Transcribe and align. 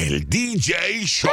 El 0.00 0.26
DJ 0.26 1.04
Show. 1.04 1.30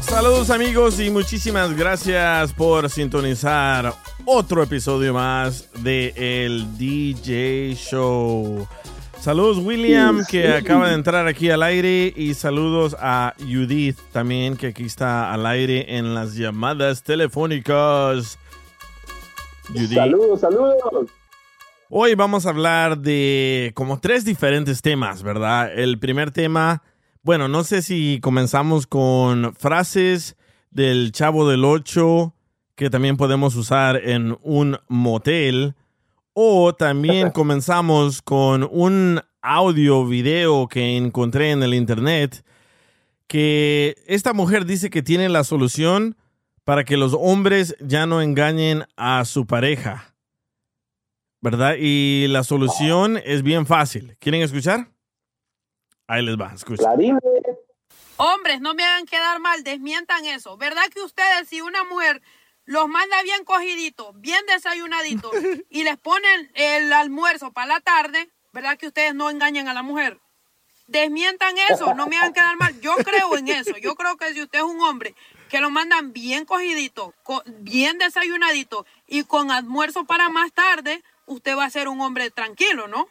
Saludos 0.00 0.48
amigos 0.48 0.98
y 0.98 1.10
muchísimas 1.10 1.76
gracias 1.76 2.54
por 2.54 2.88
sintonizar 2.88 3.92
otro 4.24 4.62
episodio 4.62 5.12
más 5.12 5.68
de 5.82 6.14
El 6.16 6.78
DJ 6.78 7.74
Show. 7.74 8.66
Saludos 9.26 9.58
William 9.58 10.24
que 10.24 10.52
acaba 10.52 10.86
de 10.86 10.94
entrar 10.94 11.26
aquí 11.26 11.50
al 11.50 11.64
aire 11.64 12.12
y 12.14 12.34
saludos 12.34 12.96
a 13.00 13.34
Judith 13.40 13.98
también 14.12 14.56
que 14.56 14.68
aquí 14.68 14.84
está 14.84 15.32
al 15.32 15.46
aire 15.46 15.96
en 15.98 16.14
las 16.14 16.36
llamadas 16.36 17.02
telefónicas. 17.02 18.38
Judith. 19.66 19.94
Saludos, 19.94 20.40
saludos. 20.40 21.10
Hoy 21.90 22.14
vamos 22.14 22.46
a 22.46 22.50
hablar 22.50 22.98
de 22.98 23.72
como 23.74 23.98
tres 23.98 24.24
diferentes 24.24 24.80
temas, 24.80 25.24
¿verdad? 25.24 25.76
El 25.76 25.98
primer 25.98 26.30
tema, 26.30 26.84
bueno, 27.22 27.48
no 27.48 27.64
sé 27.64 27.82
si 27.82 28.20
comenzamos 28.22 28.86
con 28.86 29.56
frases 29.56 30.36
del 30.70 31.10
Chavo 31.10 31.48
del 31.48 31.64
Ocho 31.64 32.32
que 32.76 32.90
también 32.90 33.16
podemos 33.16 33.56
usar 33.56 33.96
en 33.96 34.38
un 34.42 34.78
motel. 34.86 35.74
O 36.38 36.74
también 36.74 37.30
comenzamos 37.30 38.20
con 38.20 38.68
un 38.70 39.22
audio 39.40 40.04
video 40.04 40.68
que 40.68 40.98
encontré 40.98 41.50
en 41.50 41.62
el 41.62 41.72
internet 41.72 42.44
que 43.26 43.94
esta 44.06 44.34
mujer 44.34 44.66
dice 44.66 44.90
que 44.90 45.02
tiene 45.02 45.30
la 45.30 45.44
solución 45.44 46.14
para 46.64 46.84
que 46.84 46.98
los 46.98 47.14
hombres 47.18 47.74
ya 47.80 48.04
no 48.04 48.20
engañen 48.20 48.84
a 48.96 49.24
su 49.24 49.46
pareja. 49.46 50.14
¿Verdad? 51.40 51.76
Y 51.78 52.26
la 52.28 52.44
solución 52.44 53.18
es 53.24 53.42
bien 53.42 53.64
fácil. 53.64 54.18
¿Quieren 54.20 54.42
escuchar? 54.42 54.90
Ahí 56.06 56.22
les 56.22 56.38
va, 56.38 56.52
escuchen. 56.54 56.86
Hombres, 58.18 58.60
no 58.60 58.74
me 58.74 58.84
hagan 58.84 59.06
quedar 59.06 59.40
mal, 59.40 59.64
desmientan 59.64 60.26
eso. 60.26 60.58
¿Verdad 60.58 60.82
que 60.92 61.00
ustedes, 61.00 61.48
si 61.48 61.62
una 61.62 61.82
mujer 61.84 62.20
los 62.66 62.88
manda 62.88 63.22
bien 63.22 63.44
cogiditos, 63.44 64.08
bien 64.20 64.44
desayunaditos 64.46 65.32
y 65.70 65.82
les 65.84 65.96
ponen 65.96 66.50
el 66.54 66.92
almuerzo 66.92 67.52
para 67.52 67.66
la 67.74 67.80
tarde, 67.80 68.28
¿verdad 68.52 68.76
que 68.78 68.88
ustedes 68.88 69.14
no 69.14 69.30
engañan 69.30 69.68
a 69.68 69.74
la 69.74 69.82
mujer? 69.82 70.20
Desmientan 70.88 71.56
eso, 71.68 71.94
no 71.94 72.06
me 72.06 72.16
hagan 72.16 72.32
quedar 72.32 72.56
mal. 72.58 72.80
Yo 72.80 72.94
creo 72.96 73.36
en 73.36 73.48
eso. 73.48 73.76
Yo 73.78 73.96
creo 73.96 74.16
que 74.16 74.32
si 74.34 74.40
usted 74.42 74.60
es 74.60 74.64
un 74.64 74.80
hombre 74.82 75.16
que 75.48 75.58
lo 75.60 75.68
mandan 75.68 76.12
bien 76.12 76.44
cogidito, 76.44 77.12
co- 77.24 77.42
bien 77.46 77.98
desayunadito 77.98 78.86
y 79.08 79.24
con 79.24 79.50
almuerzo 79.50 80.04
para 80.04 80.28
más 80.28 80.52
tarde, 80.52 81.02
usted 81.26 81.56
va 81.56 81.64
a 81.64 81.70
ser 81.70 81.88
un 81.88 82.00
hombre 82.00 82.30
tranquilo, 82.30 82.86
¿no? 82.86 83.08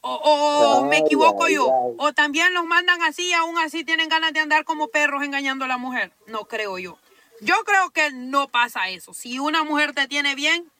O, 0.00 0.14
o 0.14 0.84
me 0.86 0.98
equivoco 0.98 1.48
yo. 1.48 1.66
O 1.98 2.12
también 2.14 2.54
los 2.54 2.64
mandan 2.64 3.02
así 3.02 3.26
y 3.28 3.32
aún 3.34 3.58
así 3.58 3.84
tienen 3.84 4.08
ganas 4.08 4.32
de 4.32 4.40
andar 4.40 4.64
como 4.64 4.88
perros 4.88 5.22
engañando 5.22 5.66
a 5.66 5.68
la 5.68 5.76
mujer. 5.78 6.12
No 6.26 6.46
creo 6.46 6.78
yo. 6.78 6.98
Yo 7.40 7.54
creo 7.64 7.90
que 7.90 8.10
no 8.12 8.48
pasa 8.48 8.88
eso. 8.88 9.12
Si 9.12 9.38
una 9.38 9.62
mujer 9.64 9.92
te 9.92 10.08
tiene 10.08 10.34
bien, 10.34 10.70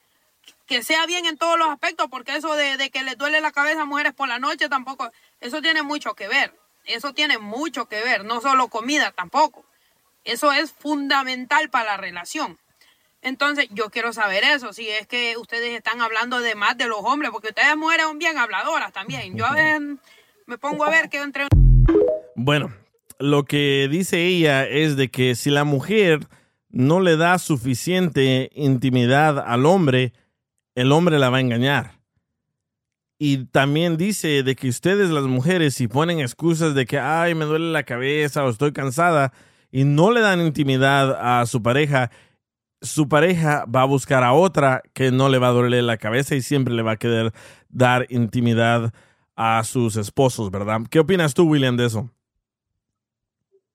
que 0.65 0.83
sea 0.83 1.05
bien 1.05 1.25
en 1.25 1.37
todos 1.37 1.57
los 1.57 1.69
aspectos, 1.69 2.07
porque 2.09 2.35
eso 2.35 2.53
de, 2.55 2.89
que 2.89 3.03
le 3.03 3.15
duele 3.15 3.41
la 3.41 3.51
cabeza 3.51 3.81
a 3.81 3.85
mujeres 3.85 4.13
por 4.13 4.27
la 4.27 4.39
noche 4.39 4.69
tampoco, 4.69 5.11
eso 5.39 5.61
tiene 5.61 5.83
mucho 5.83 6.13
que 6.15 6.27
ver. 6.27 6.53
Eso 6.85 7.13
tiene 7.13 7.37
mucho 7.37 7.87
que 7.87 8.01
ver, 8.01 8.23
no 8.23 8.41
solo 8.41 8.69
comida 8.69 9.11
tampoco. 9.11 9.65
Eso 10.23 10.51
es 10.51 10.71
fundamental 10.71 11.69
para 11.69 11.91
la 11.91 11.97
relación. 11.97 12.57
Entonces, 13.21 13.67
yo 13.71 13.89
quiero 13.89 14.13
saber 14.13 14.43
eso, 14.43 14.73
si 14.73 14.89
es 14.89 15.07
que 15.07 15.35
ustedes 15.37 15.73
están 15.73 16.01
hablando 16.01 16.39
de 16.39 16.55
más 16.55 16.77
de 16.77 16.87
los 16.87 16.99
hombres, 17.01 17.31
porque 17.31 17.49
ustedes 17.49 17.75
mujeres 17.75 18.05
son 18.05 18.19
bien 18.19 18.37
habladoras 18.37 18.93
también. 18.93 19.35
Yo 19.35 19.45
a 19.45 19.53
veces 19.53 19.81
me 20.45 20.57
pongo 20.57 20.85
a 20.85 20.89
ver 20.89 21.09
que 21.09 21.21
entre 21.21 21.47
Bueno, 22.35 22.73
lo 23.19 23.43
que 23.43 23.87
dice 23.89 24.25
ella 24.25 24.65
es 24.65 24.95
de 24.95 25.09
que 25.09 25.35
si 25.35 25.49
la 25.49 25.63
mujer 25.63 26.27
no 26.69 26.99
le 26.99 27.17
da 27.17 27.37
suficiente 27.39 28.49
intimidad 28.53 29.39
al 29.39 29.65
hombre, 29.65 30.13
el 30.75 30.91
hombre 30.91 31.19
la 31.19 31.29
va 31.29 31.37
a 31.37 31.41
engañar. 31.41 31.97
Y 33.19 33.45
también 33.45 33.97
dice 33.97 34.43
de 34.43 34.55
que 34.55 34.69
ustedes 34.69 35.09
las 35.09 35.23
mujeres 35.23 35.73
si 35.73 35.87
ponen 35.87 36.19
excusas 36.19 36.75
de 36.75 36.85
que, 36.85 36.99
ay, 36.99 37.33
me 37.33 37.45
duele 37.45 37.71
la 37.71 37.83
cabeza 37.83 38.43
o 38.45 38.49
estoy 38.49 38.73
cansada 38.73 39.33
y 39.71 39.85
no 39.85 40.11
le 40.11 40.21
dan 40.21 40.39
intimidad 40.41 41.17
a 41.19 41.45
su 41.47 41.63
pareja, 41.63 42.11
su 42.81 43.09
pareja 43.09 43.65
va 43.65 43.81
a 43.81 43.85
buscar 43.85 44.23
a 44.23 44.33
otra 44.33 44.83
que 44.93 45.09
no 45.11 45.29
le 45.29 45.39
va 45.39 45.47
a 45.47 45.51
doler 45.51 45.83
la 45.83 45.97
cabeza 45.97 46.35
y 46.35 46.41
siempre 46.41 46.75
le 46.75 46.83
va 46.83 46.91
a 46.91 46.97
querer 46.97 47.31
dar 47.69 48.05
intimidad 48.09 48.93
a 49.35 49.63
sus 49.63 49.95
esposos, 49.97 50.51
¿verdad? 50.51 50.81
¿Qué 50.89 50.99
opinas 50.99 51.33
tú, 51.33 51.45
William, 51.49 51.75
de 51.75 51.85
eso? 51.87 52.09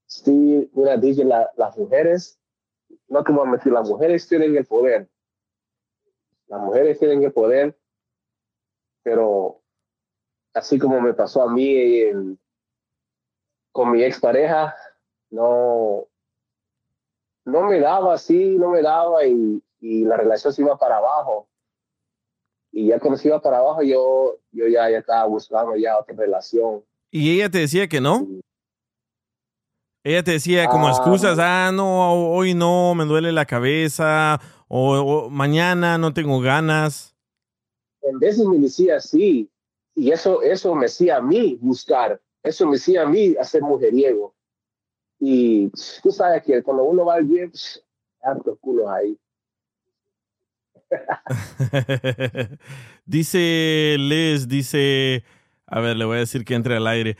Sí, 0.06 0.70
mira, 0.74 0.96
dije, 0.96 1.24
la- 1.24 1.50
las 1.56 1.76
mujeres, 1.76 2.38
no 3.12 3.22
te 3.22 3.30
voy 3.30 3.46
a 3.46 3.50
mentir, 3.50 3.70
las 3.70 3.86
mujeres 3.86 4.26
tienen 4.26 4.56
el 4.56 4.64
poder. 4.64 5.06
Las 6.46 6.60
mujeres 6.62 6.98
tienen 6.98 7.22
el 7.22 7.30
poder, 7.30 7.76
pero 9.02 9.60
así 10.54 10.78
como 10.78 10.98
me 10.98 11.12
pasó 11.12 11.42
a 11.42 11.52
mí 11.52 12.00
con 13.70 13.92
mi 13.92 14.02
expareja, 14.02 14.74
no, 15.28 16.06
no 17.44 17.62
me 17.64 17.80
daba 17.80 18.14
así, 18.14 18.56
no 18.56 18.70
me 18.70 18.80
daba 18.80 19.26
y, 19.26 19.62
y 19.80 20.04
la 20.04 20.16
relación 20.16 20.54
se 20.54 20.62
iba 20.62 20.78
para 20.78 20.96
abajo. 20.96 21.46
Y 22.70 22.86
ya 22.86 22.98
cuando 22.98 23.18
se 23.18 23.28
iba 23.28 23.42
para 23.42 23.58
abajo, 23.58 23.82
yo, 23.82 24.38
yo 24.52 24.68
ya, 24.68 24.88
ya 24.90 24.98
estaba 24.98 25.26
buscando 25.26 25.76
ya 25.76 25.98
otra 25.98 26.16
relación. 26.16 26.82
¿Y 27.10 27.34
ella 27.34 27.50
te 27.50 27.58
decía 27.58 27.86
que 27.88 28.00
no? 28.00 28.26
Ella 30.04 30.22
te 30.22 30.32
decía 30.32 30.66
como 30.66 30.88
Ah. 30.88 30.90
excusas, 30.90 31.38
ah, 31.38 31.70
no, 31.72 32.12
hoy 32.32 32.54
no, 32.54 32.94
me 32.94 33.04
duele 33.04 33.30
la 33.30 33.46
cabeza, 33.46 34.40
o, 34.68 34.98
o 34.98 35.30
mañana 35.30 35.96
no 35.98 36.12
tengo 36.12 36.40
ganas. 36.40 37.14
en 38.02 38.18
veces 38.18 38.44
me 38.46 38.58
decía 38.58 38.96
así, 38.96 39.48
y 39.94 40.10
eso, 40.10 40.42
eso 40.42 40.74
me 40.74 40.86
hacía 40.86 41.18
a 41.18 41.20
mí 41.20 41.56
buscar, 41.60 42.20
eso 42.42 42.66
me 42.66 42.76
hacía 42.76 43.02
a 43.02 43.06
mí 43.06 43.36
hacer 43.40 43.62
mujeriego. 43.62 44.34
Y 45.20 45.70
tú 46.02 46.10
sabes 46.10 46.42
que 46.42 46.62
cuando 46.64 46.82
uno 46.82 47.04
va 47.04 47.14
al 47.14 47.28
gym, 47.28 47.52
hartos 48.22 48.58
culos 48.60 48.88
ahí. 48.88 49.16
dice 53.06 53.96
Liz, 53.98 54.48
dice, 54.48 55.22
a 55.66 55.80
ver, 55.80 55.96
le 55.96 56.04
voy 56.04 56.16
a 56.16 56.20
decir 56.20 56.44
que 56.44 56.54
entre 56.54 56.76
al 56.76 56.86
aire. 56.88 57.16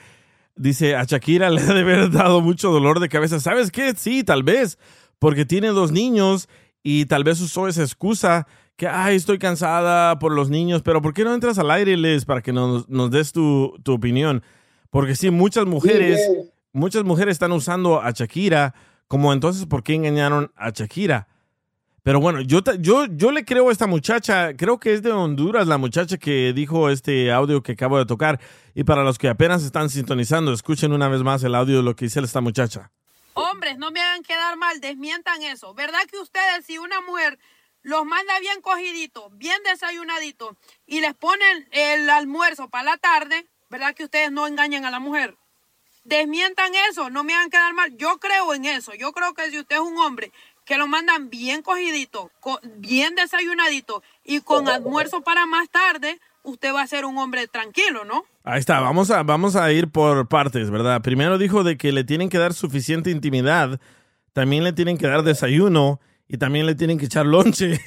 Dice, 0.57 0.97
a 0.97 1.05
Shakira 1.05 1.51
le 1.51 1.61
ha 1.69 1.75
de 1.75 1.81
haber 1.81 2.11
dado 2.11 2.41
mucho 2.41 2.71
dolor 2.71 3.01
de 3.01 3.09
cabeza. 3.09 3.41
¿Sabes 3.41 3.71
qué? 3.71 3.95
Sí, 3.97 4.25
tal 4.25 4.43
vez, 4.43 4.79
porque 5.19 5.45
tiene 5.45 5.69
dos 5.69 5.93
niños 5.93 6.49
y 6.83 7.07
tal 7.07 7.25
vez 7.25 7.41
usó 7.41 7.69
esa 7.69 7.83
excusa 7.83 8.47
que, 8.77 8.89
ay, 8.89 9.17
estoy 9.17 9.39
cansada 9.39 10.19
por 10.19 10.33
los 10.33 10.51
niños, 10.51 10.83
pero 10.83 11.03
¿por 11.03 11.15
qué 11.15 11.25
no 11.25 11.35
entras 11.35 11.59
al 11.59 11.71
aire, 11.71 11.97
Liz, 11.97 12.25
para 12.25 12.43
que 12.43 12.53
nos, 12.53 12.89
nos 12.89 13.11
des 13.11 13.33
tu, 13.33 13.79
tu 13.83 13.93
opinión? 13.93 14.43
Porque 14.91 15.15
sí, 15.15 15.31
muchas 15.31 15.67
mujeres, 15.67 16.21
Sí, 16.27 16.51
muchas 16.73 17.05
mujeres 17.05 17.33
están 17.33 17.53
usando 17.53 18.01
a 18.01 18.11
Shakira 18.11 18.75
como 19.07 19.33
entonces, 19.33 19.67
¿por 19.67 19.83
qué 19.83 19.95
engañaron 19.95 20.53
a 20.57 20.71
Shakira? 20.71 21.29
Pero 22.05 22.19
bueno, 22.19 22.41
yo, 22.41 22.61
yo, 22.81 23.07
yo 23.07 23.31
le 23.31 23.45
creo 23.45 23.69
a 23.69 23.73
esta 23.73 23.87
muchacha, 23.87 24.57
creo 24.57 24.81
que 24.81 24.93
es 24.93 25.03
de 25.03 25.13
Honduras 25.13 25.69
la 25.69 25.79
muchacha 25.79 26.17
que 26.19 26.53
dijo 26.53 26.91
este 26.91 27.31
audio 27.31 27.63
que 27.63 27.73
acabo 27.73 27.97
de 27.97 28.07
tocar. 28.07 28.41
Y 28.75 28.83
para 28.83 29.05
los 29.05 29.19
que 29.19 29.29
apenas 29.29 29.63
están 29.63 29.89
sintonizando, 29.89 30.53
escuchen 30.53 30.93
una 30.93 31.07
vez 31.07 31.23
más 31.23 31.45
el 31.45 31.55
audio 31.55 31.77
de 31.77 31.85
lo 31.85 31.95
que 31.95 32.07
dice 32.07 32.19
esta 32.19 32.41
muchacha. 32.41 32.91
Hombres, 33.35 33.79
no 33.79 33.93
me 33.93 34.01
hagan 34.01 34.25
quedar 34.25 34.57
mal, 34.57 34.81
desmientan 34.81 35.43
eso. 35.43 35.75
¿Verdad 35.75 36.01
que 36.11 36.19
ustedes, 36.19 36.67
si 36.67 36.77
una 36.77 37.01
mujer 37.03 37.39
los 37.83 38.05
manda 38.05 38.39
bien 38.41 38.61
cogiditos, 38.63 39.27
bien 39.39 39.63
desayunaditos, 39.65 40.57
y 40.87 41.01
les 41.01 41.15
ponen 41.15 41.69
el 41.71 42.11
almuerzo 42.11 42.69
para 42.69 42.85
la 42.85 42.97
tarde, 42.97 43.47
¿verdad 43.71 43.95
que 43.95 44.05
ustedes 44.05 44.33
no 44.33 44.49
engañan 44.49 44.85
a 44.85 44.91
la 44.91 44.99
mujer? 44.99 45.37
Desmientan 46.05 46.73
eso, 46.91 47.11
no 47.11 47.23
me 47.23 47.33
hagan 47.33 47.49
quedar 47.49 47.75
mal. 47.75 47.97
Yo 47.97 48.19
creo 48.19 48.55
en 48.55 48.65
eso. 48.65 48.93
Yo 48.95 49.13
creo 49.13 49.35
que 49.35 49.51
si 49.53 49.59
usted 49.61 49.77
es 49.77 49.83
un 49.83 49.97
hombre 49.99 50.33
que 50.65 50.77
lo 50.79 50.87
mandan 50.87 51.29
bien 51.31 51.63
cogidito, 51.63 52.31
co- 52.41 52.61
bien 52.77 53.15
desayunadito 53.15 54.03
y 54.25 54.41
con 54.41 54.69
almuerzo 54.69 55.23
para 55.23 55.45
más 55.47 55.69
tarde, 55.71 56.19
usted 56.45 56.73
va 56.73 56.83
a 56.83 56.87
ser 56.87 57.05
un 57.05 57.19
hombre 57.19 57.47
tranquilo, 57.49 58.05
¿no? 58.05 58.25
Ahí 58.45 58.59
está, 58.61 58.81
vamos 58.81 59.11
a, 59.11 59.23
vamos 59.23 59.57
a 59.57 59.71
ir 59.73 59.89
por 59.91 60.29
partes, 60.29 60.71
¿verdad? 60.71 61.01
Primero 61.03 61.39
dijo 61.39 61.65
de 61.65 61.77
que 61.77 61.93
le 61.93 62.05
tienen 62.05 62.29
que 62.29 62.39
dar 62.39 62.53
suficiente 62.55 63.11
intimidad, 63.11 63.81
también 64.33 64.65
le 64.65 64.73
tienen 64.73 64.99
que 64.99 65.07
dar 65.07 65.23
desayuno 65.23 66.01
y 66.29 66.39
también 66.39 66.67
le 66.67 66.75
tienen 66.75 66.99
que 66.99 67.07
echar 67.07 67.27
lonche. 67.27 67.79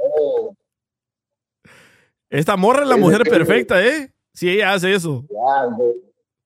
Oh, 0.00 0.54
Esta 2.30 2.56
morra 2.56 2.82
es 2.82 2.88
la 2.88 2.96
mujer 2.96 3.22
perfecta, 3.24 3.84
¿eh? 3.84 4.12
Si 4.32 4.48
ella 4.48 4.72
hace 4.72 4.94
eso. 4.94 5.24
ya, 5.28 5.76
de- 5.76 5.96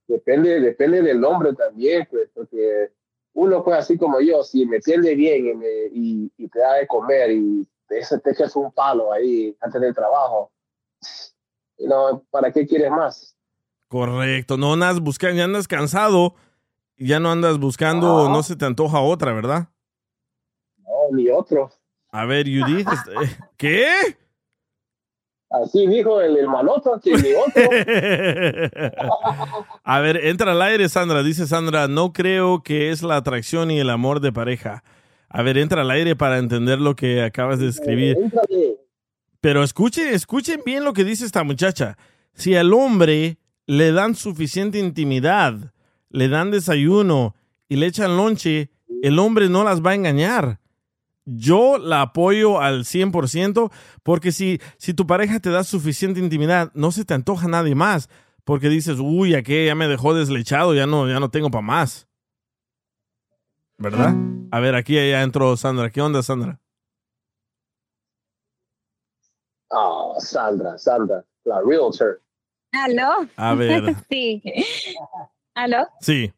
depende, 0.06 0.60
depende 0.60 1.02
del 1.02 1.22
hombre 1.24 1.52
también, 1.54 2.06
pues, 2.10 2.28
porque 2.34 2.90
uno 3.34 3.62
pues 3.64 3.76
así 3.78 3.98
como 3.98 4.20
yo, 4.20 4.42
si 4.44 4.64
me 4.66 4.78
atiende 4.78 5.14
bien 5.14 5.46
y, 5.48 5.54
me- 5.54 5.86
y- 5.92 6.32
y 6.36 6.48
te 6.48 6.58
da 6.60 6.74
de 6.74 6.86
comer 6.86 7.30
y 7.32 7.68
te, 7.86 8.00
te 8.20 8.30
echas 8.30 8.54
un 8.56 8.70
palo 8.72 9.12
ahí 9.12 9.56
antes 9.60 9.80
del 9.80 9.94
trabajo, 9.94 10.50
no, 11.78 12.24
¿para 12.30 12.52
qué 12.52 12.66
quieres 12.66 12.90
más? 12.90 13.36
Correcto, 13.88 14.56
no 14.56 14.72
andas 14.72 15.00
buscando, 15.00 15.36
ya 15.36 15.44
andas 15.44 15.68
cansado, 15.68 16.34
y 16.96 17.08
ya 17.08 17.20
no 17.20 17.30
andas 17.30 17.58
buscando, 17.58 18.26
Ah. 18.26 18.30
no 18.30 18.42
se 18.42 18.56
te 18.56 18.64
antoja 18.64 19.00
otra, 19.00 19.32
¿verdad? 19.32 19.68
No, 20.78 20.88
ni 21.12 21.28
otro. 21.28 21.70
A 22.10 22.24
ver, 22.26 22.46
Judith, 22.46 22.86
este- 22.88 23.14
¿qué? 23.56 23.86
Así 25.62 25.86
dijo 25.86 26.20
el 26.20 26.34
ni 26.34 26.40
otro. 26.40 27.00
A 29.84 30.00
ver, 30.00 30.24
entra 30.24 30.52
al 30.52 30.62
aire, 30.62 30.88
Sandra. 30.88 31.22
Dice 31.22 31.46
Sandra, 31.46 31.86
no 31.86 32.12
creo 32.12 32.62
que 32.62 32.90
es 32.90 33.02
la 33.02 33.16
atracción 33.16 33.70
y 33.70 33.78
el 33.78 33.90
amor 33.90 34.20
de 34.20 34.32
pareja. 34.32 34.82
A 35.28 35.42
ver, 35.42 35.58
entra 35.58 35.82
al 35.82 35.90
aire 35.90 36.16
para 36.16 36.38
entender 36.38 36.80
lo 36.80 36.96
que 36.96 37.22
acabas 37.22 37.60
de 37.60 37.68
escribir. 37.68 38.16
Éntrale. 38.16 38.78
Pero 39.40 39.62
escuchen, 39.62 40.08
escuchen 40.08 40.62
bien 40.64 40.82
lo 40.82 40.92
que 40.92 41.04
dice 41.04 41.24
esta 41.24 41.44
muchacha. 41.44 41.96
Si 42.32 42.56
al 42.56 42.72
hombre 42.72 43.38
le 43.66 43.92
dan 43.92 44.14
suficiente 44.14 44.78
intimidad, 44.78 45.72
le 46.10 46.28
dan 46.28 46.50
desayuno 46.50 47.34
y 47.68 47.76
le 47.76 47.86
echan 47.86 48.16
lonche, 48.16 48.70
el 49.02 49.18
hombre 49.18 49.48
no 49.48 49.62
las 49.62 49.82
va 49.82 49.92
a 49.92 49.94
engañar. 49.94 50.58
Yo 51.26 51.78
la 51.78 52.02
apoyo 52.02 52.60
al 52.60 52.84
100% 52.84 53.70
porque 54.02 54.30
si, 54.30 54.60
si 54.76 54.92
tu 54.92 55.06
pareja 55.06 55.40
te 55.40 55.50
da 55.50 55.64
suficiente 55.64 56.20
intimidad, 56.20 56.70
no 56.74 56.92
se 56.92 57.04
te 57.04 57.14
antoja 57.14 57.48
nadie 57.48 57.74
más. 57.74 58.08
Porque 58.44 58.68
dices, 58.68 58.98
uy, 59.00 59.34
aquel 59.34 59.66
ya 59.66 59.74
me 59.74 59.88
dejó 59.88 60.12
deslechado, 60.12 60.74
ya 60.74 60.86
no, 60.86 61.08
ya 61.08 61.18
no 61.18 61.30
tengo 61.30 61.50
para 61.50 61.62
más. 61.62 62.06
¿Verdad? 63.78 64.14
A 64.50 64.60
ver, 64.60 64.74
aquí 64.74 64.94
ya 64.94 65.22
entró 65.22 65.56
Sandra. 65.56 65.90
¿Qué 65.90 66.00
onda, 66.02 66.22
Sandra? 66.22 66.60
Ah, 69.70 70.12
Sandra, 70.18 70.78
Sandra, 70.78 71.24
la 71.44 71.60
realtor. 71.62 72.22
¿Aló? 72.72 73.28
A 73.36 73.54
ver, 73.54 73.96
Sí. 74.10 74.42
¿Aló? 75.54 75.86
sí. 76.00 76.32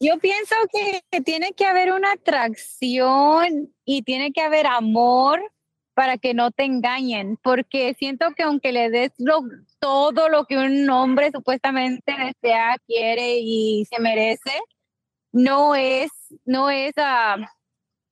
Yo 0.00 0.18
pienso 0.18 0.54
que, 0.72 1.00
que 1.10 1.20
tiene 1.20 1.52
que 1.52 1.64
haber 1.66 1.92
una 1.92 2.12
atracción 2.12 3.72
y 3.84 4.02
tiene 4.02 4.32
que 4.32 4.40
haber 4.42 4.66
amor 4.66 5.40
para 5.94 6.18
que 6.18 6.34
no 6.34 6.50
te 6.50 6.64
engañen, 6.64 7.38
porque 7.42 7.94
siento 7.98 8.26
que 8.36 8.42
aunque 8.42 8.70
le 8.72 8.90
des 8.90 9.12
lo- 9.16 9.40
todo 9.78 10.28
lo 10.28 10.44
que 10.44 10.58
un 10.58 10.88
hombre 10.90 11.30
supuestamente 11.32 12.12
desea, 12.12 12.76
quiere 12.86 13.38
y 13.38 13.86
se 13.86 13.98
merece, 13.98 14.60
no 15.32 15.74
es, 15.74 16.10
no 16.44 16.68
es 16.68 16.92
ah, 16.98 17.36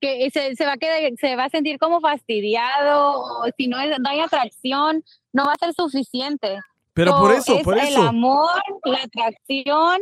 que 0.01 0.29
se, 0.31 0.55
se 0.55 0.65
va 0.65 0.73
a 0.73 0.77
quedar, 0.77 0.99
se 1.19 1.35
va 1.35 1.45
a 1.45 1.49
sentir 1.49 1.77
como 1.77 2.01
fastidiado, 2.01 3.19
o 3.21 3.43
si 3.55 3.67
no, 3.67 3.79
es, 3.79 3.99
no 3.99 4.09
hay 4.09 4.19
atracción, 4.19 5.03
no 5.31 5.45
va 5.45 5.53
a 5.53 5.57
ser 5.65 5.73
suficiente. 5.75 6.57
Pero 6.93 7.11
So, 7.11 7.17
por 7.19 7.31
eso, 7.33 7.55
es 7.57 7.63
por 7.63 7.77
El 7.77 7.87
eso. 7.89 8.01
amor, 8.01 8.49
la 8.85 9.03
atracción 9.03 9.99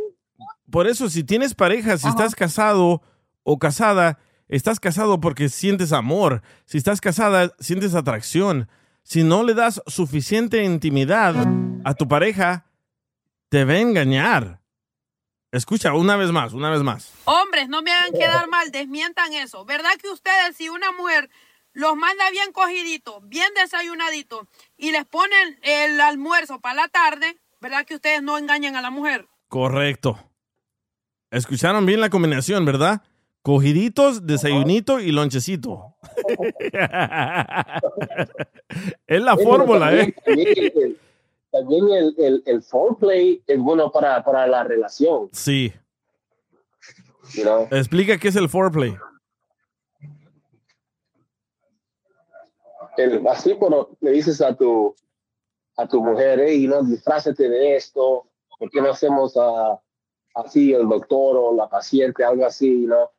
Por 0.70 0.86
eso, 0.86 1.08
si 1.08 1.24
tienes 1.24 1.54
pareja, 1.54 1.98
si 1.98 2.08
estás 2.08 2.34
casado 2.34 3.02
o 3.42 3.58
casada, 3.58 4.18
estás 4.48 4.80
casado 4.80 5.20
porque 5.20 5.48
sientes 5.48 5.92
amor. 5.92 6.42
Si 6.64 6.78
estás 6.78 7.00
casada, 7.00 7.54
sientes 7.58 7.94
atracción. 7.94 8.68
Si 9.02 9.22
no 9.22 9.42
le 9.42 9.54
das 9.54 9.82
suficiente 9.86 10.64
intimidad 10.64 11.34
a 11.84 11.94
tu 11.94 12.08
pareja, 12.08 12.66
te 13.50 13.64
va 13.64 13.74
a 13.74 13.78
engañar. 13.78 14.60
Escucha, 15.52 15.92
una 15.92 16.16
vez 16.16 16.32
más, 16.32 16.52
una 16.52 16.70
vez 16.70 16.82
más. 16.82 17.12
Hombres, 17.26 17.68
no 17.68 17.82
me 17.82 17.92
hagan 17.92 18.12
quedar 18.12 18.48
mal, 18.48 18.72
desmientan 18.72 19.32
eso. 19.34 19.64
¿Verdad 19.64 19.92
que 20.02 20.08
ustedes, 20.08 20.56
si 20.56 20.68
una 20.68 20.90
mujer 20.90 21.30
los 21.72 21.94
manda 21.94 22.28
bien 22.30 22.50
cogiditos, 22.52 23.20
bien 23.28 23.52
desayunaditos, 23.54 24.48
y 24.76 24.90
les 24.90 25.04
ponen 25.04 25.58
el 25.62 26.00
almuerzo 26.00 26.60
para 26.60 26.82
la 26.82 26.88
tarde, 26.88 27.38
¿verdad 27.60 27.84
que 27.84 27.94
ustedes 27.94 28.22
no 28.22 28.38
engañan 28.38 28.74
a 28.74 28.82
la 28.82 28.90
mujer? 28.90 29.28
Correcto. 29.48 30.18
Escucharon 31.34 31.84
bien 31.84 32.00
la 32.00 32.10
combinación, 32.10 32.64
¿verdad? 32.64 33.02
Cogiditos, 33.42 34.24
desayunito 34.24 35.00
y 35.00 35.10
lonchecito. 35.10 35.96
es 39.08 39.20
la 39.20 39.36
fórmula, 39.36 39.86
también- 39.86 40.14
¿eh? 40.26 40.96
También, 41.50 41.84
el, 42.18 42.42
el, 42.46 42.62
foreplay 42.62 43.42
es 43.46 43.58
bueno 43.58 43.90
para, 43.90 44.22
para 44.24 44.46
la 44.46 44.62
relación. 44.64 45.28
Sí. 45.32 45.72
You 47.34 47.42
know? 47.42 47.68
Explica 47.70 48.16
qué 48.16 48.28
es 48.28 48.36
el 48.36 48.48
foreplay. 48.48 48.96
El- 52.96 53.26
así 53.26 53.54
cuando 53.54 53.96
le 54.00 54.12
dices 54.12 54.40
a 54.40 54.54
tu, 54.54 54.94
a 55.76 55.86
tu 55.88 56.00
mujer, 56.02 56.40
hey, 56.46 56.66
no, 56.68 56.82
disfrázate 56.84 57.48
de 57.48 57.74
esto, 57.76 58.28
¿por 58.58 58.70
qué 58.70 58.80
no 58.80 58.90
hacemos 58.90 59.36
ah, 59.36 59.80
así 60.34 60.72
el 60.72 60.88
doctor 60.88 61.36
o 61.36 61.54
la 61.56 61.68
paciente, 61.68 62.24
algo 62.24 62.44
así, 62.46 62.86
¿no? 62.86 63.10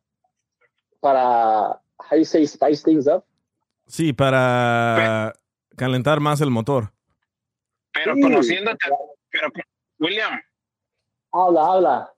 Para, 0.99 1.79
how 1.97 2.17
you 2.17 2.25
say, 2.25 2.45
spice 2.47 2.83
things 2.83 3.07
up? 3.07 3.23
Sí, 3.87 4.13
para 4.13 5.33
calentar 5.75 6.19
más 6.19 6.41
el 6.41 6.49
motor. 6.51 6.91
Pero 7.93 8.15
Sí. 8.15 8.21
conociéndote, 8.21 8.77
pero 9.29 9.49
William, 9.99 10.41
Habla, 11.31 11.61
habla. 11.65 12.13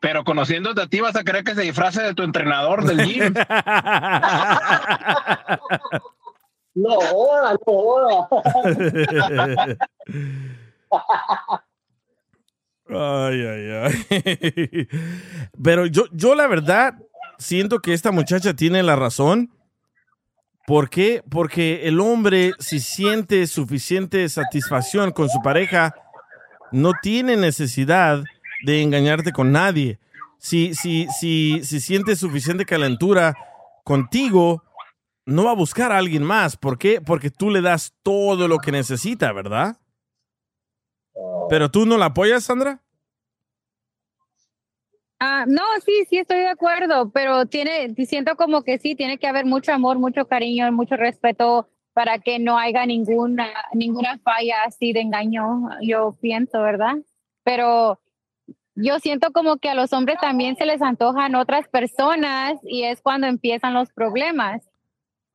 pero 0.00 0.24
conociéndote 0.24 0.80
a 0.82 0.86
ti 0.88 1.00
vas 1.00 1.14
a 1.16 1.22
creer 1.24 1.44
que 1.44 1.54
se 1.54 1.62
disfrace 1.62 2.02
de 2.02 2.14
tu 2.14 2.22
entrenador 2.22 2.84
del 2.84 3.04
gym. 3.04 3.34
No, 6.76 6.96
joda, 7.00 7.52
no, 7.52 8.28
joda. 8.28 9.78
Ay, 12.88 13.40
ay, 13.46 13.70
ay. 13.70 14.88
Pero 15.62 15.86
yo, 15.86 16.04
yo 16.12 16.34
la 16.34 16.46
verdad 16.46 16.94
siento 17.38 17.80
que 17.80 17.92
esta 17.94 18.10
muchacha 18.10 18.54
tiene 18.54 18.82
la 18.82 18.96
razón. 18.96 19.50
¿Por 20.66 20.88
qué? 20.88 21.22
Porque 21.30 21.88
el 21.88 22.00
hombre, 22.00 22.52
si 22.58 22.80
siente 22.80 23.46
suficiente 23.46 24.28
satisfacción 24.28 25.12
con 25.12 25.28
su 25.28 25.42
pareja, 25.42 25.94
no 26.72 26.92
tiene 27.02 27.36
necesidad 27.36 28.24
de 28.64 28.82
engañarte 28.82 29.32
con 29.32 29.52
nadie. 29.52 29.98
Si, 30.38 30.74
si, 30.74 31.06
si, 31.18 31.62
si 31.64 31.80
siente 31.80 32.16
suficiente 32.16 32.64
calentura 32.64 33.34
contigo, 33.84 34.62
no 35.26 35.44
va 35.44 35.52
a 35.52 35.56
buscar 35.56 35.92
a 35.92 35.98
alguien 35.98 36.22
más. 36.22 36.56
¿Por 36.56 36.78
qué? 36.78 37.00
Porque 37.00 37.30
tú 37.30 37.50
le 37.50 37.60
das 37.60 37.94
todo 38.02 38.48
lo 38.48 38.58
que 38.58 38.72
necesita, 38.72 39.32
¿verdad? 39.32 39.76
¿Pero 41.48 41.70
tú 41.70 41.86
no 41.86 41.96
la 41.96 42.06
apoyas, 42.06 42.44
Sandra? 42.44 42.80
Ah, 45.20 45.44
no, 45.46 45.62
sí, 45.84 46.04
sí 46.10 46.18
estoy 46.18 46.38
de 46.40 46.48
acuerdo, 46.48 47.10
pero 47.10 47.46
tiene, 47.46 47.94
siento 48.04 48.36
como 48.36 48.62
que 48.62 48.78
sí, 48.78 48.94
tiene 48.94 49.18
que 49.18 49.26
haber 49.26 49.46
mucho 49.46 49.72
amor, 49.72 49.98
mucho 49.98 50.26
cariño, 50.26 50.70
mucho 50.72 50.96
respeto 50.96 51.68
para 51.94 52.18
que 52.18 52.38
no 52.38 52.58
haya 52.58 52.84
ninguna, 52.84 53.48
ninguna 53.72 54.18
falla 54.18 54.64
así 54.66 54.92
de 54.92 55.00
engaño, 55.00 55.68
yo 55.80 56.14
pienso, 56.20 56.60
¿verdad? 56.60 56.96
Pero 57.44 58.00
yo 58.74 58.98
siento 58.98 59.32
como 59.32 59.56
que 59.58 59.70
a 59.70 59.74
los 59.74 59.92
hombres 59.92 60.18
también 60.20 60.56
se 60.56 60.66
les 60.66 60.82
antojan 60.82 61.36
otras 61.36 61.68
personas 61.68 62.58
y 62.64 62.82
es 62.82 63.00
cuando 63.00 63.28
empiezan 63.28 63.72
los 63.72 63.92
problemas. 63.92 64.68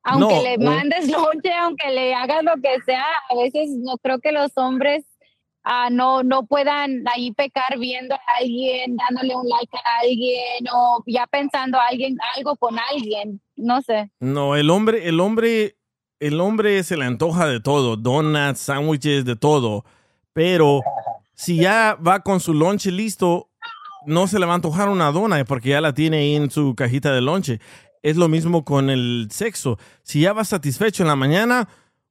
Aunque 0.03 0.35
No, 0.35 0.41
le 0.43 0.53
eh. 0.53 0.57
mandes 0.59 1.07
lonche, 1.09 1.53
aunque 1.53 1.89
le 1.91 2.13
hagas 2.13 2.43
lo 2.43 2.55
que 2.61 2.81
sea, 2.85 3.05
a 3.29 3.35
veces 3.35 3.69
no 3.71 3.97
creo 3.97 4.19
que 4.19 4.31
los 4.33 4.51
hombres 4.57 5.05
ah, 5.63 5.89
no, 5.91 6.23
no 6.23 6.45
puedan 6.45 7.03
ahí 7.13 7.31
pecar 7.31 7.77
viendo 7.77 8.15
a 8.15 8.19
alguien, 8.39 8.97
dándole 8.97 9.35
un 9.35 9.47
like 9.47 9.77
a 9.77 9.99
alguien 10.01 10.67
o 10.73 11.03
ya 11.05 11.27
pensando 11.27 11.79
a 11.79 11.87
alguien, 11.87 12.17
algo 12.35 12.55
con 12.55 12.77
alguien, 12.91 13.41
no 13.55 13.81
sé. 13.81 14.11
No, 14.19 14.55
el 14.55 14.69
hombre, 14.69 15.07
el 15.07 15.19
hombre, 15.19 15.75
el 16.19 16.39
hombre 16.39 16.83
se 16.83 16.97
le 16.97 17.05
antoja 17.05 17.47
de 17.47 17.59
todo, 17.59 17.97
donuts, 17.97 18.59
sándwiches, 18.59 19.25
de 19.25 19.35
todo. 19.35 19.85
Pero 20.33 20.81
si 21.33 21.57
ya 21.57 21.97
va 22.05 22.21
con 22.21 22.39
su 22.39 22.53
lonche 22.53 22.91
listo, 22.91 23.49
no 24.05 24.27
se 24.27 24.39
le 24.39 24.45
va 24.45 24.53
a 24.53 24.55
antojar 24.55 24.89
una 24.89 25.11
dona 25.11 25.43
porque 25.45 25.69
ya 25.69 25.81
la 25.81 25.93
tiene 25.93 26.17
ahí 26.17 26.35
en 26.35 26.51
su 26.51 26.75
cajita 26.75 27.13
de 27.13 27.21
lonche. 27.21 27.59
Es 28.01 28.15
lo 28.17 28.29
mismo 28.29 28.63
con 28.63 28.89
el 28.89 29.27
sexo. 29.29 29.77
Si 30.03 30.21
ya 30.21 30.33
va 30.33 30.45
satisfecho 30.45 31.03
en 31.03 31.09
la 31.09 31.15
mañana, 31.15 31.67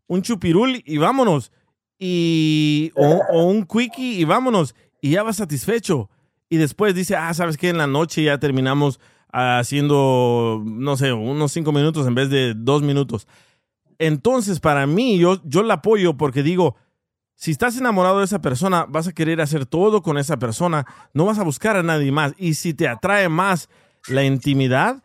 un 0.06 0.22
chupirul 0.22 0.82
y 0.84 0.98
vámonos. 0.98 1.52
Y, 1.98 2.92
o, 2.94 3.22
o 3.30 3.44
un 3.44 3.64
quickie 3.64 4.20
y 4.20 4.24
vámonos. 4.24 4.74
Y 5.00 5.10
ya 5.10 5.22
va 5.22 5.32
satisfecho. 5.32 6.10
Y 6.48 6.56
después 6.56 6.94
dice, 6.94 7.16
ah, 7.16 7.32
¿sabes 7.34 7.56
qué? 7.56 7.68
En 7.68 7.78
la 7.78 7.86
noche 7.86 8.22
ya 8.22 8.38
terminamos 8.38 9.00
haciendo, 9.32 10.62
no 10.64 10.96
sé, 10.96 11.12
unos 11.12 11.52
cinco 11.52 11.72
minutos 11.72 12.06
en 12.06 12.14
vez 12.14 12.30
de 12.30 12.54
dos 12.56 12.82
minutos. 12.82 13.26
Entonces, 13.98 14.60
para 14.60 14.86
mí, 14.86 15.18
yo, 15.18 15.40
yo 15.44 15.62
la 15.62 15.74
apoyo 15.74 16.16
porque 16.16 16.42
digo, 16.42 16.76
si 17.34 17.50
estás 17.50 17.76
enamorado 17.76 18.18
de 18.18 18.24
esa 18.24 18.40
persona, 18.40 18.86
vas 18.88 19.06
a 19.06 19.12
querer 19.12 19.40
hacer 19.40 19.66
todo 19.66 20.02
con 20.02 20.18
esa 20.18 20.38
persona, 20.38 20.86
no 21.12 21.24
vas 21.26 21.38
a 21.38 21.44
buscar 21.44 21.76
a 21.76 21.82
nadie 21.82 22.10
más. 22.10 22.32
Y 22.38 22.54
si 22.54 22.74
te 22.74 22.88
atrae 22.88 23.28
más 23.28 23.68
la 24.08 24.24
intimidad, 24.24 25.02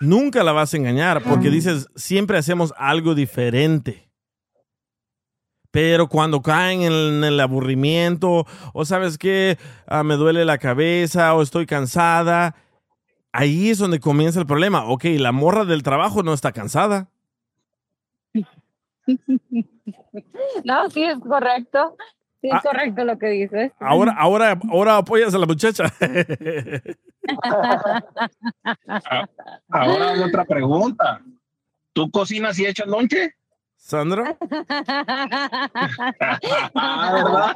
nunca 0.00 0.42
la 0.42 0.52
vas 0.52 0.74
a 0.74 0.76
engañar 0.76 1.22
porque 1.22 1.50
dices, 1.50 1.86
siempre 1.94 2.38
hacemos 2.38 2.74
algo 2.76 3.14
diferente. 3.14 4.09
Pero 5.70 6.08
cuando 6.08 6.42
caen 6.42 6.82
en 6.82 7.22
el 7.24 7.38
aburrimiento, 7.38 8.46
o 8.72 8.84
sabes 8.84 9.18
que 9.18 9.56
me 10.04 10.14
duele 10.16 10.44
la 10.44 10.58
cabeza, 10.58 11.34
o 11.34 11.42
estoy 11.42 11.66
cansada, 11.66 12.56
ahí 13.32 13.70
es 13.70 13.78
donde 13.78 14.00
comienza 14.00 14.40
el 14.40 14.46
problema. 14.46 14.84
Ok, 14.86 15.04
la 15.18 15.30
morra 15.32 15.64
del 15.64 15.82
trabajo 15.82 16.22
no 16.22 16.32
está 16.34 16.52
cansada. 16.52 17.08
No, 20.64 20.88
sí 20.90 21.02
es 21.02 21.18
correcto. 21.18 21.96
Sí 22.40 22.48
es 22.48 22.54
Ah. 22.54 22.60
correcto 22.62 23.04
lo 23.04 23.18
que 23.18 23.26
dices. 23.28 23.72
Ahora, 23.80 24.14
ahora, 24.16 24.58
ahora 24.70 24.96
apoyas 24.98 25.34
a 25.34 25.38
la 25.38 25.46
muchacha. 25.46 25.84
Ahora 29.68 30.10
hay 30.12 30.22
otra 30.22 30.44
pregunta. 30.44 31.20
¿Tú 31.92 32.10
cocinas 32.10 32.58
y 32.58 32.66
echas 32.66 32.86
lonche? 32.86 33.34
Sandra. 33.80 34.36
Ah. 36.74 37.52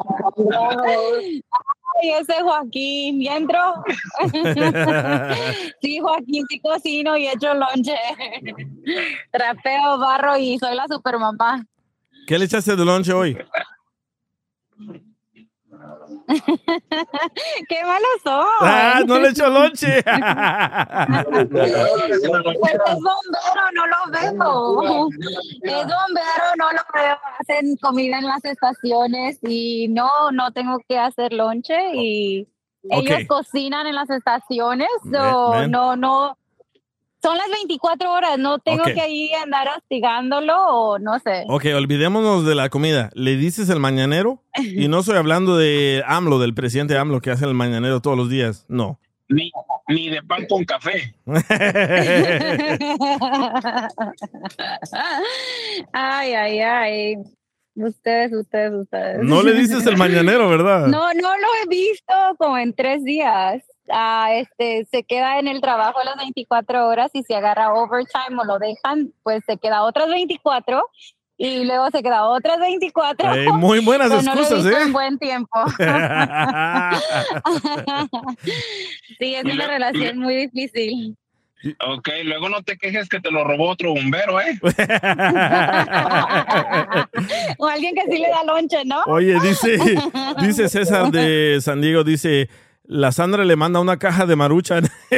Ay, 2.03 2.11
ese 2.21 2.43
Joaquín, 2.43 3.23
¿ya 3.23 3.37
entró? 3.37 3.85
sí, 5.81 5.99
Joaquín, 6.01 6.45
sí 6.49 6.61
cocino 6.61 7.17
y 7.17 7.29
echo 7.29 7.55
lonche. 7.55 7.97
Trapeo, 9.31 9.99
barro 9.99 10.37
y 10.37 10.59
soy 10.59 10.75
la 10.75 10.87
supermamá. 10.89 11.65
¿Qué 12.27 12.39
le 12.39 12.47
echaste 12.47 12.75
de 12.75 12.85
lonche 12.85 13.13
hoy? 13.13 13.39
¡Qué 17.69 17.83
malos 17.85 18.21
son! 18.23 18.47
Ah, 18.61 19.03
no 19.07 19.19
le 19.19 19.29
echó 19.29 19.49
lonche. 19.49 20.03
Pues 21.55 21.73
es 21.73 22.29
bombero, 22.29 23.65
no 23.75 23.87
lo 23.87 23.97
veo. 24.11 25.09
Es 25.63 25.83
bombero, 25.83 26.47
no 26.59 26.73
lo 26.73 26.83
veo. 26.95 27.17
Hacen 27.41 27.77
comida 27.77 28.19
en 28.19 28.27
las 28.27 28.45
estaciones 28.45 29.39
y 29.43 29.89
no, 29.89 30.31
no 30.33 30.53
tengo 30.53 30.79
que 30.89 30.99
hacer 30.99 31.33
lonche 31.33 31.77
y 31.95 32.49
ellos 32.91 33.21
cocinan 33.29 33.87
en 33.87 33.95
las 33.95 34.11
estaciones. 34.11 34.89
So, 35.11 35.51
ven. 35.53 35.71
no, 35.71 35.97
no. 35.97 36.39
Son 37.25 37.39
las 37.39 37.49
24 37.51 38.13
horas, 38.13 38.39
no 38.39 38.59
tengo 38.59 38.83
Ok. 38.83 38.93
que 38.93 39.01
ahí 39.01 39.33
andar 39.43 39.67
hostigándolo 39.79 40.55
o 40.59 40.99
no 40.99 41.19
sé. 41.21 41.45
ok, 41.49 41.65
olvidémonos 41.75 42.45
de 42.45 42.55
la 42.55 42.69
comida. 42.69 43.09
¿Le 43.15 43.37
dices 43.37 43.71
el 43.71 43.81
mañanero? 43.81 44.43
Y 44.63 44.89
no 44.89 44.99
estoy 44.99 45.17
hablando 45.17 45.57
de 45.57 46.03
AMLO, 46.07 46.39
del 46.39 46.53
presidente 46.53 46.99
AMLO 46.99 47.23
que 47.23 47.31
hace 47.31 47.47
el 47.47 47.55
mañanero 47.55 48.01
todos 48.01 48.19
los 48.19 48.29
días. 48.29 48.67
No. 48.69 49.01
Ni, 49.31 49.51
ni 49.89 50.11
de 50.11 50.23
pan 50.23 50.45
con 50.47 50.65
café. 50.67 51.15
ay, 55.93 56.35
ay, 56.35 56.61
ay. 56.61 57.15
Ustedes, 57.77 58.33
ustedes, 58.33 58.73
ustedes. 58.73 59.19
No 59.25 59.43
le 59.43 59.55
dices 59.55 59.85
el 59.87 59.97
mañanero, 59.97 60.49
¿verdad? 60.49 60.87
No, 60.89 61.13
no 61.15 61.37
lo 61.39 61.47
he 61.63 61.69
visto 61.69 62.13
como 62.39 62.59
en 62.59 62.75
tres 62.75 63.03
días. 63.03 63.63
Ah, 63.91 64.31
este, 64.35 64.87
se 64.91 65.03
queda 65.03 65.39
en 65.39 65.49
el 65.49 65.61
trabajo 65.61 66.01
las 66.05 66.17
24 66.17 66.89
horas 66.89 67.11
y 67.13 67.23
si 67.23 67.35
agarra 67.35 67.75
overtime 67.75 68.41
o 68.41 68.45
lo 68.45 68.59
dejan, 68.59 69.13
pues 69.23 69.43
se 69.47 69.59
queda 69.59 69.83
otras 69.83 70.09
24 70.09 70.83
y 71.37 71.65
luego 71.65 71.91
se 71.91 72.03
queda 72.03 72.25
otras 72.29 72.59
24. 72.61 73.35
Ey, 73.35 73.49
muy 73.49 73.81
buenas 73.85 74.09
Pues 74.13 74.25
no 74.25 74.33
excusas, 74.33 74.65
visto 74.65 74.79
¿eh? 74.79 74.83
en 74.83 74.93
buen 74.93 75.19
tiempo. 75.19 75.59
sí, 79.19 79.35
es 79.35 79.45
una 79.45 79.67
relación 79.67 80.19
muy 80.19 80.37
difícil. 80.49 81.17
Ok, 81.87 82.09
luego 82.25 82.51
no 82.51 82.63
te 82.63 82.77
quejes 82.77 83.09
que 83.09 83.21
te 83.21 83.31
lo 83.31 83.43
robó 83.43 83.71
otro 83.71 83.95
bombero, 83.95 84.39
¿eh? 84.39 84.59
o 87.59 87.67
alguien 87.67 87.95
que 87.95 88.03
sí 88.03 88.19
le 88.19 88.29
da 88.29 88.45
lonche, 88.45 88.85
¿no? 88.85 89.01
Oye, 89.07 89.41
dice, 89.41 89.79
dice 90.43 90.69
César 90.69 91.11
de 91.11 91.59
San 91.63 91.81
Diego, 91.81 92.05
dice, 92.05 92.51
la 92.87 93.13
Sandra 93.13 93.45
le 93.45 93.57
manda 93.57 93.81
una 93.81 93.99
caja 93.99 94.27
de 94.27 94.37
maruchan. 94.37 94.85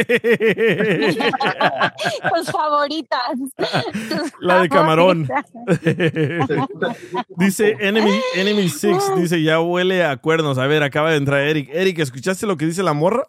Tus 2.35 2.50
favoritas. 2.50 3.20
Tus 3.56 4.32
La 4.40 4.61
de 4.61 4.68
camarón. 4.68 5.26
favoritas. 5.26 6.96
dice 7.37 7.76
Enemy, 7.80 8.20
Enemy 8.37 8.68
Six, 8.68 9.14
dice, 9.16 9.42
ya 9.42 9.61
huele 9.61 10.04
a 10.04 10.16
cuernos. 10.16 10.58
A 10.58 10.66
ver, 10.66 10.82
acaba 10.82 11.11
de 11.11 11.16
entrar 11.16 11.40
Eric. 11.40 11.68
Eric, 11.73 11.99
¿escuchaste 11.99 12.46
lo 12.46 12.56
que 12.56 12.66
dice 12.66 12.82
la 12.82 12.92
morra? 12.92 13.26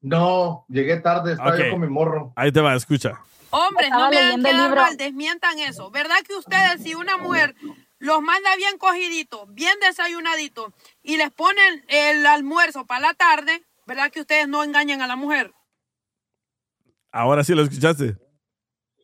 No, 0.00 0.64
llegué 0.68 0.96
tarde, 0.98 1.32
estaba 1.32 1.52
Ok. 1.54 1.58
yo 1.58 1.70
con 1.72 1.80
mi 1.80 1.86
morro. 1.88 2.32
Ahí 2.36 2.50
te 2.52 2.60
va, 2.60 2.74
escucha. 2.74 3.20
Hombres, 3.50 3.90
no 3.90 4.08
me 4.10 4.16
hagan 4.18 4.42
quedar 4.42 4.74
mal, 4.74 4.96
desmientan 4.96 5.58
eso. 5.58 5.90
¿Verdad 5.90 6.16
que 6.26 6.34
ustedes, 6.34 6.82
si 6.82 6.94
una 6.94 7.18
mujer 7.18 7.54
los 8.02 8.20
manda 8.20 8.54
bien 8.56 8.78
cogiditos, 8.78 9.42
bien 9.54 9.78
desayunaditos, 9.80 10.72
y 11.04 11.16
les 11.16 11.30
ponen 11.30 11.84
el 11.88 12.26
almuerzo 12.26 12.84
para 12.84 13.00
la 13.08 13.14
tarde, 13.14 13.62
¿verdad 13.86 14.10
que 14.10 14.20
ustedes 14.22 14.48
no 14.48 14.64
engañan 14.64 15.02
a 15.02 15.06
la 15.06 15.14
mujer? 15.14 15.52
Ahora 17.12 17.44
sí 17.44 17.54
lo 17.54 17.62
escuchaste. 17.62 18.16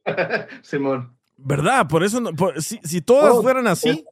Simón. 0.62 1.16
¿Verdad? 1.36 1.86
Por 1.86 2.02
eso, 2.02 2.20
no- 2.20 2.34
por- 2.34 2.60
si, 2.60 2.80
si 2.82 3.00
todas 3.00 3.34
Oh, 3.36 3.42
fueran 3.42 3.68
así, 3.68 4.04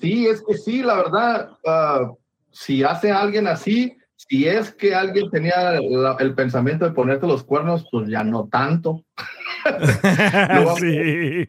Sí, 0.00 0.26
es 0.28 0.40
que 0.46 0.54
sí, 0.56 0.82
la 0.82 0.94
verdad, 0.96 1.50
ah, 1.66 2.12
si 2.52 2.84
hace 2.84 3.10
alguien 3.10 3.48
así, 3.48 3.96
si 4.28 4.46
es 4.46 4.72
que 4.72 4.94
alguien 4.94 5.30
tenía 5.30 5.80
la- 5.80 6.16
el 6.20 6.34
pensamiento 6.34 6.84
de 6.84 6.90
ponerte 6.92 7.26
los 7.26 7.44
cuernos, 7.44 7.86
pues 7.90 8.08
ya 8.08 8.22
no 8.24 8.48
tanto. 8.48 9.04
vamos- 10.48 10.80
sí. 10.80 11.48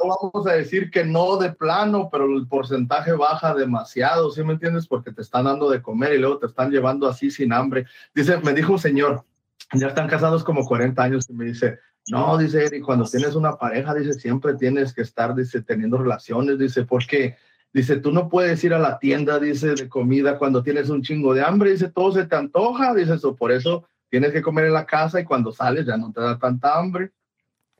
No 0.00 0.16
vamos 0.32 0.46
a 0.46 0.52
decir 0.54 0.90
que 0.90 1.04
no 1.04 1.36
de 1.36 1.52
plano, 1.52 2.08
pero 2.10 2.24
el 2.24 2.46
porcentaje 2.48 3.12
baja 3.12 3.54
demasiado, 3.54 4.30
¿sí 4.30 4.42
me 4.42 4.54
entiendes? 4.54 4.86
Porque 4.86 5.12
te 5.12 5.20
están 5.22 5.44
dando 5.44 5.70
de 5.70 5.82
comer 5.82 6.14
y 6.14 6.18
luego 6.18 6.38
te 6.38 6.46
están 6.46 6.70
llevando 6.70 7.06
así 7.08 7.30
sin 7.30 7.52
hambre. 7.52 7.86
Dice, 8.14 8.38
me 8.38 8.54
dijo 8.54 8.72
un 8.72 8.78
señor, 8.78 9.24
ya 9.72 9.88
están 9.88 10.08
casados 10.08 10.42
como 10.42 10.64
40 10.64 11.02
años 11.02 11.28
y 11.28 11.34
me 11.34 11.44
dice, 11.46 11.78
no, 12.08 12.36
dice 12.38 12.64
Eric, 12.64 12.82
cuando 12.84 13.04
tienes 13.06 13.34
una 13.34 13.56
pareja, 13.56 13.94
dice, 13.94 14.14
siempre 14.14 14.54
tienes 14.54 14.92
que 14.94 15.02
estar, 15.02 15.34
dice, 15.34 15.62
teniendo 15.62 15.98
relaciones, 15.98 16.58
dice, 16.58 16.84
porque, 16.84 17.36
dice, 17.74 17.96
tú 17.96 18.12
no 18.12 18.30
puedes 18.30 18.64
ir 18.64 18.72
a 18.72 18.78
la 18.78 18.98
tienda, 18.98 19.38
dice, 19.38 19.74
de 19.74 19.88
comida 19.88 20.38
cuando 20.38 20.62
tienes 20.62 20.88
un 20.88 21.02
chingo 21.02 21.34
de 21.34 21.42
hambre, 21.42 21.72
dice, 21.72 21.90
todo 21.90 22.12
se 22.12 22.24
te 22.24 22.36
antoja, 22.36 22.94
dice, 22.94 23.14
eso, 23.14 23.34
por 23.34 23.52
eso 23.52 23.84
tienes 24.08 24.32
que 24.32 24.40
comer 24.40 24.66
en 24.66 24.72
la 24.72 24.86
casa 24.86 25.20
y 25.20 25.24
cuando 25.24 25.52
sales 25.52 25.84
ya 25.84 25.96
no 25.96 26.10
te 26.12 26.20
da 26.20 26.38
tanta 26.38 26.78
hambre. 26.78 27.10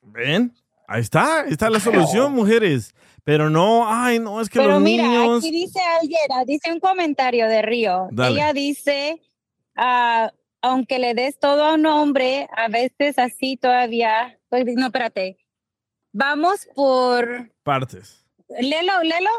¿ven? 0.02 0.52
Ahí 0.86 1.00
está, 1.00 1.42
ahí 1.42 1.52
está 1.52 1.70
la 1.70 1.80
solución, 1.80 2.32
mujeres. 2.32 2.94
Pero 3.22 3.48
no, 3.48 3.84
ay, 3.88 4.18
no, 4.18 4.40
es 4.40 4.50
que 4.50 4.58
Pero 4.58 4.72
los 4.72 4.82
mira, 4.82 5.06
niños... 5.06 5.38
aquí 5.38 5.50
dice 5.50 5.80
alguien, 6.00 6.20
ah, 6.30 6.44
dice 6.44 6.70
un 6.70 6.80
comentario 6.80 7.48
de 7.48 7.62
Río. 7.62 8.08
Dale. 8.10 8.34
Ella 8.34 8.52
dice, 8.52 9.22
ah, 9.76 10.30
aunque 10.60 10.98
le 10.98 11.14
des 11.14 11.38
todo 11.38 11.64
a 11.64 11.74
un 11.74 11.86
hombre, 11.86 12.48
a 12.54 12.68
veces 12.68 13.18
así 13.18 13.56
todavía, 13.56 14.38
pues, 14.50 14.64
no, 14.76 14.86
espérate. 14.86 15.38
Vamos 16.12 16.68
por, 16.74 17.50
Partes. 17.62 18.26
léelo, 18.60 19.02
léelo. 19.02 19.30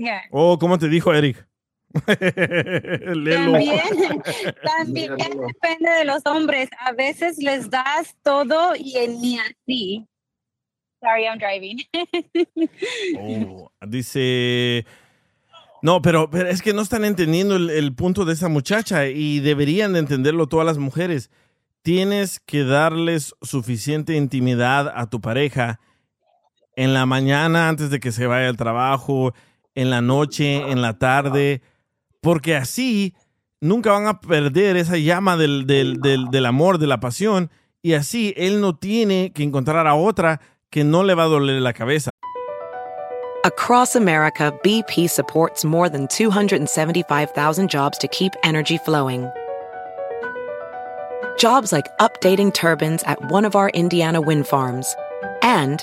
Ya. 0.00 0.22
Oh, 0.30 0.58
¿cómo 0.58 0.78
te 0.78 0.88
dijo 0.88 1.12
Eric? 1.12 1.46
También, 2.06 3.52
también 4.64 5.16
depende 5.18 5.90
de 5.90 6.04
los 6.06 6.24
hombres. 6.24 6.70
A 6.78 6.92
veces 6.92 7.36
les 7.38 7.68
das 7.68 8.16
todo 8.22 8.74
y 8.76 8.94
ni 9.08 9.38
así. 9.38 10.06
Sorry, 11.00 11.24
I'm 11.24 11.38
driving. 11.38 11.78
Oh, 13.18 13.70
dice. 13.86 14.86
No, 15.82 16.00
pero, 16.00 16.30
pero 16.30 16.48
es 16.48 16.62
que 16.62 16.72
no 16.72 16.82
están 16.82 17.04
entendiendo 17.04 17.56
el, 17.56 17.68
el 17.68 17.94
punto 17.94 18.24
de 18.24 18.34
esa 18.34 18.48
muchacha 18.48 19.08
y 19.08 19.40
deberían 19.40 19.92
de 19.92 19.98
entenderlo 19.98 20.46
todas 20.46 20.66
las 20.66 20.78
mujeres. 20.78 21.30
Tienes 21.82 22.40
que 22.40 22.64
darles 22.64 23.34
suficiente 23.42 24.14
intimidad 24.14 24.90
a 24.94 25.10
tu 25.10 25.20
pareja 25.20 25.80
en 26.76 26.94
la 26.94 27.04
mañana 27.04 27.68
antes 27.68 27.90
de 27.90 28.00
que 28.00 28.12
se 28.12 28.26
vaya 28.26 28.48
al 28.48 28.56
trabajo, 28.56 29.34
en 29.74 29.90
la 29.90 30.00
noche, 30.00 30.70
en 30.70 30.82
la 30.82 30.98
tarde, 30.98 31.62
porque 32.20 32.56
así 32.56 33.14
nunca 33.60 33.92
van 33.92 34.06
a 34.06 34.20
perder 34.20 34.76
esa 34.76 34.96
llama 34.96 35.36
del, 35.36 35.66
del, 35.66 36.00
del, 36.00 36.26
del 36.30 36.46
amor, 36.46 36.78
de 36.78 36.86
la 36.86 37.00
pasión, 37.00 37.50
y 37.82 37.94
así 37.94 38.34
él 38.36 38.60
no 38.60 38.76
tiene 38.76 39.32
que 39.32 39.42
encontrar 39.42 39.86
a 39.86 39.94
otra 39.94 40.40
que 40.70 40.84
no 40.84 41.02
le 41.02 41.14
va 41.14 41.24
a 41.24 41.28
doler 41.28 41.60
la 41.60 41.72
cabeza. 41.72 42.10
Across 43.44 43.96
America, 43.96 44.52
BP 44.62 45.08
supports 45.08 45.64
more 45.64 45.88
than 45.88 46.06
275,000 46.08 47.70
jobs 47.70 47.96
to 47.96 48.06
keep 48.08 48.32
energy 48.44 48.76
flowing. 48.76 49.30
Jobs 51.38 51.72
like 51.72 51.86
updating 52.00 52.52
turbines 52.52 53.02
at 53.04 53.18
one 53.30 53.46
of 53.46 53.56
our 53.56 53.70
Indiana 53.70 54.20
wind 54.20 54.46
farms 54.46 54.94
and 55.42 55.82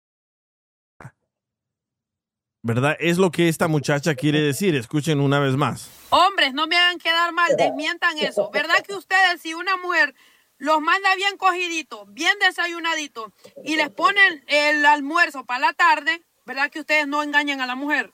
¿Verdad? 2.63 2.95
Es 2.99 3.17
lo 3.17 3.31
que 3.31 3.49
esta 3.49 3.67
muchacha 3.67 4.13
quiere 4.15 4.39
decir. 4.39 4.75
Escuchen 4.75 5.19
una 5.19 5.39
vez 5.39 5.55
más. 5.55 5.89
Hombres, 6.09 6.53
no 6.53 6.67
me 6.67 6.77
hagan 6.77 6.99
quedar 6.99 7.31
mal, 7.31 7.51
desmientan 7.57 8.17
eso. 8.19 8.51
¿Verdad 8.51 8.83
que 8.85 8.93
ustedes, 8.93 9.41
si 9.41 9.53
una 9.53 9.77
mujer 9.77 10.13
los 10.59 10.79
manda 10.79 11.15
bien 11.15 11.37
cogiditos, 11.37 12.01
bien 12.13 12.37
desayunaditos, 12.39 13.31
y 13.63 13.77
les 13.77 13.89
ponen 13.89 14.43
el 14.47 14.85
almuerzo 14.85 15.43
para 15.45 15.59
la 15.67 15.73
tarde, 15.73 16.21
¿verdad 16.45 16.69
que 16.69 16.81
ustedes 16.81 17.07
no 17.07 17.23
engañan 17.23 17.61
a 17.61 17.65
la 17.65 17.73
mujer? 17.75 18.11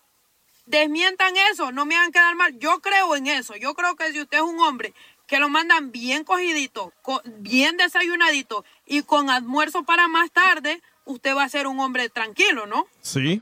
Desmientan 0.65 1.33
eso, 1.51 1.71
no 1.71 1.85
me 1.85 1.95
hagan 1.97 2.11
quedar 2.11 2.35
mal. 2.35 2.57
Yo 2.59 2.79
creo 2.79 3.15
en 3.15 3.27
eso. 3.27 3.55
Yo 3.57 3.73
creo 3.73 3.95
que 3.95 4.11
si 4.13 4.21
usted 4.21 4.37
es 4.37 4.43
un 4.43 4.59
hombre 4.61 4.93
que 5.25 5.39
lo 5.39 5.49
mandan 5.49 5.91
bien 5.91 6.23
cogidito, 6.23 6.93
co- 7.01 7.21
bien 7.25 7.75
desayunadito 7.77 8.63
y 8.85 9.01
con 9.03 9.29
almuerzo 9.29 9.83
para 9.83 10.07
más 10.07 10.31
tarde, 10.31 10.81
usted 11.05 11.35
va 11.35 11.43
a 11.43 11.49
ser 11.49 11.67
un 11.67 11.79
hombre 11.81 12.09
tranquilo, 12.09 12.65
¿no? 12.65 12.85
Sí, 13.01 13.41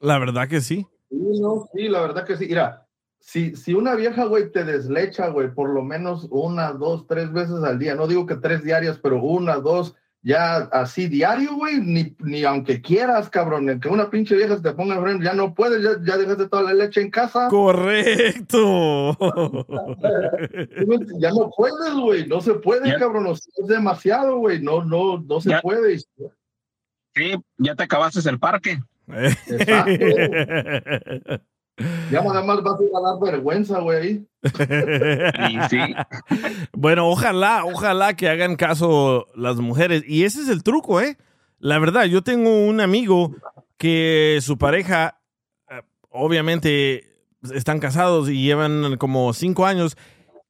la 0.00 0.18
verdad 0.18 0.48
que 0.48 0.60
sí. 0.60 0.86
Sí, 1.10 1.40
no, 1.40 1.68
sí, 1.74 1.88
la 1.88 2.00
verdad 2.02 2.24
que 2.26 2.36
sí. 2.36 2.46
Mira, 2.46 2.86
si, 3.18 3.54
si 3.56 3.74
una 3.74 3.94
vieja, 3.94 4.24
güey, 4.24 4.50
te 4.50 4.64
deslecha, 4.64 5.28
güey, 5.28 5.52
por 5.52 5.68
lo 5.70 5.82
menos 5.82 6.26
una, 6.30 6.72
dos, 6.72 7.06
tres 7.06 7.32
veces 7.32 7.62
al 7.64 7.78
día, 7.78 7.94
no 7.94 8.06
digo 8.06 8.26
que 8.26 8.36
tres 8.36 8.62
diarias, 8.64 8.98
pero 9.02 9.22
una, 9.22 9.56
dos, 9.56 9.94
ya 10.22 10.56
así 10.72 11.08
diario, 11.08 11.54
güey, 11.56 11.80
ni, 11.80 12.14
ni 12.20 12.44
aunque 12.44 12.80
quieras, 12.80 13.28
cabrón, 13.30 13.80
que 13.80 13.88
una 13.88 14.08
pinche 14.10 14.36
vieja 14.36 14.56
se 14.56 14.62
te 14.62 14.72
ponga 14.72 14.96
enfrente, 14.96 15.24
ya 15.24 15.34
no 15.34 15.54
puedes, 15.54 15.82
ya, 15.82 15.90
ya 16.04 16.16
dejaste 16.18 16.48
toda 16.48 16.62
la 16.62 16.74
leche 16.74 17.00
en 17.00 17.10
casa. 17.10 17.48
Correcto. 17.48 19.16
Ya 21.18 21.30
no 21.30 21.50
puedes, 21.56 21.94
güey, 21.94 22.26
no 22.26 22.40
se 22.40 22.54
puede, 22.54 22.88
Ya. 22.88 22.98
cabrón, 22.98 23.26
o 23.26 23.36
sea, 23.36 23.52
es 23.62 23.66
demasiado, 23.66 24.38
güey, 24.38 24.62
no, 24.62 24.84
no, 24.84 25.18
no 25.20 25.40
se 25.40 25.50
Ya. 25.50 25.60
puede. 25.60 25.98
Sí, 25.98 27.34
ya 27.58 27.74
te 27.74 27.82
acabaste 27.82 28.28
el 28.28 28.38
parque. 28.38 28.78
Ya 32.10 32.22
nada 32.22 32.42
más 32.42 32.62
vas 32.62 32.78
a 32.80 33.00
dar 33.00 33.32
vergüenza, 33.32 33.78
güey, 33.80 34.26
sí. 35.70 35.78
Bueno, 36.72 37.08
ojalá, 37.08 37.64
ojalá 37.64 38.14
que 38.14 38.28
hagan 38.28 38.56
caso 38.56 39.26
las 39.34 39.56
mujeres. 39.56 40.02
Y 40.06 40.24
ese 40.24 40.42
es 40.42 40.48
el 40.48 40.62
truco, 40.62 41.00
¿eh? 41.00 41.16
La 41.58 41.78
verdad, 41.78 42.04
yo 42.04 42.22
tengo 42.22 42.66
un 42.66 42.80
amigo 42.80 43.34
que 43.78 44.38
su 44.42 44.58
pareja, 44.58 45.20
eh, 45.70 45.82
obviamente, 46.10 47.04
están 47.54 47.80
casados 47.80 48.28
y 48.28 48.42
llevan 48.42 48.96
como 48.98 49.32
cinco 49.32 49.66
años 49.66 49.96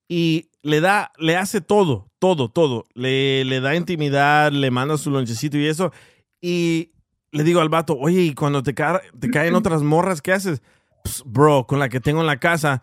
y 0.08 0.50
le 0.62 0.80
da, 0.80 1.12
le 1.18 1.36
hace 1.36 1.60
todo, 1.60 2.10
todo, 2.18 2.50
todo. 2.50 2.86
Le, 2.94 3.44
le 3.44 3.60
da 3.60 3.76
intimidad, 3.76 4.50
le 4.52 4.70
manda 4.70 4.98
su 4.98 5.10
lonchecito 5.10 5.56
y 5.58 5.66
eso. 5.66 5.92
Y 6.40 6.92
le 7.32 7.44
digo 7.44 7.60
al 7.60 7.68
vato, 7.68 7.96
oye, 7.98 8.22
y 8.22 8.34
cuando 8.34 8.62
te, 8.62 8.74
ca- 8.74 9.00
te 9.18 9.30
caen 9.30 9.54
otras 9.54 9.82
morras, 9.82 10.20
¿qué 10.22 10.32
haces? 10.32 10.62
"Ps, 11.04 11.22
bro, 11.24 11.66
con 11.66 11.78
la 11.78 11.88
que 11.88 12.00
tengo 12.00 12.20
en 12.20 12.26
la 12.26 12.38
casa, 12.40 12.82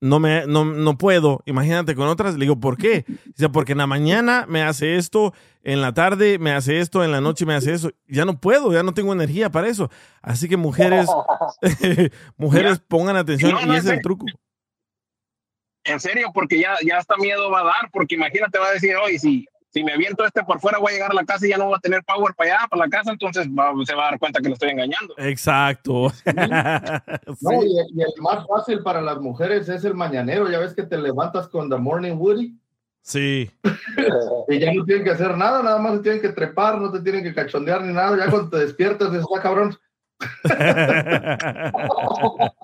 no, 0.00 0.20
me, 0.20 0.46
no, 0.46 0.64
no 0.66 0.98
puedo. 0.98 1.42
Imagínate 1.46 1.94
con 1.94 2.08
otras. 2.08 2.34
Le 2.34 2.40
digo, 2.40 2.60
¿por 2.60 2.76
qué? 2.76 3.04
Dice, 3.24 3.48
porque 3.48 3.72
en 3.72 3.78
la 3.78 3.86
mañana 3.86 4.44
me 4.48 4.62
hace 4.62 4.96
esto, 4.96 5.32
en 5.62 5.80
la 5.80 5.94
tarde 5.94 6.38
me 6.38 6.52
hace 6.52 6.80
esto, 6.80 7.02
en 7.02 7.10
la 7.12 7.22
noche 7.22 7.46
me 7.46 7.54
hace 7.54 7.72
eso. 7.72 7.90
Ya 8.06 8.26
no 8.26 8.38
puedo, 8.38 8.70
ya 8.72 8.82
no 8.82 8.92
tengo 8.92 9.14
energía 9.14 9.50
para 9.50 9.68
eso. 9.68 9.90
Así 10.20 10.46
que 10.48 10.58
mujeres, 10.58 11.08
mujeres 12.36 12.80
pongan 12.80 13.16
atención 13.16 13.52
No, 13.52 13.60
y 13.60 13.76
ese 13.78 13.88
es 13.88 13.94
el 13.94 14.02
truco. 14.02 14.26
En 15.84 16.00
serio, 16.00 16.30
porque 16.32 16.58
ya, 16.58 16.76
ya 16.84 16.96
hasta 16.98 17.16
miedo 17.16 17.50
va 17.50 17.60
a 17.60 17.64
dar, 17.64 17.90
porque 17.92 18.14
imagínate, 18.14 18.58
va 18.58 18.68
a 18.68 18.72
decir, 18.72 18.96
oye, 18.96 19.18
si, 19.18 19.46
si 19.74 19.82
me 19.84 19.92
aviento 19.92 20.24
este 20.24 20.42
por 20.44 20.60
fuera, 20.60 20.78
voy 20.78 20.92
a 20.92 20.94
llegar 20.94 21.10
a 21.10 21.14
la 21.14 21.24
casa 21.24 21.46
y 21.46 21.50
ya 21.50 21.58
no 21.58 21.66
voy 21.66 21.74
a 21.76 21.80
tener 21.80 22.02
power 22.04 22.32
para 22.34 22.50
allá, 22.58 22.68
para 22.68 22.84
la 22.84 22.88
casa, 22.88 23.10
entonces 23.10 23.48
va- 23.48 23.72
se 23.84 23.94
va 23.94 24.06
a 24.06 24.10
dar 24.12 24.18
cuenta 24.20 24.40
que 24.40 24.48
lo 24.48 24.54
estoy 24.54 24.70
engañando. 24.70 25.14
Exacto. 25.18 26.10
No, 27.40 27.62
y, 27.62 27.76
y 27.94 28.00
el 28.02 28.22
más 28.22 28.46
fácil 28.46 28.82
para 28.82 29.02
las 29.02 29.18
mujeres 29.20 29.68
es 29.68 29.84
el 29.84 29.94
mañanero. 29.94 30.48
Ya 30.50 30.58
ves 30.60 30.74
que 30.74 30.84
te 30.84 30.96
levantas 30.96 31.48
con 31.48 31.68
The 31.68 31.76
Morning 31.76 32.12
Woody 32.16 32.56
Sí. 33.02 33.50
y 34.48 34.58
ya 34.58 34.72
no 34.72 34.84
tienen 34.84 35.04
que 35.04 35.10
hacer 35.10 35.36
nada, 35.36 35.62
nada 35.62 35.78
más 35.78 35.94
se 35.96 36.00
tienen 36.00 36.22
que 36.22 36.30
trepar, 36.30 36.80
no 36.80 36.90
te 36.90 37.00
tienen 37.00 37.22
que 37.22 37.34
cachondear 37.34 37.82
ni 37.82 37.92
nada. 37.92 38.16
Ya 38.16 38.30
cuando 38.30 38.48
te 38.48 38.58
despiertas, 38.58 39.10
dices, 39.12 39.26
ah, 39.36 39.40
cabrón. 39.42 39.76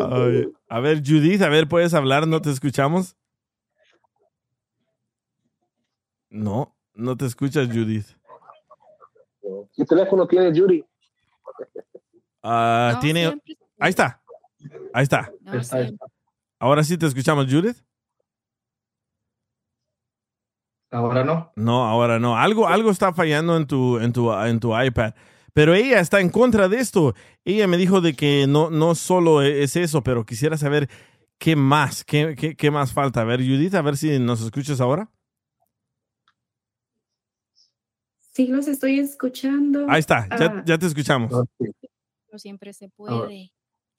Ay, 0.00 0.48
a 0.68 0.80
ver, 0.80 0.98
Judith, 1.04 1.42
a 1.42 1.48
ver, 1.48 1.68
¿puedes 1.68 1.94
hablar? 1.94 2.26
¿No 2.26 2.40
te 2.42 2.50
escuchamos? 2.50 3.16
No, 6.30 6.76
no 6.94 7.16
te 7.16 7.26
escuchas, 7.26 7.66
Judith. 7.68 8.06
¿Qué 9.76 9.84
teléfono 9.84 10.26
tiene 10.26 10.54
Yuri? 10.54 10.84
Ah, 12.42 12.92
No, 12.94 13.00
tiene... 13.00 13.26
siempre- 13.28 13.56
Ahí 13.78 13.90
está. 13.90 14.22
Ahí 14.94 15.02
está. 15.02 15.32
no, 15.40 15.54
Está- 15.54 15.82
siempre. 15.84 16.06
Ahora 16.58 16.84
sí 16.84 16.96
te 16.98 17.06
escuchamos, 17.06 17.46
Judith. 17.46 17.78
Ahora 20.90 21.24
no. 21.24 21.52
No, 21.56 21.84
ahora 21.86 22.18
no. 22.18 22.36
Algo, 22.36 22.66
algo 22.68 22.90
está 22.90 23.12
fallando 23.14 23.56
en 23.56 23.66
tu, 23.66 23.98
en 23.98 24.12
tu, 24.12 24.32
en 24.32 24.58
tu 24.60 24.78
iPad. 24.78 25.14
Pero 25.52 25.74
ella 25.74 26.00
está 26.00 26.20
en 26.20 26.30
contra 26.30 26.68
de 26.68 26.78
esto. 26.78 27.14
Ella 27.44 27.66
me 27.66 27.76
dijo 27.76 28.00
de 28.00 28.14
que 28.14 28.46
no, 28.48 28.70
no 28.70 28.94
solo 28.94 29.42
es 29.42 29.76
eso, 29.76 30.02
pero 30.02 30.24
quisiera 30.26 30.56
saber 30.56 30.88
qué 31.38 31.56
más, 31.56 32.04
qué, 32.04 32.34
qué, 32.36 32.56
qué 32.56 32.70
más 32.70 32.92
falta. 32.92 33.20
A 33.20 33.24
ver, 33.24 33.40
Judith, 33.40 33.74
a 33.74 33.82
ver 33.82 33.96
si 33.96 34.18
nos 34.18 34.40
escuchas 34.42 34.80
ahora. 34.80 35.08
Sí, 38.32 38.46
los 38.46 38.68
estoy 38.68 39.00
escuchando. 39.00 39.86
Ahí 39.88 40.00
está, 40.00 40.28
ya, 40.38 40.46
Ah, 40.46 40.62
ya 40.64 40.78
te 40.78 40.86
escuchamos. 40.86 41.32
pero 41.58 42.38
siempre 42.38 42.72
se 42.72 42.88
puede. 42.88 43.52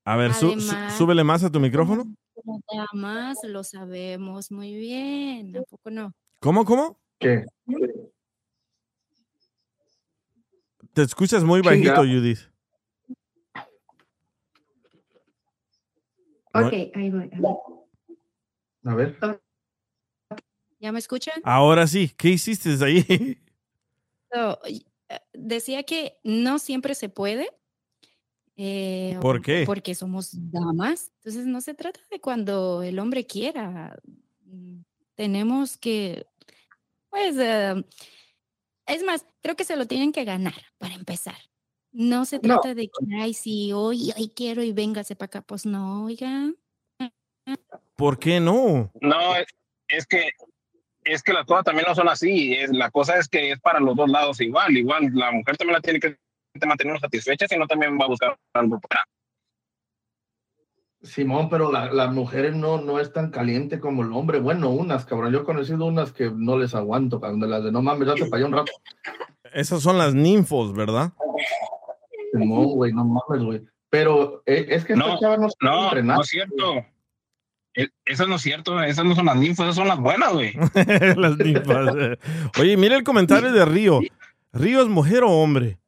A 0.05 0.15
ver, 0.15 0.31
Además- 0.31 0.97
súbele 0.97 1.23
más 1.23 1.43
a 1.43 1.51
tu 1.51 1.59
micrófono. 1.59 2.05
Como 2.33 2.61
te 2.67 2.77
amas, 2.93 3.37
lo 3.43 3.63
sabemos 3.63 4.51
muy 4.51 4.73
bien. 4.75 5.55
¿A 5.57 5.61
poco 5.63 5.91
no? 5.91 6.13
¿Cómo, 6.39 6.65
cómo? 6.65 6.99
¿Qué? 7.19 7.45
Te 10.93 11.03
escuchas 11.03 11.43
muy 11.43 11.61
bajito, 11.61 11.97
Judith. 12.01 12.39
Ok, 16.53 16.73
ahí 16.95 17.09
voy. 17.09 17.29
a 18.83 18.95
ver. 18.95 19.17
A 19.21 19.27
ver. 19.27 19.41
¿Ya 20.79 20.91
me 20.91 20.99
escuchan? 20.99 21.35
Ahora 21.43 21.85
sí, 21.85 22.11
¿qué 22.17 22.29
hiciste 22.29 22.71
ahí? 22.83 23.37
So, 24.33 24.59
y- 24.67 24.85
eh, 25.09 25.19
decía 25.33 25.83
que 25.83 26.19
no 26.23 26.59
siempre 26.59 26.95
se 26.95 27.09
puede. 27.09 27.49
eh, 28.57 29.17
¿Por 29.21 29.41
qué? 29.41 29.63
Porque 29.65 29.95
somos 29.95 30.31
damas. 30.51 31.11
Entonces 31.17 31.45
no 31.47 31.61
se 31.61 31.73
trata 31.73 31.99
de 32.11 32.19
cuando 32.21 32.83
el 32.83 32.99
hombre 32.99 33.25
quiera. 33.25 33.97
Mm, 34.45 34.81
Tenemos 35.15 35.77
que, 35.77 36.25
pues, 37.09 37.35
eh, 37.37 37.83
es 38.87 39.03
más, 39.03 39.25
creo 39.41 39.55
que 39.55 39.63
se 39.65 39.75
lo 39.75 39.85
tienen 39.87 40.11
que 40.11 40.25
ganar 40.25 40.55
para 40.77 40.95
empezar. 40.95 41.37
No 41.91 42.25
se 42.25 42.37
No. 42.37 42.41
trata 42.59 42.73
de 42.75 42.87
que, 42.87 43.15
ay, 43.19 43.33
sí, 43.33 43.71
hoy, 43.73 44.11
hoy 44.17 44.29
quiero 44.35 44.63
y 44.63 44.71
véngase 44.73 45.15
para 45.15 45.27
acá. 45.27 45.41
Pues 45.41 45.65
no, 45.65 46.05
oiga. 46.05 46.51
¿Por 47.95 48.17
qué 48.19 48.39
no? 48.39 48.91
No, 49.01 49.35
es, 49.35 49.45
es 49.89 50.05
que 50.07 50.29
es 51.03 51.23
que 51.23 51.33
las 51.33 51.45
cosas 51.45 51.63
también 51.65 51.85
no 51.87 51.95
son 51.95 52.07
así. 52.09 52.53
Es, 52.53 52.71
la 52.71 52.89
cosa 52.91 53.17
es 53.17 53.27
que 53.27 53.51
es 53.51 53.59
para 53.59 53.79
los 53.79 53.95
dos 53.95 54.09
lados 54.09 54.39
igual. 54.41 54.75
Igual 54.77 55.09
la 55.13 55.31
mujer 55.31 55.57
también 55.57 55.75
la 55.75 55.81
tiene 55.81 55.99
que 55.99 56.17
mantener 56.65 56.99
satisfecha, 56.99 57.47
si 57.47 57.57
no 57.57 57.67
también 57.67 57.97
va 57.99 58.05
a 58.05 58.09
buscar 58.09 58.37
algo 58.53 58.79
para. 58.79 59.03
Simón, 61.03 61.49
pero 61.49 61.71
la- 61.71 61.91
las 61.91 62.11
mujeres 62.13 62.55
no, 62.55 62.79
no 62.79 62.99
es 62.99 63.11
tan 63.11 63.31
caliente 63.31 63.79
como 63.79 64.03
el 64.03 64.13
hombre. 64.13 64.39
Bueno, 64.39 64.69
unas, 64.69 65.03
cabrón. 65.05 65.33
Yo 65.33 65.39
he 65.39 65.43
conocido 65.43 65.85
unas 65.85 66.11
que 66.11 66.29
no 66.29 66.57
les 66.57 66.75
aguanto. 66.75 67.17
De 67.19 67.47
las 67.47 67.63
de 67.63 67.71
no 67.71 67.81
mames, 67.81 68.07
date 68.07 68.25
para 68.27 68.37
allá 68.37 68.45
un 68.45 68.53
rato. 68.53 68.71
Esas 69.53 69.81
son 69.81 69.97
las 69.97 70.13
ninfos, 70.13 70.73
¿verdad? 70.75 71.11
Simón, 72.31 72.65
güey, 72.67 72.93
no 72.93 73.03
mames, 73.03 73.43
güey. 73.43 73.61
Pero 73.89 74.43
eh, 74.45 74.67
es 74.69 74.85
que 74.85 74.95
No, 74.95 75.19
no 75.19 75.37
no, 75.59 75.83
entrenar. 75.85 76.17
no 76.17 76.21
es 76.21 76.27
cierto. 76.29 76.85
Eso 77.73 78.27
no 78.27 78.37
cierto, 78.37 78.81
esas 78.83 79.05
no 79.05 79.15
son 79.15 79.25
las 79.27 79.37
ninfas, 79.37 79.65
esas 79.65 79.75
son 79.75 79.87
las 79.87 79.99
buenas, 79.99 80.33
güey. 80.33 80.53
las 81.15 81.37
ninfas. 81.37 81.95
eh. 81.97 82.17
Oye, 82.59 82.75
mira 82.77 82.97
el 82.97 83.03
comentario 83.03 83.51
de 83.51 83.63
Río. 83.65 84.01
Río 84.51 84.81
es 84.81 84.87
mujer 84.87 85.23
o 85.23 85.29
hombre. 85.31 85.79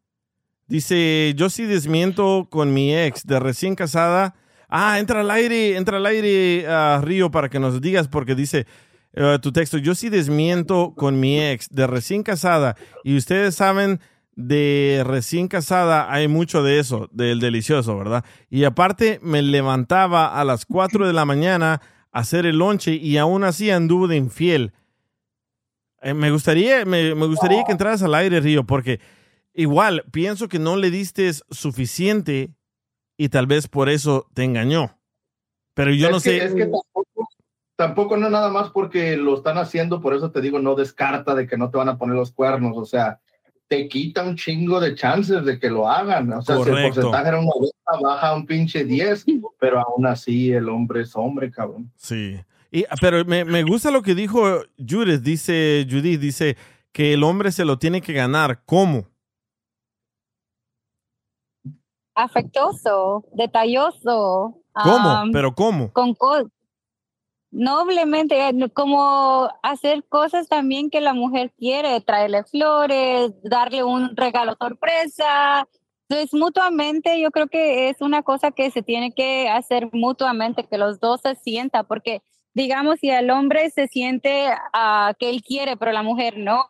Dice, 0.67 1.33
yo 1.35 1.49
sí 1.49 1.65
desmiento 1.65 2.47
con 2.49 2.73
mi 2.73 2.95
ex 2.95 3.25
de 3.25 3.39
recién 3.39 3.75
casada. 3.75 4.35
Ah, 4.69 4.97
entra 4.99 5.19
al 5.19 5.29
aire, 5.29 5.75
entra 5.75 5.97
al 5.97 6.05
aire, 6.05 6.65
ah, 6.67 7.01
Río, 7.03 7.29
para 7.29 7.49
que 7.49 7.59
nos 7.59 7.81
digas, 7.81 8.07
porque 8.07 8.33
dice 8.33 8.65
eh, 9.13 9.37
tu 9.41 9.51
texto, 9.51 9.77
yo 9.77 9.93
sí 9.93 10.09
desmiento 10.09 10.93
con 10.95 11.19
mi 11.19 11.39
ex 11.39 11.69
de 11.69 11.85
recién 11.85 12.23
casada. 12.23 12.75
Y 13.03 13.17
ustedes 13.17 13.55
saben, 13.55 13.99
de 14.35 15.03
recién 15.05 15.47
casada 15.47 16.11
hay 16.11 16.27
mucho 16.27 16.63
de 16.63 16.79
eso, 16.79 17.09
del 17.11 17.39
delicioso, 17.39 17.97
¿verdad? 17.97 18.25
Y 18.49 18.63
aparte 18.63 19.19
me 19.21 19.41
levantaba 19.41 20.39
a 20.39 20.43
las 20.43 20.65
4 20.65 21.07
de 21.07 21.13
la 21.13 21.25
mañana 21.25 21.81
a 22.11 22.19
hacer 22.19 22.45
el 22.45 22.57
lonche 22.57 22.93
y 22.93 23.17
aún 23.17 23.43
así 23.43 23.69
anduvo 23.69 24.07
de 24.07 24.17
infiel. 24.17 24.73
Eh, 26.01 26.13
me 26.13 26.31
gustaría, 26.31 26.85
me, 26.85 27.15
me 27.15 27.27
gustaría 27.27 27.63
que 27.63 27.71
entraras 27.71 28.03
al 28.03 28.15
aire, 28.15 28.39
Río, 28.39 28.65
porque 28.65 28.99
igual 29.53 30.03
pienso 30.11 30.47
que 30.47 30.59
no 30.59 30.75
le 30.75 30.91
diste 30.91 31.31
suficiente 31.49 32.51
y 33.17 33.29
tal 33.29 33.47
vez 33.47 33.67
por 33.67 33.89
eso 33.89 34.27
te 34.33 34.43
engañó. 34.43 34.97
Pero 35.73 35.91
yo 35.91 36.07
es 36.07 36.11
no 36.11 36.17
que, 36.17 36.23
sé. 36.23 36.43
Es 36.45 36.53
que 36.53 36.65
tampoco, 36.65 37.29
tampoco 37.75 38.17
no 38.17 38.29
nada 38.29 38.49
más 38.49 38.69
porque 38.69 39.17
lo 39.17 39.35
están 39.35 39.57
haciendo, 39.57 40.01
por 40.01 40.13
eso 40.13 40.31
te 40.31 40.41
digo, 40.41 40.59
no 40.59 40.75
descarta 40.75 41.35
de 41.35 41.47
que 41.47 41.57
no 41.57 41.69
te 41.69 41.77
van 41.77 41.89
a 41.89 41.97
poner 41.97 42.15
los 42.15 42.31
cuernos. 42.31 42.77
O 42.77 42.85
sea, 42.85 43.21
te 43.73 43.87
quita 43.87 44.23
un 44.23 44.35
chingo 44.35 44.79
de 44.79 44.93
chances 44.93 45.43
de 45.43 45.59
que 45.59 45.69
lo 45.69 45.87
hagan. 45.87 46.31
O 46.33 46.41
sea, 46.41 46.57
si 46.63 46.69
el 46.69 46.83
porcentaje 46.83 47.27
era 47.27 47.39
un 47.39 47.45
90, 47.45 47.73
baja 48.01 48.35
un 48.35 48.45
pinche 48.45 48.83
10, 48.83 49.25
pero 49.59 49.79
aún 49.79 50.05
así 50.05 50.51
el 50.51 50.69
hombre 50.69 51.01
es 51.01 51.15
hombre, 51.15 51.49
cabrón. 51.51 51.91
Sí. 51.95 52.39
Y, 52.71 52.85
pero 53.01 53.23
me, 53.25 53.45
me 53.45 53.63
gusta 53.63 53.91
lo 53.91 54.01
que 54.01 54.15
dijo 54.15 54.61
Judith, 54.77 55.21
dice 55.21 55.87
Judith, 55.89 56.19
dice 56.19 56.57
que 56.91 57.13
el 57.13 57.23
hombre 57.23 57.51
se 57.51 57.65
lo 57.65 57.77
tiene 57.77 58.01
que 58.01 58.13
ganar. 58.13 58.61
¿Cómo? 58.65 59.07
afectuoso, 62.15 63.25
detalloso. 63.33 64.61
¿Cómo? 64.71 65.23
¿Pero 65.31 65.55
cómo? 65.55 65.91
Con 65.93 66.13
co- 66.13 66.47
noblemente, 67.53 68.49
eh, 68.49 68.69
como 68.73 69.47
hacer 69.61 70.03
cosas 70.05 70.47
también 70.47 70.89
que 70.89 71.01
la 71.01 71.13
mujer 71.13 71.53
quiere, 71.57 72.01
traerle 72.01 72.43
flores, 72.43 73.31
darle 73.43 73.83
un 73.83 74.15
regalo 74.17 74.55
sorpresa. 74.59 75.67
Entonces, 76.09 76.33
mutuamente, 76.33 77.19
yo 77.21 77.31
creo 77.31 77.47
que 77.47 77.89
es 77.89 78.01
una 78.01 78.23
cosa 78.23 78.51
que 78.51 78.71
se 78.71 78.81
tiene 78.81 79.13
que 79.13 79.49
hacer 79.49 79.89
mutuamente, 79.93 80.65
que 80.67 80.77
los 80.77 80.99
dos 80.99 81.21
se 81.21 81.35
sientan, 81.35 81.85
porque 81.87 82.21
digamos, 82.53 82.99
si 82.99 83.09
el 83.09 83.29
hombre 83.29 83.69
se 83.69 83.87
siente 83.87 84.49
que 85.19 85.29
él 85.29 85.41
quiere, 85.43 85.77
pero 85.77 85.91
la 85.91 86.03
mujer 86.03 86.37
no, 86.37 86.69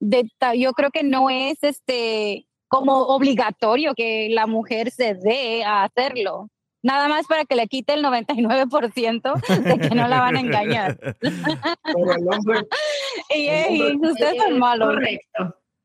de 0.00 0.28
yo 0.58 0.72
creo 0.72 0.90
que 0.90 1.04
no 1.04 1.30
es 1.30 1.58
este 1.62 2.46
como 2.68 3.02
obligatorio 3.02 3.94
que 3.94 4.28
la 4.30 4.46
mujer 4.46 4.90
se 4.90 5.14
dé 5.14 5.62
a 5.64 5.84
hacerlo. 5.84 6.48
Nada 6.82 7.06
más 7.08 7.26
para 7.26 7.44
que 7.44 7.54
le 7.54 7.68
quite 7.68 7.94
el 7.94 8.04
99% 8.04 9.62
de 9.62 9.78
que 9.78 9.94
no 9.94 10.08
la 10.08 10.20
van 10.20 10.36
a 10.36 10.40
engañar. 10.40 10.98
Pero 11.20 12.12
el 12.16 12.28
hombre, 12.28 12.66
y, 13.34 13.46
el 13.46 13.76
y 13.76 13.82
hombre- 13.82 14.10
ustedes 14.12 14.42
son 14.42 14.58
malos. 14.58 14.94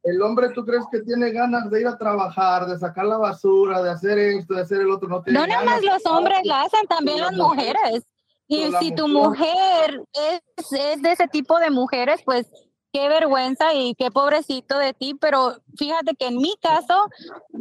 el 0.04 0.22
hombre, 0.22 0.50
¿tú 0.56 0.66
crees 0.66 0.84
que 0.92 1.02
tiene 1.02 1.32
ganas 1.32 1.70
de 1.70 1.82
ir 1.82 1.88
a 1.88 1.98
trabajar, 1.98 2.66
de 2.66 2.80
sacar 2.80 3.06
la 3.06 3.18
basura, 3.18 3.82
de 3.84 3.92
hacer 3.92 4.18
esto, 4.18 4.56
de 4.56 4.62
hacer 4.62 4.82
el 4.82 4.90
otro? 4.92 5.08
No, 5.08 5.22
tiene 5.22 5.40
No 5.40 5.46
nada 5.48 5.64
más 5.66 5.84
los 5.84 6.06
hombres 6.06 6.40
la 6.44 6.62
hacen, 6.64 6.88
también 6.88 7.20
La 7.20 7.26
las 7.26 7.34
mujer- 7.36 7.76
mujeres. 7.84 8.04
Y 8.50 8.72
si 8.80 8.96
tu 8.96 9.08
mujer- 9.10 10.00
mujer 10.00 10.42
es, 10.58 10.72
es 10.72 11.02
de 11.02 11.12
ese 11.12 11.28
tipo 11.28 11.60
de 11.60 11.70
mujeres, 11.70 12.22
pues 12.24 12.48
qué 12.98 13.08
vergüenza 13.10 13.74
y 13.74 13.94
qué 13.96 14.10
pobrecito 14.10 14.78
de 14.80 14.94
ti. 14.94 15.14
Pero 15.20 15.56
fíjate 15.78 16.16
que 16.16 16.28
en 16.28 16.38
mi 16.38 16.56
caso, 16.62 17.06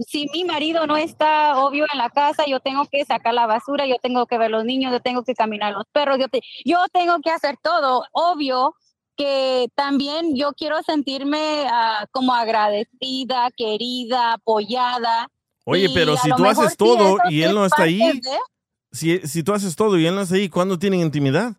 si 0.08 0.26
mi 0.32 0.44
marido 0.44 0.86
no 0.86 0.96
está 0.96 1.58
obvio 1.58 1.84
en 1.92 1.98
la 1.98 2.08
casa, 2.10 2.44
yo 2.46 2.60
tengo 2.60 2.84
que 2.90 3.04
sacar 3.04 3.34
la 3.34 3.46
basura, 3.46 3.86
yo 3.86 3.96
tengo 4.02 4.26
que 4.26 4.38
ver 4.38 4.50
los 4.50 4.64
niños, 4.64 4.92
yo 4.92 5.00
tengo 5.00 5.22
que 5.24 5.34
caminar 5.34 5.72
los 5.74 5.84
perros, 5.92 6.18
yo, 6.18 6.28
te- 6.28 6.40
yo 6.64 6.78
tengo 6.92 7.18
que 7.22 7.30
hacer 7.30 7.56
todo. 7.62 8.04
Obvio 8.12 8.74
que 9.16 9.68
también 9.74 10.36
yo 10.36 10.52
quiero 10.52 10.82
sentirme 10.82 11.66
ah, 11.70 12.06
como 12.12 12.34
agradecida, 12.34 13.50
querida, 13.56 14.34
apoyada. 14.34 15.28
Oye, 15.64 15.88
pero 15.94 16.16
si 16.16 16.28
tú 16.30 16.44
haces 16.46 16.76
todo 16.76 16.94
eso 17.18 17.28
y 17.30 17.42
él 17.42 17.54
no 17.54 17.64
está 17.66 17.82
ahí, 17.82 18.20
de- 18.20 18.38
si, 18.92 19.18
si 19.26 19.42
tú 19.42 19.52
haces 19.52 19.74
todo 19.76 19.98
y 19.98 20.06
él 20.06 20.14
no 20.14 20.20
está 20.22 20.36
ahí, 20.36 20.48
¿cuándo 20.48 20.78
tienen 20.78 21.00
intimidad? 21.00 21.52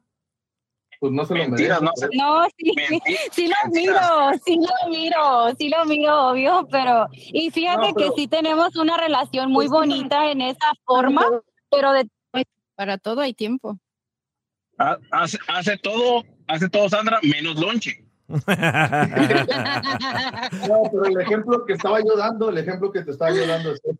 Pues 0.99 1.13
no 1.13 1.25
se 1.25 1.35
lo 1.35 1.47
Mentiras, 1.47 1.81
merece. 1.81 2.07
no 2.13 2.41
No, 2.41 2.47
sí, 2.57 2.73
Mentira, 2.75 3.17
sí 3.31 3.47
lo 3.47 3.71
miro, 3.71 3.99
sí 4.45 4.55
lo 4.57 4.89
miro, 4.89 5.55
sí 5.57 5.69
lo 5.69 5.85
miro, 5.85 6.27
obvio, 6.29 6.67
pero 6.71 7.07
y 7.11 7.51
fíjate 7.51 7.89
No, 7.89 7.93
pero- 7.93 8.13
que 8.15 8.21
sí 8.21 8.27
tenemos 8.27 8.75
una 8.75 8.97
relación 8.97 9.51
muy 9.51 9.67
bonita 9.67 10.31
en 10.31 10.41
esa 10.41 10.71
forma, 10.85 11.25
pero 11.69 11.91
de 11.93 12.07
Para 12.75 12.97
todo 12.99 13.21
hay 13.21 13.33
tiempo. 13.33 13.77
Ha- 14.77 14.97
Hace, 15.11 15.39
hace 15.47 15.77
todo, 15.79 16.23
hace 16.47 16.69
todo 16.69 16.87
Sandra, 16.89 17.19
menos 17.23 17.55
lonche. 17.59 18.05
No, 18.27 18.43
pero 20.91 21.05
el 21.05 21.21
ejemplo 21.21 21.65
que 21.65 21.73
estaba 21.73 21.99
yo 22.01 22.17
dando, 22.17 22.49
el 22.49 22.57
ejemplo 22.57 22.91
que 22.91 23.01
te 23.01 23.11
estaba 23.11 23.31
yo 23.31 23.47
dando 23.47 23.71
es 23.71 23.79
que 23.79 23.91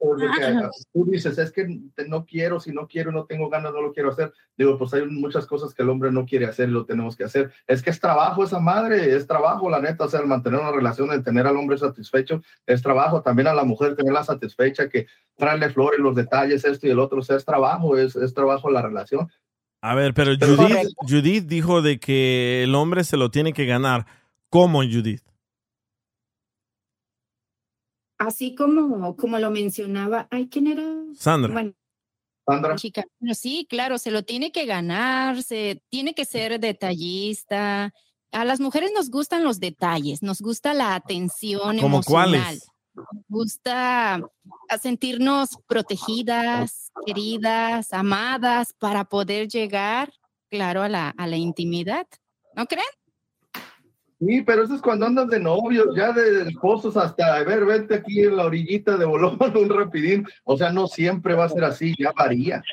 tú 0.93 1.05
dices, 1.05 1.37
es 1.37 1.51
que 1.51 1.79
no 2.07 2.25
quiero, 2.25 2.59
si 2.59 2.73
no 2.73 2.87
quiero, 2.87 3.11
no 3.11 3.25
tengo 3.25 3.49
ganas, 3.49 3.71
no 3.71 3.81
lo 3.81 3.93
quiero 3.93 4.09
hacer. 4.11 4.33
Digo, 4.57 4.77
pues 4.77 4.93
hay 4.93 5.05
muchas 5.05 5.45
cosas 5.47 5.73
que 5.73 5.83
el 5.83 5.89
hombre 5.89 6.11
no 6.11 6.25
quiere 6.25 6.45
hacer 6.45 6.67
y 6.67 6.73
lo 6.73 6.85
tenemos 6.85 7.15
que 7.15 7.23
hacer. 7.23 7.53
Es 7.67 7.81
que 7.81 7.89
es 7.89 8.01
trabajo 8.01 8.43
esa 8.43 8.59
madre, 8.59 9.15
es 9.15 9.27
trabajo, 9.27 9.69
la 9.69 9.79
neta, 9.79 10.03
o 10.05 10.09
sea, 10.09 10.19
el 10.19 10.27
mantener 10.27 10.59
una 10.59 10.71
relación, 10.71 11.11
el 11.11 11.23
tener 11.23 11.47
al 11.47 11.55
hombre 11.55 11.77
satisfecho, 11.77 12.41
es 12.65 12.81
trabajo. 12.81 13.21
También 13.21 13.47
a 13.47 13.53
la 13.53 13.63
mujer 13.63 13.95
tenerla 13.95 14.25
satisfecha, 14.25 14.89
que 14.89 15.07
traerle 15.37 15.69
flores, 15.69 15.99
los 15.99 16.15
detalles, 16.15 16.65
esto 16.65 16.87
y 16.87 16.89
el 16.89 16.99
otro, 16.99 17.19
o 17.19 17.23
sea, 17.23 17.37
es 17.37 17.45
trabajo, 17.45 17.97
es, 17.97 18.15
es 18.15 18.33
trabajo 18.33 18.69
la 18.69 18.81
relación. 18.81 19.29
A 19.81 19.95
ver, 19.95 20.13
pero 20.13 20.31
Judith, 20.35 20.89
Judith 21.07 21.45
dijo 21.45 21.81
de 21.81 21.99
que 21.99 22.63
el 22.63 22.73
hombre 22.75 23.03
se 23.03 23.17
lo 23.17 23.29
tiene 23.29 23.53
que 23.53 23.65
ganar. 23.65 24.05
¿Cómo, 24.49 24.79
Judith? 24.79 25.21
Así 28.17 28.55
como, 28.55 29.15
como 29.15 29.37
lo 29.37 29.51
mencionaba, 29.51 30.27
ay, 30.31 30.49
¿quién 30.49 30.67
era? 30.67 30.83
Sandra. 31.13 31.53
Bueno, 31.53 31.73
Sandra. 32.45 32.75
chica. 32.75 33.03
Bueno, 33.19 33.35
sí, 33.35 33.67
claro, 33.69 33.99
se 33.99 34.09
lo 34.09 34.23
tiene 34.23 34.51
que 34.51 34.65
ganar, 34.65 35.43
se 35.43 35.83
tiene 35.89 36.15
que 36.15 36.25
ser 36.25 36.59
detallista. 36.59 37.93
A 38.31 38.45
las 38.45 38.59
mujeres 38.59 38.91
nos 38.95 39.11
gustan 39.11 39.43
los 39.43 39.59
detalles, 39.59 40.23
nos 40.23 40.41
gusta 40.41 40.73
la 40.73 40.95
atención 40.95 41.77
¿Cómo 41.77 41.97
emocional. 41.97 42.31
cuáles? 42.31 42.67
Gusta 43.27 44.21
sentirnos 44.81 45.57
protegidas, 45.67 46.91
queridas, 47.05 47.93
amadas 47.93 48.73
para 48.77 49.05
poder 49.05 49.47
llegar, 49.47 50.11
claro, 50.49 50.81
a 50.81 50.89
la, 50.89 51.09
a 51.09 51.27
la 51.27 51.37
intimidad. 51.37 52.07
¿No 52.55 52.65
creen? 52.65 52.85
Sí, 54.19 54.41
pero 54.41 54.63
eso 54.63 54.73
es 54.73 54.81
cuando 54.81 55.05
andas 55.05 55.27
de 55.27 55.39
novios, 55.39 55.95
ya 55.95 56.11
de 56.11 56.49
esposos 56.49 56.97
hasta, 56.97 57.35
a 57.35 57.43
ver, 57.43 57.65
vente 57.65 57.95
aquí 57.95 58.21
en 58.21 58.35
la 58.35 58.45
orillita 58.45 58.97
de 58.97 59.05
bolón, 59.05 59.37
un 59.55 59.69
rapidín. 59.69 60.25
O 60.43 60.57
sea, 60.57 60.71
no 60.71 60.87
siempre 60.87 61.35
va 61.35 61.45
a 61.45 61.49
ser 61.49 61.63
así, 61.63 61.93
ya 61.99 62.11
varía. 62.13 62.63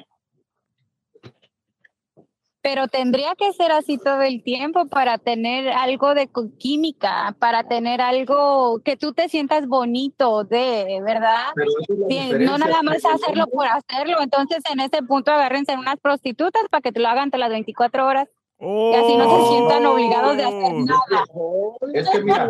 Pero 2.65 2.89
tendría 2.89 3.35
que 3.35 3.53
ser 3.53 3.73
así 3.73 3.99
todo 3.99 4.23
el 4.23 4.43
tiempo 4.43 4.87
para 4.87 5.19
tener 5.19 5.69
algo 5.69 6.15
de 6.15 6.31
química, 6.59 7.37
para 7.39 7.65
tener 7.65 8.01
algo 8.01 8.81
que 8.83 8.97
tú 8.97 9.13
te 9.13 9.29
sientas 9.29 9.69
bonito 9.69 10.45
de, 10.45 10.99
¿verdad? 11.05 11.53
No 12.41 12.57
nada 12.57 12.83
más 12.83 13.05
hacerlo 13.05 13.49
por 13.49 13.67
hacerlo, 13.67 14.17
entonces 14.23 14.63
en 14.73 14.81
ese 14.81 15.03
punto 15.03 15.31
agárrense 15.31 15.77
unas 15.77 16.01
prostitutas 16.01 16.63
para 16.71 16.81
que 16.81 16.91
te 16.91 17.01
lo 17.01 17.09
hagan 17.09 17.29
de 17.29 17.37
las 17.37 17.51
24 17.51 18.07
horas 18.07 18.29
y 18.59 18.95
así 18.95 19.15
no 19.15 19.29
se 19.29 19.49
sientan 19.51 19.85
obligados 19.85 20.35
de 20.39 20.45
hacer 20.45 20.73
nada. 20.73 21.25
Es 21.93 22.09
que 22.09 22.23
mira, 22.23 22.49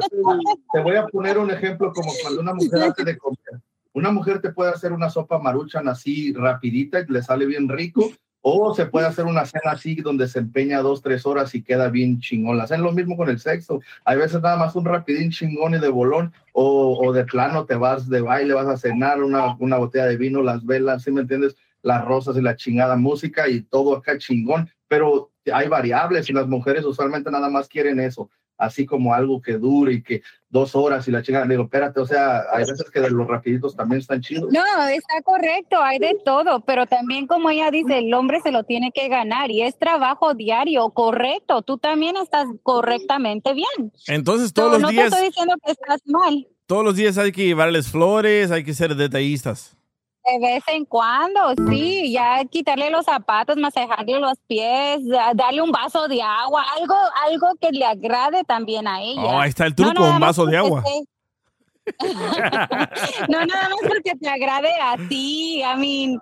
te 0.72 0.80
voy 0.80 0.94
a 0.94 1.08
poner 1.08 1.38
un 1.38 1.50
ejemplo 1.50 1.92
como 1.92 2.12
cuando 2.22 2.40
una 2.40 2.54
mujer 2.54 2.84
hace 2.84 3.02
de 3.02 3.18
comer. 3.18 3.62
Una 3.92 4.12
mujer 4.12 4.40
te 4.40 4.52
puede 4.52 4.70
hacer 4.70 4.92
una 4.92 5.10
sopa 5.10 5.40
maruchan 5.40 5.88
así 5.88 6.32
rapidita 6.32 7.00
y 7.00 7.06
le 7.12 7.20
sale 7.20 7.46
bien 7.46 7.68
rico, 7.68 8.12
o 8.46 8.74
se 8.74 8.84
puede 8.84 9.06
hacer 9.06 9.24
una 9.24 9.46
cena 9.46 9.72
así 9.72 9.94
donde 9.94 10.28
se 10.28 10.38
empeña 10.38 10.82
dos, 10.82 11.00
tres 11.00 11.24
horas 11.24 11.54
y 11.54 11.62
queda 11.62 11.88
bien 11.88 12.20
chingón. 12.20 12.60
Hacen 12.60 12.82
lo 12.82 12.92
mismo 12.92 13.16
con 13.16 13.30
el 13.30 13.38
sexo. 13.38 13.80
Hay 14.04 14.18
veces 14.18 14.42
nada 14.42 14.58
más 14.58 14.76
un 14.76 14.84
rapidín 14.84 15.30
chingón 15.30 15.74
y 15.74 15.78
de 15.78 15.88
bolón, 15.88 16.30
o, 16.52 16.98
o 17.02 17.12
de 17.14 17.24
plano 17.24 17.64
te 17.64 17.74
vas 17.74 18.06
de 18.06 18.20
baile, 18.20 18.52
vas 18.52 18.66
a 18.66 18.76
cenar 18.76 19.22
una, 19.22 19.56
una 19.60 19.78
botella 19.78 20.04
de 20.04 20.18
vino, 20.18 20.42
las 20.42 20.64
velas, 20.66 21.04
¿sí 21.04 21.10
me 21.10 21.22
entiendes? 21.22 21.56
Las 21.80 22.04
rosas 22.04 22.36
y 22.36 22.42
la 22.42 22.54
chingada 22.54 22.96
música 22.96 23.48
y 23.48 23.62
todo 23.62 23.96
acá 23.96 24.18
chingón, 24.18 24.68
pero 24.88 25.30
hay 25.50 25.66
variables 25.68 26.28
y 26.28 26.34
las 26.34 26.46
mujeres 26.46 26.84
usualmente 26.84 27.30
nada 27.30 27.48
más 27.48 27.66
quieren 27.66 27.98
eso, 27.98 28.28
así 28.56 28.86
como 28.86 29.14
algo 29.14 29.42
que 29.42 29.54
dure 29.54 29.94
y 29.94 30.02
que 30.02 30.22
dos 30.48 30.74
horas 30.76 31.06
y 31.08 31.10
la 31.10 31.22
chingada. 31.22 31.44
Le 31.46 31.54
digo, 31.54 31.64
espérate, 31.64 32.00
o 32.00 32.06
sea, 32.06 32.42
hay 32.52 32.60
veces 32.64 32.88
que 32.90 33.00
de 33.00 33.10
los 33.10 33.26
rapiditos 33.26 33.74
también 33.74 34.00
están 34.00 34.20
chidos. 34.20 34.52
No, 34.52 34.62
está 34.88 35.20
correcto, 35.24 35.82
hay 35.82 35.98
de 35.98 36.16
todo, 36.24 36.60
pero 36.64 36.86
también 36.86 37.26
como 37.26 37.50
ella 37.50 37.70
dice, 37.70 37.98
el 37.98 38.14
hombre 38.14 38.40
se 38.42 38.52
lo 38.52 38.62
tiene 38.64 38.92
que 38.92 39.08
ganar 39.08 39.50
y 39.50 39.62
es 39.62 39.76
trabajo 39.78 40.34
diario, 40.34 40.90
correcto, 40.90 41.62
tú 41.62 41.78
también 41.78 42.16
estás 42.16 42.46
correctamente 42.62 43.52
bien. 43.52 43.92
Entonces 44.06 44.52
todos 44.52 44.68
No, 44.68 44.72
los 44.74 44.82
no 44.82 44.88
te 44.88 44.94
días, 44.94 45.06
estoy 45.12 45.26
diciendo 45.26 45.54
que 45.64 45.72
estás 45.72 46.00
mal. 46.06 46.46
todos 46.66 46.84
los 46.84 46.94
días 46.96 47.18
hay 47.18 47.32
que 47.32 47.44
llevarles 47.44 47.88
flores, 47.90 48.50
hay 48.50 48.62
que 48.64 48.74
ser 48.74 48.94
detallistas. 48.94 49.76
De 50.26 50.38
vez 50.38 50.64
en 50.68 50.86
cuando, 50.86 51.54
sí, 51.68 52.10
ya 52.12 52.42
quitarle 52.46 52.88
los 52.90 53.04
zapatos, 53.04 53.58
masajarle 53.58 54.18
los 54.18 54.38
pies, 54.46 55.06
da- 55.06 55.34
darle 55.34 55.60
un 55.60 55.70
vaso 55.70 56.08
de 56.08 56.22
agua, 56.22 56.64
algo, 56.78 56.94
algo 57.26 57.48
que 57.60 57.70
le 57.70 57.84
agrade 57.84 58.42
también 58.44 58.88
a 58.88 59.02
ella. 59.02 59.22
Oh, 59.22 59.38
ahí 59.40 59.50
está 59.50 59.66
el 59.66 59.72
No 59.72 59.76
truco, 59.92 59.92
nada 60.00 60.14
un 60.14 60.20
vaso 60.20 60.46
de 60.46 60.56
agua. 60.56 60.82
no 63.28 63.44
nada 63.44 63.68
más 63.68 63.78
porque 63.86 64.14
te 64.18 64.28
agrade 64.28 64.70
a 64.80 64.96
ti, 65.08 65.62
a 65.62 65.76
mí, 65.76 66.16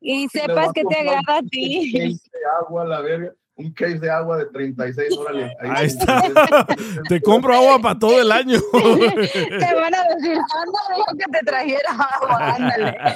y 0.00 0.22
Le 0.24 0.28
sepas 0.28 0.72
que 0.74 0.84
te 0.84 0.94
agrada 0.98 1.22
a 1.38 1.42
ti. 1.42 1.92
de 1.92 2.18
agua, 2.60 2.84
la 2.84 3.00
verga. 3.00 3.32
Un 3.58 3.72
case 3.72 3.98
de 3.98 4.10
agua 4.10 4.36
de 4.38 4.46
36, 4.46 5.16
órale. 5.16 5.50
Ahí 5.60 5.86
está. 5.86 6.22
Te 7.08 7.20
compro 7.22 7.54
agua 7.54 7.78
para 7.80 7.98
todo 7.98 8.20
el 8.20 8.30
año. 8.30 8.60
Te 8.70 9.74
van 9.74 9.94
a 9.94 10.04
decir, 10.14 10.36
Sandra 10.46 10.80
dijo 10.94 11.16
que 11.18 11.24
te 11.32 11.40
trajera 11.44 11.90
agua, 11.90 12.54
ándale. 12.54 12.96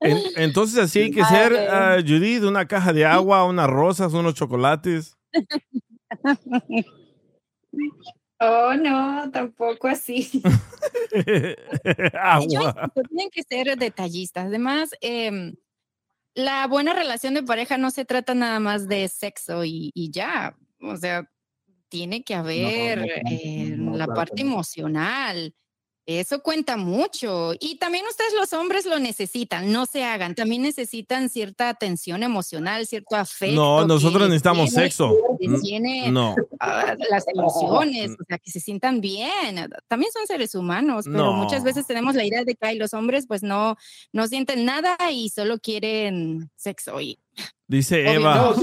En- 0.00 0.18
entonces 0.36 0.78
así 0.78 1.00
hay 1.00 1.10
que 1.12 1.24
ser, 1.24 1.54
ah, 1.70 1.96
Judith, 2.00 2.42
una 2.42 2.66
caja 2.66 2.92
de 2.92 3.04
agua, 3.04 3.44
unas 3.44 3.68
rosas, 3.68 4.12
unos 4.14 4.34
chocolates. 4.34 5.16
Oh, 8.40 8.74
no, 8.74 9.30
tampoco 9.30 9.86
así. 9.86 10.42
agua. 12.20 12.46
Ellos 12.50 12.74
tienen 13.08 13.30
que 13.30 13.42
ser 13.44 13.76
detallistas. 13.78 14.46
Además, 14.46 14.90
em, 15.00 15.54
la 16.34 16.66
buena 16.66 16.94
relación 16.94 17.34
de 17.34 17.42
pareja 17.42 17.76
no 17.78 17.90
se 17.90 18.04
trata 18.04 18.34
nada 18.34 18.60
más 18.60 18.88
de 18.88 19.08
sexo 19.08 19.64
y, 19.64 19.90
y 19.94 20.10
ya. 20.10 20.56
O 20.80 20.96
sea, 20.96 21.28
tiene 21.88 22.24
que 22.24 22.34
haber 22.34 23.06
no, 23.76 23.90
no, 23.90 23.96
la 23.96 24.06
parte 24.06 24.42
emocional. 24.42 25.54
Eso 26.04 26.42
cuenta 26.42 26.76
mucho. 26.76 27.52
Y 27.60 27.76
también 27.78 28.04
ustedes 28.08 28.32
los 28.34 28.52
hombres 28.52 28.86
lo 28.86 28.98
necesitan, 28.98 29.70
no 29.70 29.86
se 29.86 30.02
hagan. 30.02 30.34
También 30.34 30.62
necesitan 30.62 31.28
cierta 31.28 31.68
atención 31.68 32.24
emocional, 32.24 32.86
cierto 32.86 33.14
afecto. 33.14 33.54
No, 33.54 33.86
nosotros 33.86 34.22
necesitamos 34.24 34.70
sexo. 34.70 35.16
llene, 35.62 36.10
No. 36.10 36.34
ah, 36.58 36.96
las 37.08 37.26
emociones, 37.28 38.10
o 38.20 38.24
sea, 38.26 38.38
que 38.38 38.50
se 38.50 38.58
sientan 38.58 39.00
bien. 39.00 39.70
También 39.86 40.10
son 40.12 40.26
seres 40.26 40.54
humanos, 40.56 41.04
pero 41.04 41.32
muchas 41.32 41.62
veces 41.62 41.86
tenemos 41.86 42.16
la 42.16 42.24
idea 42.24 42.44
de 42.44 42.54
que 42.56 42.66
ay, 42.66 42.78
los 42.78 42.94
hombres 42.94 43.26
pues 43.28 43.42
no, 43.44 43.76
no 44.12 44.26
sienten 44.26 44.64
nada 44.64 44.96
y 45.12 45.28
solo 45.28 45.58
quieren 45.60 46.50
sexo. 46.56 47.00
Y 47.00 47.18
Dice 47.66 48.12
Eva. 48.12 48.34
no. 48.36 48.54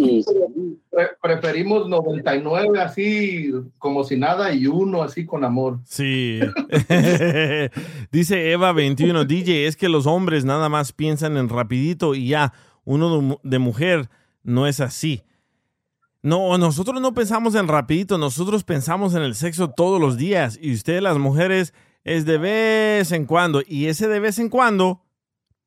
Pre- 0.92 1.10
preferimos 1.22 1.88
99 1.88 2.80
así 2.82 3.52
como 3.78 4.04
si 4.04 4.18
nada 4.18 4.54
y 4.54 4.68
uno 4.68 5.02
así 5.02 5.26
con 5.26 5.44
amor. 5.44 5.80
Sí. 5.86 6.40
Dice 8.12 8.52
Eva 8.52 8.72
21, 8.74 9.26
DJ, 9.26 9.68
es 9.68 9.76
que 9.78 9.90
los 9.90 10.06
hombres 10.06 10.46
nada 10.46 10.70
más 10.70 10.92
piensan 10.92 11.38
en 11.38 11.50
rapidito 11.50 12.16
y 12.16 12.30
ya, 12.30 12.54
uno 12.84 13.40
de 13.44 13.60
mujer 13.60 14.10
no 14.44 14.68
es 14.68 14.80
así. 14.80 15.24
No, 16.22 16.58
nosotros 16.58 17.02
no 17.02 17.14
pensamos 17.14 17.56
en 17.56 17.68
rapidito, 17.68 18.18
nosotros 18.18 18.64
pensamos 18.64 19.16
en 19.16 19.22
el 19.22 19.36
sexo 19.36 19.70
todos 19.70 20.02
los 20.02 20.18
días 20.18 20.60
y 20.62 20.74
ustedes 20.74 21.02
las 21.02 21.18
mujeres 21.18 21.74
es 22.04 22.26
de 22.26 22.38
vez 22.38 23.12
en 23.12 23.26
cuando 23.26 23.62
y 23.66 23.86
ese 23.86 24.08
de 24.08 24.20
vez 24.20 24.38
en 24.40 24.50
cuando 24.50 25.02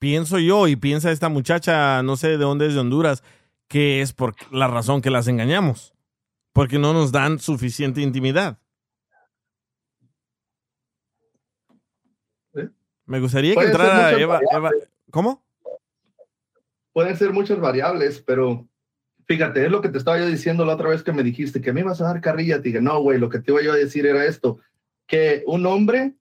pienso 0.02 0.40
yo 0.40 0.66
y 0.66 0.74
piensa 0.74 1.12
esta 1.12 1.28
muchacha, 1.28 2.02
no 2.02 2.16
sé 2.16 2.30
de 2.30 2.36
dónde 2.38 2.66
es 2.66 2.74
de 2.74 2.80
Honduras, 2.80 3.22
que 3.68 4.00
es 4.00 4.12
por 4.12 4.34
la 4.50 4.66
razón 4.66 5.00
que 5.00 5.10
las 5.10 5.28
engañamos, 5.28 5.94
porque 6.52 6.76
no 6.80 6.92
nos 6.92 7.12
dan 7.12 7.38
suficiente 7.38 8.00
intimidad. 8.00 8.58
¿Eh? 12.54 12.68
Me 13.06 13.20
gustaría 13.20 13.52
que 13.52 13.54
Pueden 13.54 13.70
entrara 13.70 14.10
Eva, 14.18 14.40
Eva-. 14.50 14.72
¿Cómo? 15.12 15.40
Pueden 16.92 17.16
ser 17.16 17.32
muchas 17.32 17.60
variables, 17.60 18.20
pero 18.26 18.66
fíjate, 19.26 19.66
es 19.66 19.70
lo 19.70 19.80
que 19.82 19.88
te 19.88 19.98
estaba 19.98 20.18
yo 20.18 20.26
diciendo 20.26 20.64
la 20.64 20.74
otra 20.74 20.88
vez 20.88 21.04
que 21.04 21.12
me 21.12 21.22
dijiste, 21.22 21.60
que 21.60 21.72
me 21.72 21.82
ibas 21.82 22.00
a 22.00 22.06
dar 22.06 22.20
carrilla. 22.20 22.56
Te 22.56 22.70
dije, 22.70 22.80
no, 22.80 23.00
güey, 23.00 23.20
lo 23.20 23.28
que 23.28 23.38
te 23.38 23.52
iba 23.52 23.62
yo 23.62 23.72
a 23.72 23.76
decir 23.76 24.04
era 24.04 24.24
esto, 24.24 24.58
que 25.06 25.44
un 25.46 25.64
hombre 25.64 26.16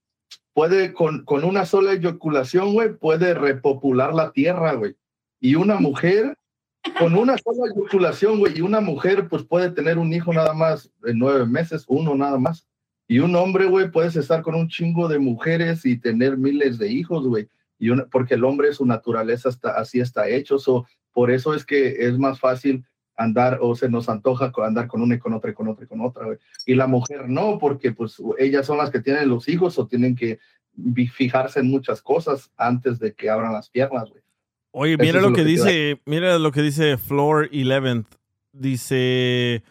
puede, 0.53 0.93
con, 0.93 1.25
con 1.25 1.43
una 1.43 1.65
sola 1.65 1.93
eyaculación, 1.93 2.73
güey, 2.73 2.93
puede 2.93 3.33
repopular 3.33 4.13
la 4.13 4.31
tierra, 4.31 4.73
güey. 4.73 4.95
Y 5.39 5.55
una 5.55 5.79
mujer, 5.79 6.37
con 6.99 7.15
una 7.15 7.37
sola 7.37 7.71
eyaculación, 7.73 8.39
güey, 8.39 8.57
y 8.57 8.61
una 8.61 8.81
mujer, 8.81 9.27
pues 9.27 9.43
puede 9.43 9.71
tener 9.71 9.97
un 9.97 10.13
hijo 10.13 10.33
nada 10.33 10.53
más 10.53 10.91
en 11.05 11.17
nueve 11.17 11.45
meses, 11.45 11.85
uno 11.87 12.15
nada 12.15 12.37
más. 12.37 12.67
Y 13.07 13.19
un 13.19 13.35
hombre, 13.35 13.65
güey, 13.65 13.91
puedes 13.91 14.15
estar 14.15 14.41
con 14.41 14.55
un 14.55 14.69
chingo 14.69 15.07
de 15.07 15.19
mujeres 15.19 15.85
y 15.85 15.97
tener 15.97 16.37
miles 16.37 16.77
de 16.77 16.89
hijos, 16.89 17.27
güey. 17.27 17.49
Porque 18.11 18.35
el 18.35 18.43
hombre, 18.43 18.73
su 18.73 18.85
naturaleza 18.85 19.49
está, 19.49 19.71
así 19.71 19.99
está 19.99 20.29
hecho. 20.29 20.59
So, 20.59 20.85
por 21.11 21.31
eso 21.31 21.53
es 21.53 21.65
que 21.65 22.07
es 22.07 22.17
más 22.17 22.39
fácil 22.39 22.85
andar 23.15 23.59
o 23.61 23.75
se 23.75 23.89
nos 23.89 24.09
antoja 24.09 24.51
andar 24.63 24.87
con 24.87 25.01
una 25.01 25.15
y 25.15 25.19
con 25.19 25.33
otra 25.33 25.51
y 25.51 25.53
con 25.53 25.67
otra 25.67 25.85
y 25.85 25.87
con 25.87 26.01
otra. 26.01 26.25
Y 26.65 26.75
la 26.75 26.87
mujer 26.87 27.29
no, 27.29 27.57
porque 27.59 27.91
pues 27.91 28.21
ellas 28.37 28.65
son 28.65 28.77
las 28.77 28.89
que 28.89 28.99
tienen 28.99 29.29
los 29.29 29.47
hijos 29.47 29.77
o 29.77 29.87
tienen 29.87 30.15
que 30.15 30.39
fijarse 31.15 31.59
en 31.59 31.69
muchas 31.69 32.01
cosas 32.01 32.51
antes 32.57 32.99
de 32.99 33.13
que 33.13 33.29
abran 33.29 33.53
las 33.53 33.69
piernas, 33.69 34.09
güey. 34.09 34.21
Oye, 34.73 34.97
mira 34.97 35.19
lo 35.19 35.29
lo 35.29 35.35
que 35.35 35.41
a 35.41 35.45
dice, 35.45 36.01
mira 36.05 36.39
lo 36.39 36.51
que 36.51 36.61
dice 36.61 36.97
Floor 36.97 37.49
11th. 37.51 38.05
Dice, 38.53 39.63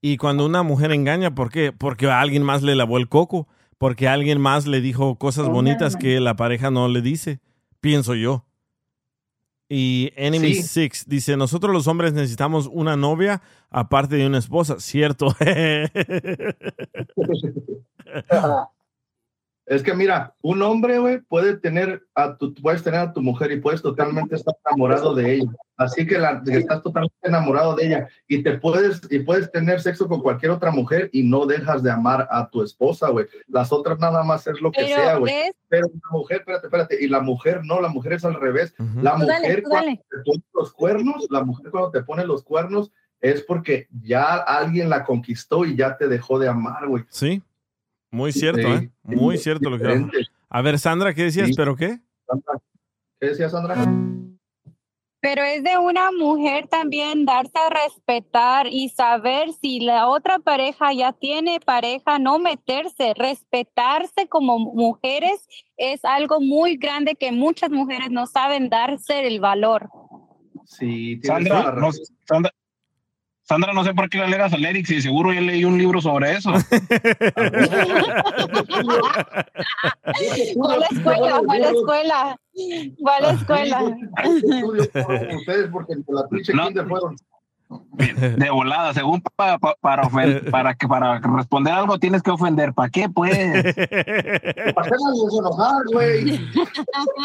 y 0.00 0.16
cuando 0.16 0.46
una 0.46 0.62
mujer 0.62 0.92
engaña, 0.92 1.34
¿por 1.34 1.50
qué? 1.50 1.72
Porque 1.72 2.06
a 2.06 2.20
alguien 2.20 2.42
más 2.42 2.62
le 2.62 2.74
lavó 2.74 2.96
el 2.96 3.08
coco, 3.08 3.48
porque 3.78 4.08
alguien 4.08 4.40
más 4.40 4.66
le 4.66 4.80
dijo 4.80 5.16
cosas 5.16 5.48
bonitas 5.48 5.96
que 5.96 6.20
la 6.20 6.36
pareja 6.36 6.70
no 6.70 6.88
le 6.88 7.02
dice, 7.02 7.40
pienso 7.80 8.14
yo. 8.14 8.45
Y 9.68 10.12
Enemy 10.14 10.54
Sí. 10.54 10.62
Six 10.62 11.06
dice, 11.08 11.36
nosotros 11.36 11.72
los 11.72 11.88
hombres 11.88 12.12
necesitamos 12.12 12.68
una 12.72 12.96
novia 12.96 13.42
aparte 13.70 14.16
de 14.16 14.26
una 14.26 14.38
esposa, 14.38 14.76
cierto. 14.78 15.34
Es 19.66 19.82
que 19.82 19.94
mira, 19.94 20.32
un 20.42 20.62
hombre, 20.62 21.00
güey, 21.00 21.18
puede 21.20 21.56
tener 21.56 22.00
a 22.14 22.36
tu, 22.36 22.54
puedes 22.54 22.84
tener 22.84 23.00
a 23.00 23.12
tu 23.12 23.20
mujer 23.20 23.50
y 23.50 23.60
puedes 23.60 23.82
totalmente 23.82 24.36
estar 24.36 24.54
enamorado 24.64 25.12
de 25.12 25.34
ella. 25.34 25.50
Así 25.76 26.06
que, 26.06 26.18
la, 26.18 26.40
que 26.42 26.56
estás 26.58 26.82
totalmente 26.84 27.16
enamorado 27.22 27.74
de 27.74 27.86
ella 27.86 28.08
y 28.28 28.44
te 28.44 28.58
puedes 28.58 29.00
y 29.10 29.18
puedes 29.18 29.50
tener 29.50 29.80
sexo 29.80 30.06
con 30.08 30.22
cualquier 30.22 30.52
otra 30.52 30.70
mujer 30.70 31.10
y 31.12 31.24
no 31.24 31.46
dejas 31.46 31.82
de 31.82 31.90
amar 31.90 32.28
a 32.30 32.48
tu 32.48 32.62
esposa, 32.62 33.10
güey. 33.10 33.26
Las 33.48 33.72
otras 33.72 33.98
nada 33.98 34.22
más 34.22 34.46
es 34.46 34.60
lo 34.60 34.70
que 34.70 34.82
Pero 34.84 34.96
sea, 34.96 35.16
güey. 35.16 35.34
es- 35.34 35.52
Pero 35.68 35.88
la 35.88 36.10
mujer, 36.12 36.38
espérate, 36.38 36.66
espérate, 36.68 37.04
y 37.04 37.08
la 37.08 37.20
mujer 37.20 37.62
no, 37.64 37.80
la 37.80 37.88
mujer 37.88 38.12
es 38.12 38.24
al 38.24 38.34
revés. 38.40 38.72
La 39.02 39.14
Tú 39.14 39.18
mujer 39.24 39.62
cuando 39.64 39.86
dale. 39.86 39.96
te 40.08 40.16
pone 40.24 40.42
los 40.54 40.72
cuernos, 40.72 41.26
la 41.28 41.42
mujer 41.42 41.70
cuando 41.72 41.90
te 41.90 42.02
pone 42.04 42.24
los 42.24 42.44
cuernos 42.44 42.92
es 43.20 43.42
porque 43.42 43.88
ya 43.90 44.36
alguien 44.36 44.88
la 44.88 45.02
conquistó 45.04 45.64
y 45.64 45.74
ya 45.74 45.96
te 45.96 46.06
dejó 46.06 46.38
de 46.38 46.48
amar, 46.48 46.86
güey. 46.86 47.02
Sí, 47.08 47.42
muy 48.10 48.32
cierto, 48.32 48.62
Sí, 48.62 48.84
¿eh? 48.84 48.90
Muy 49.02 49.38
cierto 49.38 49.70
lo 49.70 49.78
que. 49.78 50.06
A 50.48 50.62
ver, 50.62 50.78
Sandra, 50.78 51.14
¿qué 51.14 51.24
decías? 51.24 51.48
Sí. 51.48 51.54
¿Pero 51.56 51.76
qué? 51.76 51.98
Sandra, 52.26 52.62
¿Qué 53.20 53.26
decía 53.28 53.48
Sandra? 53.48 53.74
Pero 55.20 55.42
es 55.42 55.64
de 55.64 55.76
una 55.78 56.12
mujer 56.12 56.68
también 56.68 57.24
darse 57.24 57.58
a 57.58 57.68
respetar 57.68 58.68
y 58.68 58.90
saber 58.90 59.52
si 59.54 59.80
la 59.80 60.08
otra 60.08 60.38
pareja 60.38 60.92
ya 60.92 61.12
tiene 61.12 61.58
pareja, 61.58 62.18
no 62.18 62.38
meterse, 62.38 63.12
respetarse 63.14 64.28
como 64.28 64.58
mujeres 64.58 65.48
es 65.76 66.04
algo 66.04 66.40
muy 66.40 66.76
grande 66.76 67.16
que 67.16 67.32
muchas 67.32 67.70
mujeres 67.70 68.10
no 68.10 68.26
saben 68.26 68.68
darse 68.68 69.26
el 69.26 69.40
valor. 69.40 69.88
Sí, 70.64 71.20
Sandra, 71.22 71.72
no. 71.72 71.90
Sandra, 72.24 72.52
Sandra, 73.48 73.72
no 73.72 73.84
sé 73.84 73.94
por 73.94 74.08
qué 74.10 74.18
le 74.18 74.26
leas 74.28 74.52
a 74.52 74.56
Eric, 74.56 74.86
si 74.86 75.00
seguro 75.00 75.32
ya 75.32 75.40
leí 75.40 75.64
un 75.64 75.78
libro 75.78 76.00
sobre 76.00 76.32
eso. 76.32 76.52
¿Cuál 80.56 80.82
escuela? 80.90 81.40
¿Cuál 81.44 81.62
escuela? 81.64 82.36
¿Cuál 83.00 83.24
escuela? 83.36 83.82
Ustedes 85.36 85.68
porque 85.70 85.94
la 86.08 86.26
pinche 86.28 86.52
kinder 86.52 86.86
fueron. 86.88 87.16
De 87.98 88.48
volada, 88.50 88.94
según 88.94 89.20
pa- 89.20 89.58
pa- 89.58 89.74
para, 89.80 90.04
ofen- 90.04 90.50
para 90.52 90.74
que 90.74 90.86
para 90.86 91.18
responder 91.18 91.74
algo 91.74 91.98
tienes 91.98 92.22
que 92.22 92.30
ofender. 92.30 92.72
¿Para 92.74 92.88
qué, 92.90 93.08
pues? 93.08 93.36
¿Para 94.74 94.88
enojar, 95.38 95.82
güey? 95.92 96.24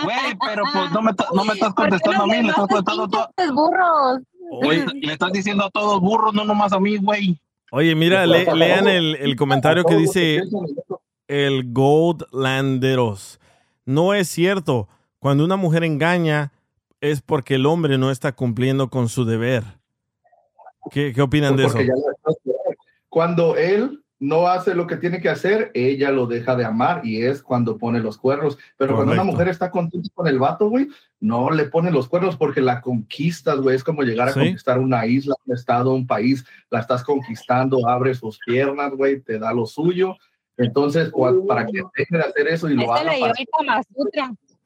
Güey, 0.03 0.38
pero 0.45 0.63
pues 0.73 0.91
no 0.91 1.01
me, 1.03 1.12
no 1.36 1.45
me 1.45 1.53
estás 1.53 1.73
contestando 1.75 2.23
a 2.23 2.27
mí, 2.27 2.34
le 2.41 2.49
estás 2.49 2.67
contestando 2.67 3.03
a 3.03 3.07
todos. 3.07 3.27
Burros. 3.53 4.21
Oye, 4.53 4.85
Le 5.01 5.13
estás 5.13 5.31
diciendo 5.31 5.65
a 5.65 5.69
todos 5.69 5.99
burros, 6.01 6.33
no 6.33 6.43
nomás 6.43 6.73
a 6.73 6.79
mí, 6.79 6.97
güey. 6.97 7.39
oye, 7.71 7.95
mira, 7.95 8.25
le- 8.25 8.53
lean 8.55 8.87
el, 8.87 9.15
el 9.15 9.35
comentario 9.35 9.83
que 9.85 9.95
dice 9.95 10.41
el 11.27 11.71
Goldlanderos. 11.71 13.39
No 13.85 14.13
es 14.13 14.27
cierto. 14.27 14.87
Cuando 15.19 15.45
una 15.45 15.55
mujer 15.55 15.83
engaña 15.83 16.51
es 16.99 17.21
porque 17.21 17.55
el 17.55 17.65
hombre 17.65 17.97
no 17.97 18.11
está 18.11 18.31
cumpliendo 18.33 18.89
con 18.89 19.07
su 19.09 19.23
deber. 19.25 19.63
¿Qué, 20.91 21.13
qué 21.13 21.21
opinan 21.21 21.55
de 21.55 21.65
eso? 21.65 21.77
Cuando 23.09 23.55
él 23.55 24.03
no 24.21 24.47
hace 24.47 24.75
lo 24.75 24.86
que 24.86 24.97
tiene 24.97 25.19
que 25.19 25.29
hacer, 25.29 25.71
ella 25.73 26.12
lo 26.12 26.27
deja 26.27 26.55
de 26.55 26.63
amar 26.63 27.01
y 27.03 27.23
es 27.23 27.41
cuando 27.41 27.79
pone 27.79 27.99
los 27.99 28.19
cuernos. 28.19 28.55
Pero 28.77 28.95
cuando 28.95 29.13
una 29.13 29.23
mujer 29.23 29.47
está 29.47 29.71
contenta 29.71 30.10
con 30.13 30.27
el 30.27 30.38
vato, 30.38 30.69
güey, 30.69 30.89
no 31.19 31.49
le 31.49 31.65
pone 31.65 31.89
los 31.89 32.07
cuernos 32.07 32.38
porque 32.38 32.62
la 32.62 32.81
conquistas, 32.81 33.60
güey. 33.60 33.75
Es 33.75 33.84
como 33.84 34.03
llegar 34.03 34.29
a 34.29 34.34
Sí. 34.34 34.39
conquistar 34.39 34.77
una 34.77 35.07
isla, 35.07 35.34
un 35.43 35.55
estado, 35.55 35.93
un 35.95 36.05
país. 36.05 36.45
La 36.69 36.81
estás 36.81 37.03
conquistando, 37.03 37.89
abre 37.89 38.13
sus 38.13 38.38
piernas, 38.45 38.93
güey, 38.93 39.19
te 39.21 39.39
da 39.39 39.53
lo 39.53 39.65
suyo. 39.65 40.15
Entonces, 40.55 41.12
para 41.47 41.65
que 41.65 41.81
deje 41.97 42.17
de 42.17 42.23
hacer 42.23 42.47
eso 42.47 42.69
y 42.69 42.75
lo 42.75 42.93
haga. 42.93 43.12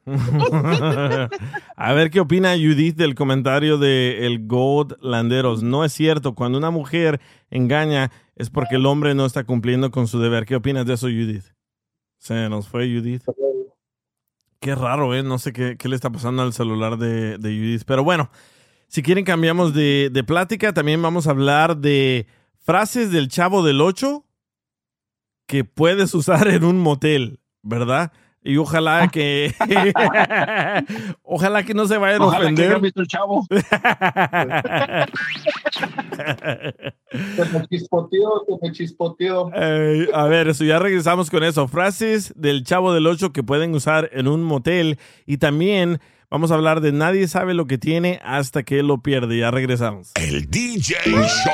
A 1.75 1.93
ver 1.93 2.11
qué 2.11 2.19
opina 2.19 2.53
Judith 2.55 2.95
del 2.95 3.15
comentario 3.15 3.77
de 3.77 4.25
el 4.27 4.45
Goldlanderos. 4.45 5.63
No 5.63 5.83
es 5.85 5.93
cierto. 5.93 6.35
Cuando 6.35 6.57
una 6.57 6.69
mujer 6.71 7.19
engaña 7.49 8.11
es 8.35 8.49
porque 8.49 8.75
el 8.75 8.85
hombre 8.85 9.15
no 9.15 9.25
está 9.25 9.43
cumpliendo 9.43 9.91
con 9.91 10.07
su 10.07 10.19
deber. 10.19 10.45
¿Qué 10.45 10.55
opinas 10.55 10.85
de 10.85 10.93
eso, 10.93 11.07
Judith? 11.07 11.45
Se 12.17 12.49
nos 12.49 12.67
fue 12.67 12.87
Judith. 12.87 13.23
Qué 14.59 14.75
raro, 14.75 15.13
¿eh? 15.15 15.23
No 15.23 15.37
sé 15.37 15.53
qué, 15.53 15.77
qué 15.77 15.89
le 15.89 15.95
está 15.95 16.09
pasando 16.09 16.41
al 16.41 16.53
celular 16.53 16.97
de, 16.97 17.37
de 17.37 17.49
Judith. 17.49 17.83
Pero 17.85 18.03
bueno, 18.03 18.29
si 18.87 19.03
quieren 19.03 19.25
cambiamos 19.25 19.73
de, 19.73 20.09
de 20.11 20.23
plática. 20.23 20.73
También 20.73 21.01
vamos 21.01 21.27
a 21.27 21.31
hablar 21.31 21.77
de 21.77 22.27
frases 22.59 23.11
del 23.11 23.27
chavo 23.27 23.63
del 23.63 23.81
8 23.81 24.23
que 25.47 25.63
puedes 25.63 26.13
usar 26.15 26.47
en 26.47 26.63
un 26.63 26.79
motel, 26.79 27.39
¿verdad? 27.61 28.11
Y 28.43 28.57
ojalá 28.57 29.07
que... 29.11 29.53
ojalá 31.23 31.63
que 31.63 31.73
no 31.75 31.85
se 31.87 31.97
vayan 31.97 32.21
a 32.21 32.25
Ojalá 32.25 32.47
que 32.47 32.53
ofender. 32.53 32.81
visto 32.81 33.01
el 33.01 33.07
chavo. 33.07 33.45
Te 36.15 37.45
me 37.53 37.67
chispoteó, 37.67 38.43
te 38.47 38.53
me 38.61 38.71
chispoteó. 38.71 39.51
Ey, 39.53 40.07
a 40.13 40.25
ver, 40.25 40.47
eso 40.47 40.63
ya 40.63 40.79
regresamos 40.79 41.29
con 41.29 41.43
eso. 41.43 41.67
Frases 41.67 42.33
del 42.35 42.63
Chavo 42.63 42.93
del 42.93 43.07
8 43.07 43.31
que 43.31 43.43
pueden 43.43 43.73
usar 43.73 44.09
en 44.13 44.27
un 44.27 44.43
motel. 44.43 44.99
Y 45.25 45.37
también 45.37 45.99
vamos 46.29 46.51
a 46.51 46.55
hablar 46.55 46.81
de 46.81 46.91
nadie 46.91 47.27
sabe 47.27 47.53
lo 47.53 47.67
que 47.67 47.77
tiene 47.77 48.19
hasta 48.23 48.63
que 48.63 48.83
lo 48.83 49.01
pierde. 49.01 49.37
Ya 49.37 49.51
regresamos. 49.51 50.11
El 50.15 50.49
DJ 50.49 50.95
Show. 51.05 51.51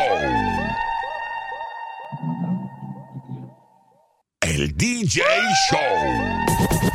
El 4.41 4.75
DJ 4.75 5.21
Show. 5.69 6.90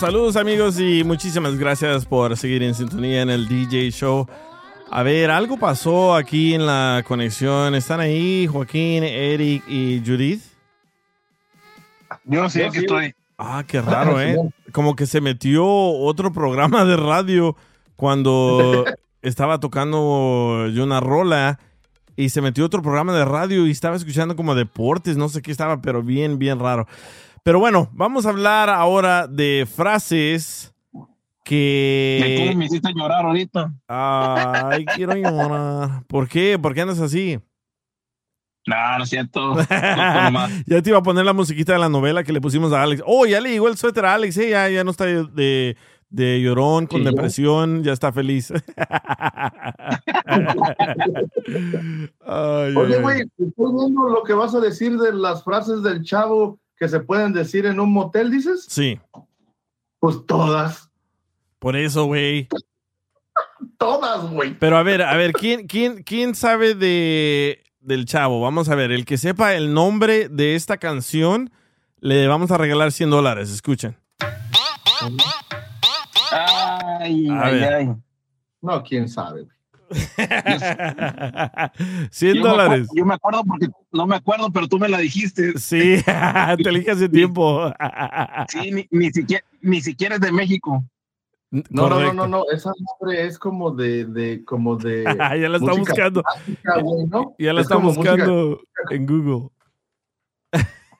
Saludos 0.00 0.36
amigos 0.36 0.80
y 0.80 1.04
muchísimas 1.04 1.58
gracias 1.58 2.06
por 2.06 2.34
seguir 2.34 2.62
en 2.62 2.74
sintonía 2.74 3.20
en 3.20 3.28
el 3.28 3.46
DJ 3.46 3.90
Show. 3.90 4.26
A 4.90 5.02
ver, 5.02 5.30
algo 5.30 5.58
pasó 5.58 6.14
aquí 6.14 6.54
en 6.54 6.64
la 6.64 7.04
conexión. 7.06 7.74
¿Están 7.74 8.00
ahí 8.00 8.46
Joaquín, 8.46 9.04
Eric 9.04 9.62
y 9.68 10.02
Judith? 10.02 10.40
Yo 12.24 12.48
sí, 12.48 12.60
Yo 12.60 12.68
aquí 12.68 12.78
estoy. 12.78 13.14
Ah, 13.36 13.62
qué 13.68 13.82
raro, 13.82 14.18
¿eh? 14.18 14.38
Como 14.72 14.96
que 14.96 15.04
se 15.04 15.20
metió 15.20 15.66
otro 15.66 16.32
programa 16.32 16.86
de 16.86 16.96
radio 16.96 17.54
cuando 17.94 18.86
estaba 19.20 19.60
tocando 19.60 20.66
yo 20.68 20.82
una 20.82 21.00
rola 21.00 21.60
y 22.16 22.30
se 22.30 22.40
metió 22.40 22.64
otro 22.64 22.80
programa 22.80 23.12
de 23.12 23.26
radio 23.26 23.66
y 23.66 23.70
estaba 23.70 23.96
escuchando 23.96 24.34
como 24.34 24.54
deportes, 24.54 25.18
no 25.18 25.28
sé 25.28 25.42
qué 25.42 25.52
estaba, 25.52 25.82
pero 25.82 26.02
bien, 26.02 26.38
bien 26.38 26.58
raro. 26.58 26.86
Pero 27.42 27.58
bueno, 27.58 27.88
vamos 27.92 28.26
a 28.26 28.30
hablar 28.30 28.68
ahora 28.70 29.26
de 29.26 29.66
frases 29.72 30.72
Que 31.44 32.36
tú 32.44 32.50
que... 32.50 32.56
me 32.56 32.66
hiciste 32.66 32.92
llorar 32.94 33.24
ahorita. 33.24 33.72
Ay, 33.88 34.84
quiero 34.94 35.14
llorar. 35.14 36.04
¿Por 36.06 36.28
qué? 36.28 36.58
¿Por 36.60 36.74
qué 36.74 36.82
andas 36.82 37.00
así? 37.00 37.38
No, 38.66 38.98
no 38.98 39.04
es 39.04 39.10
cierto. 39.10 39.56
Ya 40.66 40.82
te 40.82 40.90
iba 40.90 40.98
a 40.98 41.02
poner 41.02 41.24
la 41.24 41.32
musiquita 41.32 41.72
de 41.72 41.78
la 41.78 41.88
novela 41.88 42.22
que 42.24 42.32
le 42.32 42.40
pusimos 42.42 42.72
a 42.72 42.82
Alex. 42.82 43.02
Oh, 43.06 43.24
ya 43.26 43.40
le 43.40 43.50
llegó 43.50 43.68
el 43.68 43.76
suéter 43.78 44.04
a 44.04 44.14
Alex, 44.14 44.36
eh, 44.36 44.50
ya, 44.50 44.68
ya 44.68 44.84
no 44.84 44.90
está 44.90 45.06
de, 45.06 45.76
de 46.10 46.40
llorón, 46.42 46.86
con 46.86 46.98
Sí, 47.00 47.04
yo. 47.04 47.10
depresión, 47.10 47.82
ya 47.82 47.92
está 47.94 48.12
feliz. 48.12 48.52
Ay, 52.26 52.76
Oye, 52.76 53.00
güey, 53.00 53.20
estoy 53.22 53.72
viendo 53.72 54.08
lo 54.08 54.22
que 54.24 54.34
vas 54.34 54.54
a 54.54 54.60
decir 54.60 54.96
de 54.98 55.12
las 55.14 55.42
frases 55.42 55.82
del 55.82 56.02
chavo 56.04 56.58
que 56.80 56.88
se 56.88 56.98
pueden 57.00 57.32
decir 57.34 57.66
en 57.66 57.78
un 57.78 57.92
motel, 57.92 58.30
dices. 58.30 58.64
Sí, 58.68 58.98
Pues 60.00 60.16
todas, 60.26 60.90
por 61.58 61.76
eso, 61.76 62.06
güey. 62.06 62.48
todas, 63.76 64.28
güey. 64.30 64.58
Pero 64.58 64.78
a 64.78 64.82
ver, 64.82 65.02
a 65.02 65.14
ver, 65.14 65.32
¿quién, 65.32 65.66
quién, 65.68 66.02
quién 66.02 66.34
sabe 66.34 66.74
de, 66.74 67.62
del 67.80 68.06
chavo? 68.06 68.40
Vamos 68.40 68.70
a 68.70 68.74
ver, 68.74 68.92
el 68.92 69.04
que 69.04 69.18
sepa 69.18 69.54
el 69.54 69.74
nombre 69.74 70.28
de 70.30 70.54
esta 70.54 70.78
canción, 70.78 71.50
le 71.98 72.26
vamos 72.28 72.50
a 72.50 72.56
regalar 72.56 72.92
100 72.92 73.10
dólares. 73.10 73.50
Escuchen. 73.50 73.94
Ay, 76.32 77.28
A 77.28 77.42
ay, 77.44 77.54
ver. 77.54 77.74
ay. 77.74 77.88
No, 78.62 78.82
quién 78.82 79.06
sabe. 79.08 79.42
güey. 79.42 79.56
100 79.90 79.98
Yo 82.36 82.42
me, 82.42 82.48
dólares. 82.48 82.86
acuerdo, 82.86 82.92
yo 82.94 83.04
me 83.06 83.14
acuerdo 83.14 83.44
porque 83.44 83.68
no 83.92 84.06
me 84.06 84.16
acuerdo, 84.16 84.50
pero 84.52 84.68
tú 84.68 84.78
me 84.78 84.88
la 84.88 84.98
dijiste. 84.98 85.58
Sí, 85.58 85.96
te 86.62 86.68
elige 86.68 86.90
hace 86.92 87.08
tiempo. 87.08 87.72
Sí, 88.48 88.70
ni, 88.72 88.86
ni 88.90 89.10
siquiera, 89.10 89.44
ni 89.60 89.80
siquiera 89.80 90.14
es 90.16 90.20
de 90.20 90.32
México. 90.32 90.84
No, 91.50 91.88
no, 91.88 92.00
no, 92.00 92.12
no, 92.12 92.28
no, 92.28 92.44
esa 92.52 92.70
nombre 93.00 93.26
es 93.26 93.36
como 93.36 93.72
de, 93.72 94.04
de, 94.04 94.44
como 94.44 94.76
de. 94.76 95.02
ya 95.18 95.48
la 95.48 95.56
está 95.56 95.72
buscando. 95.72 96.22
clásica, 96.22 96.80
güey, 96.80 97.06
¿no? 97.06 97.34
Ya 97.38 97.52
la 97.52 97.60
Es 97.60 97.64
está 97.64 97.74
como 97.74 97.88
música- 97.88 98.10
buscando 98.12 98.60
en 98.90 99.06
Google. 99.06 99.48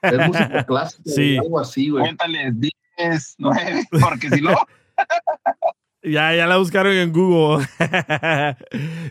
Es 0.01 0.27
música 0.27 0.63
clásica, 0.65 1.03
Sí. 1.05 1.37
algo 1.37 1.59
así, 1.59 1.89
güey. 1.89 2.03
Cuéntale 2.03 2.51
10, 2.97 3.35
9, 3.37 3.83
porque 4.01 4.29
si 4.29 4.41
no, 4.41 4.53
Ya, 6.03 6.35
ya 6.35 6.47
la 6.47 6.57
buscaron 6.57 6.93
en 6.93 7.11
Google. 7.11 7.65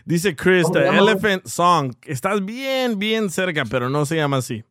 Dice 0.05 0.35
Chris, 0.35 0.63
¿Cómo 0.63 0.75
The? 0.75 0.87
Elephant 0.89 1.45
Song. 1.45 1.93
Estás 2.05 2.43
bien, 2.43 2.99
bien 2.99 3.29
cerca, 3.29 3.63
pero 3.65 3.89
no 3.89 4.05
se 4.05 4.17
llama 4.17 4.37
así. 4.37 4.63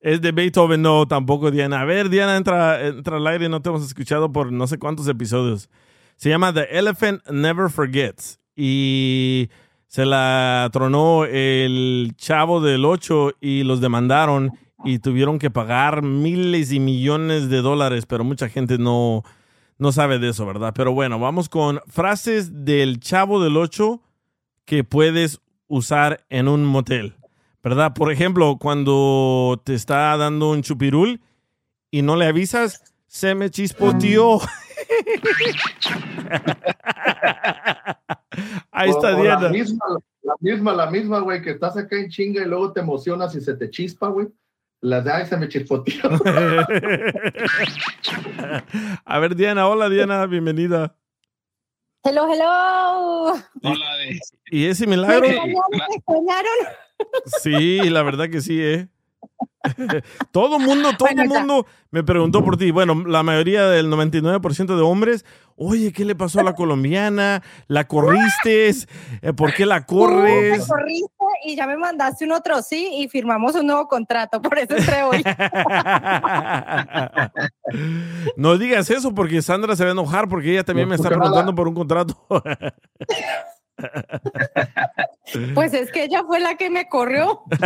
Es 0.00 0.22
de 0.22 0.32
Beethoven, 0.32 0.80
no, 0.82 1.06
tampoco 1.06 1.50
Diana. 1.50 1.80
A 1.80 1.84
ver, 1.84 2.08
Diana, 2.08 2.36
entra, 2.36 2.86
entra 2.86 3.18
al 3.18 3.26
aire, 3.26 3.48
no 3.48 3.60
te 3.60 3.68
hemos 3.68 3.84
escuchado 3.84 4.32
por 4.32 4.50
no 4.50 4.66
sé 4.66 4.78
cuántos 4.78 5.08
episodios. 5.08 5.68
Se 6.16 6.30
llama 6.30 6.54
The 6.54 6.78
Elephant 6.78 7.26
Never 7.28 7.68
Forgets. 7.70 8.40
Y 8.54 9.50
se 9.88 10.06
la 10.06 10.70
tronó 10.72 11.24
el 11.24 12.14
chavo 12.16 12.60
del 12.60 12.84
8 12.84 13.32
y 13.40 13.62
los 13.64 13.80
demandaron 13.82 14.52
y 14.84 15.00
tuvieron 15.00 15.38
que 15.38 15.50
pagar 15.50 16.02
miles 16.02 16.72
y 16.72 16.80
millones 16.80 17.50
de 17.50 17.60
dólares, 17.60 18.06
pero 18.06 18.24
mucha 18.24 18.48
gente 18.48 18.78
no, 18.78 19.24
no 19.78 19.92
sabe 19.92 20.18
de 20.18 20.30
eso, 20.30 20.46
¿verdad? 20.46 20.72
Pero 20.74 20.92
bueno, 20.92 21.18
vamos 21.18 21.48
con 21.48 21.80
frases 21.86 22.64
del 22.64 23.00
chavo 23.00 23.42
del 23.42 23.56
8 23.56 24.00
que 24.64 24.84
puedes 24.84 25.40
usar 25.68 26.24
en 26.30 26.48
un 26.48 26.64
motel. 26.64 27.14
¿verdad? 27.62 27.94
Por 27.94 28.12
ejemplo, 28.12 28.58
cuando 28.60 29.60
te 29.64 29.74
está 29.74 30.16
dando 30.16 30.50
un 30.52 30.62
chupirul 30.62 31.20
y 31.90 32.02
no 32.02 32.14
le 32.14 32.26
avisas, 32.26 32.94
se 33.08 33.34
me 33.34 33.50
chispoteó. 33.50 34.38
Ahí 38.70 38.90
está 38.90 39.14
O- 39.14 39.18
o 39.18 39.22
Diana. 39.22 39.40
La 39.42 39.50
misma, 39.50 39.84
la 40.22 40.34
misma, 40.40 40.72
la 40.74 40.90
misma, 40.90 41.18
güey, 41.20 41.42
que 41.42 41.50
estás 41.52 41.76
acá 41.76 41.96
en 41.98 42.08
chinga 42.08 42.42
y 42.42 42.46
luego 42.46 42.72
te 42.72 42.80
emocionas 42.80 43.34
y 43.34 43.40
se 43.40 43.54
te 43.54 43.70
chispa, 43.70 44.08
güey. 44.08 44.28
La 44.86 45.00
de 45.00 45.10
ay, 45.10 45.26
se 45.26 45.36
me 45.36 45.48
chispoteó. 45.48 46.04
A 49.04 49.18
ver, 49.18 49.34
Diana, 49.34 49.66
hola 49.66 49.88
Diana, 49.88 50.24
bienvenida. 50.26 50.94
Hello, 52.04 52.32
hello. 52.32 53.32
Hola 53.64 53.96
de. 53.96 54.20
¿Y 54.52 54.66
ese 54.66 54.86
¿Me 54.86 54.94
milagro? 54.94 55.22
¿Me 55.22 55.34
extrañaron? 55.92 56.54
Sí, 57.42 57.80
la 57.90 58.04
verdad 58.04 58.30
que 58.30 58.40
sí, 58.40 58.62
¿eh? 58.62 58.86
todo 60.30 60.60
mundo, 60.60 60.90
todo 60.96 61.08
el 61.08 61.28
mundo 61.28 61.66
me 61.90 62.04
preguntó 62.04 62.44
por 62.44 62.56
ti. 62.56 62.70
Bueno, 62.70 63.02
la 63.06 63.24
mayoría 63.24 63.66
del 63.66 63.90
99% 63.90 64.76
de 64.76 64.82
hombres, 64.82 65.24
oye, 65.56 65.92
¿qué 65.92 66.04
le 66.04 66.14
pasó 66.14 66.38
a 66.38 66.44
la 66.44 66.54
colombiana? 66.54 67.42
¿La 67.66 67.88
corriste? 67.88 68.72
Eh, 69.22 69.32
¿Por 69.32 69.52
qué 69.52 69.66
la 69.66 69.84
corres? 69.86 70.64
corriste 70.68 71.15
y 71.46 71.56
ya 71.56 71.66
me 71.66 71.76
mandaste 71.76 72.24
un 72.24 72.32
otro 72.32 72.62
sí 72.62 72.90
y 72.98 73.08
firmamos 73.08 73.54
un 73.54 73.66
nuevo 73.66 73.88
contrato, 73.88 74.40
por 74.42 74.58
eso 74.58 74.76
entré 74.76 75.02
hoy. 75.02 75.24
No 78.36 78.58
digas 78.58 78.90
eso 78.90 79.14
porque 79.14 79.42
Sandra 79.42 79.74
se 79.74 79.82
va 79.82 79.90
a 79.90 79.92
enojar 79.92 80.28
porque 80.28 80.52
ella 80.52 80.64
también 80.64 80.88
me 80.88 80.94
está 80.94 81.08
preguntando 81.08 81.54
por 81.54 81.68
un 81.68 81.74
contrato. 81.74 82.16
Pues 85.54 85.74
es 85.74 85.92
que 85.92 86.04
ella 86.04 86.24
fue 86.24 86.40
la 86.40 86.56
que 86.56 86.70
me 86.70 86.88
corrió. 86.88 87.42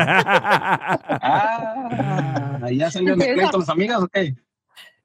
Ah, 2.62 2.70
¿ya 2.70 2.90
salieron 2.90 3.18
de 3.18 3.32
pleito 3.32 3.58
las 3.58 3.70
amigas 3.70 4.02
o 4.02 4.08
qué? 4.08 4.34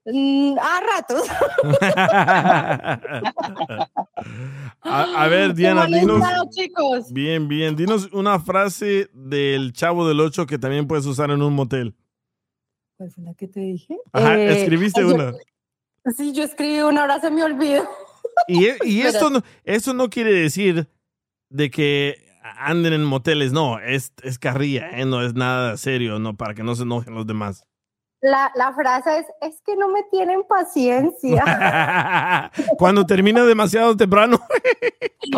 Mm, 0.06 0.56
a 0.60 0.82
ratos. 0.82 1.24
A, 4.82 5.24
a 5.24 5.28
ver, 5.28 5.54
Diana, 5.56 5.84
¿Cómo 5.86 5.96
han 5.96 6.02
dinos. 6.02 6.24
chicos? 6.52 7.12
Bien, 7.12 7.48
bien. 7.48 7.76
Dinos 7.76 8.10
una 8.14 8.40
frase 8.40 9.10
del 9.14 9.74
Chavo 9.74 10.08
del 10.08 10.20
Ocho 10.20 10.46
que 10.46 10.60
también 10.60 10.88
puedes 10.88 11.06
usar 11.06 11.32
en 11.32 11.42
un 11.42 11.54
motel. 11.54 11.96
¿Cuál 12.98 13.12
fue 13.12 13.24
la 13.24 13.34
que 13.34 13.48
te 13.48 13.60
dije? 13.62 13.98
Ajá, 14.14 14.38
Eh, 14.38 14.62
escribiste 14.62 15.02
yo- 15.02 15.14
una. 15.16 15.34
Sí, 16.16 16.34
yo 16.34 16.44
escribí 16.44 16.82
una, 16.82 17.02
ahora 17.02 17.20
se 17.20 17.32
me 17.32 17.44
olvidó. 17.44 17.84
Y, 18.48 18.66
e- 18.66 18.78
y 18.84 19.02
esto, 19.02 19.30
no, 19.32 19.42
eso 19.64 19.94
no 19.94 20.10
quiere 20.10 20.32
decir 20.34 20.88
de 21.50 21.72
que 21.72 22.24
anden 22.60 22.94
en 22.94 23.04
moteles, 23.04 23.52
no, 23.54 23.80
es, 23.80 24.14
es 24.22 24.38
carrilla, 24.38 24.92
¿eh? 25.00 25.06
no 25.06 25.24
es 25.24 25.34
nada 25.34 25.78
serio, 25.78 26.20
no, 26.20 26.38
para 26.38 26.54
que 26.54 26.62
no 26.64 26.76
se 26.76 26.84
enojen 26.84 27.16
los 27.16 27.26
demás. 27.26 27.66
La, 28.26 28.52
la 28.56 28.74
frase 28.74 29.20
es, 29.20 29.28
es 29.40 29.62
que 29.62 29.76
no 29.76 29.88
me 29.88 30.02
tienen 30.10 30.42
paciencia. 30.50 32.50
Cuando 32.80 33.06
termina 33.06 33.44
demasiado 33.44 33.96
temprano. 33.96 34.40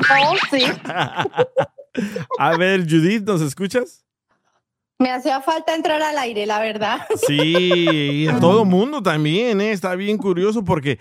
oh, 0.10 0.36
sí. 0.50 0.64
A 2.40 2.56
ver, 2.56 2.90
Judith, 2.90 3.26
¿nos 3.26 3.42
escuchas? 3.42 4.06
Me 5.00 5.12
hacía 5.12 5.42
falta 5.42 5.76
entrar 5.76 6.02
al 6.02 6.18
aire, 6.18 6.46
la 6.46 6.62
verdad. 6.62 7.02
Sí, 7.28 8.24
y 8.24 8.28
a 8.30 8.40
todo 8.40 8.64
mundo 8.64 9.04
también, 9.04 9.60
¿eh? 9.60 9.74
Está 9.74 9.94
bien 9.96 10.18
curioso 10.18 10.64
porque 10.64 10.98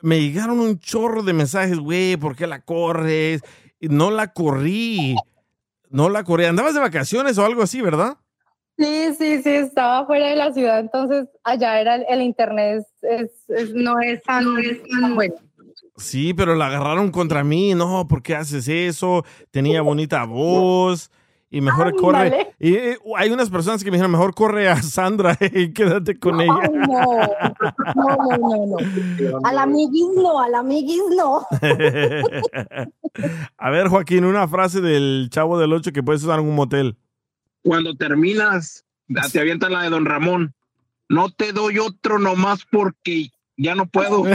me 0.00 0.20
llegaron 0.20 0.58
un 0.58 0.80
chorro 0.80 1.22
de 1.22 1.32
mensajes, 1.32 1.78
güey, 1.78 2.16
¿por 2.16 2.34
qué 2.34 2.48
la 2.48 2.62
corres? 2.62 3.42
No 3.78 4.10
la 4.10 4.32
corrí, 4.32 5.14
no 5.90 6.08
la 6.08 6.24
corrí. 6.24 6.46
Andabas 6.46 6.74
de 6.74 6.80
vacaciones 6.80 7.38
o 7.38 7.44
algo 7.44 7.62
así, 7.62 7.80
¿verdad? 7.80 8.18
Sí, 8.80 9.14
sí, 9.18 9.42
sí, 9.42 9.50
estaba 9.50 10.06
fuera 10.06 10.28
de 10.28 10.36
la 10.36 10.52
ciudad, 10.54 10.78
entonces 10.80 11.28
allá 11.44 11.78
era 11.80 11.96
el, 11.96 12.06
el 12.08 12.22
internet, 12.22 12.82
es, 13.02 13.20
es- 13.20 13.50
es- 13.50 13.74
no 13.74 14.00
es 14.00 14.22
tan, 14.22 14.44
no 14.44 14.58
es 14.58 14.78
tan 15.00 15.14
bueno. 15.14 15.34
Sí, 15.98 16.32
pero 16.32 16.54
la 16.54 16.68
agarraron 16.68 17.10
contra 17.10 17.44
mí. 17.44 17.74
No, 17.74 18.08
¿por 18.08 18.22
qué 18.22 18.34
haces 18.34 18.66
eso? 18.68 19.22
Tenía 19.50 19.82
bonita 19.82 20.24
voz. 20.24 21.10
Y 21.52 21.60
mejor 21.60 21.94
corre. 21.96 22.54
Y 22.60 22.74
eh, 22.74 22.96
hay 23.16 23.28
unas 23.30 23.50
personas 23.50 23.82
que 23.84 23.90
me 23.90 23.96
dijeron, 23.96 24.12
mejor 24.12 24.34
corre 24.34 24.68
a 24.68 24.80
Sandra 24.80 25.36
y 25.52 25.72
quédate 25.72 26.16
con 26.18 26.40
Ay, 26.40 26.46
ella. 26.48 26.70
no, 27.96 28.16
no, 28.16 28.38
no, 28.38 28.40
no, 28.66 28.66
no. 28.66 28.76
Al 29.44 29.58
amiguis 29.58 30.06
no, 30.14 30.40
al 30.40 30.54
amiguis 30.54 31.02
no. 31.16 31.44
a 33.58 33.70
ver, 33.70 33.88
Joaquín, 33.88 34.24
una 34.24 34.46
frase 34.48 34.80
del 34.80 35.28
Chavo 35.30 35.58
del 35.58 35.72
Ocho 35.72 35.92
que 35.92 36.02
puedes 36.02 36.22
usar 36.22 36.40
en 36.40 36.48
un 36.48 36.54
motel. 36.54 36.96
Cuando 37.62 37.94
terminas, 37.94 38.84
te 39.32 39.40
avientan 39.40 39.72
la 39.72 39.82
de 39.82 39.90
Don 39.90 40.04
Ramón. 40.06 40.54
No 41.08 41.30
te 41.30 41.52
doy 41.52 41.78
otro 41.78 42.18
nomás 42.18 42.60
porque 42.70 43.30
ya 43.56 43.74
no 43.74 43.86
puedo. 43.86 44.24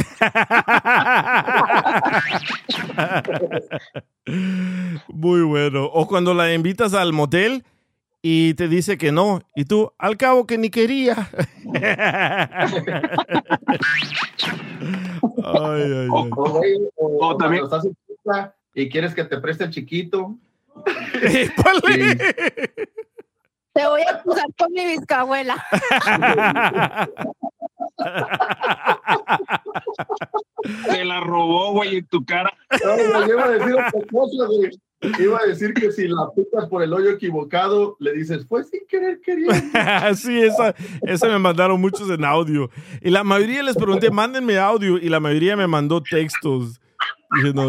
Muy 5.07 5.41
bueno. 5.43 5.86
O 5.86 6.07
cuando 6.07 6.34
la 6.34 6.53
invitas 6.53 6.93
al 6.93 7.13
motel 7.13 7.63
y 8.21 8.53
te 8.55 8.67
dice 8.67 8.97
que 8.97 9.11
no. 9.11 9.41
Y 9.55 9.65
tú, 9.65 9.91
al 9.97 10.17
cabo 10.17 10.45
que 10.45 10.57
ni 10.57 10.69
quería. 10.69 11.30
Ay, 15.47 15.82
ay, 15.84 15.91
ay. 15.93 16.07
O, 16.09 16.28
o- 16.36 16.61
O 16.95 17.28
o 17.28 17.38
también- 17.38 17.67
cuando 17.67 17.78
estás 17.78 17.86
en 17.86 18.51
y 18.73 18.89
quieres 18.89 19.13
que 19.13 19.23
te 19.23 19.38
preste 19.39 19.63
el 19.63 19.69
chiquito. 19.71 20.36
Te 23.76 23.86
voy 23.86 24.01
a 24.03 24.11
acusar 24.11 24.45
con 24.57 24.71
mi 24.71 24.86
bisabuela. 24.86 25.61
Te 30.89 31.03
la 31.03 31.19
robó, 31.19 31.73
güey, 31.73 31.97
en 31.97 32.07
tu 32.07 32.26
cara. 32.26 32.53
No, 32.86 32.95
güey, 32.95 33.30
iba 33.30 33.43
a 33.43 33.49
decir 33.49 33.76
cosa, 34.09 34.45
güey. 34.47 34.71
Iba 35.19 35.39
a 35.39 35.45
decir 35.45 35.73
que 35.73 35.91
si 35.91 36.07
la 36.07 36.30
picas 36.34 36.69
por 36.69 36.84
el 36.84 36.93
hoyo 36.93 37.09
equivocado, 37.11 37.97
le 37.99 38.13
dices, 38.13 38.45
fue 38.47 38.63
sin 38.63 38.80
querer 38.88 39.19
queriendo. 39.19 39.53
sí, 40.15 40.41
esa, 40.41 40.73
esa 41.01 41.28
me 41.28 41.38
mandaron 41.38 41.82
muchos 41.82 42.09
en 42.09 42.23
audio. 42.23 42.69
Y 43.01 43.09
la 43.09 43.26
mayoría 43.26 43.61
les 43.61 43.76
pregunté, 43.76 44.09
mándenme 44.09 44.57
audio. 44.57 44.97
Y 44.97 45.09
la 45.09 45.19
mayoría 45.19 45.57
me 45.57 45.67
mandó 45.67 46.01
textos. 46.01 46.80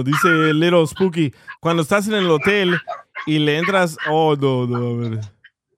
Dice 0.04 0.54
Little 0.54 0.86
Spooky, 0.86 1.34
cuando 1.58 1.82
estás 1.82 2.06
en 2.06 2.14
el 2.14 2.30
hotel 2.30 2.78
y 3.26 3.40
le 3.40 3.58
entras, 3.58 3.98
oh, 4.08 4.36
no, 4.36 4.66
no, 4.66 4.76
a 4.76 5.08
ver. 5.08 5.35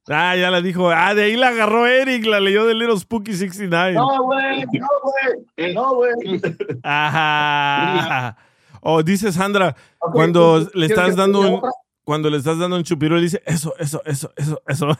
Ah, 0.08 0.36
ya 0.36 0.50
la 0.50 0.60
dijo. 0.60 0.90
Ah, 0.90 1.14
de 1.14 1.24
ahí 1.24 1.36
la 1.36 1.48
agarró 1.48 1.86
Eric, 1.86 2.24
la 2.26 2.40
leyó 2.40 2.66
de 2.66 2.74
Little 2.74 2.98
Spooky 2.98 3.34
69. 3.34 3.94
No, 3.94 4.22
güey, 4.22 4.64
no, 4.64 4.88
güey, 5.02 5.74
no, 5.74 5.94
güey. 5.94 6.40
Ajá. 6.82 8.36
O 8.80 9.02
dice 9.02 9.32
Sandra, 9.32 9.74
cuando 9.98 10.60
le 10.60 10.86
¿quieres 10.86 10.90
estás 10.90 11.16
dando 11.16 11.40
un, 11.40 11.60
cuando 12.04 12.30
le 12.30 12.38
estás 12.38 12.58
dando 12.58 12.76
un 12.76 12.84
chupiro, 12.84 13.20
dice 13.20 13.42
eso, 13.44 13.74
eso, 13.78 14.00
eso, 14.06 14.32
eso, 14.36 14.62
eso. 14.66 14.88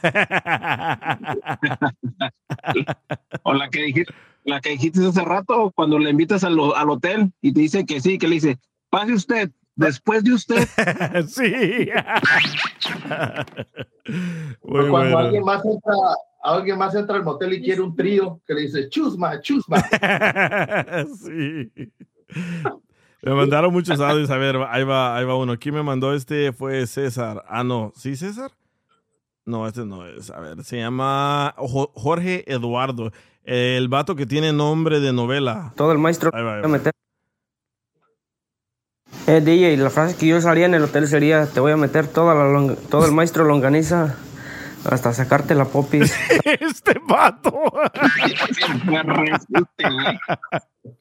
O 3.43 3.53
la 3.53 3.69
que 3.69 3.81
dijiste, 3.83 4.13
la 4.43 4.59
que 4.61 4.69
dijiste 4.71 5.05
hace 5.05 5.23
rato, 5.23 5.71
cuando 5.75 5.97
le 5.97 6.09
invitas 6.11 6.43
al, 6.43 6.59
al 6.75 6.89
hotel 6.89 7.31
y 7.41 7.53
te 7.53 7.61
dice 7.61 7.85
que 7.85 7.99
sí, 8.01 8.17
que 8.17 8.27
le 8.27 8.35
dice, 8.35 8.59
pase 8.89 9.13
usted, 9.13 9.49
después 9.79 10.23
de 10.23 10.33
usted. 10.33 10.67
sí. 11.27 11.89
Cuando 14.61 14.91
bueno. 14.91 15.17
alguien 15.17 15.43
más 15.43 15.63
entra, 15.65 15.93
alguien 16.43 16.77
más 16.77 16.95
entra 16.95 17.15
al 17.15 17.23
motel 17.23 17.53
y 17.53 17.61
quiere 17.61 17.81
un 17.81 17.95
trío, 17.95 18.41
que 18.45 18.53
le 18.53 18.61
dice, 18.61 18.89
chusma, 18.89 19.39
chusma. 19.41 19.77
sí. 21.23 21.71
Me 23.21 23.33
mandaron 23.33 23.73
muchos 23.73 23.99
audios. 23.99 24.29
A 24.29 24.37
ver, 24.37 24.55
ahí 24.69 24.83
va, 24.83 25.15
ahí 25.17 25.25
va 25.25 25.35
uno. 25.35 25.57
¿Quién 25.59 25.75
me 25.75 25.83
mandó 25.83 26.13
este? 26.13 26.53
Fue 26.53 26.85
César. 26.87 27.43
Ah, 27.47 27.63
no. 27.63 27.91
¿Sí, 27.95 28.15
César? 28.15 28.51
No, 29.45 29.67
este 29.67 29.85
no 29.85 30.05
es. 30.05 30.29
A 30.29 30.39
ver, 30.39 30.63
se 30.63 30.77
llama 30.77 31.53
Jo- 31.57 31.91
Jorge 31.95 32.43
Eduardo. 32.51 33.11
El 33.43 33.87
vato 33.87 34.15
que 34.15 34.25
tiene 34.25 34.53
nombre 34.53 34.99
de 34.99 35.11
novela. 35.11 35.73
Todo 35.75 35.91
el 35.91 35.97
maestro 35.97 36.29
Ahí 36.33 36.43
va. 36.43 36.61
Eh, 39.27 39.41
DJ, 39.41 39.77
la 39.77 39.89
frase 39.89 40.15
que 40.15 40.27
yo 40.27 40.37
usaría 40.37 40.65
en 40.65 40.73
el 40.73 40.83
hotel 40.83 41.07
sería, 41.07 41.45
te 41.45 41.59
voy 41.59 41.71
a 41.71 41.77
meter 41.77 42.07
toda 42.07 42.33
la 42.33 42.45
long- 42.45 42.75
todo 42.89 43.05
el 43.05 43.11
maestro 43.11 43.43
longaniza 43.43 44.15
hasta 44.89 45.13
sacarte 45.13 45.55
la 45.55 45.65
popis. 45.65 46.13
este 46.43 46.99
vato. 47.07 47.53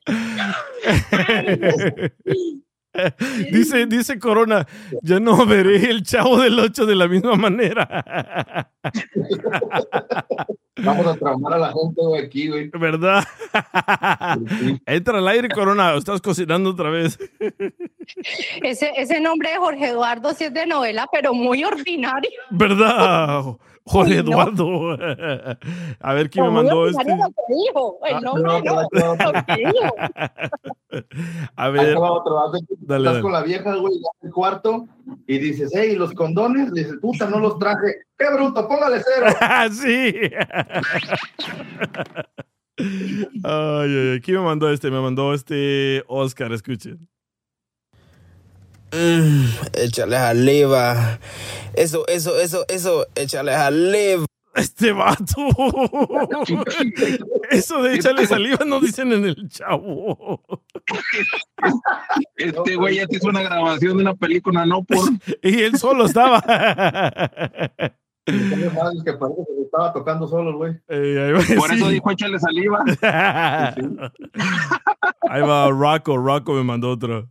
dice, 3.52 3.86
dice 3.86 4.18
Corona, 4.18 4.66
ya 5.02 5.20
no 5.20 5.46
veré 5.46 5.90
el 5.90 6.02
chavo 6.02 6.40
del 6.40 6.58
8 6.58 6.86
de 6.86 6.94
la 6.94 7.08
misma 7.08 7.36
manera. 7.36 8.68
Vamos 10.80 11.06
a 11.06 11.16
traumar 11.16 11.54
a 11.54 11.58
la 11.58 11.72
gente 11.72 12.00
güey, 12.00 12.24
aquí, 12.24 12.48
güey. 12.48 12.70
¿Verdad? 12.70 13.24
Entra 14.86 15.18
al 15.18 15.28
aire, 15.28 15.48
Corona. 15.48 15.94
Estás 15.94 16.20
cocinando 16.20 16.70
otra 16.70 16.90
vez. 16.90 17.18
Ese, 18.62 18.92
ese 18.96 19.20
nombre 19.20 19.50
de 19.50 19.56
Jorge 19.56 19.88
Eduardo 19.88 20.32
sí 20.34 20.44
es 20.44 20.54
de 20.54 20.66
novela, 20.66 21.08
pero 21.10 21.34
muy 21.34 21.64
ordinario. 21.64 22.30
¿Verdad? 22.50 23.56
Jorge 23.88 24.10
Uy, 24.12 24.16
no. 24.24 24.30
Eduardo. 24.32 24.98
A 26.00 26.12
ver 26.14 26.30
quién 26.30 26.44
me 26.46 26.50
mandó 26.50 26.86
este. 26.88 27.02
El 27.10 27.18
Ah. 27.20 27.30
A 31.56 31.68
ver. 31.70 31.96
otro, 31.96 32.34
Dale, 32.34 32.58
estás 33.02 33.02
dale. 33.04 33.20
con 33.20 33.32
la 33.32 33.42
vieja, 33.42 33.74
güey, 33.76 33.94
ya 33.94 34.08
en 34.22 34.28
el 34.28 34.32
cuarto, 34.32 34.86
y 35.26 35.38
dices, 35.38 35.70
hey, 35.74 35.94
los 35.96 36.12
condones, 36.12 36.72
dices, 36.72 36.96
puta, 37.00 37.28
no 37.28 37.38
los 37.40 37.58
traje. 37.58 37.96
¡Qué 38.16 38.26
bruto! 38.34 38.66
Póngale 38.68 39.02
cero. 39.04 39.26
sí. 39.72 40.14
Ay, 42.78 42.84
ay, 43.44 44.08
ay. 44.12 44.20
¿Quién 44.20 44.38
me 44.38 44.44
mandó 44.44 44.70
este? 44.70 44.90
Me 44.90 45.00
mandó 45.00 45.34
este 45.34 46.04
Oscar, 46.08 46.52
escuchen. 46.52 47.08
Mm, 48.92 49.46
échale 49.74 50.16
saliva. 50.16 51.18
Eso, 51.74 52.06
eso, 52.08 52.40
eso, 52.40 52.64
eso, 52.68 53.06
échale 53.14 53.52
saliva. 53.52 54.24
Este 54.54 54.92
vato. 54.92 55.36
Eso 57.50 57.82
de 57.82 57.94
échale 57.94 58.26
saliva 58.26 58.64
no 58.64 58.80
dicen 58.80 59.12
en 59.12 59.24
el 59.24 59.48
chavo. 59.48 60.40
Este 62.36 62.74
güey 62.74 62.96
ya 62.96 63.06
te 63.06 63.16
hizo 63.16 63.28
una 63.28 63.42
grabación 63.42 63.98
de 63.98 64.02
una 64.02 64.14
película, 64.14 64.66
no 64.66 64.82
por. 64.82 64.98
Y 65.42 65.62
él 65.62 65.78
solo 65.78 66.06
estaba. 66.06 66.42
Que 68.28 68.34
parece 68.34 69.04
que 69.04 69.10
estaba 69.62 69.92
tocando 69.92 70.26
solo, 70.26 70.56
güey. 70.56 70.72
Por 71.56 71.72
eso 71.72 71.88
dijo 71.88 72.10
échale 72.10 72.40
saliva. 72.40 72.82
Ahí 75.30 75.42
va 75.42 75.70
Rocco, 75.70 76.16
Rocco 76.16 76.54
me 76.54 76.64
mandó 76.64 76.90
otro. 76.90 77.28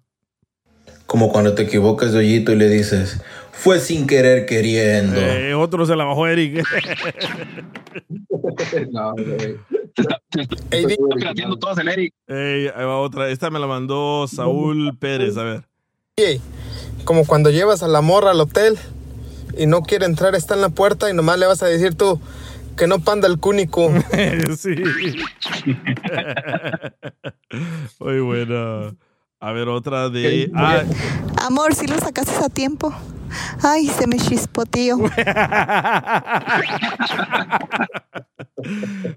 Como 1.08 1.32
cuando 1.32 1.56
te 1.56 1.64
equivocas 1.64 2.12
de 2.12 2.20
hoyito 2.20 2.52
y 2.52 2.58
le 2.58 2.70
dices, 2.70 3.22
fue 3.52 3.80
sin 3.80 4.06
querer 4.06 4.46
queriendo. 4.46 5.20
Eh, 5.20 5.56
otro 5.56 5.86
se 5.86 5.96
la 5.96 6.04
bajó 6.04 6.28
Eric. 6.28 6.64
no, 8.92 9.14
güey. 9.14 9.58
Ey, 10.70 10.86
todas 11.60 11.80
el 11.80 11.88
Eric. 11.88 12.14
Ey, 12.28 12.68
ahí 12.68 12.86
va 12.86 13.00
otra. 13.00 13.30
Esta 13.30 13.50
me 13.50 13.58
la 13.58 13.68
mandó 13.68 14.28
Saúl 14.28 14.96
Pérez. 15.00 15.38
A 15.38 15.44
ver. 15.44 15.64
Como 17.04 17.26
cuando 17.26 17.50
llevas 17.50 17.84
a 17.84 17.88
la 17.88 18.02
morra 18.02 18.32
al 18.32 18.42
hotel 18.42 18.78
y 19.58 19.66
no 19.66 19.82
quiere 19.82 20.06
entrar, 20.06 20.36
está 20.36 20.54
en 20.54 20.62
la 20.62 20.70
puerta 20.70 21.10
y 21.10 21.14
nomás 21.14 21.40
le 21.40 21.48
vas 21.48 21.64
a 21.64 21.68
decir 21.68 21.96
tú 21.96 22.20
que 22.78 22.88
no 22.88 23.00
panda 23.00 23.28
el 23.28 23.40
cúnico. 23.40 23.92
sí. 24.58 24.76
Muy 28.00 28.20
buena. 28.20 28.96
A 29.40 29.52
ver, 29.52 29.68
otra 29.70 30.10
de. 30.10 30.50
Ah, 30.56 30.84
Amor, 31.46 31.76
si 31.76 31.86
lo 31.88 31.98
sacaste 32.00 32.44
a 32.44 32.50
tiempo. 32.50 32.92
Ay, 33.62 33.88
se 33.88 34.08
me 34.08 34.18
chispoteó. 34.18 34.98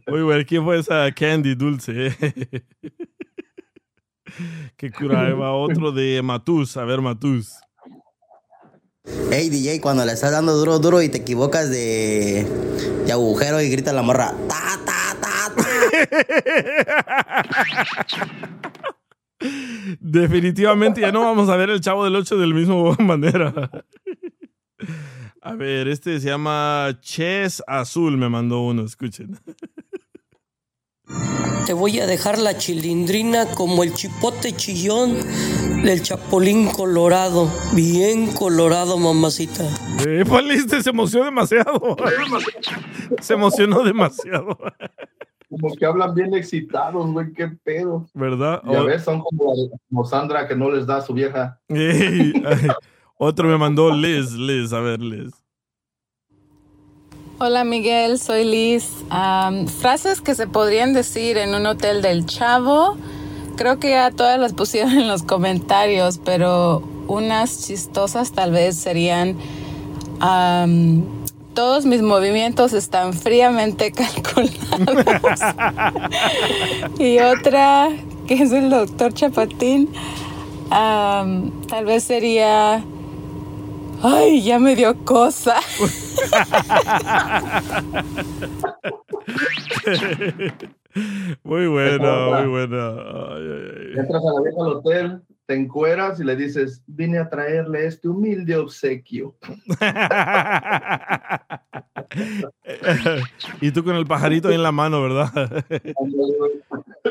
muy 0.06 0.22
buena. 0.22 0.44
¿Quién 0.44 0.64
fue 0.64 0.78
esa 0.78 1.10
Candy 1.12 1.54
Dulce? 1.54 2.14
Qué 4.76 4.90
cura. 4.90 5.26
Ahí 5.26 5.32
va 5.32 5.52
otro 5.52 5.92
de 5.92 6.20
Matus. 6.22 6.76
A 6.76 6.84
ver, 6.84 7.00
Matus. 7.00 7.54
Hey 9.30 9.48
DJ, 9.48 9.80
cuando 9.80 10.04
le 10.04 10.12
estás 10.12 10.30
dando 10.32 10.52
duro, 10.54 10.78
duro 10.78 11.00
y 11.02 11.08
te 11.08 11.18
equivocas 11.18 11.70
de, 11.70 12.46
de 13.06 13.12
agujero 13.12 13.60
y 13.60 13.70
grita 13.70 13.92
la 13.92 14.02
morra. 14.02 14.34
"Ta, 14.48 14.78
ta, 14.84 15.16
ta, 15.20 15.52
Definitivamente 20.00 21.00
ya 21.00 21.12
no 21.12 21.20
vamos 21.22 21.48
a 21.48 21.56
ver 21.56 21.70
el 21.70 21.80
chavo 21.80 22.04
del 22.04 22.16
8 22.16 22.36
del 22.38 22.54
mismo 22.54 22.94
manera. 22.98 23.70
A 25.42 25.54
ver, 25.54 25.88
este 25.88 26.20
se 26.20 26.28
llama 26.28 26.98
Chess 27.00 27.62
Azul, 27.66 28.16
me 28.16 28.28
mandó 28.28 28.60
uno, 28.60 28.84
escuchen. 28.84 29.38
Te 31.66 31.72
voy 31.72 32.00
a 32.00 32.06
dejar 32.06 32.38
la 32.38 32.58
chilindrina 32.58 33.46
como 33.46 33.82
el 33.82 33.94
chipote 33.94 34.52
chillón 34.52 35.16
del 35.82 36.02
chapulín 36.02 36.68
colorado. 36.70 37.50
Bien 37.74 38.32
colorado, 38.32 38.98
mamacita. 38.98 39.64
Eh, 40.06 40.24
Paliste, 40.28 40.82
se 40.82 40.90
emocionó 40.90 41.26
demasiado. 41.26 41.96
Se 43.20 43.34
emocionó 43.34 43.82
demasiado. 43.82 44.58
Como 45.50 45.74
que 45.74 45.84
hablan 45.84 46.14
bien 46.14 46.32
excitados, 46.32 47.10
güey, 47.12 47.32
qué 47.32 47.48
pedo. 47.48 48.06
¿Verdad? 48.14 48.62
Y 48.64 48.74
a 48.74 48.82
O- 48.82 48.84
ver, 48.84 49.00
son 49.00 49.20
como, 49.20 49.52
como 49.88 50.04
Sandra 50.04 50.46
que 50.46 50.54
no 50.54 50.70
les 50.70 50.86
da 50.86 50.98
a 50.98 51.00
su 51.02 51.12
vieja. 51.12 51.58
Ey, 51.68 52.32
otro 53.18 53.48
me 53.48 53.58
mandó 53.58 53.90
Liz, 53.92 54.32
Liz, 54.32 54.72
a 54.72 54.78
ver, 54.80 55.00
Liz. 55.02 55.32
Hola 57.38 57.64
Miguel, 57.64 58.18
soy 58.18 58.44
Liz. 58.44 59.04
Frases 59.80 60.20
que 60.20 60.34
se 60.34 60.46
podrían 60.46 60.92
decir 60.92 61.36
en 61.38 61.54
un 61.54 61.66
hotel 61.66 62.00
del 62.02 62.26
Chavo. 62.26 62.96
Creo 63.56 63.78
que 63.80 63.90
ya 63.90 64.10
todas 64.10 64.38
las 64.38 64.52
pusieron 64.52 64.92
en 64.92 65.08
los 65.08 65.22
comentarios, 65.22 66.18
pero 66.24 66.80
unas 67.08 67.66
chistosas 67.66 68.32
tal 68.32 68.52
vez 68.52 68.76
serían... 68.76 69.36
todos 71.54 71.86
mis 71.86 72.02
movimientos 72.02 72.72
están 72.72 73.12
fríamente 73.12 73.92
calculados. 73.92 75.40
y 76.98 77.18
otra, 77.18 77.90
que 78.26 78.34
es 78.34 78.50
el 78.52 78.70
doctor 78.70 79.12
Chapatín, 79.12 79.90
tal 80.70 81.84
vez 81.84 82.04
sería... 82.04 82.82
Ay, 84.02 84.42
ya 84.42 84.58
me 84.58 84.74
dio 84.76 84.94
cosa. 85.04 85.56
Muy 91.44 91.68
buena, 91.68 92.30
muy 92.30 92.48
buena. 92.48 92.88
Ay, 92.88 93.42
ay, 93.42 93.70
ay. 93.76 93.98
Entras 93.98 94.22
a 94.24 94.32
la 94.32 94.40
vieja 94.42 94.60
al 94.60 94.72
hotel, 94.72 95.22
te 95.50 95.56
encueras 95.56 96.20
y 96.20 96.24
le 96.24 96.36
dices, 96.36 96.84
vine 96.86 97.18
a 97.18 97.28
traerle 97.28 97.84
este 97.84 98.06
humilde 98.06 98.54
obsequio. 98.54 99.34
y 103.60 103.72
tú 103.72 103.82
con 103.82 103.96
el 103.96 104.06
pajarito 104.06 104.46
ahí 104.46 104.54
en 104.54 104.62
la 104.62 104.70
mano, 104.70 105.02
¿verdad? 105.02 105.32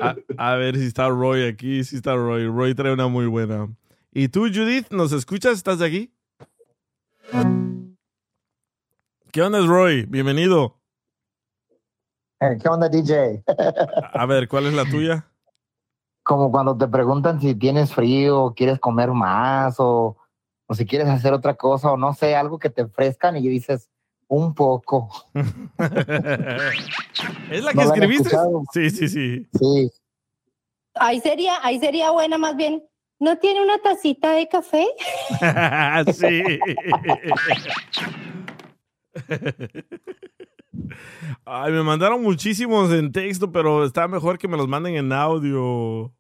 a, 0.01 0.15
a 0.37 0.55
ver 0.55 0.77
si 0.77 0.85
está 0.85 1.09
Roy 1.09 1.47
aquí, 1.47 1.83
si 1.83 1.97
está 1.97 2.15
Roy. 2.15 2.47
Roy 2.47 2.73
trae 2.73 2.93
una 2.93 3.09
muy 3.09 3.25
buena. 3.25 3.67
¿Y 4.13 4.29
tú, 4.29 4.43
Judith, 4.43 4.89
nos 4.89 5.11
escuchas? 5.11 5.55
¿Estás 5.55 5.79
de 5.79 5.87
aquí? 5.87 6.13
¿Qué 9.33 9.41
onda, 9.41 9.59
Roy? 9.67 10.05
Bienvenido. 10.05 10.79
Eh, 12.39 12.57
¿Qué 12.61 12.69
onda, 12.69 12.87
DJ? 12.87 13.43
A 14.13 14.25
ver, 14.25 14.47
¿cuál 14.47 14.67
es 14.67 14.73
la 14.73 14.85
tuya? 14.85 15.29
Como 16.30 16.51
cuando 16.51 16.77
te 16.77 16.88
preguntan 16.88 17.41
si 17.41 17.55
tienes 17.55 17.91
frío, 17.91 18.53
quieres 18.55 18.77
comer 18.77 19.09
más 19.13 19.80
o, 19.80 20.15
o 20.67 20.75
si 20.75 20.86
quieres 20.86 21.07
hacer 21.07 21.34
otra 21.34 21.55
cosa 21.55 21.91
o 21.91 21.97
no 21.97 22.13
sé, 22.13 22.36
algo 22.36 22.59
que 22.59 22.69
te 22.69 22.84
ofrezcan 22.84 23.36
y 23.36 23.47
dices 23.47 23.89
un 24.27 24.53
poco. 24.53 25.09
¿Es 25.34 25.43
la 27.63 27.71
que 27.71 27.77
¿No 27.77 27.84
la 27.84 27.86
han 27.93 27.93
escribiste? 27.95 28.30
Sí, 28.71 28.91
sí, 28.91 29.09
sí. 29.09 29.47
Sí. 29.57 29.91
Ahí 30.93 31.19
sería, 31.19 31.55
ahí 31.63 31.80
sería 31.80 32.11
buena 32.11 32.38
más 32.38 32.55
bien. 32.55 32.84
¿No 33.19 33.39
tiene 33.39 33.63
una 33.63 33.80
tacita 33.80 34.34
de 34.34 34.47
café? 34.47 34.86
sí. 36.13 36.59
Ay, 41.43 41.71
me 41.71 41.82
mandaron 41.82 42.21
muchísimos 42.21 42.91
en 42.91 43.11
texto, 43.11 43.51
pero 43.51 43.84
está 43.84 44.07
mejor 44.07 44.38
que 44.38 44.47
me 44.47 44.57
los 44.57 44.67
manden 44.67 44.95
en 44.95 45.11
audio. 45.11 46.13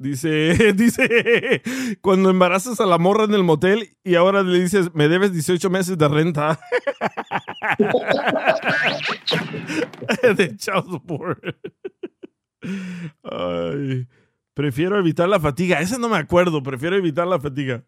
Dice, 0.00 0.72
dice, 0.74 1.60
cuando 2.00 2.30
embarazas 2.30 2.80
a 2.80 2.86
la 2.86 2.96
morra 2.96 3.24
en 3.24 3.34
el 3.34 3.44
motel 3.44 3.98
y 4.02 4.14
ahora 4.14 4.42
le 4.42 4.58
dices, 4.58 4.94
me 4.94 5.08
debes 5.08 5.30
18 5.30 5.68
meses 5.68 5.98
de 5.98 6.08
renta. 6.08 6.58
de 10.38 10.56
child 10.56 10.86
support. 10.90 11.44
Ay, 13.22 14.08
prefiero 14.54 14.98
evitar 14.98 15.28
la 15.28 15.38
fatiga. 15.38 15.80
Esa 15.80 15.98
no 15.98 16.08
me 16.08 16.16
acuerdo, 16.16 16.62
prefiero 16.62 16.96
evitar 16.96 17.26
la 17.26 17.38
fatiga. 17.38 17.84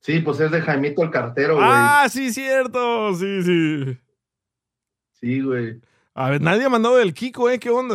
Sí, 0.00 0.20
pues 0.20 0.38
es 0.40 0.50
de 0.50 0.60
Jaimito 0.60 1.02
el 1.02 1.10
cartero, 1.10 1.54
güey. 1.54 1.66
Ah, 1.66 2.06
sí, 2.10 2.30
cierto. 2.34 3.14
Sí, 3.14 3.42
sí. 3.44 3.98
Sí, 5.14 5.40
güey. 5.40 5.80
A 6.12 6.28
ver, 6.28 6.42
nadie 6.42 6.66
ha 6.66 6.68
mandado 6.68 6.96
del 6.96 7.14
Kiko, 7.14 7.48
¿eh? 7.48 7.58
¿Qué 7.58 7.70
onda? 7.70 7.94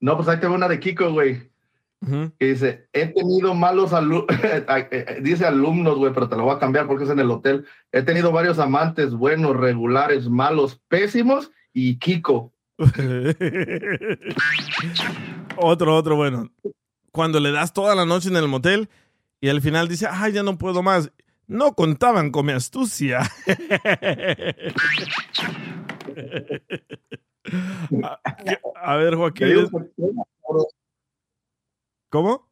No, 0.00 0.16
pues 0.16 0.28
ahí 0.28 0.40
te 0.40 0.46
va 0.46 0.54
una 0.54 0.68
de 0.68 0.80
Kiko, 0.80 1.12
güey. 1.12 1.50
Que 2.38 2.46
dice, 2.46 2.88
he 2.94 3.08
tenido 3.08 3.54
malos 3.54 3.92
alumnos, 3.92 4.24
dice 5.22 5.44
alumnos, 5.44 5.98
güey, 5.98 6.14
pero 6.14 6.30
te 6.30 6.36
lo 6.36 6.44
voy 6.44 6.56
a 6.56 6.58
cambiar 6.58 6.86
porque 6.86 7.04
es 7.04 7.10
en 7.10 7.18
el 7.18 7.30
hotel. 7.30 7.66
He 7.92 8.00
tenido 8.02 8.32
varios 8.32 8.58
amantes 8.58 9.12
buenos, 9.12 9.54
regulares, 9.54 10.30
malos, 10.30 10.80
pésimos 10.88 11.50
y 11.74 11.98
Kiko. 11.98 12.54
otro, 15.58 15.94
otro, 15.94 16.16
bueno. 16.16 16.50
Cuando 17.12 17.38
le 17.38 17.52
das 17.52 17.74
toda 17.74 17.94
la 17.94 18.06
noche 18.06 18.30
en 18.30 18.36
el 18.36 18.48
motel 18.48 18.88
y 19.42 19.50
al 19.50 19.60
final 19.60 19.86
dice, 19.86 20.06
ay, 20.10 20.32
ya 20.32 20.42
no 20.42 20.56
puedo 20.56 20.82
más. 20.82 21.12
No 21.46 21.74
contaban 21.74 22.30
con 22.30 22.46
mi 22.46 22.52
astucia. 22.52 23.30
a, 28.04 28.20
a 28.76 28.96
ver, 28.96 29.14
Joaquín. 29.16 29.68
¿Cómo? 32.08 32.48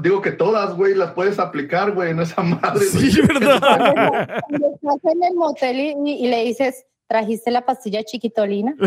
Digo 0.00 0.22
que 0.22 0.30
todas, 0.30 0.76
güey, 0.76 0.94
las 0.94 1.10
puedes 1.12 1.38
aplicar, 1.40 1.90
güey, 1.92 2.10
en 2.12 2.20
esa 2.20 2.40
madre. 2.42 2.84
Sí, 2.84 3.20
¿verdad? 3.26 4.40
Cuando 4.48 4.74
estás 4.74 5.04
en 5.12 5.24
el 5.24 5.34
motel 5.34 5.80
y, 5.80 5.94
y- 6.10 6.24
y 6.24 6.28
le 6.28 6.44
dices, 6.44 6.86
¿trajiste 7.08 7.50
la 7.50 7.66
pastilla 7.66 8.04
chiquitolina? 8.04 8.76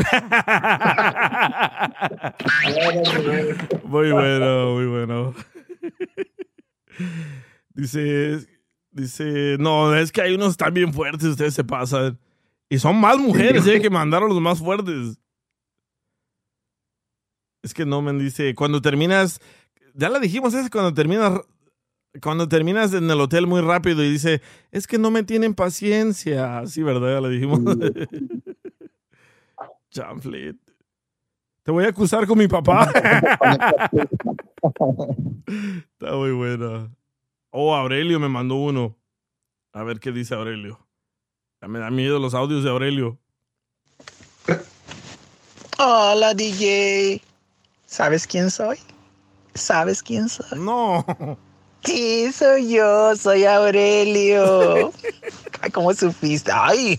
Muy 3.83 4.11
bueno, 4.11 4.73
muy 4.73 4.85
bueno. 4.87 5.33
Dice, 7.73 8.39
dice, 8.91 9.57
no, 9.59 9.95
es 9.95 10.11
que 10.11 10.21
hay 10.21 10.33
unos 10.35 10.57
tan 10.57 10.73
bien 10.73 10.93
fuertes, 10.93 11.25
ustedes 11.27 11.53
se 11.53 11.63
pasan. 11.63 12.17
Y 12.75 12.79
son 12.79 12.99
más 12.99 13.17
mujeres, 13.17 13.65
eh, 13.67 13.79
que 13.79 13.89
mandaron 13.89 14.27
los 14.27 14.41
más 14.41 14.59
fuertes. 14.59 15.17
Es 17.63 17.73
que 17.73 17.85
no, 17.85 18.01
me 18.01 18.11
dice, 18.21 18.53
cuando 18.53 18.81
terminas, 18.81 19.39
ya 19.93 20.09
la 20.09 20.19
dijimos, 20.19 20.53
es 20.53 20.69
cuando 20.69 20.93
terminas, 20.93 21.39
cuando 22.21 22.49
terminas 22.49 22.93
en 22.93 23.09
el 23.09 23.21
hotel 23.21 23.47
muy 23.47 23.61
rápido 23.61 24.03
y 24.03 24.11
dice, 24.11 24.41
es 24.71 24.87
que 24.87 24.97
no 24.97 25.09
me 25.09 25.23
tienen 25.23 25.55
paciencia. 25.55 26.67
Sí, 26.67 26.83
¿verdad? 26.83 27.13
Ya 27.13 27.21
la 27.21 27.29
dijimos. 27.29 27.61
Chanflet. 29.89 30.57
Te 31.63 31.71
voy 31.71 31.85
a 31.85 31.89
acusar 31.89 32.27
con 32.27 32.37
mi 32.37 32.49
papá. 32.49 32.91
Está 35.93 36.13
muy 36.13 36.33
buena. 36.33 36.93
Oh, 37.51 37.73
Aurelio 37.73 38.19
me 38.19 38.27
mandó 38.27 38.55
uno. 38.55 38.97
A 39.71 39.83
ver 39.83 40.01
qué 40.01 40.11
dice 40.11 40.35
Aurelio. 40.35 40.84
Ya 41.61 41.67
me 41.67 41.79
da 41.79 41.89
miedo 41.89 42.19
los 42.19 42.33
audios 42.33 42.63
de 42.63 42.69
Aurelio. 42.69 43.17
Hola 45.77 46.33
DJ. 46.33 47.21
¿Sabes 47.85 48.27
quién 48.27 48.51
soy? 48.51 48.77
¿Sabes 49.53 50.03
quién 50.03 50.29
soy? 50.29 50.59
No. 50.59 51.05
Sí, 51.83 52.31
soy 52.31 52.73
yo, 52.73 53.15
soy 53.15 53.45
Aurelio. 53.45 54.91
Ay, 55.61 55.69
¿Cómo 55.71 55.93
supiste? 55.93 56.51
Ay, 56.53 56.97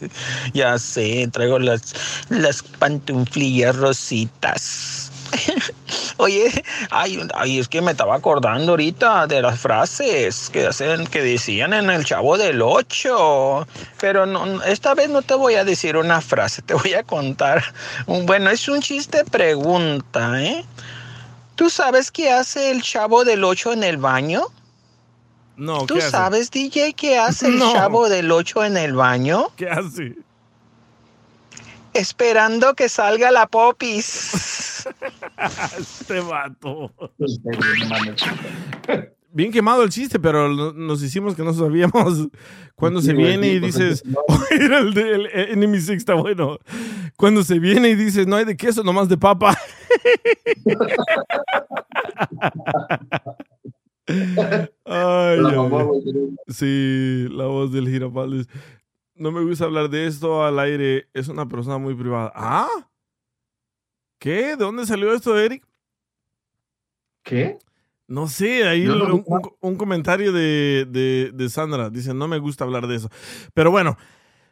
ya 0.55 0.79
sé, 0.79 1.29
traigo 1.33 1.59
las, 1.59 1.93
las 2.29 2.63
pantuflillas 2.63 3.77
rositas. 3.77 5.06
Oye, 6.19 6.65
ay, 6.91 7.21
ay, 7.35 7.59
es 7.59 7.69
que 7.69 7.81
me 7.83 7.91
estaba 7.93 8.15
acordando 8.17 8.73
ahorita 8.73 9.27
de 9.27 9.43
las 9.43 9.59
frases 9.61 10.49
que 10.51 10.67
hacen, 10.67 11.07
que 11.07 11.23
decían 11.23 11.73
en 11.75 11.91
el 11.91 12.05
Chavo 12.05 12.39
del 12.39 12.63
Ocho. 12.63 13.67
Pero 14.01 14.27
no, 14.27 14.63
esta 14.65 14.95
vez 14.95 15.11
no 15.11 15.23
te 15.23 15.35
voy 15.35 15.55
a 15.55 15.65
decir 15.65 15.97
una 15.97 16.21
frase, 16.21 16.63
te 16.63 16.75
voy 16.75 16.95
a 16.95 17.03
contar. 17.03 17.63
un- 18.07 18.27
Bueno, 18.27 18.51
es 18.51 18.69
un 18.69 18.81
chiste 18.81 19.25
pregunta, 19.25 20.43
¿eh? 20.43 20.65
¿Tú 21.55 21.71
sabes 21.71 22.11
qué 22.11 22.31
hace 22.31 22.71
el 22.71 22.83
Chavo 22.83 23.25
del 23.25 23.43
Ocho 23.45 23.73
en 23.73 23.83
el 23.85 23.97
baño? 23.97 24.43
No, 25.57 25.87
¿Tú 25.87 25.95
¿qué 25.95 26.01
hace? 26.03 26.11
sabes, 26.11 26.51
DJ, 26.51 26.93
qué 26.95 27.19
hace 27.19 27.47
el 27.49 27.59
No. 27.59 27.73
Chavo 27.73 28.09
del 28.11 28.31
Ocho 28.31 28.63
en 28.63 28.77
el 28.77 28.95
baño? 28.95 29.49
¿Qué 29.57 29.69
hace? 29.71 30.17
Esperando 31.99 32.75
que 32.75 32.89
salga 32.89 33.31
la 33.31 33.47
popis. 33.47 34.87
este 35.79 36.21
vato. 36.21 36.93
Bien 39.33 39.53
quemado 39.53 39.83
el 39.83 39.91
chiste, 39.91 40.19
pero 40.19 40.49
no- 40.49 40.73
nos 40.73 41.03
hicimos 41.03 41.35
que 41.35 41.43
no 41.43 41.53
sabíamos. 41.53 42.29
Cuando 42.75 43.01
se 43.01 43.09
Sí, 43.09 43.13
güey, 43.15 43.27
viene 43.39 43.53
y 43.55 43.61
pues, 43.61 43.75
dices, 43.75 44.03
Oye, 44.29 44.79
el 44.79 44.95
de 44.95 45.15
el 45.15 45.27
Enemy 45.53 45.79
Six 45.81 45.97
está 45.99 46.15
bueno. 46.15 46.59
Cuando 47.17 47.43
se 47.43 47.59
viene 47.59 47.91
y 47.91 47.95
dices, 47.95 48.27
no 48.27 48.37
hay 48.37 48.45
de 48.47 48.57
queso, 48.57 48.83
nomás 48.83 49.09
de 49.09 49.17
papa. 49.19 49.57
Ay, 54.85 55.41
La 55.41 55.51
mamá. 55.53 55.85
Sí, 56.49 57.27
la 57.31 57.47
voz 57.47 57.73
del 57.73 57.89
Girafales. 57.89 58.47
No 59.17 59.33
me 59.33 59.43
gusta 59.43 59.65
hablar 59.65 59.89
de 59.91 60.07
esto 60.07 60.45
al 60.45 60.59
aire. 60.59 61.09
Es 61.15 61.29
una 61.29 61.49
persona 61.49 61.79
muy 61.79 61.95
privada. 61.95 62.33
¿Ah? 62.35 62.69
¿Qué? 64.19 64.49
¿De 64.49 64.57
dónde 64.57 64.87
salió 64.87 65.13
esto, 65.13 65.39
Eric? 65.39 65.65
¿Qué? 67.23 67.59
No 68.09 68.29
sé, 68.29 68.67
ahí 68.69 68.85
no 68.85 68.95
un, 69.07 69.25
un- 69.27 69.51
un 69.61 69.77
comentario 69.77 70.33
de, 70.33 70.87
de- 70.89 71.33
de 71.35 71.51
Sandra. 71.51 71.91
Dice, 71.91 72.15
no 72.15 72.29
me 72.29 72.39
gusta 72.39 72.65
hablar 72.65 72.87
de 72.87 72.97
eso. 72.97 73.11
Pero 73.53 73.71
bueno, 73.73 73.97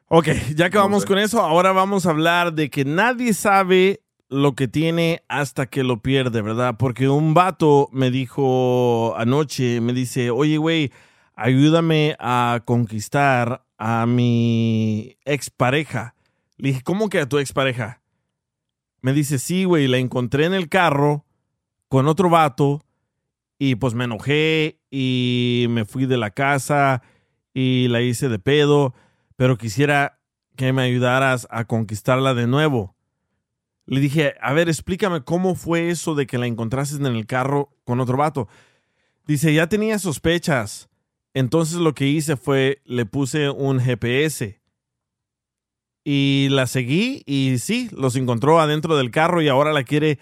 ok, 0.08 0.26
ya 0.56 0.70
que 0.70 0.78
vamos 0.78 1.04
con 1.06 1.18
eso, 1.18 1.40
ahora 1.40 1.70
vamos 1.72 2.06
a 2.06 2.10
hablar 2.10 2.52
de 2.52 2.68
que 2.68 2.84
nadie 2.84 3.32
sabe 3.32 4.00
lo 4.28 4.54
que 4.56 4.66
tiene 4.66 5.22
hasta 5.28 5.66
que 5.66 5.84
lo 5.84 6.02
pierde, 6.02 6.42
¿verdad? 6.42 6.74
Porque 6.76 7.08
un 7.08 7.32
vato 7.34 7.88
me 7.92 8.10
dijo 8.10 9.14
anoche, 9.16 9.80
me 9.80 9.92
dice, 9.92 10.30
oye, 10.30 10.56
güey, 10.56 10.90
ayúdame 11.36 12.16
a 12.18 12.62
conquistar 12.64 13.63
a 13.78 14.06
mi 14.06 15.16
expareja. 15.24 16.14
Le 16.56 16.68
dije, 16.68 16.82
¿cómo 16.82 17.08
que 17.08 17.20
a 17.20 17.28
tu 17.28 17.38
expareja? 17.38 18.00
Me 19.00 19.12
dice, 19.12 19.38
sí, 19.38 19.64
güey, 19.64 19.86
la 19.86 19.98
encontré 19.98 20.46
en 20.46 20.54
el 20.54 20.68
carro 20.68 21.24
con 21.88 22.08
otro 22.08 22.30
vato 22.30 22.84
y 23.58 23.76
pues 23.76 23.94
me 23.94 24.04
enojé 24.04 24.80
y 24.90 25.66
me 25.70 25.84
fui 25.84 26.06
de 26.06 26.16
la 26.16 26.30
casa 26.30 27.02
y 27.52 27.88
la 27.88 28.00
hice 28.00 28.28
de 28.28 28.38
pedo, 28.38 28.94
pero 29.36 29.56
quisiera 29.56 30.20
que 30.56 30.72
me 30.72 30.82
ayudaras 30.82 31.46
a 31.50 31.64
conquistarla 31.64 32.34
de 32.34 32.46
nuevo. 32.46 32.94
Le 33.86 34.00
dije, 34.00 34.34
a 34.40 34.52
ver, 34.52 34.68
explícame 34.68 35.22
cómo 35.22 35.54
fue 35.54 35.90
eso 35.90 36.14
de 36.14 36.26
que 36.26 36.38
la 36.38 36.46
encontraste 36.46 36.96
en 36.96 37.06
el 37.06 37.26
carro 37.26 37.70
con 37.84 38.00
otro 38.00 38.16
vato. 38.16 38.48
Dice, 39.26 39.52
ya 39.52 39.68
tenía 39.68 39.98
sospechas. 39.98 40.88
Entonces 41.34 41.78
lo 41.78 41.94
que 41.94 42.06
hice 42.06 42.36
fue, 42.36 42.80
le 42.84 43.06
puse 43.06 43.50
un 43.50 43.80
GPS 43.80 44.60
y 46.04 46.48
la 46.50 46.66
seguí 46.66 47.22
y 47.26 47.58
sí, 47.58 47.88
los 47.92 48.14
encontró 48.14 48.60
adentro 48.60 48.96
del 48.96 49.10
carro 49.10 49.42
y 49.42 49.48
ahora 49.48 49.72
la 49.72 49.82
quiere 49.82 50.20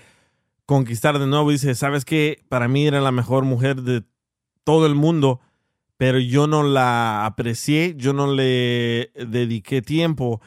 conquistar 0.65 1.19
de 1.19 1.27
nuevo. 1.27 1.51
Dice, 1.51 1.75
¿sabes 1.75 2.07
qué? 2.07 2.43
Para 2.49 2.67
mí 2.67 2.87
era 2.87 3.01
la 3.03 3.13
mejor 3.13 3.45
mujer 3.45 3.83
de 3.83 4.05
todo 4.65 4.87
el 4.87 4.95
mundo, 4.95 5.41
pero 5.99 6.19
yo 6.19 6.47
no 6.47 6.63
la 6.63 7.27
aprecié, 7.27 7.95
yo 7.97 8.15
no 8.15 8.33
le 8.33 9.13
dediqué 9.15 9.83
tiempo 9.83 10.41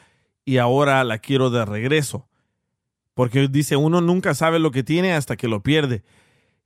y 0.44 0.56
ahora 0.56 1.04
la 1.04 1.18
quiero 1.18 1.50
de 1.50 1.64
regreso. 1.64 2.28
Porque 3.14 3.46
dice, 3.48 3.76
uno 3.76 4.00
nunca 4.00 4.34
sabe 4.34 4.58
lo 4.58 4.72
que 4.72 4.82
tiene 4.82 5.12
hasta 5.12 5.36
que 5.36 5.48
lo 5.48 5.62
pierde. 5.62 6.02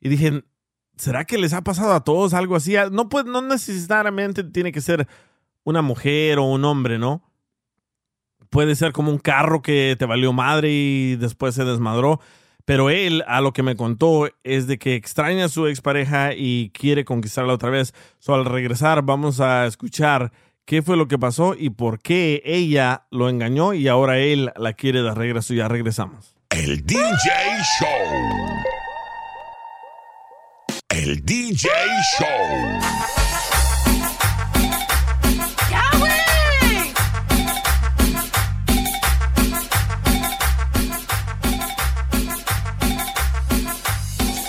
Y 0.01 0.09
dije, 0.09 0.42
¿será 1.01 1.24
que 1.24 1.38
les 1.38 1.53
ha 1.53 1.62
pasado 1.62 1.92
a 1.92 2.05
todos 2.05 2.34
algo 2.34 2.57
así? 2.57 2.74
No, 2.92 3.09
pues, 3.09 3.24
no 3.24 3.40
necesariamente 3.42 4.44
tiene 4.44 4.72
que 4.72 4.80
ser 4.80 5.09
una 5.64 5.82
mujer 5.82 6.38
o 6.38 6.44
un 6.44 6.64
hombre, 6.64 6.98
¿no? 6.98 7.22
Puede 8.51 8.74
ser 8.74 8.92
como 8.92 9.11
un 9.11 9.18
carro 9.18 9.62
que 9.62 9.96
te 9.98 10.07
valió 10.07 10.32
madre 10.32 10.70
y 10.70 11.16
después 11.16 11.55
se 11.55 11.64
desmadró. 11.64 12.20
Pero 12.64 12.90
él, 12.90 13.24
a 13.26 13.40
lo 13.40 13.53
que 13.53 13.62
me 13.62 13.76
contó, 13.76 14.28
es 14.44 14.66
de 14.66 14.78
que 14.78 14.94
extraña 14.94 15.46
a 15.46 15.48
su 15.48 15.66
expareja 15.66 16.34
y 16.34 16.70
quiere 16.70 17.05
conquistarla 17.05 17.55
otra 17.55 17.70
vez. 17.70 17.94
So, 18.18 18.34
al 18.34 18.44
regresar, 18.44 19.03
vamos 19.03 19.40
a 19.40 19.66
escuchar 19.66 20.32
qué 20.66 20.82
fue 20.82 20.96
lo 20.96 21.09
que 21.09 21.18
pasó 21.18 21.55
y 21.59 21.70
por 21.70 22.01
qué 22.01 22.42
ella 22.44 23.07
lo 23.11 23.28
engañó 23.28 23.72
y 23.72 23.88
ahora 23.88 24.18
él 24.18 24.53
la 24.57 24.72
quiere 24.74 25.03
de 25.03 25.14
regreso. 25.14 25.55
Ya 25.55 25.68
regresamos. 25.68 26.36
El 26.51 26.84
DJ 26.84 27.01
Show. 27.80 28.80
El 30.91 31.24
DJ 31.24 31.68
Show. 32.18 32.80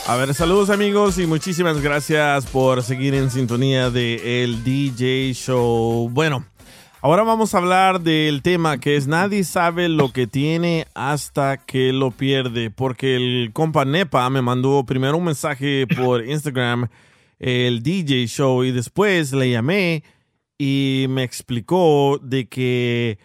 A 0.07 0.15
ver, 0.17 0.33
saludos 0.33 0.69
amigos 0.69 1.19
y 1.19 1.27
muchísimas 1.27 1.79
gracias 1.79 2.45
por 2.47 2.83
seguir 2.83 3.13
en 3.13 3.29
sintonía 3.29 3.91
de 3.91 4.43
el 4.43 4.63
DJ 4.63 5.33
Show. 5.33 6.09
Bueno, 6.09 6.45
ahora 7.01 7.23
vamos 7.23 7.53
a 7.53 7.57
hablar 7.57 8.01
del 8.01 8.41
tema 8.41 8.77
que 8.77 8.95
es 8.95 9.07
nadie 9.07 9.43
sabe 9.43 9.89
lo 9.89 10.11
que 10.11 10.27
tiene 10.27 10.87
hasta 10.93 11.57
que 11.57 11.91
lo 11.93 12.11
pierde, 12.11 12.69
porque 12.69 13.15
el 13.15 13.51
compa 13.53 13.85
Nepa 13.85 14.29
me 14.29 14.41
mandó 14.41 14.85
primero 14.85 15.17
un 15.17 15.25
mensaje 15.25 15.87
por 15.87 16.25
Instagram, 16.27 16.87
el 17.39 17.81
DJ 17.81 18.27
Show, 18.27 18.63
y 18.63 18.71
después 18.71 19.33
le 19.33 19.49
llamé 19.49 20.03
y 20.57 21.07
me 21.09 21.23
explicó 21.23 22.19
de 22.21 22.47
que 22.47 23.17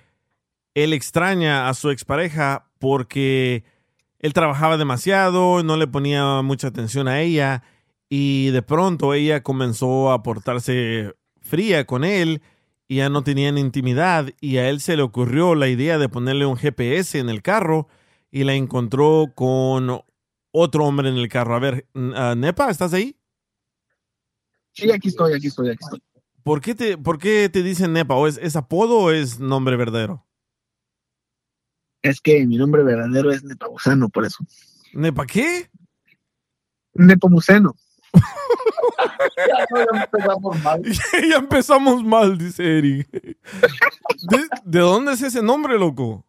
él 0.75 0.93
extraña 0.95 1.69
a 1.69 1.75
su 1.75 1.91
expareja 1.91 2.67
porque 2.79 3.65
él 4.19 4.33
trabajaba 4.33 4.79
demasiado, 4.79 5.63
no 5.63 5.77
le 5.77 5.87
ponía 5.87 6.41
mucha 6.43 6.69
atención 6.69 7.09
a 7.09 7.21
ella 7.21 7.63
y 8.09 8.49
de 8.51 8.63
pronto 8.63 9.13
ella 9.13 9.43
comenzó 9.43 10.13
a 10.13 10.23
portarse 10.23 11.15
fría 11.41 11.85
con 11.85 12.05
él 12.05 12.41
y 12.89 12.97
ya 12.97 13.09
no 13.09 13.23
tenían 13.23 13.59
intimidad 13.59 14.33
y 14.41 14.59
a 14.59 14.69
él 14.69 14.81
se 14.81 14.97
le 14.97 15.03
ocurrió 15.03 15.55
la 15.55 15.69
idea 15.69 15.99
de 15.99 16.09
ponerle 16.09 16.47
un 16.47 16.57
GPS 16.57 17.19
en 17.19 17.29
el 17.29 17.43
carro 17.43 17.89
y 18.31 18.45
la 18.45 18.55
encontró 18.55 19.33
con 19.35 20.01
otro 20.53 20.85
hombre 20.85 21.09
en 21.09 21.17
el 21.17 21.29
carro. 21.29 21.55
A 21.55 21.59
ver, 21.59 21.87
uh, 21.95 22.35
Nepa, 22.37 22.71
¿estás 22.71 22.93
ahí? 22.93 23.17
Sí, 24.73 24.91
aquí 24.91 25.09
estoy, 25.09 25.35
aquí 25.35 25.49
estoy, 25.49 25.71
aquí 25.71 25.83
estoy. 25.83 26.03
¿Por 26.43 26.61
qué 26.61 26.75
te, 26.75 26.97
por 26.97 27.19
qué 27.19 27.49
te 27.49 27.63
dicen 27.63 27.93
Nepa? 27.93 28.15
¿O 28.15 28.27
es, 28.27 28.39
es 28.39 28.55
apodo 28.57 28.99
o 28.99 29.11
es 29.11 29.41
nombre 29.41 29.77
verdadero? 29.77 30.25
Es 32.03 32.21
que 32.21 32.47
mi 32.47 32.57
nombre 32.57 32.85
verdadero 32.85 33.33
es 33.33 33.43
Nepomuceno, 33.43 34.09
por 34.09 34.25
eso. 34.25 34.45
¿Nepa 34.93 35.27
qué? 35.27 35.69
Nepomuceno. 36.95 37.75
ya 39.37 40.01
empezamos 40.03 40.63
mal. 40.63 40.83
ya 41.31 41.37
empezamos 41.37 42.05
mal, 42.05 42.39
dice 42.39 42.79
Eric. 42.79 43.09
¿De, 43.11 44.49
¿De, 44.65 44.79
dónde 44.81 45.13
es 45.13 45.23
ese 45.23 45.43
nombre, 45.43 45.79
loco? 45.79 46.25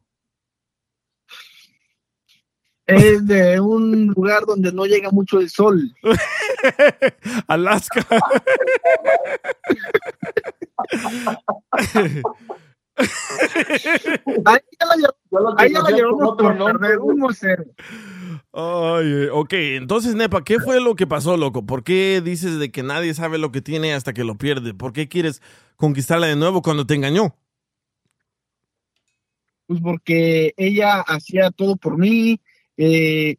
Es 2.88 3.26
de 3.28 3.60
un 3.60 4.08
lugar 4.08 4.46
donde 4.46 4.72
no 4.72 4.86
llega 4.86 5.12
mucho 5.12 5.40
el 5.40 5.50
sol. 5.50 5.94
Alaska. 7.48 8.06
ahí 14.46 14.60
ya 14.80 14.86
la, 14.86 15.14
llevamos, 15.30 15.56
ahí 15.58 15.74
ya 15.74 15.82
la 15.82 15.90
llevamos 15.92 16.36
por 16.38 16.58
perder 16.58 17.00
1-0. 17.00 17.66
Ay, 18.54 19.06
eh, 19.06 19.30
ok, 19.32 19.54
entonces 19.54 20.16
Nepa, 20.16 20.44
¿qué 20.44 20.60
fue 20.60 20.82
lo 20.82 20.96
que 20.96 21.06
pasó, 21.06 21.38
loco? 21.38 21.66
¿Por 21.66 21.84
qué 21.84 22.22
dices 22.24 22.58
de 22.58 22.72
que 22.72 22.82
nadie 22.82 23.14
sabe 23.14 23.38
lo 23.38 23.52
que 23.52 23.62
tiene 23.62 23.94
hasta 23.94 24.14
que 24.14 24.24
lo 24.24 24.38
pierde? 24.38 24.74
¿Por 24.74 24.94
qué 24.94 25.08
quieres 25.08 25.42
conquistarla 25.76 26.28
de 26.28 26.36
nuevo 26.36 26.62
cuando 26.62 26.86
te 26.86 26.96
engañó? 26.96 27.36
Pues 29.68 29.82
porque 29.82 30.54
ella 30.58 31.02
hacía 31.02 31.52
todo 31.52 31.76
por 31.76 31.98
mí. 31.98 32.40
Eh, 32.78 33.38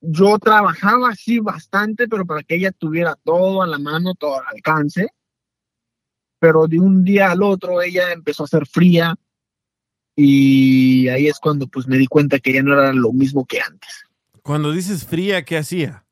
yo 0.00 0.38
trabajaba 0.38 1.10
así 1.10 1.38
bastante, 1.40 2.06
pero 2.06 2.26
para 2.26 2.42
que 2.42 2.56
ella 2.56 2.72
tuviera 2.72 3.16
todo 3.24 3.62
a 3.62 3.66
la 3.66 3.78
mano, 3.78 4.14
todo 4.14 4.36
al 4.36 4.46
alcance. 4.54 5.08
Pero 6.38 6.66
de 6.66 6.78
un 6.78 7.04
día 7.04 7.30
al 7.30 7.42
otro 7.42 7.80
ella 7.80 8.12
empezó 8.12 8.44
a 8.44 8.48
ser 8.48 8.66
fría 8.66 9.16
y 10.14 11.08
ahí 11.08 11.26
es 11.26 11.38
cuando 11.38 11.66
pues 11.66 11.86
me 11.86 11.96
di 11.96 12.06
cuenta 12.06 12.38
que 12.38 12.52
ya 12.52 12.62
no 12.62 12.74
era 12.74 12.92
lo 12.92 13.12
mismo 13.12 13.44
que 13.46 13.60
antes. 13.60 14.04
Cuando 14.42 14.72
dices 14.72 15.06
fría, 15.06 15.44
¿qué 15.44 15.56
hacía? 15.56 16.04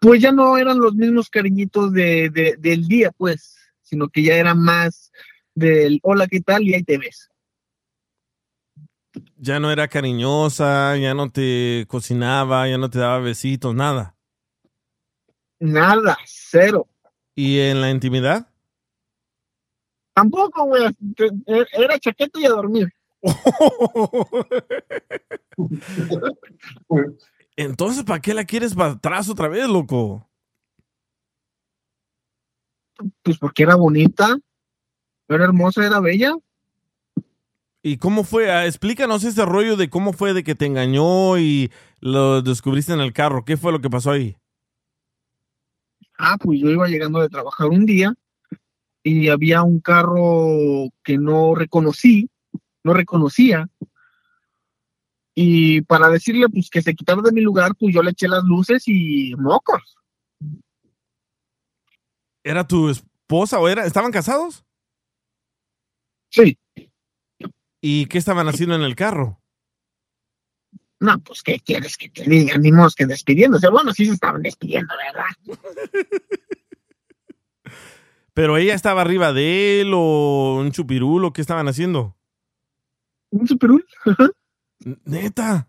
Pues 0.00 0.20
ya 0.20 0.32
no 0.32 0.58
eran 0.58 0.78
los 0.78 0.94
mismos 0.94 1.30
cariñitos 1.30 1.92
de, 1.92 2.28
de, 2.28 2.56
del 2.58 2.86
día, 2.86 3.10
pues, 3.10 3.56
sino 3.82 4.08
que 4.08 4.22
ya 4.22 4.34
era 4.34 4.54
más 4.54 5.10
del 5.54 5.98
hola, 6.02 6.26
¿qué 6.26 6.40
tal? 6.40 6.62
Y 6.62 6.74
ahí 6.74 6.82
te 6.82 6.98
ves. 6.98 7.30
Ya 9.36 9.60
no 9.60 9.70
era 9.70 9.88
cariñosa, 9.88 10.96
ya 10.96 11.14
no 11.14 11.30
te 11.30 11.86
cocinaba, 11.88 12.68
ya 12.68 12.76
no 12.76 12.90
te 12.90 12.98
daba 12.98 13.20
besitos, 13.20 13.74
nada. 13.74 14.16
Nada, 15.58 16.18
cero. 16.26 16.88
¿Y 17.34 17.60
en 17.60 17.80
la 17.80 17.90
intimidad? 17.90 18.48
Tampoco, 20.14 20.64
güey. 20.64 20.84
Era 21.72 21.98
chaqueta 21.98 22.40
y 22.40 22.46
a 22.46 22.50
dormir. 22.50 22.90
Entonces, 27.56 28.04
¿para 28.04 28.20
qué 28.20 28.34
la 28.34 28.44
quieres 28.44 28.74
para 28.74 28.92
atrás 28.92 29.28
otra 29.28 29.48
vez, 29.48 29.68
loco? 29.68 30.28
Pues 33.22 33.38
porque 33.38 33.64
era 33.64 33.74
bonita, 33.74 34.38
era 35.28 35.44
hermosa, 35.44 35.84
era 35.84 36.00
bella. 36.00 36.34
¿Y 37.82 37.98
cómo 37.98 38.24
fue? 38.24 38.50
Ah, 38.50 38.66
explícanos 38.66 39.24
ese 39.24 39.44
rollo 39.44 39.76
de 39.76 39.90
cómo 39.90 40.12
fue 40.12 40.32
de 40.32 40.44
que 40.44 40.54
te 40.54 40.66
engañó 40.66 41.38
y 41.38 41.72
lo 42.00 42.40
descubriste 42.40 42.92
en 42.92 43.00
el 43.00 43.12
carro. 43.12 43.44
¿Qué 43.44 43.56
fue 43.56 43.72
lo 43.72 43.80
que 43.80 43.90
pasó 43.90 44.12
ahí? 44.12 44.36
Ah, 46.18 46.36
pues 46.40 46.60
yo 46.60 46.70
iba 46.70 46.86
llegando 46.86 47.20
de 47.20 47.28
trabajar 47.28 47.68
un 47.68 47.84
día 47.84 48.14
y 49.04 49.28
había 49.28 49.62
un 49.62 49.80
carro 49.80 50.88
que 51.04 51.18
no 51.18 51.54
reconocí, 51.54 52.30
no 52.82 52.94
reconocía. 52.94 53.68
Y 55.34 55.82
para 55.82 56.08
decirle 56.08 56.48
pues 56.48 56.70
que 56.70 56.80
se 56.80 56.94
quitara 56.94 57.20
de 57.20 57.32
mi 57.32 57.42
lugar, 57.42 57.72
pues 57.78 57.94
yo 57.94 58.02
le 58.02 58.12
eché 58.12 58.26
las 58.26 58.42
luces 58.44 58.84
y 58.86 59.34
mocos. 59.36 59.96
¿Era 62.42 62.66
tu 62.66 62.88
esposa 62.88 63.60
o 63.60 63.68
era? 63.68 63.84
¿Estaban 63.84 64.10
casados? 64.10 64.64
Sí. 66.30 66.58
¿Y 67.82 68.06
qué 68.06 68.16
estaban 68.16 68.48
haciendo 68.48 68.74
en 68.74 68.82
el 68.82 68.96
carro? 68.96 69.38
No, 71.00 71.18
pues, 71.20 71.42
¿qué 71.42 71.60
quieres 71.60 71.98
que 71.98 72.08
te 72.08 72.22
diga? 72.24 72.56
Ni 72.56 72.72
modo 72.72 72.88
que 72.96 73.04
despidiéndose. 73.04 73.68
Bueno, 73.68 73.92
sí 73.92 74.06
se 74.06 74.12
estaban 74.12 74.40
despidiendo, 74.40 74.94
¿verdad? 74.96 75.58
¿Pero 78.34 78.56
ella 78.56 78.74
estaba 78.74 79.00
arriba 79.00 79.32
de 79.32 79.80
él 79.80 79.92
o 79.94 80.56
un 80.58 80.72
chupirul 80.72 81.24
o 81.24 81.32
qué 81.32 81.40
estaban 81.40 81.68
haciendo? 81.68 82.16
¿Un 83.30 83.46
chupirul? 83.46 83.86
Neta. 85.04 85.68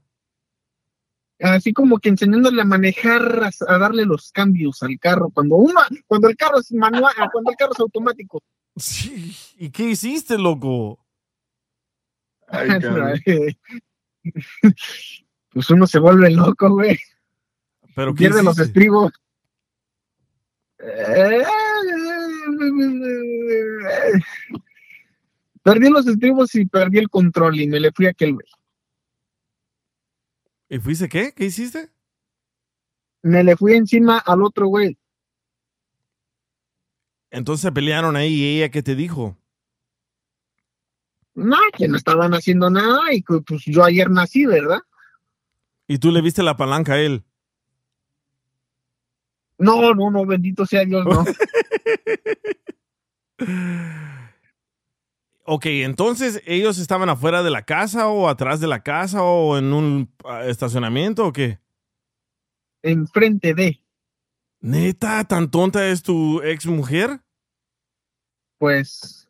Así 1.40 1.74
como 1.74 2.00
que 2.00 2.10
enseñándole 2.10 2.62
a 2.62 2.66
manejar, 2.66 3.44
a, 3.44 3.74
a, 3.74 3.78
darle 3.78 4.06
los 4.06 4.32
cambios 4.32 4.82
al 4.82 4.98
carro. 5.00 5.30
Cuando 5.30 5.56
uno, 5.56 5.80
cuando 6.08 6.28
el 6.28 6.36
carro 6.36 6.60
es 6.60 6.72
manual, 6.72 7.14
cuando 7.32 7.52
el 7.52 7.58
carro 7.58 7.74
es 7.74 7.80
automático. 7.80 8.42
Sí. 8.76 9.36
¿Y 9.58 9.70
qué 9.70 9.92
hiciste, 9.92 10.38
loco? 10.38 11.00
Ay, 12.48 12.70
pues 15.50 15.70
uno 15.70 15.86
se 15.88 16.00
vuelve 16.00 16.32
loco, 16.32 16.70
güey. 16.70 16.98
Pero 17.96 18.14
pierde 18.16 18.44
los 18.44 18.58
estribos. 18.60 19.14
Perdí 25.64 25.90
los 25.90 26.06
estribos 26.06 26.54
y 26.56 26.66
perdí 26.66 27.00
el 27.00 27.10
control 27.10 27.60
y 27.60 27.68
me 27.68 27.80
le 27.80 27.92
fui 27.92 28.06
a 28.06 28.12
aquel 28.12 28.34
güey. 28.34 28.48
¿Y 30.70 30.80
fuiste 30.80 31.10
qué? 31.10 31.34
¿Qué 31.34 31.46
hiciste? 31.46 31.90
Me 33.24 33.44
le 33.44 33.56
fui 33.56 33.74
encima 33.74 34.20
al 34.20 34.44
otro 34.44 34.68
güey. 34.68 34.98
Entonces 37.32 37.64
se 37.64 37.72
pelearon 37.72 38.16
ahí 38.16 38.34
y 38.34 38.58
ella 38.58 38.70
qué 38.70 38.84
te 38.84 38.96
dijo? 38.96 39.38
No, 41.34 41.58
que 41.78 41.88
no 41.88 41.98
estaban 41.98 42.34
haciendo 42.34 42.70
nada 42.70 43.12
y 43.12 43.22
que 43.22 43.42
pues 43.46 43.64
yo 43.66 43.84
ayer 43.84 44.10
nací, 44.10 44.46
¿verdad? 44.46 44.80
¿Y 45.88 45.98
tú 45.98 46.12
le 46.12 46.22
viste 46.22 46.44
la 46.44 46.56
palanca 46.56 46.94
a 46.94 47.00
él? 47.02 47.24
No, 49.58 49.94
no, 49.94 50.12
no, 50.12 50.26
bendito 50.26 50.66
sea 50.66 50.86
Dios, 50.86 51.06
no. 51.06 51.26
Ok, 55.48 55.66
entonces 55.68 56.42
ellos 56.46 56.80
estaban 56.80 57.10
afuera 57.10 57.44
de 57.44 57.52
la 57.52 57.64
casa 57.64 58.08
o 58.08 58.28
atrás 58.28 58.60
de 58.60 58.68
la 58.68 58.82
casa 58.82 59.24
o 59.24 59.58
en 59.58 59.74
un 59.74 60.12
ah, 60.26 60.46
estacionamiento 60.46 61.28
o 61.28 61.34
qué? 61.34 61.60
Enfrente 62.82 63.54
de. 63.54 63.80
Neta, 64.62 65.24
tan 65.26 65.52
tonta 65.52 65.88
es 65.88 66.02
tu 66.02 66.42
ex 66.42 66.66
mujer? 66.66 67.22
Pues 68.58 69.30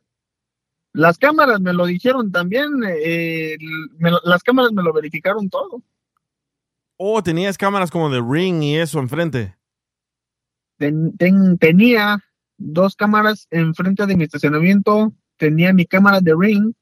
las 0.94 1.18
cámaras 1.18 1.60
me 1.60 1.74
lo 1.74 1.84
dijeron 1.84 2.32
también, 2.32 2.70
eh, 2.88 3.58
me 3.98 4.10
las 4.24 4.42
cámaras 4.42 4.72
me 4.72 4.82
lo 4.82 4.94
verificaron 4.94 5.50
todo. 5.50 5.82
Oh, 6.96 7.22
tenías 7.22 7.58
cámaras 7.58 7.90
como 7.90 8.08
de 8.08 8.22
ring 8.26 8.62
y 8.62 8.76
eso 8.76 8.98
enfrente. 9.00 9.54
Ten- 10.78 11.14
ten- 11.18 11.58
tenía 11.58 12.24
dos 12.58 12.94
cámaras 12.96 13.46
enfrente 13.50 14.06
de 14.06 14.16
mi 14.16 14.24
estacionamiento, 14.24 15.12
tenía 15.36 15.72
mi 15.72 15.86
cámara 15.86 16.20
de 16.20 16.34
ring 16.38 16.72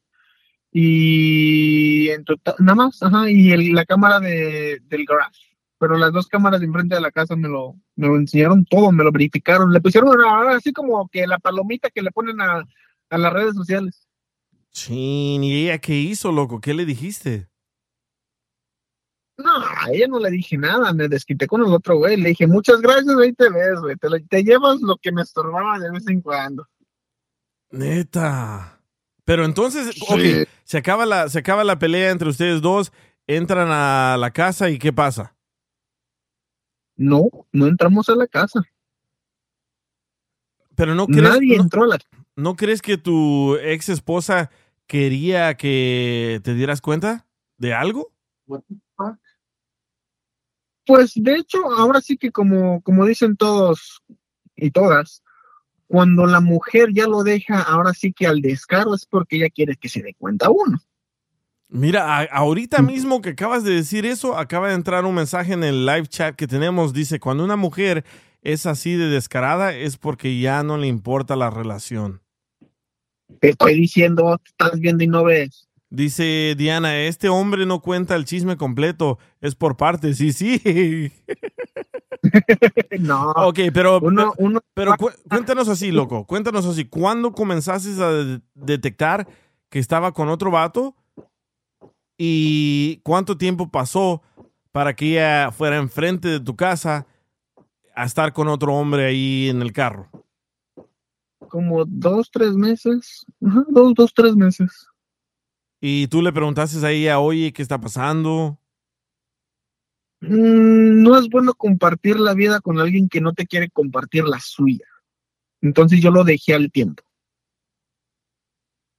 y 0.72 2.08
en 2.10 2.24
total, 2.24 2.54
nada 2.58 2.74
más, 2.74 3.02
ajá, 3.02 3.30
y 3.30 3.52
el- 3.52 3.72
la 3.72 3.84
cámara 3.84 4.18
de, 4.20 4.80
del 4.88 5.04
garage. 5.04 5.40
Pero 5.78 5.96
las 5.98 6.12
dos 6.12 6.26
cámaras 6.28 6.60
de 6.60 6.66
enfrente 6.66 6.94
de 6.94 7.00
la 7.00 7.10
casa 7.10 7.36
me 7.36 7.48
lo, 7.48 7.74
me 7.96 8.08
lo 8.08 8.16
enseñaron 8.16 8.64
todo, 8.64 8.90
me 8.90 9.04
lo 9.04 9.12
verificaron. 9.12 9.72
Le 9.72 9.80
pusieron 9.80 10.10
así 10.50 10.72
como 10.72 11.08
que 11.08 11.26
la 11.26 11.38
palomita 11.38 11.90
que 11.90 12.02
le 12.02 12.10
ponen 12.10 12.40
a, 12.40 12.64
a 13.10 13.18
las 13.18 13.32
redes 13.32 13.54
sociales. 13.54 14.08
Chin, 14.70 15.44
¿y 15.44 15.64
ella 15.64 15.78
qué 15.78 15.94
hizo, 15.96 16.32
loco? 16.32 16.60
¿Qué 16.60 16.74
le 16.74 16.84
dijiste? 16.84 17.48
No, 19.36 19.50
a 19.56 19.90
ella 19.92 20.06
no 20.06 20.20
le 20.20 20.30
dije 20.30 20.56
nada, 20.56 20.92
me 20.92 21.08
desquité 21.08 21.46
con 21.46 21.60
el 21.62 21.72
otro 21.72 21.96
güey. 21.96 22.16
Le 22.16 22.30
dije, 22.30 22.46
muchas 22.46 22.80
gracias, 22.80 23.16
ahí 23.16 23.32
te 23.32 23.50
ves, 23.50 23.80
güey. 23.80 23.96
Te, 24.28 24.44
llevas 24.44 24.80
lo 24.80 24.96
que 24.96 25.10
me 25.10 25.22
estorbaba 25.22 25.78
de 25.78 25.90
vez 25.90 26.06
en 26.06 26.20
cuando. 26.20 26.68
Neta. 27.70 28.80
Pero 29.24 29.44
entonces, 29.44 29.96
se 30.64 30.78
acaba, 30.78 31.06
la, 31.06 31.28
se 31.28 31.38
acaba 31.40 31.64
la 31.64 31.78
pelea 31.78 32.10
entre 32.10 32.28
ustedes 32.28 32.60
dos, 32.60 32.92
entran 33.26 33.68
a 33.70 34.16
la 34.18 34.30
casa 34.30 34.70
y 34.70 34.78
¿qué 34.78 34.92
pasa? 34.92 35.34
No, 36.96 37.28
no 37.50 37.66
entramos 37.66 38.08
a 38.08 38.14
la 38.14 38.26
casa. 38.26 38.62
Pero 40.76 40.94
no 40.94 41.06
crees, 41.06 41.22
Nadie 41.22 41.56
no- 41.56 41.62
entró 41.64 41.84
a 41.84 41.86
la 41.88 41.98
¿No 42.36 42.56
crees 42.56 42.82
que 42.82 42.98
tu 42.98 43.56
ex 43.56 43.88
esposa 43.88 44.50
quería 44.86 45.56
que 45.56 46.40
te 46.42 46.54
dieras 46.54 46.80
cuenta 46.80 47.26
de 47.58 47.72
algo? 47.74 48.12
Pues 50.86 51.12
de 51.14 51.36
hecho, 51.36 51.58
ahora 51.72 52.00
sí 52.00 52.16
que 52.16 52.30
como, 52.30 52.80
como 52.82 53.06
dicen 53.06 53.36
todos 53.36 54.02
y 54.56 54.70
todas, 54.70 55.22
cuando 55.86 56.26
la 56.26 56.40
mujer 56.40 56.90
ya 56.92 57.06
lo 57.06 57.22
deja, 57.22 57.62
ahora 57.62 57.92
sí 57.94 58.12
que 58.12 58.26
al 58.26 58.40
descaro 58.40 58.94
es 58.94 59.06
porque 59.06 59.36
ella 59.36 59.50
quiere 59.50 59.76
que 59.76 59.88
se 59.88 60.02
dé 60.02 60.14
cuenta 60.14 60.50
uno. 60.50 60.78
Mira, 61.68 62.18
a- 62.18 62.24
ahorita 62.24 62.82
mismo 62.82 63.20
que 63.20 63.30
acabas 63.30 63.64
de 63.64 63.74
decir 63.74 64.06
eso, 64.06 64.36
acaba 64.36 64.68
de 64.68 64.74
entrar 64.74 65.04
un 65.04 65.14
mensaje 65.14 65.54
en 65.54 65.64
el 65.64 65.86
live 65.86 66.06
chat 66.06 66.36
que 66.36 66.46
tenemos. 66.46 66.92
Dice, 66.92 67.18
cuando 67.18 67.44
una 67.44 67.56
mujer 67.56 68.04
es 68.42 68.66
así 68.66 68.94
de 68.94 69.08
descarada 69.08 69.74
es 69.74 69.96
porque 69.96 70.38
ya 70.38 70.62
no 70.62 70.76
le 70.76 70.86
importa 70.86 71.34
la 71.34 71.50
relación. 71.50 72.20
Te 73.40 73.50
estoy 73.50 73.74
diciendo, 73.74 74.38
te 74.38 74.50
estás 74.50 74.78
viendo 74.78 75.02
y 75.02 75.08
no 75.08 75.24
ves. 75.24 75.68
Dice 75.94 76.54
Diana, 76.58 76.98
este 77.02 77.28
hombre 77.28 77.66
no 77.66 77.80
cuenta 77.80 78.16
el 78.16 78.24
chisme 78.24 78.56
completo, 78.56 79.18
es 79.40 79.54
por 79.54 79.76
partes. 79.76 80.18
Sí, 80.18 80.32
sí. 80.32 80.60
no. 82.98 83.30
Ok, 83.32 83.60
pero, 83.72 84.00
Uno- 84.00 84.32
uno- 84.38 84.60
pero 84.74 84.96
cu- 84.96 85.10
cuéntanos 85.28 85.68
así, 85.68 85.92
loco. 85.92 86.26
Cuéntanos 86.26 86.66
así. 86.66 86.84
¿Cuándo 86.84 87.32
comenzaste 87.32 87.90
a 88.02 88.08
de- 88.10 88.40
detectar 88.54 89.28
que 89.70 89.78
estaba 89.78 90.12
con 90.12 90.28
otro 90.28 90.50
vato? 90.50 90.96
¿Y 92.18 92.98
cuánto 93.04 93.38
tiempo 93.38 93.70
pasó 93.70 94.22
para 94.72 94.94
que 94.94 95.12
ella 95.12 95.52
fuera 95.52 95.76
enfrente 95.76 96.28
de 96.28 96.40
tu 96.40 96.56
casa 96.56 97.06
a 97.94 98.04
estar 98.04 98.32
con 98.32 98.48
otro 98.48 98.74
hombre 98.74 99.06
ahí 99.06 99.48
en 99.48 99.62
el 99.62 99.72
carro? 99.72 100.08
Como 101.48 101.84
dos, 101.84 102.30
tres 102.32 102.54
meses. 102.54 103.24
Ajá, 103.46 103.64
dos, 103.68 103.94
dos, 103.94 104.12
tres 104.12 104.34
meses. 104.34 104.88
Y 105.86 106.08
tú 106.08 106.22
le 106.22 106.32
preguntaste 106.32 106.78
a 106.86 106.90
ella, 106.90 107.18
oye, 107.18 107.52
¿qué 107.52 107.60
está 107.60 107.78
pasando? 107.78 108.58
Mm, 110.20 111.02
no 111.02 111.18
es 111.18 111.28
bueno 111.28 111.52
compartir 111.52 112.18
la 112.18 112.32
vida 112.32 112.62
con 112.62 112.80
alguien 112.80 113.06
que 113.06 113.20
no 113.20 113.34
te 113.34 113.46
quiere 113.46 113.68
compartir 113.68 114.24
la 114.24 114.40
suya. 114.40 114.86
Entonces 115.60 116.00
yo 116.00 116.10
lo 116.10 116.24
dejé 116.24 116.54
al 116.54 116.72
tiempo. 116.72 117.02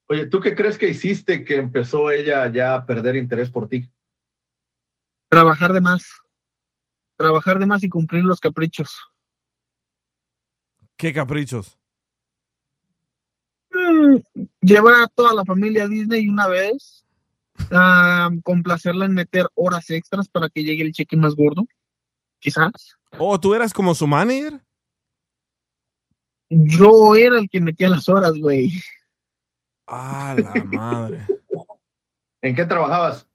Oye, 0.10 0.28
¿tú 0.28 0.40
qué 0.40 0.54
crees 0.54 0.78
que 0.78 0.88
hiciste 0.88 1.44
que 1.44 1.56
empezó 1.56 2.12
ella 2.12 2.52
ya 2.52 2.76
a 2.76 2.86
perder 2.86 3.16
interés 3.16 3.50
por 3.50 3.68
ti? 3.68 3.90
Trabajar 5.28 5.74
de 5.74 5.82
más. 5.82 6.06
Trabajar 7.18 7.58
de 7.58 7.66
más 7.66 7.82
y 7.82 7.90
cumplir 7.90 8.24
los 8.24 8.40
caprichos. 8.40 8.96
¿Qué 10.98 11.12
caprichos? 11.12 11.80
Llevar 14.62 15.04
a 15.04 15.08
toda 15.08 15.34
la 15.34 15.46
familia 15.46 15.84
a 15.84 15.88
Disney 15.88 16.28
una 16.28 16.48
vez. 16.48 17.06
ah, 17.72 18.30
complacerla 18.44 19.06
en 19.06 19.14
meter 19.14 19.48
horas 19.56 19.90
extras 19.90 20.28
para 20.28 20.50
que 20.50 20.64
llegue 20.64 20.84
el 20.84 20.92
cheque 20.92 21.16
más 21.16 21.36
gordo. 21.36 21.66
Quizás. 22.40 22.98
Oh, 23.18 23.40
¿tú 23.40 23.54
eras 23.54 23.74
como 23.74 23.96
su 23.96 24.08
manager? 24.08 24.62
Yo 26.50 27.16
era 27.16 27.40
el 27.40 27.50
que 27.50 27.60
metía 27.60 27.90
las 27.90 28.08
horas, 28.08 28.34
güey. 28.34 28.72
Ah, 29.88 30.36
la 30.38 30.64
madre. 30.66 31.26
¿En 32.42 32.56
qué 32.56 32.66
trabajabas? 32.66 33.28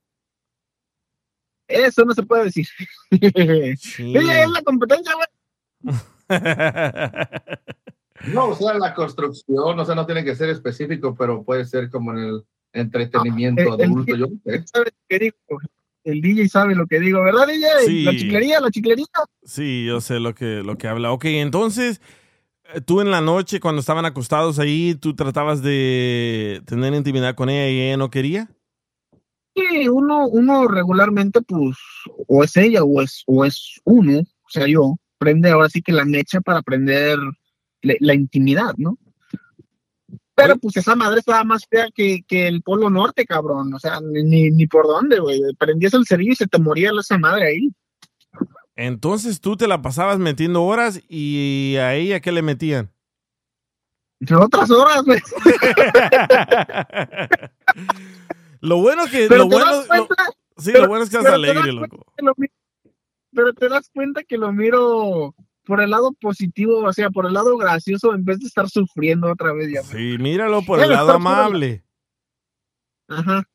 Eso 1.67 2.05
no 2.05 2.13
se 2.13 2.23
puede 2.23 2.45
decir. 2.45 2.67
Ella 3.09 4.43
es 4.43 4.49
la 4.49 4.61
competencia, 4.61 5.13
güey. 5.15 5.27
No, 8.27 8.49
o 8.49 8.55
sea, 8.55 8.73
la 8.75 8.93
construcción, 8.93 9.79
o 9.79 9.85
sea, 9.85 9.95
no 9.95 10.05
tiene 10.05 10.23
que 10.23 10.35
ser 10.35 10.49
específico, 10.49 11.15
pero 11.17 11.43
puede 11.43 11.65
ser 11.65 11.89
como 11.89 12.11
en 12.13 12.19
el 12.19 12.43
entretenimiento 12.73 13.61
Ah, 13.61 13.75
el- 13.75 13.81
el- 13.81 13.85
adulto. 13.91 14.15
Yo 14.15 14.27
no 14.27 14.33
sé. 14.45 14.63
¿Sabes 14.65 14.93
qué 15.07 15.19
digo? 15.19 15.35
El 16.03 16.21
DJ 16.21 16.47
sabe 16.49 16.73
lo 16.75 16.87
que 16.87 16.99
digo, 16.99 17.21
¿verdad, 17.23 17.47
DJ? 17.47 17.67
Sí. 17.85 18.03
La 18.03 18.11
chiclería, 18.15 18.59
la 18.59 18.71
chiclería. 18.71 19.05
Sí, 19.43 19.85
yo 19.85 20.01
sé 20.01 20.19
lo 20.19 20.33
que, 20.33 20.63
lo 20.63 20.77
que 20.77 20.87
habla. 20.87 21.11
Ok, 21.11 21.25
entonces, 21.25 22.01
eh, 22.73 22.81
tú 22.81 23.01
en 23.01 23.11
la 23.11 23.21
noche, 23.21 23.59
cuando 23.59 23.81
estaban 23.81 24.05
acostados 24.05 24.57
ahí, 24.57 24.95
tú 24.95 25.15
tratabas 25.15 25.61
de 25.61 26.61
tener 26.65 26.93
intimidad 26.93 27.35
con 27.35 27.49
ella 27.49 27.69
y 27.69 27.81
ella 27.81 27.97
no 27.97 28.09
quería. 28.09 28.49
Sí, 29.55 29.89
uno, 29.89 30.27
uno 30.27 30.67
regularmente, 30.67 31.41
pues, 31.41 31.75
o 32.27 32.43
es 32.43 32.55
ella 32.57 32.83
o 32.83 33.01
es, 33.01 33.23
o 33.27 33.43
es 33.45 33.79
uno, 33.83 34.19
o 34.21 34.49
sea, 34.49 34.65
yo, 34.65 34.95
prende 35.17 35.49
ahora 35.51 35.69
sí 35.69 35.81
que 35.81 35.91
la 35.91 36.05
mecha 36.05 36.39
para 36.41 36.59
aprender 36.59 37.19
la, 37.81 37.93
la 37.99 38.13
intimidad, 38.13 38.73
¿no? 38.77 38.97
Pero 40.35 40.55
pues 40.57 40.77
esa 40.77 40.95
madre 40.95 41.19
estaba 41.19 41.43
más 41.43 41.65
fea 41.69 41.87
que, 41.93 42.23
que 42.27 42.47
el 42.47 42.61
Polo 42.63 42.89
Norte, 42.89 43.25
cabrón. 43.25 43.73
O 43.73 43.79
sea, 43.79 43.99
ni, 44.01 44.49
ni 44.49 44.65
por 44.67 44.87
dónde, 44.87 45.19
güey. 45.19 45.39
Prendías 45.59 45.93
el 45.93 46.05
cerillo 46.07 46.31
y 46.31 46.35
se 46.35 46.47
te 46.47 46.57
moría 46.57 46.91
esa 46.99 47.17
madre 47.17 47.47
ahí. 47.47 47.69
Entonces 48.75 49.41
tú 49.41 49.57
te 49.57 49.67
la 49.67 49.81
pasabas 49.81 50.17
metiendo 50.17 50.63
horas 50.63 51.01
y 51.07 51.75
a 51.77 51.93
ella, 51.95 52.21
¿qué 52.21 52.31
le 52.31 52.41
metían? 52.41 52.89
Otras 54.35 54.71
horas, 54.71 55.03
güey. 55.03 55.19
Lo 58.61 58.77
bueno 58.77 59.03
que, 59.09 59.27
Pero 59.27 59.43
lo 59.45 59.49
te 59.49 59.55
bueno, 59.55 59.75
das 59.77 59.87
cuenta- 59.87 60.25
lo- 60.25 60.63
sí, 60.63 60.69
pero- 60.71 60.83
lo 60.83 60.89
bueno 60.89 61.03
es 61.03 61.09
que 61.09 61.17
estás 61.17 61.33
alegre, 61.33 61.71
loco. 61.71 62.05
lo 62.19 62.33
pero 63.33 63.53
te 63.53 63.69
das 63.69 63.89
cuenta 63.93 64.23
que 64.23 64.37
lo 64.37 64.51
miro 64.51 65.33
por 65.71 65.81
el 65.81 65.89
lado 65.89 66.11
positivo, 66.19 66.79
o 66.79 66.91
sea, 66.91 67.09
por 67.09 67.25
el 67.25 67.31
lado 67.31 67.55
gracioso, 67.55 68.13
en 68.13 68.25
vez 68.25 68.39
de 68.39 68.47
estar 68.47 68.69
sufriendo 68.69 69.31
otra 69.31 69.53
vez 69.53 69.71
ya. 69.71 69.81
Sí, 69.83 70.17
míralo 70.19 70.61
por 70.63 70.81
el 70.81 70.89
lado 70.89 71.13
amable. 71.13 71.81
Ajá. 73.07 73.47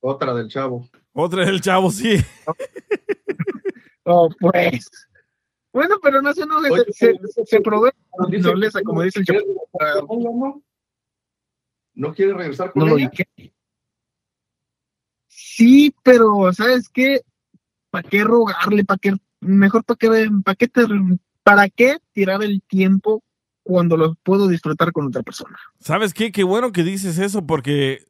Otra 0.00 0.32
del 0.32 0.48
chavo. 0.48 0.88
Otra 1.12 1.44
del 1.44 1.60
chavo, 1.60 1.90
sí. 1.90 2.16
Oh, 4.06 4.30
pues. 4.40 4.90
Bueno, 5.74 5.96
pero 6.02 6.22
no 6.22 6.32
sé, 6.32 6.46
no 6.46 6.62
se, 6.62 6.70
Oye, 6.70 6.84
se, 6.92 7.14
se, 7.34 7.44
se 7.44 7.62
que 7.62 8.38
nobleza, 8.38 8.82
como 8.82 9.02
dice 9.02 9.20
el 9.20 9.26
chavo. 9.26 10.62
¿No 11.92 12.14
quiere 12.14 12.32
regresar 12.32 12.72
con 12.72 12.88
No 12.88 12.96
ella? 12.96 13.10
Sí, 15.26 15.94
pero 16.02 16.50
¿sabes 16.54 16.88
qué? 16.88 17.20
¿Para 17.90 18.08
qué 18.08 18.24
rogarle? 18.24 18.86
¿Para 18.86 18.98
qué? 18.98 19.12
Mejor 19.44 19.84
para 19.84 19.96
qué, 19.96 20.28
para 20.44 20.54
qué, 20.56 20.68
te- 20.68 20.86
para 21.42 21.68
qué 21.68 21.98
tirar 22.12 22.42
el 22.42 22.62
tiempo 22.62 23.22
cuando 23.62 23.96
lo 23.96 24.14
puedo 24.22 24.48
disfrutar 24.48 24.92
con 24.92 25.06
otra 25.06 25.22
persona. 25.22 25.56
¿Sabes 25.80 26.12
qué? 26.12 26.32
Qué 26.32 26.44
bueno 26.44 26.72
que 26.72 26.82
dices 26.82 27.18
eso 27.18 27.46
porque 27.46 28.06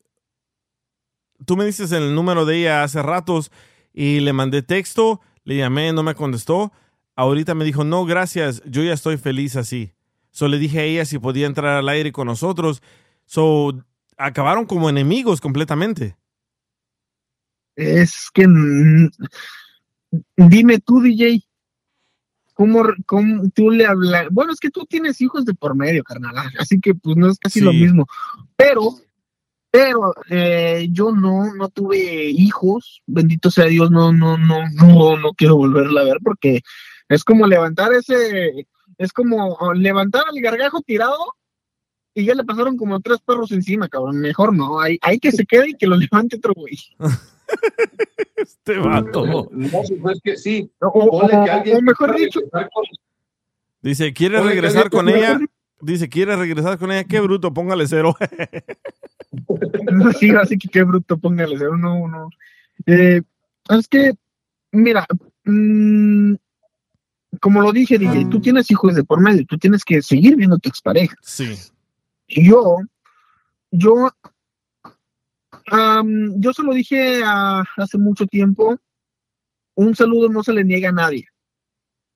tú 1.46 1.56
me 1.56 1.64
dices 1.64 1.92
el 1.92 2.14
número 2.14 2.44
de 2.44 2.58
ella 2.58 2.82
hace 2.82 3.02
ratos 3.02 3.50
y 3.92 4.20
le 4.20 4.32
mandé 4.32 4.62
texto, 4.62 5.20
le 5.44 5.56
llamé, 5.56 5.92
no 5.92 6.02
me 6.02 6.14
contestó. 6.14 6.72
Ahorita 7.16 7.54
me 7.54 7.64
dijo, 7.64 7.84
no, 7.84 8.04
gracias, 8.04 8.62
yo 8.66 8.82
ya 8.82 8.92
estoy 8.92 9.16
feliz 9.16 9.54
así. 9.56 9.92
So 10.32 10.48
le 10.48 10.58
dije 10.58 10.80
a 10.80 10.84
ella 10.84 11.04
si 11.04 11.20
podía 11.20 11.46
entrar 11.46 11.76
al 11.76 11.88
aire 11.88 12.10
con 12.10 12.26
nosotros. 12.26 12.82
So 13.24 13.84
acabaron 14.16 14.66
como 14.66 14.90
enemigos 14.90 15.40
completamente. 15.40 16.16
Es 17.76 18.30
que 18.32 18.46
dime 20.36 20.78
tú, 20.80 21.00
DJ, 21.00 21.42
¿cómo, 22.54 22.84
cómo 23.06 23.48
tú 23.54 23.70
le 23.70 23.86
hablas? 23.86 24.28
Bueno, 24.30 24.52
es 24.52 24.60
que 24.60 24.70
tú 24.70 24.86
tienes 24.86 25.20
hijos 25.20 25.44
de 25.44 25.54
por 25.54 25.74
medio, 25.74 26.02
carnal, 26.02 26.36
ah, 26.38 26.50
así 26.58 26.80
que 26.80 26.94
pues 26.94 27.16
no 27.16 27.28
es 27.28 27.38
casi 27.38 27.60
lo 27.60 27.72
mismo. 27.72 28.06
Pero, 28.56 28.94
pero 29.70 30.14
eh, 30.30 30.88
yo 30.90 31.12
no, 31.12 31.54
no 31.54 31.68
tuve 31.68 32.30
hijos, 32.30 33.02
bendito 33.06 33.50
sea 33.50 33.66
Dios, 33.66 33.90
no, 33.90 34.12
no, 34.12 34.38
no, 34.38 34.68
no, 34.70 35.16
no 35.16 35.32
quiero 35.34 35.56
volverla 35.56 36.02
a 36.02 36.04
ver 36.04 36.18
porque 36.22 36.62
es 37.08 37.24
como 37.24 37.46
levantar 37.46 37.92
ese, 37.92 38.66
es 38.98 39.12
como 39.12 39.74
levantar 39.74 40.24
al 40.28 40.40
gargajo 40.40 40.80
tirado 40.80 41.18
y 42.14 42.24
ya 42.24 42.34
le 42.34 42.44
pasaron 42.44 42.76
como 42.76 43.00
tres 43.00 43.18
perros 43.20 43.50
encima, 43.50 43.88
cabrón. 43.88 44.20
Mejor 44.20 44.54
no, 44.54 44.80
hay, 44.80 44.98
hay 45.02 45.18
que 45.18 45.32
se 45.32 45.44
quede 45.44 45.70
y 45.70 45.74
que 45.74 45.88
lo 45.88 45.96
levante 45.96 46.36
otro 46.36 46.54
güey. 46.54 46.78
Este 48.36 48.76
vato. 48.78 49.48
No, 49.52 49.70
pues 50.02 50.16
es 50.16 50.22
que 50.22 50.36
sí. 50.36 50.70
O, 50.80 50.92
Ponle 51.10 51.36
o- 51.38 51.44
que 51.44 51.50
alguien 51.50 51.76
o 51.76 51.82
mejor 51.82 52.14
dicho, 52.16 52.40
con- 52.50 52.68
Dice, 53.82 54.12
¿quiere 54.14 54.40
regresar 54.42 54.84
¿qué 54.84 54.90
con 54.90 55.08
ella? 55.08 55.38
Dice, 55.80 56.08
¿quiere 56.08 56.34
regresar 56.36 56.78
con 56.78 56.90
ella? 56.90 57.04
Qué 57.04 57.20
bruto, 57.20 57.52
póngale 57.52 57.86
cero. 57.86 58.16
sí, 60.18 60.30
así 60.30 60.56
que 60.58 60.68
qué 60.68 60.82
bruto, 60.82 61.18
póngale 61.18 61.56
cero, 61.58 61.76
no, 61.76 62.08
no. 62.08 62.30
Eh, 62.86 63.20
es 63.70 63.88
que, 63.88 64.12
mira, 64.72 65.06
mm, 65.44 66.34
como 67.40 67.60
lo 67.62 67.72
dije, 67.72 67.98
DJ, 67.98 68.26
tú 68.30 68.40
tienes 68.40 68.70
hijos 68.70 68.94
de 68.94 69.04
por 69.04 69.20
medio, 69.20 69.44
tú 69.46 69.58
tienes 69.58 69.84
que 69.84 70.00
seguir 70.02 70.36
viendo 70.36 70.56
a 70.56 70.58
tu 70.58 70.68
expareja. 70.68 71.16
Sí. 71.22 71.54
Y 72.26 72.48
yo, 72.48 72.78
yo, 73.70 74.10
am, 75.66 76.40
yo 76.40 76.52
se 76.52 76.62
lo 76.62 76.72
dije 76.74 77.22
a- 77.24 77.64
hace 77.76 77.98
mucho 77.98 78.26
tiempo, 78.26 78.78
un 79.74 79.94
saludo 79.96 80.28
no 80.28 80.42
se 80.42 80.52
le 80.52 80.64
niega 80.64 80.90
a 80.90 80.92
nadie. 80.92 81.26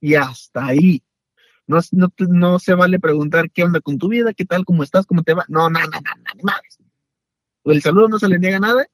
Y 0.01 0.15
hasta 0.15 0.65
ahí. 0.67 1.03
No, 1.67 1.79
no, 1.91 2.11
no 2.29 2.57
se 2.59 2.73
vale 2.73 2.99
preguntar 2.99 3.51
qué 3.51 3.63
onda 3.63 3.79
con 3.81 3.97
tu 3.97 4.07
vida, 4.07 4.33
qué 4.33 4.45
tal, 4.45 4.65
cómo 4.65 4.81
estás, 4.83 5.05
cómo 5.05 5.21
te 5.23 5.33
va. 5.33 5.45
No, 5.49 5.69
no, 5.69 5.79
no, 5.79 5.85
no, 5.87 6.43
no. 6.43 7.71
El 7.71 7.81
saludo 7.81 8.07
no 8.07 8.17
se 8.17 8.27
le 8.27 8.39
niega 8.39 8.57
a 8.57 8.61
nadie 8.61 8.85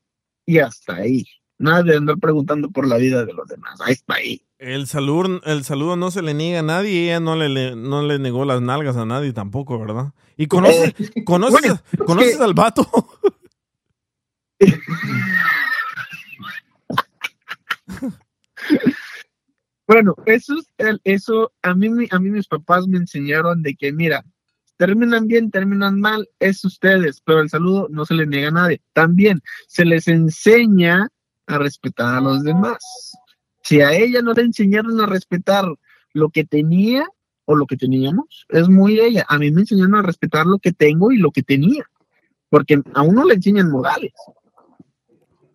y 0.46 0.58
hasta 0.60 0.96
ahí. 0.96 1.26
Nada 1.58 1.84
de 1.84 1.96
andar 1.96 2.18
preguntando 2.18 2.70
por 2.70 2.86
la 2.86 2.98
vida 2.98 3.24
de 3.24 3.32
los 3.34 3.48
demás. 3.48 3.80
Ahí 3.82 3.94
está 3.94 4.16
ahí. 4.16 4.42
El 4.58 4.88
saludo, 4.88 5.40
el 5.46 5.64
saludo 5.64 5.96
no 5.96 6.12
se 6.12 6.22
le 6.22 6.34
niega 6.34 6.60
a 6.60 6.64
nadie 6.64 6.92
y 6.92 7.06
ella 7.06 7.20
no 7.22 7.36
le, 7.38 7.48
le- 7.48 7.76
no 7.78 8.02
le 8.04 8.20
negó 8.20 8.44
las 8.44 8.62
nalgas 8.62 8.98
a 8.98 9.06
nadie 9.06 9.32
tampoco, 9.32 9.80
¿verdad? 9.80 10.12
¿Y 10.36 10.48
conoces, 10.48 10.94
conoces, 11.24 11.52
bueno, 11.62 11.80
es 11.94 12.00
conoces 12.06 12.38
que- 12.38 12.44
al 12.44 12.54
vato? 12.54 12.86
Bueno, 19.88 20.16
eso 20.26 20.56
eso 21.04 21.54
a 21.62 21.76
mí 21.76 22.08
a 22.10 22.18
mí 22.18 22.32
mis 22.32 22.48
papás 22.48 22.88
me 22.88 22.98
enseñaron 22.98 23.62
de 23.62 23.76
que 23.76 23.94
mira, 23.94 24.26
terminan 24.78 25.28
bien, 25.28 25.52
terminan 25.52 26.00
mal, 26.00 26.28
es 26.40 26.66
ustedes, 26.66 27.22
pero 27.24 27.42
el 27.42 27.50
saludo 27.50 27.88
no 27.92 28.06
se 28.06 28.16
le 28.16 28.26
niega 28.26 28.48
a 28.48 28.52
nadie. 28.52 28.82
También 28.94 29.42
se 29.68 29.86
les 29.86 30.08
enseña 30.08 31.10
a 31.46 31.58
respetar 31.60 32.16
a 32.16 32.22
los 32.22 32.44
demás. 32.44 32.80
Si 33.62 33.82
a 33.82 33.94
ella 33.94 34.22
no 34.22 34.34
le 34.34 34.44
enseñaron 34.44 35.00
a 35.02 35.06
respetar 35.06 35.66
lo 36.14 36.30
que 36.30 36.46
tenía 36.46 37.08
o 37.46 37.56
lo 37.56 37.68
que 37.68 37.78
teníamos, 37.78 38.48
es 38.50 38.70
muy 38.70 39.00
ella. 39.00 39.26
A 39.30 39.38
mí 39.38 39.52
me 39.52 39.62
enseñaron 39.62 39.96
a 39.96 40.02
respetar 40.02 40.48
lo 40.48 40.58
que 40.58 40.72
tengo 40.72 41.12
y 41.12 41.18
lo 41.18 41.32
que 41.32 41.44
tenía, 41.44 41.88
porque 42.50 42.82
a 42.94 43.02
uno 43.04 43.26
le 43.26 43.36
enseñan 43.36 43.70
modales. 43.70 44.14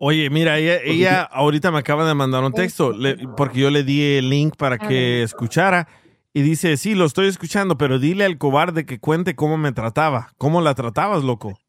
Oye, 0.03 0.30
mira, 0.30 0.57
ella, 0.57 0.80
ella 0.82 1.22
ahorita 1.24 1.70
me 1.70 1.78
acaba 1.78 2.09
de 2.09 2.14
mandar 2.14 2.42
un 2.42 2.55
texto 2.55 2.90
le- 2.90 3.18
porque 3.36 3.61
yo 3.61 3.68
le 3.70 3.84
di 3.84 4.16
el 4.16 4.30
link 4.30 4.57
para 4.57 4.78
que 4.78 5.22
escuchara 5.22 5.88
y 6.32 6.40
dice, 6.40 6.78
sí, 6.78 6.94
lo 6.94 7.05
estoy 7.05 7.26
escuchando, 7.26 7.76
pero 7.76 7.98
dile 7.98 8.24
al 8.24 8.38
cobarde 8.38 8.86
que 8.86 8.98
cuente 8.98 9.36
cómo 9.36 9.59
me 9.59 9.72
trataba, 9.72 10.32
cómo 10.38 10.62
la 10.62 10.74
tratabas, 10.74 11.22
loco. 11.22 11.61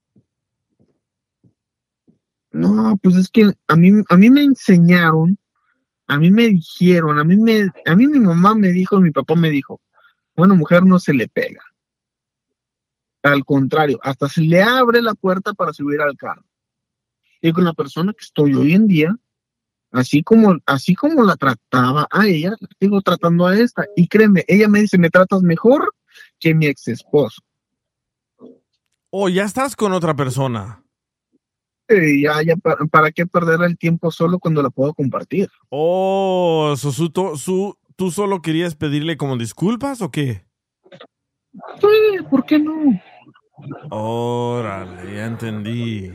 No, 2.53 2.97
pues 3.03 3.17
es 3.17 3.27
que 3.27 3.51
a 3.67 3.75
mí, 3.75 3.91
a 4.07 4.15
mí 4.15 4.29
me 4.29 4.43
enseñaron, 4.43 5.38
a 6.07 6.17
mí 6.17 6.32
me 6.32 6.47
dijeron, 6.47 7.19
a 7.19 7.25
mí 7.25 7.36
me, 7.36 7.67
a 7.86 7.95
mí 7.97 8.07
mi 8.07 8.19
mamá 8.21 8.55
me 8.55 8.69
dijo, 8.69 9.01
mi 9.01 9.11
papá 9.11 9.36
me 9.36 9.49
dijo, 9.49 9.82
bueno, 10.38 10.55
mujer 10.55 10.86
no 10.86 10.99
se 10.99 11.13
le 11.13 11.27
pega. 11.27 11.61
Al 13.23 13.43
contrario, 13.43 13.99
hasta 14.01 14.29
se 14.29 14.39
le 14.39 14.63
abre 14.63 15.01
la 15.01 15.15
puerta 15.15 15.53
para 15.53 15.73
subir 15.73 15.99
al 15.99 16.15
carro. 16.15 16.45
Y 17.41 17.51
con 17.53 17.63
la 17.63 17.73
persona 17.73 18.13
que 18.13 18.23
estoy 18.23 18.53
hoy 18.53 18.73
en 18.73 18.87
día, 18.87 19.15
así 19.91 20.23
como, 20.23 20.57
así 20.65 20.93
como 20.95 21.23
la 21.23 21.35
trataba 21.35 22.07
a 22.11 22.27
ella, 22.27 22.51
la 22.59 22.67
sigo 22.79 23.01
tratando 23.01 23.47
a 23.47 23.57
esta. 23.57 23.85
Y 23.95 24.07
créeme, 24.07 24.45
ella 24.47 24.67
me 24.67 24.81
dice, 24.81 24.97
me 24.97 25.09
tratas 25.09 25.41
mejor 25.41 25.93
que 26.39 26.53
mi 26.53 26.67
ex 26.67 26.87
esposo. 26.87 27.41
Oh, 29.09 29.27
ya 29.27 29.43
estás 29.43 29.75
con 29.75 29.91
otra 29.91 30.15
persona. 30.15 30.83
Eh, 31.87 32.21
ya, 32.21 32.41
ya, 32.41 32.55
para, 32.55 32.85
¿para 32.85 33.11
qué 33.11 33.25
perder 33.25 33.61
el 33.63 33.77
tiempo 33.77 34.11
solo 34.11 34.39
cuando 34.39 34.61
la 34.63 34.69
puedo 34.69 34.93
compartir? 34.93 35.49
Oh, 35.69 36.73
su, 36.77 37.09
to- 37.09 37.35
su- 37.35 37.77
¿tú 37.97 38.11
solo 38.11 38.41
querías 38.41 38.75
pedirle 38.75 39.17
como 39.17 39.35
disculpas 39.35 40.01
o 40.01 40.09
qué? 40.11 40.45
Sí, 41.81 42.23
¿por 42.29 42.45
qué 42.45 42.59
no? 42.59 43.01
Órale, 43.89 45.15
ya 45.15 45.25
entendí. 45.25 46.11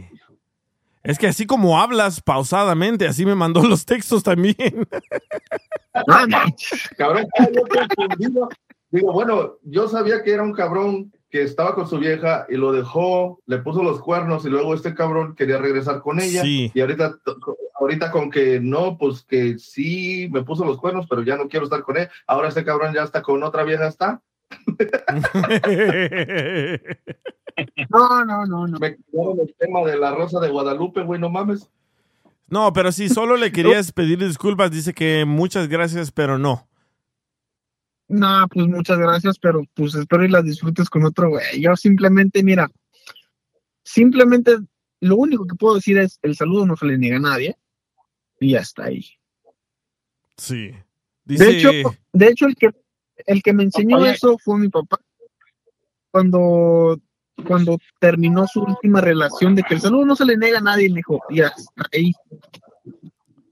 Es 1.07 1.18
que 1.18 1.28
así 1.28 1.46
como 1.46 1.80
hablas 1.80 2.20
pausadamente, 2.20 3.07
así 3.07 3.24
me 3.24 3.34
mandó 3.34 3.62
los 3.62 3.84
textos 3.84 4.22
también. 4.22 4.57
Cabrón, 6.96 7.26
yo 7.52 7.62
confundido. 7.62 8.48
Digo, 8.90 9.12
bueno, 9.12 9.54
yo 9.62 9.88
sabía 9.88 10.22
que 10.22 10.32
era 10.32 10.42
un 10.42 10.52
cabrón 10.52 11.12
que 11.28 11.42
estaba 11.42 11.74
con 11.74 11.88
su 11.88 11.98
vieja 11.98 12.46
y 12.48 12.57
lo 12.57 12.72
dejó, 12.72 13.40
le 13.46 13.59
puso 13.59 13.82
los 13.82 14.00
cuernos 14.00 14.44
y 14.44 14.48
luego 14.48 14.74
este 14.74 14.94
cabrón 14.94 15.34
quería 15.34 15.59
regresar 15.59 16.00
con 16.00 16.20
ella. 16.20 16.42
Sí. 16.42 16.70
Y 16.72 16.80
ahorita, 16.80 17.18
ahorita 17.80 18.11
con 18.11 18.30
que 18.30 18.61
no, 18.61 18.96
pues 18.96 19.22
que 19.22 19.59
sí 19.59 20.28
me 20.32 20.44
puso 20.44 20.64
los 20.64 20.78
cuernos, 20.78 21.07
pero 21.09 21.22
ya 21.22 21.36
no 21.36 21.48
quiero 21.48 21.64
estar 21.64 21.82
con 21.82 21.96
él. 21.96 22.09
Ahora 22.26 22.48
este 22.48 22.64
cabrón 22.64 22.94
ya 22.94 23.02
está 23.02 23.22
con 23.22 23.42
otra 23.42 23.64
vieja, 23.64 23.88
está. 23.88 24.22
No, 27.90 28.24
no, 28.24 28.44
no, 28.47 28.66
no. 28.66 28.78
Me 28.78 28.97
quedaron 28.97 29.40
el 29.40 29.55
tema 29.59 29.82
de 29.82 29.97
la 29.99 30.14
rosa 30.14 30.40
de 30.40 30.51
Guadalupe, 30.51 31.03
güey, 31.03 31.18
no 31.20 31.30
mames. 31.30 31.70
No, 32.49 32.72
pero 32.72 32.92
si 32.92 33.09
solo 33.09 33.36
le 33.36 33.51
querías 33.51 33.92
pedir 33.92 34.18
disculpas, 34.18 34.70
dice 34.70 34.94
que 34.94 35.24
muchas 35.24 35.68
gracias, 35.68 36.12
pero 36.12 36.38
no. 36.38 36.68
No, 38.09 38.47
pues 38.53 38.66
muchas 38.68 38.99
gracias, 38.99 39.38
pero 39.38 39.64
pues 39.74 39.94
espero 39.94 40.24
y 40.24 40.28
las 40.28 40.44
disfrutes 40.44 40.88
con 40.88 41.05
otro 41.05 41.30
güey. 41.30 41.61
Yo 41.61 41.74
simplemente, 41.74 42.42
mira, 42.42 42.70
simplemente 43.82 44.59
lo 45.01 45.16
único 45.16 45.47
que 45.47 45.57
puedo 45.57 45.74
decir 45.76 45.99
es 45.99 46.18
el 46.22 46.36
saludo 46.36 46.66
no 46.66 46.76
se 46.76 46.86
le 46.86 46.99
niega 46.99 47.16
a 47.16 47.20
nadie 47.20 47.57
y 48.38 48.53
ya 48.53 48.61
está 48.61 48.84
ahí. 48.84 49.05
Sí. 50.36 50.72
De 51.24 51.51
hecho, 51.51 51.70
de 52.12 52.26
hecho 52.28 52.47
el 52.47 52.55
que 52.55 52.70
el 53.26 53.42
que 53.42 53.52
me 53.52 53.62
enseñó 53.64 53.98
Oye. 53.98 54.10
eso 54.12 54.36
fue 54.38 54.58
mi 54.58 54.68
papá. 54.68 55.00
Cuando 56.10 56.98
cuando 57.46 57.78
terminó 58.00 58.46
su 58.46 58.60
última 58.62 59.00
relación 59.02 59.54
de 59.54 59.62
que 59.62 59.74
el 59.74 59.80
saludo 59.80 60.06
no 60.06 60.16
se 60.16 60.24
le 60.24 60.38
niega 60.38 60.58
a 60.58 60.62
nadie, 60.62 60.88
me 60.88 60.96
dijo, 60.96 61.20
ya 61.30 61.48
está 61.48 61.86
ahí. 61.92 62.12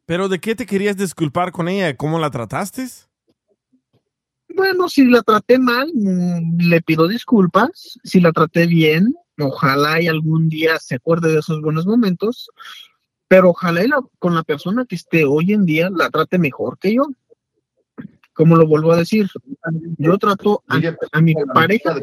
¿pero 0.06 0.28
de 0.28 0.38
qué 0.38 0.54
te 0.54 0.64
querías 0.66 0.96
disculpar 0.96 1.52
con 1.52 1.68
ella? 1.68 1.94
¿Cómo 1.96 2.18
la 2.18 2.30
trataste? 2.30 2.86
Bueno, 4.48 4.88
si 4.88 5.04
la 5.04 5.22
traté 5.22 5.58
mal, 5.58 5.90
mm, 5.94 6.60
le 6.68 6.80
pido 6.82 7.08
disculpas. 7.08 7.98
Si 8.04 8.20
la 8.20 8.32
traté 8.32 8.66
bien, 8.66 9.14
ojalá 9.38 10.00
y 10.00 10.06
algún 10.08 10.48
día 10.48 10.78
se 10.78 10.96
acuerde 10.96 11.32
de 11.32 11.40
esos 11.40 11.60
buenos 11.60 11.86
momentos. 11.86 12.50
Pero 13.28 13.50
ojalá 13.50 13.82
y 13.84 13.88
la- 13.88 14.02
con 14.18 14.34
la 14.34 14.42
persona 14.44 14.84
que 14.86 14.94
esté 14.94 15.24
hoy 15.24 15.52
en 15.52 15.64
día 15.64 15.90
la 15.90 16.10
trate 16.10 16.38
mejor 16.38 16.78
que 16.78 16.94
yo. 16.94 17.06
Como 18.34 18.56
lo 18.56 18.66
vuelvo 18.66 18.92
a 18.92 18.96
decir, 18.96 19.28
yo 19.98 20.18
trato 20.18 20.62
a, 20.68 20.78
a 21.12 21.20
mi 21.20 21.34
pareja. 21.54 21.94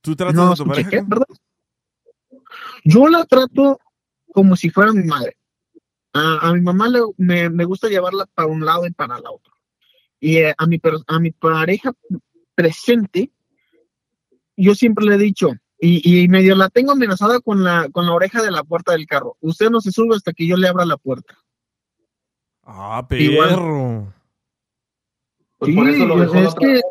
¿Tú 0.00 0.16
tratas 0.16 0.34
No, 0.34 0.52
a 0.52 0.54
tu 0.56 0.66
pareja? 0.66 0.90
¿qué? 0.90 1.02
¿Verdad? 1.06 1.26
Yo 2.84 3.08
la 3.08 3.24
trato 3.24 3.78
como 4.32 4.56
si 4.56 4.70
fuera 4.70 4.92
mi 4.92 5.04
madre. 5.04 5.36
A, 6.12 6.48
a 6.48 6.52
mi 6.54 6.60
mamá 6.60 6.88
le- 6.88 7.00
me, 7.16 7.48
me 7.50 7.64
gusta 7.64 7.88
llevarla 7.88 8.26
para 8.26 8.48
un 8.48 8.64
lado 8.64 8.86
y 8.86 8.90
para 8.92 9.16
el 9.18 9.24
otro. 9.26 9.52
Y 10.20 10.38
eh, 10.38 10.54
a, 10.56 10.66
mi, 10.66 10.78
per- 10.78 11.02
a 11.06 11.18
mi 11.20 11.30
pareja 11.30 11.92
presente, 12.54 13.30
yo 14.56 14.74
siempre 14.74 15.04
le 15.06 15.14
he 15.16 15.18
dicho, 15.18 15.50
y, 15.78 16.22
y 16.24 16.28
medio 16.28 16.54
la 16.56 16.70
tengo 16.70 16.92
amenazada 16.92 17.40
con 17.40 17.62
la, 17.62 17.88
con 17.90 18.06
la 18.06 18.12
oreja 18.14 18.42
de 18.42 18.50
la 18.50 18.64
puerta 18.64 18.92
del 18.92 19.06
carro. 19.06 19.36
Usted 19.40 19.68
no 19.70 19.80
se 19.80 19.92
sube 19.92 20.16
hasta 20.16 20.32
que 20.32 20.46
yo 20.46 20.56
le 20.56 20.68
abra 20.68 20.86
la 20.86 20.96
puerta. 20.96 21.36
Ah, 22.66 23.06
Igual. 23.10 23.48
perro. 23.48 24.12
Pues 25.58 25.74
por 25.74 25.88
eso 25.88 26.04
lo 26.04 26.18
dejó 26.18 26.34
la 26.34 26.40
es 26.40 26.48
otra 26.48 26.66
que, 26.66 26.72
vez. 26.74 26.82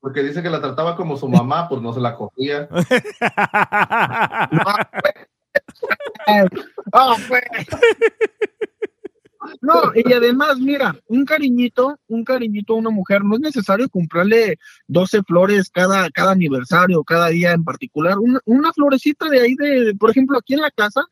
porque 0.00 0.22
dice 0.22 0.42
que 0.42 0.50
la 0.50 0.60
trataba 0.60 0.96
como 0.96 1.16
su 1.16 1.28
mamá, 1.28 1.68
pues 1.68 1.80
no 1.80 1.92
se 1.92 2.00
la 2.00 2.16
cogía. 2.16 2.68
Ah, 6.92 7.16
pues. 7.28 7.42
No, 9.62 9.92
y 9.94 10.12
además, 10.12 10.58
mira, 10.58 10.94
un 11.08 11.24
cariñito, 11.24 11.98
un 12.08 12.24
cariñito 12.24 12.74
a 12.74 12.76
una 12.76 12.90
mujer, 12.90 13.24
no 13.24 13.36
es 13.36 13.40
necesario 13.40 13.88
comprarle 13.88 14.58
12 14.86 15.22
flores 15.22 15.70
cada, 15.70 16.10
cada 16.10 16.32
aniversario, 16.32 17.02
cada 17.04 17.28
día 17.28 17.52
en 17.52 17.64
particular. 17.64 18.18
Una, 18.18 18.40
una 18.44 18.72
florecita 18.72 19.28
de 19.28 19.40
ahí, 19.40 19.54
de, 19.54 19.94
por 19.98 20.10
ejemplo, 20.10 20.38
aquí 20.38 20.54
en 20.54 20.60
la 20.60 20.70
casa, 20.70 21.04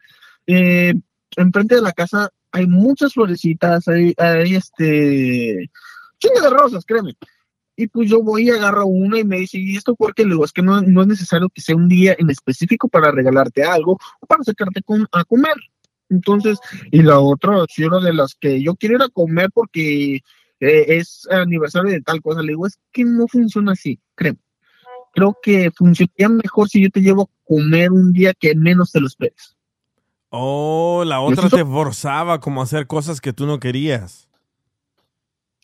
eh, 0.46 0.94
enfrente 1.36 1.76
de 1.76 1.82
la 1.82 1.92
casa 1.92 2.30
hay 2.52 2.66
muchas 2.66 3.14
florecitas, 3.14 3.86
hay, 3.88 4.14
hay 4.16 4.54
este, 4.54 5.70
chingo 6.18 6.40
de 6.40 6.50
rosas, 6.50 6.84
créeme. 6.84 7.16
Y 7.76 7.86
pues 7.86 8.10
yo 8.10 8.22
voy 8.22 8.48
y 8.48 8.50
agarro 8.50 8.86
una 8.86 9.20
y 9.20 9.24
me 9.24 9.38
dice, 9.38 9.58
¿y 9.58 9.76
esto 9.76 9.94
por 9.94 10.12
qué? 10.14 10.24
Le 10.24 10.30
digo, 10.30 10.44
es 10.44 10.52
que 10.52 10.62
no, 10.62 10.80
no 10.82 11.02
es 11.02 11.06
necesario 11.06 11.48
que 11.48 11.60
sea 11.60 11.76
un 11.76 11.86
día 11.88 12.16
en 12.18 12.28
específico 12.28 12.88
para 12.88 13.12
regalarte 13.12 13.62
algo 13.62 13.98
o 14.20 14.26
para 14.26 14.42
sacarte 14.42 14.82
con- 14.82 15.06
a 15.12 15.24
comer. 15.24 15.54
Entonces, 16.08 16.58
y 16.90 17.02
la 17.02 17.20
otra, 17.20 17.64
si 17.68 17.84
una 17.84 18.00
de 18.00 18.12
las 18.14 18.34
que 18.34 18.60
yo 18.62 18.74
quiero 18.74 18.96
ir 18.96 19.02
a 19.02 19.08
comer 19.08 19.50
porque 19.52 20.16
eh, 20.16 20.84
es 20.88 21.28
aniversario 21.30 21.92
de 21.92 22.00
tal 22.00 22.20
cosa, 22.20 22.42
le 22.42 22.48
digo, 22.48 22.66
es 22.66 22.80
que 22.90 23.04
no 23.04 23.28
funciona 23.28 23.72
así, 23.72 24.00
creo. 24.16 24.34
Creo 25.14 25.36
que 25.42 25.70
funcionaría 25.70 26.28
mejor 26.28 26.68
si 26.68 26.82
yo 26.82 26.90
te 26.90 27.00
llevo 27.00 27.22
a 27.22 27.46
comer 27.46 27.92
un 27.92 28.12
día 28.12 28.34
que 28.34 28.54
menos 28.54 28.90
te 28.90 29.00
lo 29.00 29.06
esperes. 29.06 29.56
Oh, 30.30 31.04
la 31.06 31.20
otra 31.20 31.48
te 31.48 31.64
forzaba 31.64 32.40
como 32.40 32.60
a 32.60 32.64
hacer 32.64 32.86
cosas 32.86 33.20
que 33.20 33.32
tú 33.32 33.46
no 33.46 33.58
querías. 33.58 34.28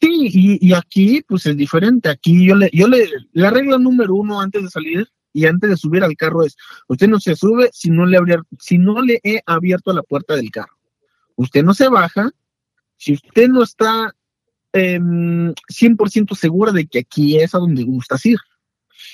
Sí, 0.01 0.29
y, 0.33 0.67
y 0.69 0.73
aquí 0.75 1.23
pues 1.27 1.47
es 1.47 1.57
diferente. 1.57 2.09
Aquí 2.09 2.47
yo 2.47 2.57
le, 2.57 2.71
yo 2.73 2.89
le, 2.89 3.09
la 3.33 3.51
regla 3.51 3.79
número 3.79 4.15
uno 4.15 4.41
antes 4.41 4.63
de 4.63 4.71
salir 4.71 5.09
y 5.33 5.47
antes 5.47 5.69
de 5.71 5.77
subir 5.77 6.03
al 6.05 6.17
carro 6.17 6.45
es, 6.45 6.57
usted 6.89 7.09
no 7.09 7.21
se 7.21 7.37
sube 7.37 7.71
si 7.73 7.91
no 7.91 8.07
le, 8.07 8.19
abrier- 8.19 8.45
si 8.59 8.79
no 8.79 9.01
le 9.03 9.21
he 9.23 9.41
abierto 9.47 9.93
la 9.93 10.03
puerta 10.03 10.35
del 10.37 10.51
carro. 10.51 10.77
Usted 11.37 11.63
no 11.65 11.75
se 11.75 11.89
baja 11.89 12.31
si 12.97 13.15
usted 13.15 13.49
no 13.49 13.63
está 13.63 14.15
em, 14.73 15.53
100% 15.69 16.35
segura 16.37 16.73
de 16.73 16.87
que 16.87 17.01
aquí 17.01 17.39
es 17.39 17.55
a 17.55 17.59
donde 17.59 17.83
gustas 17.85 18.25
ir. 18.27 18.39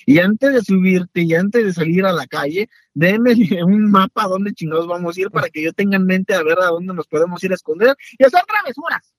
Y 0.07 0.19
antes 0.19 0.53
de 0.53 0.63
subirte 0.63 1.23
y 1.23 1.35
antes 1.35 1.65
de 1.65 1.73
salir 1.73 2.05
a 2.05 2.13
la 2.13 2.27
calle, 2.27 2.69
déme 2.95 3.33
un 3.65 3.91
mapa 3.91 4.25
a 4.25 4.29
dónde 4.29 4.53
chingados 4.53 4.87
vamos 4.87 5.17
a 5.17 5.21
ir 5.21 5.31
para 5.31 5.49
que 5.49 5.63
yo 5.63 5.73
tenga 5.73 5.97
en 5.97 6.07
mente 6.07 6.35
a 6.35 6.43
ver 6.43 6.59
a 6.61 6.67
dónde 6.67 6.95
nos 6.95 7.07
podemos 7.07 7.43
ir 7.45 7.53
a 7.53 7.55
esconder 7.55 7.97
y 8.19 8.25
hacer 8.25 8.43
travesuras. 8.47 9.15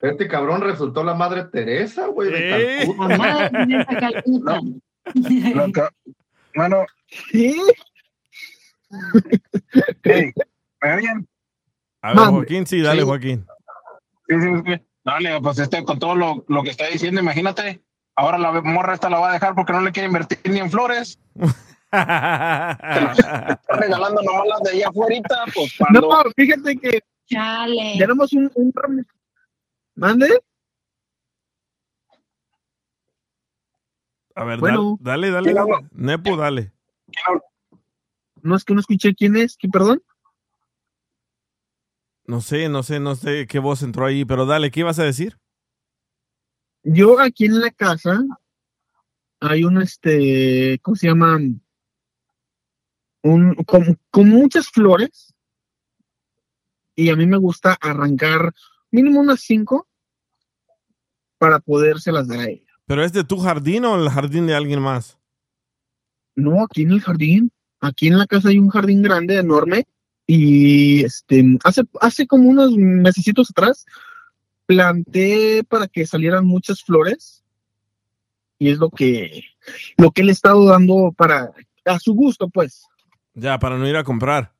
Este 0.00 0.28
cabrón 0.28 0.62
resultó 0.62 1.04
la 1.04 1.14
madre 1.14 1.44
Teresa, 1.44 2.06
güey, 2.06 2.32
de 2.32 2.82
¿Eh? 2.82 2.86
Bueno, 6.54 6.84
Sí. 7.30 7.54
hey, 10.02 10.32
¿me 10.82 10.94
oyen? 10.94 11.28
A 12.02 12.14
ver. 12.14 12.28
Joaquín, 12.30 12.66
sí, 12.66 12.80
dale, 12.80 13.02
Sí. 13.02 13.06
Joaquín. 13.06 13.46
Sí, 14.28 14.34
sí, 14.40 14.48
sí. 14.64 14.82
Dale, 15.04 15.40
pues 15.40 15.58
este, 15.58 15.84
con 15.84 15.98
todo 15.98 16.14
lo, 16.14 16.44
lo 16.48 16.62
que 16.62 16.70
está 16.70 16.86
diciendo, 16.86 17.20
imagínate, 17.20 17.82
ahora 18.16 18.38
la 18.38 18.60
morra 18.60 18.94
esta 18.94 19.08
la 19.08 19.18
va 19.18 19.30
a 19.30 19.32
dejar 19.32 19.54
porque 19.54 19.72
no 19.72 19.80
le 19.80 19.92
quiere 19.92 20.08
invertir 20.08 20.38
ni 20.44 20.58
en 20.58 20.70
flores. 20.70 21.18
Está 21.92 23.58
regalando 23.70 24.22
nomás 24.22 24.46
las 24.46 24.62
de 24.62 24.70
allá 24.70 24.88
afuera, 24.88 25.20
pues 25.52 25.74
cuando... 25.76 26.00
No, 26.02 26.22
fíjate 26.36 26.76
que 26.78 27.00
tenemos 27.98 28.32
un, 28.32 28.50
un 28.54 29.06
¿Mande? 29.96 30.40
A 34.34 34.44
ver, 34.44 34.60
Bueno. 34.60 34.96
dale, 35.00 35.30
dale, 35.30 35.52
¿Quién 35.52 35.66
dale. 35.66 35.88
Nepo, 35.92 36.36
dale. 36.36 36.72
No 38.42 38.56
es 38.56 38.64
que 38.64 38.74
no 38.74 38.80
escuché 38.80 39.14
quién 39.14 39.36
es, 39.36 39.56
¿qué 39.56 39.68
perdón? 39.68 40.02
No 42.30 42.40
sé, 42.40 42.68
no 42.68 42.84
sé, 42.84 43.00
no 43.00 43.16
sé 43.16 43.48
qué 43.48 43.58
voz 43.58 43.82
entró 43.82 44.06
ahí, 44.06 44.24
pero 44.24 44.46
dale, 44.46 44.70
¿qué 44.70 44.80
ibas 44.80 45.00
a 45.00 45.02
decir? 45.02 45.36
Yo 46.84 47.18
aquí 47.18 47.46
en 47.46 47.60
la 47.60 47.72
casa 47.72 48.22
hay 49.40 49.64
un 49.64 49.82
este, 49.82 50.78
¿cómo 50.80 50.94
se 50.94 51.08
llama? 51.08 51.40
Un, 53.24 53.54
con, 53.66 53.98
con 54.12 54.28
muchas 54.28 54.68
flores. 54.68 55.34
Y 56.94 57.10
a 57.10 57.16
mí 57.16 57.26
me 57.26 57.36
gusta 57.36 57.76
arrancar 57.80 58.52
mínimo 58.92 59.18
unas 59.18 59.40
cinco 59.40 59.88
para 61.36 61.58
podérselas 61.58 62.28
dar 62.28 62.38
a 62.38 62.48
ella. 62.48 62.72
¿Pero 62.86 63.02
es 63.02 63.12
de 63.12 63.24
tu 63.24 63.38
jardín 63.38 63.84
o 63.86 64.00
el 64.00 64.08
jardín 64.08 64.46
de 64.46 64.54
alguien 64.54 64.80
más? 64.80 65.18
No, 66.36 66.62
aquí 66.62 66.82
en 66.82 66.92
el 66.92 67.00
jardín. 67.00 67.50
Aquí 67.80 68.06
en 68.06 68.18
la 68.18 68.28
casa 68.28 68.50
hay 68.50 68.58
un 68.60 68.68
jardín 68.68 69.02
grande, 69.02 69.36
enorme. 69.36 69.88
Y 70.32 71.02
este, 71.04 71.44
hace, 71.64 71.82
hace 72.00 72.24
como 72.24 72.48
unos 72.48 72.70
mesecitos 72.76 73.50
atrás, 73.50 73.84
planté 74.64 75.64
para 75.64 75.88
que 75.88 76.06
salieran 76.06 76.46
muchas 76.46 76.84
flores. 76.84 77.42
Y 78.56 78.70
es 78.70 78.78
lo 78.78 78.90
que, 78.90 79.42
lo 79.96 80.12
que 80.12 80.22
le 80.22 80.30
he 80.30 80.32
estado 80.32 80.66
dando 80.66 81.12
para, 81.16 81.50
a 81.84 81.98
su 81.98 82.14
gusto, 82.14 82.48
pues. 82.48 82.86
Ya, 83.34 83.58
para 83.58 83.76
no 83.76 83.88
ir 83.88 83.96
a 83.96 84.04
comprar. 84.04 84.52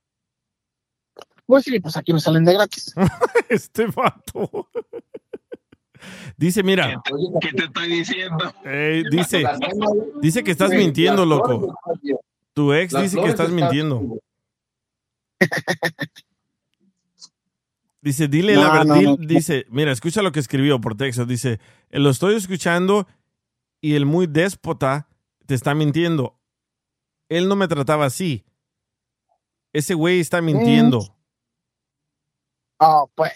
Pues 1.47 1.63
sí, 1.63 1.79
pues 1.79 1.97
aquí 1.97 2.13
me 2.13 2.19
salen 2.19 2.45
de 2.45 2.55
gratis. 2.55 2.93
este 3.49 3.87
vato. 3.87 4.69
Dice, 6.37 6.65
mira. 6.65 7.01
¿Qué 7.41 7.53
te 7.53 7.65
estoy 7.67 7.89
diciendo? 7.91 8.53
eh, 8.65 9.05
dice, 9.09 9.45
dice 10.21 10.43
que 10.43 10.51
estás 10.51 10.71
mintiendo, 10.71 11.25
loco. 11.25 11.79
Tu 12.55 12.73
ex 12.73 12.93
dice 13.01 13.21
que 13.21 13.29
estás 13.29 13.51
mintiendo. 13.51 14.19
Dice, 18.03 18.29
dile 18.29 18.55
No, 18.55 18.63
la 18.63 18.73
verdad. 18.73 18.97
no, 18.97 19.03
no. 19.03 19.17
Dice, 19.19 19.67
mira, 19.69 19.93
escucha 19.93 20.23
lo 20.23 20.33
que 20.33 20.41
escribió 20.41 20.81
por 20.81 20.97
texto. 20.97 21.27
Dice, 21.27 21.61
lo 21.91 22.11
estoy 22.11 22.37
escuchando 22.37 23.07
y 23.81 23.95
el 23.95 24.07
muy 24.07 24.27
déspota 24.27 25.09
te 25.47 25.55
está 25.55 25.75
mintiendo. 25.75 26.39
Él 27.29 27.47
no 27.49 27.57
me 27.57 27.69
trataba 27.69 28.07
así. 28.07 28.45
Ese 29.73 29.95
güey 29.95 30.21
está 30.21 30.41
mintiendo. 30.41 31.17
Oh, 32.79 33.11
pues. 33.15 33.35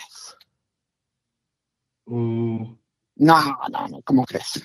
Mm. 2.07 2.75
No, 3.17 3.59
no, 3.71 3.89
no, 3.89 4.03
¿cómo 4.03 4.25
crees? 4.25 4.65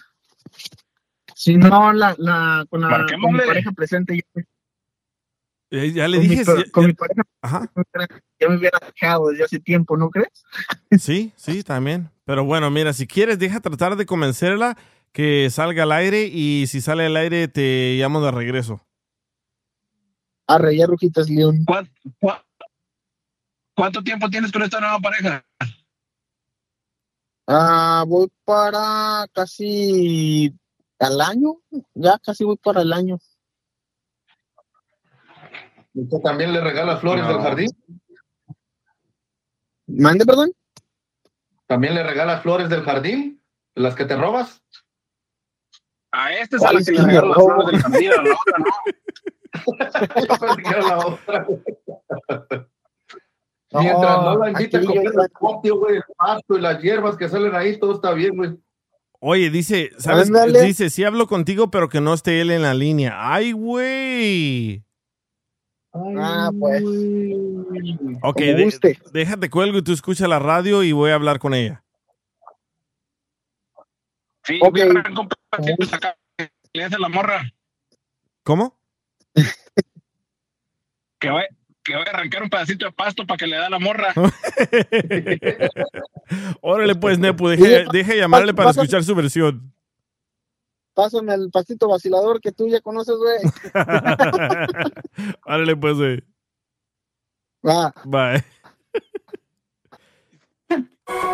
Si 1.35 1.57
no, 1.57 1.93
la, 1.93 2.15
la, 2.17 2.65
con, 2.69 2.81
la, 2.81 2.87
con 2.89 2.97
mi 2.97 3.03
Marquémosle. 3.03 3.45
pareja 3.45 3.71
presente, 3.71 4.17
ya, 4.17 4.41
ya 5.71 6.07
le 6.07 6.19
dije. 6.19 6.43
con 6.71 6.83
ya- 6.83 6.87
mi 6.87 6.93
pareja 6.93 7.23
ya 8.39 8.49
me 8.49 8.57
hubiera 8.57 8.79
dejado 8.79 9.29
desde 9.29 9.43
hace 9.43 9.59
tiempo, 9.59 9.97
¿no 9.97 10.09
crees? 10.09 10.29
Sí, 10.99 11.31
sí, 11.35 11.63
también. 11.63 12.09
Pero 12.25 12.43
bueno, 12.45 12.69
mira, 12.71 12.93
si 12.93 13.05
quieres, 13.07 13.37
deja 13.39 13.59
tratar 13.59 13.95
de 13.95 14.05
convencerla 14.05 14.77
que 15.11 15.49
salga 15.51 15.83
al 15.83 15.91
aire 15.91 16.25
y 16.25 16.65
si 16.67 16.81
sale 16.81 17.05
al 17.05 17.15
aire 17.17 17.47
te 17.47 17.95
llamo 17.97 18.21
de 18.21 18.31
regreso. 18.31 18.81
Arre, 20.47 20.75
ya 20.77 20.87
Rujitas 20.87 21.29
León. 21.29 21.63
¿Cuán- 21.65 21.89
cuán- 22.19 22.41
¿Cuánto 23.75 24.03
tiempo 24.03 24.29
tienes 24.29 24.51
con 24.51 24.61
esta 24.63 24.79
nueva 24.79 24.99
pareja? 24.99 25.45
Ah, 27.47 28.03
voy 28.07 28.27
para 28.45 29.25
casi 29.33 30.53
al 30.99 31.21
año, 31.21 31.55
ya 31.95 32.19
casi 32.19 32.43
voy 32.43 32.57
para 32.57 32.81
el 32.81 32.93
año. 32.93 33.17
¿Usted 36.03 36.17
también 36.23 36.53
le 36.53 36.61
regala 36.61 36.97
flores 36.97 37.23
No. 37.25 37.33
del 37.33 37.41
jardín? 37.41 37.69
¿Mande, 39.87 40.25
perdón? 40.25 40.51
¿También 41.67 41.93
le 41.95 42.03
regala 42.03 42.39
flores 42.41 42.69
del 42.69 42.83
jardín? 42.83 43.41
¿Las 43.75 43.95
que 43.95 44.05
te 44.05 44.15
robas? 44.15 44.61
A 46.11 46.33
este 46.33 46.55
es 46.55 46.63
a 46.63 46.73
la 46.73 46.79
que 46.81 46.91
le 46.91 47.03
regalo 47.03 47.27
las 47.29 47.37
flores 47.37 47.67
del 47.71 47.81
jardín, 47.81 48.11
a 48.11 48.21
la 48.21 48.31
otra 48.31 48.59
no. 48.59 48.65
Yo 50.27 50.37
pensé 50.39 50.63
que 50.63 50.69
era 50.69 50.81
la 50.81 50.97
otra. 50.99 51.47
Mientras 53.71 54.17
no 54.23 54.37
la 54.37 54.49
invite 54.51 54.77
a 54.77 54.81
comer 54.83 55.05
el 55.05 55.29
patio, 55.39 55.77
güey, 55.77 55.95
el 55.97 56.03
pasto 56.17 56.57
y 56.57 56.61
las 56.61 56.81
hierbas 56.81 57.17
que 57.17 57.29
salen 57.29 57.53
ahí, 57.55 57.77
todo 57.79 57.93
está 57.95 58.13
bien, 58.13 58.35
güey. 58.35 58.57
Oye, 59.19 59.49
dice, 59.49 59.91
¿sabes? 59.97 60.27
Ándale. 60.27 60.61
Dice, 60.63 60.89
sí 60.89 61.03
hablo 61.03 61.27
contigo, 61.27 61.69
pero 61.69 61.89
que 61.89 61.99
no 62.01 62.13
esté 62.13 62.41
él 62.41 62.51
en 62.51 62.61
la 62.61 62.73
línea. 62.73 63.15
¡Ay, 63.33 63.51
güey! 63.51 64.83
Ah, 66.17 66.51
pues. 66.57 66.83
Ok, 68.21 68.37
de- 68.37 68.99
déjate 69.11 69.49
cuelgo 69.49 69.79
y 69.79 69.83
tú 69.83 69.91
escucha 69.93 70.27
la 70.27 70.39
radio 70.39 70.83
y 70.83 70.91
voy 70.91 71.11
a 71.11 71.15
hablar 71.15 71.39
con 71.39 71.53
ella. 71.53 71.83
Sí, 74.43 74.59
voy 74.59 74.81
a 74.81 74.85
hablar 74.85 75.13
con 75.13 75.29
Paquito 75.49 75.95
acá, 75.95 76.15
que 76.37 76.51
le 76.73 76.83
hace 76.83 76.99
la 76.99 77.09
morra. 77.09 77.43
¿Cómo? 78.43 78.79
Que, 81.19 81.29
vaya- 81.29 81.47
que 81.83 81.95
voy 81.95 82.03
a 82.05 82.09
arrancar 82.09 82.43
un 82.43 82.49
pedacito 82.49 82.85
de 82.85 82.91
pasto 82.91 83.25
para 83.27 83.37
que 83.37 83.47
le 83.47 83.57
da 83.57 83.69
la 83.69 83.79
morra. 83.79 84.13
Órale, 86.61 86.95
pues, 86.95 87.19
Nepo, 87.19 87.49
deje, 87.49 87.85
deje 87.91 88.17
llamarle 88.17 88.53
para 88.53 88.71
escuchar 88.71 89.03
su 89.03 89.15
versión. 89.15 89.73
Pásame 90.99 91.33
el 91.33 91.49
pastito 91.49 91.87
vacilador 91.87 92.41
que 92.41 92.51
tú 92.51 92.67
ya 92.67 92.81
conoces, 92.81 93.15
güey. 93.15 93.39
Órale, 95.45 95.77
pues, 95.77 95.95
güey. 95.95 96.21
Va. 97.65 97.93
Bye. 98.03 98.43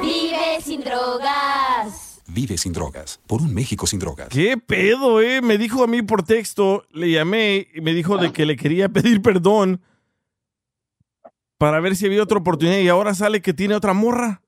Vive 0.03 0.61
sin 0.61 0.81
drogas. 0.81 2.21
Vive 2.27 2.59
sin 2.59 2.73
drogas. 2.73 3.19
Por 3.25 3.41
un 3.41 3.55
México 3.55 3.87
sin 3.87 3.97
drogas. 3.97 4.29
¿Qué 4.29 4.55
pedo, 4.55 5.19
eh? 5.19 5.41
Me 5.41 5.57
dijo 5.57 5.83
a 5.83 5.87
mí 5.87 6.03
por 6.03 6.21
texto, 6.21 6.85
le 6.91 7.09
llamé 7.09 7.67
y 7.73 7.81
me 7.81 7.95
dijo 7.95 8.19
de 8.19 8.31
que 8.31 8.45
le 8.45 8.57
quería 8.57 8.87
pedir 8.89 9.23
perdón 9.23 9.81
para 11.57 11.79
ver 11.79 11.95
si 11.95 12.05
había 12.05 12.21
otra 12.21 12.37
oportunidad 12.37 12.77
y 12.77 12.87
ahora 12.87 13.15
sale 13.15 13.41
que 13.41 13.55
tiene 13.55 13.73
otra 13.73 13.93
morra. 13.93 14.43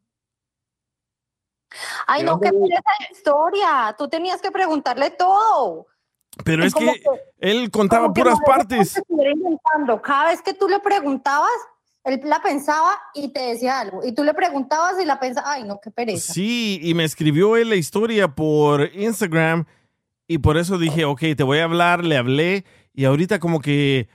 Ay, 2.05 2.23
no, 2.23 2.39
qué 2.39 2.49
pereza 2.51 2.91
de 2.99 3.07
historia. 3.11 3.95
Tú 3.97 4.07
tenías 4.07 4.41
que 4.41 4.51
preguntarle 4.51 5.11
todo. 5.11 5.87
Pero 6.43 6.63
es 6.63 6.73
que 6.73 7.01
él 7.39 7.71
contaba 7.71 8.13
puras 8.13 8.39
partes. 8.45 9.01
Cada 10.03 10.29
vez 10.29 10.41
que 10.41 10.53
tú 10.53 10.67
le 10.67 10.79
preguntabas, 10.79 11.49
él 12.03 12.21
la 12.23 12.41
pensaba 12.41 12.97
y 13.13 13.29
te 13.29 13.41
decía 13.41 13.79
algo. 13.79 14.05
Y 14.05 14.13
tú 14.13 14.23
le 14.23 14.33
preguntabas 14.33 15.01
y 15.01 15.05
la 15.05 15.19
pensaba. 15.19 15.53
Ay, 15.53 15.63
no, 15.63 15.79
qué 15.81 15.91
pereza. 15.91 16.33
Sí, 16.33 16.79
y 16.81 16.93
me 16.93 17.03
escribió 17.03 17.57
él 17.57 17.69
la 17.69 17.75
historia 17.75 18.27
por 18.27 18.89
Instagram 18.93 19.65
y 20.27 20.37
por 20.39 20.57
eso 20.57 20.77
dije, 20.77 21.05
ok, 21.05 21.21
te 21.35 21.43
voy 21.43 21.59
a 21.59 21.63
hablar, 21.63 22.03
le 22.03 22.17
hablé 22.17 22.65
y 22.93 23.05
ahorita 23.05 23.39
como 23.39 23.59
que 23.59 24.09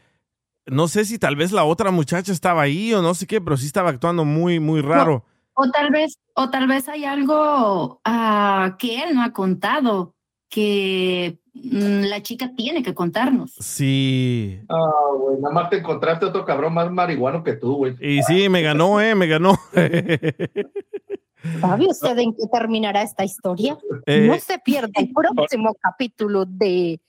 no 0.67 0.89
sé 0.89 1.05
si 1.05 1.19
tal 1.19 1.37
vez 1.37 1.53
la 1.53 1.65
otra 1.65 1.91
muchacha 1.91 2.33
estaba 2.33 2.63
ahí 2.63 2.93
o 2.95 3.03
no 3.03 3.15
sé 3.15 3.27
qué, 3.27 3.41
pero 3.41 3.57
sí 3.57 3.67
estaba 3.67 3.91
actuando 3.91 4.25
muy, 4.25 4.61
muy 4.61 4.81
raro. 4.81 5.25
O 5.55 5.71
tal 5.71 5.91
vez, 5.91 6.19
o 6.35 6.51
tal 6.51 6.67
vez 6.67 6.89
hay 6.89 7.05
algo 7.05 8.01
ah, 8.05 8.77
que 8.79 9.03
él 9.03 9.15
no 9.15 9.23
ha 9.23 9.33
contado, 9.33 10.15
que 10.49 11.39
mm, 11.55 12.05
la 12.05 12.23
chica 12.23 12.53
tiene 12.57 12.83
que 12.83 12.95
contarnos. 12.95 13.55
Sí. 13.59 14.61
Ah, 14.69 14.91
güey, 15.19 15.41
nada 15.41 15.55
más 15.55 15.71
te 15.71 15.79
encontraste 15.79 16.27
otro 16.27 16.45
cabrón 16.45 16.75
más 16.75 16.91
marihuano 16.91 17.43
que 17.43 17.55
tú, 17.55 17.77
güey. 17.77 17.97
Y 18.01 18.23
sí, 18.23 18.49
me 18.49 18.63
ganó, 18.63 19.01
eh, 19.01 19.15
me 19.15 19.27
ganó. 19.27 19.59
¿Sabe 21.61 21.87
usted 21.89 22.19
en 22.19 22.35
qué 22.35 22.45
terminará 22.53 23.03
esta 23.03 23.25
historia? 23.25 23.77
Eh. 24.07 24.27
No 24.29 24.39
se 24.39 24.59
pierda 24.59 24.91
el 24.95 25.13
próximo 25.13 25.75
capítulo 25.81 26.45
de 26.45 27.01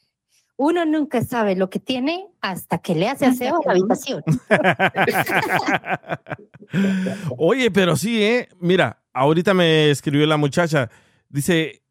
Uno 0.55 0.85
nunca 0.85 1.23
sabe 1.23 1.55
lo 1.55 1.69
que 1.69 1.79
tiene 1.79 2.27
hasta 2.41 2.77
que 2.77 2.93
le 2.93 3.09
hace 3.09 3.25
aseo 3.25 3.55
a 3.55 3.65
la 3.65 3.71
habitación. 3.71 4.23
Oye, 7.37 7.71
pero 7.71 7.95
sí, 7.95 8.21
¿eh? 8.21 8.49
Mira, 8.59 9.01
ahorita 9.13 9.53
me 9.53 9.89
escribió 9.89 10.27
la 10.27 10.37
muchacha. 10.37 10.89
Dice, 11.29 11.81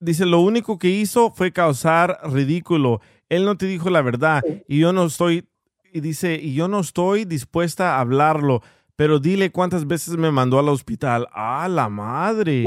dice, 0.00 0.24
lo 0.24 0.40
único 0.40 0.78
que 0.78 0.88
hizo 0.88 1.30
fue 1.30 1.52
causar 1.52 2.18
ridículo. 2.24 3.00
Él 3.28 3.44
no 3.44 3.56
te 3.56 3.66
dijo 3.66 3.90
la 3.90 4.02
verdad 4.02 4.42
y 4.66 4.78
yo 4.78 4.92
no 4.92 5.06
estoy, 5.06 5.48
y 5.92 6.00
dice, 6.00 6.38
y 6.40 6.54
yo 6.54 6.68
no 6.68 6.80
estoy 6.80 7.24
dispuesta 7.24 7.96
a 7.96 8.00
hablarlo, 8.00 8.62
pero 8.94 9.18
dile 9.18 9.52
cuántas 9.52 9.86
veces 9.86 10.16
me 10.16 10.30
mandó 10.30 10.58
al 10.58 10.68
hospital. 10.68 11.28
¡Ah, 11.32 11.68
la 11.68 11.88
madre! 11.88 12.64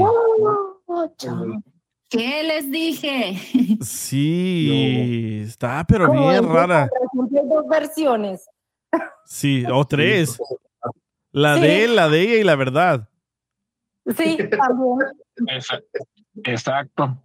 ¿Qué 2.10 2.42
les 2.42 2.70
dije? 2.70 3.38
Sí, 3.82 5.42
está 5.46 5.84
pero 5.88 6.08
Como 6.08 6.28
bien 6.28 6.44
en 6.44 6.50
rara. 6.52 6.90
Dos 7.14 7.66
versiones. 7.68 8.46
Sí, 9.24 9.64
o 9.72 9.84
tres. 9.86 10.38
La 11.32 11.54
Sí. 11.54 11.60
de 11.62 11.84
él, 11.84 11.96
la 11.96 12.08
de 12.08 12.20
ella 12.22 12.34
y 12.36 12.44
la 12.44 12.56
verdad. 12.56 13.08
Sí, 14.16 14.36
también. 14.50 14.98
Exacto. 16.44 17.22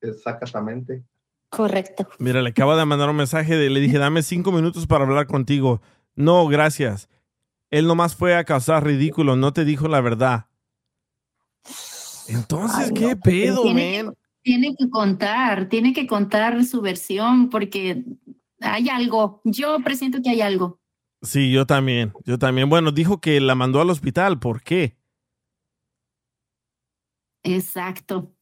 Exactamente. 0.00 1.02
Correcto. 1.50 2.08
Mira, 2.18 2.40
le 2.42 2.50
acabo 2.50 2.76
de 2.76 2.84
mandar 2.84 3.10
un 3.10 3.16
mensaje, 3.16 3.56
de- 3.56 3.68
le 3.70 3.80
dije, 3.80 3.98
dame 3.98 4.22
cinco 4.22 4.52
minutos 4.52 4.86
para 4.86 5.04
hablar 5.04 5.26
contigo. 5.26 5.82
No, 6.14 6.46
gracias. 6.46 7.08
Él 7.70 7.86
nomás 7.88 8.14
fue 8.14 8.36
a 8.36 8.44
causar 8.44 8.84
ridículo, 8.84 9.34
no 9.36 9.52
te 9.52 9.64
dijo 9.64 9.88
la 9.88 10.00
verdad. 10.00 10.46
Entonces, 12.28 12.92
¿qué 12.92 13.16
pedo, 13.16 13.62
tiene, 13.62 14.04
man? 14.04 14.14
Tiene 14.42 14.74
que 14.76 14.88
contar, 14.88 15.68
tiene 15.68 15.92
que 15.92 16.06
contar 16.06 16.64
su 16.64 16.80
versión 16.80 17.50
porque 17.50 18.04
hay 18.60 18.88
algo. 18.88 19.40
Yo 19.44 19.78
presiento 19.80 20.20
que 20.22 20.30
hay 20.30 20.40
algo. 20.40 20.80
Sí, 21.22 21.52
yo 21.52 21.66
también, 21.66 22.12
yo 22.24 22.38
también. 22.38 22.68
Bueno, 22.70 22.92
dijo 22.92 23.20
que 23.20 23.40
la 23.40 23.54
mandó 23.54 23.80
al 23.80 23.90
hospital, 23.90 24.38
¿por 24.38 24.62
qué? 24.62 24.96
Exacto. 27.42 28.34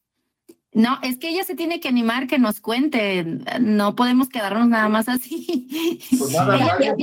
No, 0.73 0.99
es 1.03 1.19
que 1.19 1.31
ella 1.31 1.45
se 1.45 1.55
tiene 1.55 1.81
que 1.81 1.89
animar 1.89 2.27
que 2.27 2.39
nos 2.39 2.61
cuente. 2.61 3.25
No 3.59 3.97
podemos 3.97 4.29
quedarnos 4.29 4.69
nada 4.69 4.89
más 4.89 5.09
así. 5.09 5.99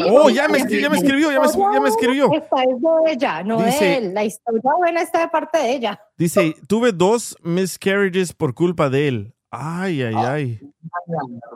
Oh, 0.08 0.30
ya 0.30 0.48
me, 0.48 0.60
escri- 0.60 0.82
ya 0.82 0.90
me 0.90 0.98
escribió, 0.98 1.32
ya 1.32 1.40
me, 1.40 1.48
ya 1.74 1.80
me 1.82 1.90
escribió. 1.90 2.32
Esta 2.32 2.64
es 2.64 2.80
de 2.82 3.12
ella, 3.12 3.44
no 3.44 3.58
Dice- 3.64 3.84
de 3.86 3.98
él. 3.98 4.14
La 4.14 4.24
historia 4.24 4.62
buena 4.78 5.02
está 5.02 5.20
de 5.22 5.30
parte 5.30 5.58
de 5.58 5.74
ella. 5.76 6.00
Dice, 6.18 6.56
tuve 6.68 6.92
dos 6.92 7.36
miscarriages 7.42 8.34
por 8.34 8.54
culpa 8.54 8.90
de 8.90 9.08
él. 9.08 9.34
Ay, 9.50 10.04
ay, 10.04 10.14
ay. 10.16 10.60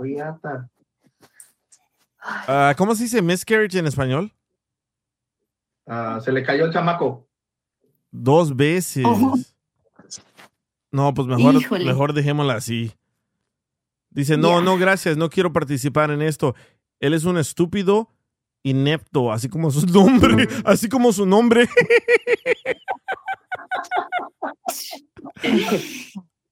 Riata. 0.02 0.69
Ah, 2.22 2.73
¿Cómo 2.77 2.95
se 2.95 3.03
dice 3.03 3.22
miscarriage 3.22 3.77
en 3.77 3.88
español? 3.88 4.34
Ah, 5.86 6.19
se 6.23 6.31
le 6.31 6.44
cayó 6.44 6.65
el 6.65 6.73
chamaco. 6.73 7.27
Dos 8.11 8.56
veces. 8.56 9.06
No, 10.91 11.13
pues 11.13 11.27
mejor, 11.27 11.55
Híjole. 11.55 11.85
mejor 11.85 12.13
dejémosla 12.13 12.55
así. 12.55 12.91
Dice, 14.09 14.37
no, 14.37 14.61
no, 14.61 14.77
gracias, 14.77 15.17
no 15.17 15.29
quiero 15.29 15.53
participar 15.53 16.09
en 16.11 16.21
esto. 16.21 16.55
Él 16.99 17.13
es 17.13 17.25
un 17.25 17.37
estúpido 17.37 18.09
inepto, 18.63 19.31
así 19.31 19.47
como 19.49 19.69
su 19.71 19.85
nombre, 19.85 20.47
así 20.65 20.89
como 20.89 21.13
su 21.13 21.25
nombre. 21.25 21.67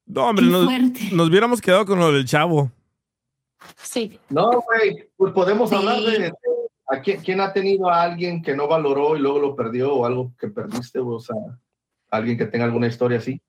No, 0.05 0.27
hombre, 0.30 0.45
nos, 0.45 0.69
nos 1.11 1.27
hubiéramos 1.30 1.59
quedado 1.59 1.85
con 1.85 1.99
lo 1.99 2.14
del 2.14 2.26
chavo. 2.26 2.72
Sí. 3.76 4.18
No, 4.30 4.61
güey, 4.61 5.09
pues 5.18 5.34
podemos 5.34 5.69
Sí. 5.69 5.76
hablar 5.76 5.99
de, 6.01 6.19
de 6.19 6.34
a 6.88 7.01
quién, 7.01 7.22
quién 7.22 7.41
ha 7.41 7.51
tenido 7.51 7.89
a 7.89 8.03
alguien 8.03 8.41
que 8.41 8.55
no 8.55 8.69
valoró 8.69 9.18
y 9.18 9.19
luego 9.19 9.39
lo 9.39 9.55
perdió 9.55 9.93
o 9.93 10.05
algo 10.05 10.31
que 10.39 10.47
perdiste, 10.47 10.99
o 10.99 11.19
sea, 11.19 11.35
alguien 12.09 12.38
que 12.38 12.45
tenga 12.45 12.64
alguna 12.64 12.88
historia 12.88 13.18
así. 13.18 13.41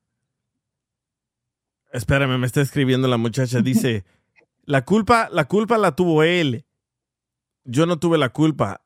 Espérame, 1.91 2.37
me 2.37 2.45
está 2.45 2.61
escribiendo 2.61 3.07
la 3.07 3.17
muchacha. 3.17 3.61
Dice, 3.61 4.05
la 4.65 4.85
culpa, 4.85 5.29
la 5.31 5.45
culpa 5.45 5.77
la 5.77 5.95
tuvo 5.95 6.23
él. 6.23 6.65
Yo 7.63 7.85
no 7.85 7.99
tuve 7.99 8.17
la 8.17 8.29
culpa. 8.29 8.81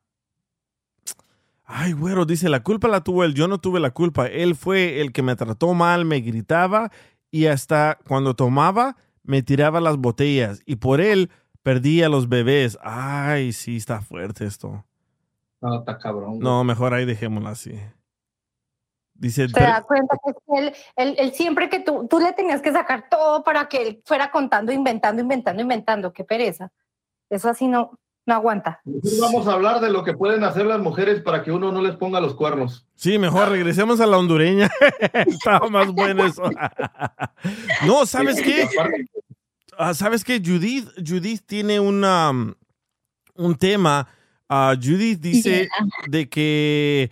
Ay, 1.64 1.92
güero, 1.92 2.26
dice, 2.26 2.48
la 2.48 2.62
culpa 2.62 2.88
la 2.88 3.02
tuvo 3.02 3.24
él. 3.24 3.34
Yo 3.34 3.48
no 3.48 3.58
tuve 3.58 3.80
la 3.80 3.90
culpa. 3.90 4.26
Él 4.26 4.54
fue 4.54 5.00
el 5.00 5.12
que 5.12 5.22
me 5.22 5.36
trató 5.36 5.72
mal, 5.74 6.04
me 6.04 6.20
gritaba 6.20 6.90
y 7.30 7.46
hasta 7.46 7.98
cuando 8.06 8.34
tomaba 8.34 8.96
me 9.22 9.42
tiraba 9.42 9.80
las 9.80 9.96
botellas. 9.96 10.62
Y 10.66 10.76
por 10.76 11.00
él 11.00 11.30
perdí 11.62 12.02
a 12.02 12.08
los 12.08 12.28
bebés. 12.28 12.78
Ay, 12.82 13.52
sí, 13.52 13.76
está 13.76 14.02
fuerte 14.02 14.44
esto. 14.44 14.84
No, 15.60 15.78
está 15.78 15.98
cabrón. 15.98 16.32
güey. 16.32 16.40
No, 16.40 16.62
mejor 16.62 16.92
ahí 16.92 17.06
dejémosla 17.06 17.50
así. 17.50 17.72
Dice, 19.14 19.48
Te 19.48 19.62
das 19.62 19.84
cuenta 19.84 20.16
que 20.24 20.30
es 20.32 20.36
que 20.46 20.58
él, 20.58 20.74
él- 20.96 21.14
él 21.18 21.32
siempre 21.32 21.68
que 21.68 21.80
tú, 21.80 22.06
tú 22.10 22.18
le 22.18 22.32
tenías 22.32 22.60
que 22.60 22.72
sacar 22.72 23.08
todo 23.08 23.44
para 23.44 23.68
que 23.68 23.82
él 23.82 24.02
fuera 24.04 24.30
contando, 24.30 24.72
inventando, 24.72 25.22
inventando, 25.22 25.62
inventando. 25.62 26.12
Qué 26.12 26.24
pereza. 26.24 26.72
Eso 27.30 27.48
así 27.48 27.68
no, 27.68 27.98
no 28.26 28.34
aguanta. 28.34 28.80
Vamos 29.20 29.46
a 29.46 29.52
hablar 29.52 29.80
de 29.80 29.90
lo 29.90 30.02
que 30.02 30.14
pueden 30.14 30.42
hacer 30.44 30.66
las 30.66 30.80
mujeres 30.80 31.20
para 31.22 31.42
que 31.42 31.52
uno 31.52 31.70
no 31.70 31.80
les 31.80 31.94
ponga 31.96 32.20
los 32.20 32.34
cuernos. 32.34 32.86
Sí, 32.96 33.18
mejor 33.18 33.48
regresemos 33.50 34.00
a 34.00 34.06
la 34.06 34.18
hondureña. 34.18 34.70
Estaba 35.26 35.68
más 35.68 35.92
bueno 35.92 36.24
eso. 36.26 36.42
no, 37.86 38.06
¿sabes 38.06 38.40
qué? 38.42 38.68
Ah, 39.78 39.94
¿Sabes 39.94 40.24
qué? 40.24 40.40
Judith, 40.44 40.88
Judith 41.04 41.42
tiene 41.46 41.80
una, 41.80 42.30
um, 42.30 42.54
un 43.36 43.54
tema. 43.56 44.08
Ah, 44.48 44.74
Judith 44.80 45.20
dice 45.20 45.68
de 46.08 46.28
que 46.28 47.10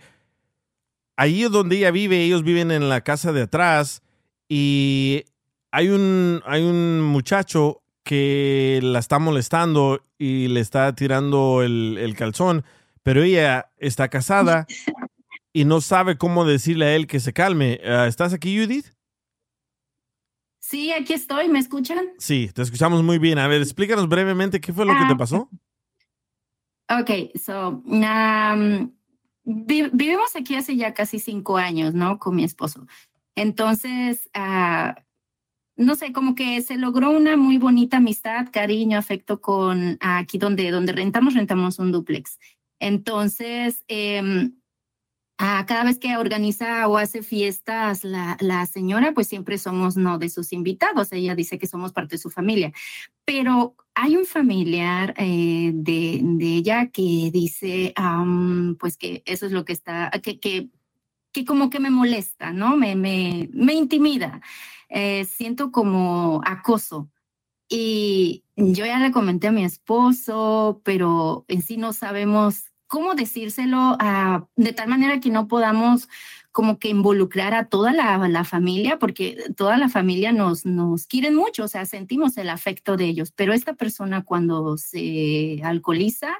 ahí 1.17 1.43
donde 1.43 1.77
ella 1.77 1.91
vive, 1.91 2.23
ellos 2.23 2.43
viven 2.43 2.71
en 2.71 2.89
la 2.89 3.01
casa 3.01 3.31
de 3.31 3.43
atrás 3.43 4.01
y 4.49 5.23
hay 5.71 5.89
un, 5.89 6.41
hay 6.45 6.63
un 6.63 7.01
muchacho 7.01 7.81
que 8.03 8.79
la 8.83 8.99
está 8.99 9.19
molestando 9.19 10.05
y 10.17 10.47
le 10.47 10.59
está 10.59 10.93
tirando 10.93 11.63
el, 11.63 11.97
el 11.99 12.15
calzón, 12.15 12.63
pero 13.01 13.23
ella 13.23 13.71
está 13.77 14.09
casada 14.09 14.67
y 15.53 15.65
no 15.65 15.81
sabe 15.81 16.17
cómo 16.17 16.45
decirle 16.45 16.85
a 16.85 16.95
él 16.95 17.07
que 17.07 17.19
se 17.19 17.33
calme. 17.33 17.79
Ah, 17.85 18.07
¿Estás 18.07 18.33
aquí, 18.33 18.59
Judith? 18.59 18.87
Sí, 20.59 20.91
aquí 20.91 21.13
estoy. 21.13 21.49
¿Me 21.49 21.59
escuchan? 21.59 22.05
Sí, 22.17 22.49
te 22.53 22.61
escuchamos 22.61 23.03
muy 23.03 23.19
bien. 23.19 23.37
A 23.37 23.47
ver, 23.47 23.61
explícanos 23.61 24.07
brevemente 24.07 24.59
qué 24.61 24.73
fue 24.73 24.85
lo 24.85 24.93
que 24.93 25.05
te 25.07 25.15
pasó. 25.15 25.49
Ok, 26.89 27.37
so, 27.39 27.83
um, 27.85 28.91
vi- 29.43 29.89
vivimos 29.93 30.35
aquí 30.35 30.55
hace 30.55 30.75
ya 30.75 30.93
casi 30.93 31.19
cinco 31.19 31.57
años, 31.57 31.93
¿no? 31.93 32.19
Con 32.19 32.35
mi 32.35 32.43
esposo. 32.43 32.87
Entonces, 33.35 34.29
ah, 34.33 34.95
no 35.75 35.95
sé, 35.95 36.13
como 36.13 36.35
que 36.35 36.61
se 36.61 36.77
logró 36.77 37.11
una 37.11 37.37
muy 37.37 37.57
bonita 37.57 37.97
amistad, 37.97 38.47
cariño, 38.51 38.97
afecto 38.97 39.41
con 39.41 39.97
aquí 40.01 40.37
donde, 40.37 40.71
donde 40.71 40.93
rentamos, 40.93 41.33
rentamos 41.33 41.79
un 41.79 41.91
duplex. 41.91 42.39
Entonces, 42.79 43.83
em, 43.87 44.55
ah, 45.37 45.65
cada 45.67 45.83
vez 45.83 45.99
que 45.99 46.17
organiza 46.17 46.87
o 46.87 46.97
hace 46.97 47.23
fiestas 47.23 48.03
la, 48.03 48.37
la 48.39 48.65
señora, 48.65 49.13
pues 49.13 49.27
siempre 49.27 49.57
somos 49.57 49.97
no 49.97 50.17
de 50.17 50.29
sus 50.29 50.53
invitados. 50.53 51.11
Ella 51.11 51.35
dice 51.35 51.57
que 51.57 51.67
somos 51.67 51.93
parte 51.93 52.15
de 52.15 52.21
su 52.21 52.29
familia. 52.29 52.71
Pero 53.25 53.75
hay 53.95 54.15
un 54.17 54.25
familiar 54.25 55.13
eh, 55.17 55.71
de, 55.73 56.19
de 56.23 56.45
ella 56.55 56.87
que 56.87 57.29
dice, 57.31 57.93
pues 58.79 58.97
que 58.97 59.23
eso 59.25 59.45
es 59.45 59.51
lo 59.51 59.65
que 59.65 59.73
está, 59.73 60.11
que, 60.21 60.39
que, 60.39 60.69
que 61.31 61.45
como 61.45 61.69
que 61.69 61.79
me 61.79 61.89
molesta, 61.89 62.51
¿no? 62.51 62.75
Me, 62.77 62.95
me, 62.95 63.49
me 63.53 63.73
intimida. 63.73 64.41
Eh, 64.89 65.25
siento 65.25 65.71
como 65.71 66.41
acoso. 66.45 67.09
Y 67.69 68.43
yo 68.55 68.85
ya 68.85 68.99
le 68.99 69.11
comenté 69.11 69.47
a 69.47 69.51
mi 69.51 69.63
esposo, 69.63 70.81
pero 70.83 71.45
en 71.47 71.61
sí 71.61 71.77
no 71.77 71.93
sabemos 71.93 72.72
cómo 72.93 73.15
decírselo 73.15 73.97
de 74.55 74.73
tal 74.73 74.87
manera 74.87 75.19
que 75.19 75.31
no 75.31 75.47
podamos 75.47 76.07
como 76.51 76.77
que 76.77 76.89
involucrar 76.89 77.55
a 77.55 77.65
toda 77.65 77.91
la, 77.91 78.19
la 78.27 78.43
familia, 78.43 78.99
porque 78.99 79.35
toda 79.57 79.77
la 79.77 79.89
familia 79.89 80.31
nos, 80.31 80.63
nos 80.63 81.07
quieren 81.07 81.33
mucho, 81.33 81.63
o 81.63 81.67
sea, 81.67 81.87
sentimos 81.87 82.37
el 82.37 82.49
afecto 82.51 82.95
de 82.95 83.05
ellos, 83.05 83.31
pero 83.35 83.51
esta 83.51 83.73
persona 83.73 84.23
cuando 84.23 84.77
se 84.77 85.59
alcoholiza, 85.63 86.35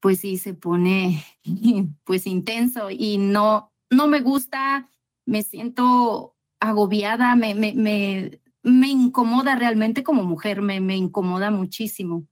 pues 0.00 0.18
sí 0.18 0.36
se 0.36 0.52
pone 0.52 1.24
pues 2.04 2.26
intenso 2.26 2.88
y 2.90 3.16
no, 3.16 3.72
no 3.88 4.08
me 4.08 4.22
gusta, 4.22 4.88
me 5.26 5.44
siento 5.44 6.34
agobiada, 6.58 7.36
me, 7.36 7.54
me, 7.54 7.72
me, 7.72 8.40
me 8.64 8.88
incomoda 8.88 9.54
realmente 9.54 10.02
como 10.02 10.24
mujer, 10.24 10.60
me, 10.60 10.80
me 10.80 10.96
incomoda 10.96 11.52
muchísimo. 11.52 12.26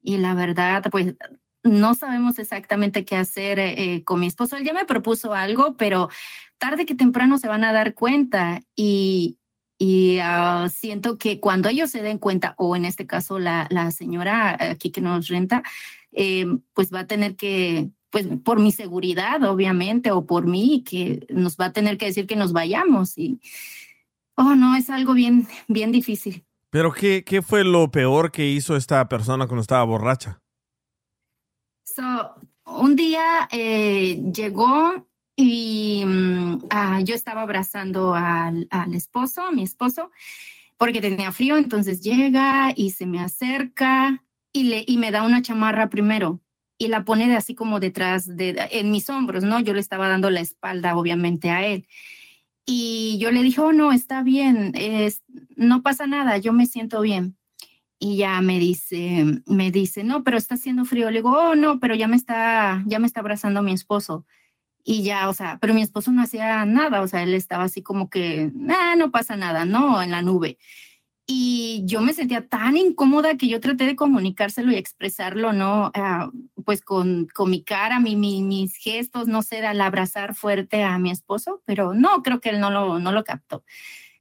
Y 0.00 0.18
la 0.18 0.34
verdad, 0.34 0.84
pues 0.92 1.16
no 1.62 1.94
sabemos 1.94 2.38
exactamente 2.38 3.04
qué 3.04 3.16
hacer 3.16 3.58
eh, 3.58 3.94
eh, 3.94 4.04
con 4.04 4.20
mi 4.20 4.26
esposo. 4.26 4.56
Él 4.56 4.64
ya 4.64 4.72
me 4.72 4.84
propuso 4.84 5.34
algo, 5.34 5.76
pero 5.76 6.08
tarde 6.58 6.86
que 6.86 6.94
temprano 6.94 7.38
se 7.38 7.48
van 7.48 7.64
a 7.64 7.72
dar 7.72 7.94
cuenta 7.94 8.62
y, 8.74 9.38
y 9.78 10.18
ah, 10.22 10.68
siento 10.72 11.18
que 11.18 11.40
cuando 11.40 11.68
ellos 11.68 11.90
se 11.90 12.02
den 12.02 12.18
cuenta, 12.18 12.54
o 12.58 12.76
en 12.76 12.84
este 12.84 13.06
caso 13.06 13.38
la, 13.38 13.66
la 13.70 13.90
señora 13.90 14.56
aquí 14.70 14.90
que 14.90 15.00
nos 15.00 15.28
renta, 15.28 15.62
eh, 16.12 16.46
pues 16.74 16.92
va 16.92 17.00
a 17.00 17.06
tener 17.06 17.36
que, 17.36 17.90
pues 18.10 18.28
por 18.44 18.60
mi 18.60 18.72
seguridad, 18.72 19.42
obviamente, 19.44 20.10
o 20.10 20.26
por 20.26 20.46
mí, 20.46 20.84
que 20.86 21.26
nos 21.30 21.56
va 21.56 21.66
a 21.66 21.72
tener 21.72 21.96
que 21.96 22.06
decir 22.06 22.26
que 22.26 22.36
nos 22.36 22.52
vayamos. 22.52 23.16
Y, 23.16 23.40
oh, 24.36 24.54
no, 24.54 24.76
es 24.76 24.90
algo 24.90 25.14
bien, 25.14 25.48
bien 25.68 25.92
difícil. 25.92 26.44
Pero 26.70 26.92
¿qué, 26.92 27.24
¿qué 27.24 27.42
fue 27.42 27.64
lo 27.64 27.90
peor 27.90 28.30
que 28.30 28.48
hizo 28.48 28.76
esta 28.76 29.08
persona 29.08 29.46
cuando 29.46 29.62
estaba 29.62 29.84
borracha? 29.84 30.41
So, 31.94 32.34
un 32.64 32.96
día 32.96 33.48
eh, 33.50 34.22
llegó 34.34 35.06
y 35.36 36.02
mm, 36.06 36.64
ah, 36.70 37.00
yo 37.02 37.14
estaba 37.14 37.42
abrazando 37.42 38.14
al, 38.14 38.66
esposo, 38.94 39.52
mi 39.52 39.62
esposo, 39.62 40.10
porque 40.78 41.00
tenía 41.00 41.32
frío, 41.32 41.56
entonces 41.58 42.00
llega 42.00 42.72
y 42.74 42.90
se 42.90 43.06
me 43.06 43.20
acerca 43.20 44.22
y, 44.52 44.64
le, 44.64 44.84
y 44.86 44.96
me 44.96 45.10
da 45.10 45.22
una 45.24 45.42
chamarra 45.42 45.90
primero 45.90 46.40
y 46.78 46.88
la 46.88 47.04
pone 47.04 47.34
así 47.36 47.54
como 47.54 47.78
detrás 47.78 48.36
de 48.36 48.68
en 48.70 48.90
mis 48.90 49.10
hombros, 49.10 49.44
¿no? 49.44 49.60
Yo 49.60 49.74
le 49.74 49.80
estaba 49.80 50.08
dando 50.08 50.30
la 50.30 50.40
espalda, 50.40 50.96
obviamente, 50.96 51.50
a 51.50 51.66
él. 51.66 51.86
Y 52.64 53.18
yo 53.20 53.30
le 53.32 53.42
dije, 53.42 53.60
oh, 53.60 53.72
no, 53.72 53.92
está 53.92 54.22
bien, 54.22 54.72
no 55.56 55.82
pasa 55.82 56.06
nada, 56.06 56.38
yo 56.38 56.52
me 56.52 56.66
siento 56.66 57.00
bien. 57.02 57.36
Y 58.04 58.16
ya 58.16 58.40
me 58.40 58.58
dice, 58.58 59.24
me 59.46 59.70
dice, 59.70 60.02
no, 60.02 60.24
pero 60.24 60.36
está 60.36 60.56
haciendo 60.56 60.84
frío. 60.84 61.08
Le 61.10 61.18
digo, 61.18 61.30
oh, 61.30 61.54
no, 61.54 61.78
pero 61.78 61.94
ya 61.94 62.08
me 62.08 62.16
está, 62.16 62.82
ya 62.86 62.98
me 62.98 63.06
está 63.06 63.20
abrazando 63.20 63.62
mi 63.62 63.72
esposo. 63.72 64.26
Y 64.84 65.04
ya, 65.04 65.28
o 65.28 65.34
sea, 65.34 65.58
pero 65.60 65.74
mi 65.74 65.82
esposo 65.82 66.12
no 66.12 66.22
hacía 66.22 66.64
nada, 66.66 67.02
o 67.02 67.08
sea, 67.08 67.22
él 67.22 67.34
estaba 67.34 67.64
así 67.64 67.82
como 67.82 68.10
que, 68.10 68.52
ah, 68.70 68.94
no 68.98 69.10
pasa 69.12 69.36
nada, 69.36 69.64
no, 69.66 70.02
en 70.02 70.10
la 70.12 70.22
nube. 70.22 70.58
Y 71.26 71.82
yo 71.86 72.00
me 72.02 72.14
sentía 72.14 72.48
tan 72.48 72.76
incómoda 72.76 73.36
que 73.36 73.48
yo 73.48 73.60
traté 73.60 73.86
de 73.86 73.96
comunicárselo 73.96 74.72
y 74.72 74.76
expresarlo, 74.76 75.52
¿no? 75.52 75.90
Ah, 75.94 76.30
pues 76.64 76.82
con, 76.82 77.28
con 77.34 77.50
mi 77.50 77.62
cara, 77.64 78.00
mi, 78.00 78.16
mi- 78.16 78.42
mis 78.42 78.76
gestos, 78.76 79.28
no 79.28 79.42
sé, 79.42 79.64
al 79.66 79.80
abrazar 79.80 80.34
fuerte 80.34 80.82
a 80.84 80.98
mi 80.98 81.10
esposo, 81.12 81.62
pero 81.66 81.94
no, 81.94 82.22
creo 82.22 82.40
que 82.40 82.50
él 82.50 82.60
no 82.60 82.70
lo, 82.70 82.98
no 82.98 83.12
lo 83.12 83.24
captó. 83.24 83.64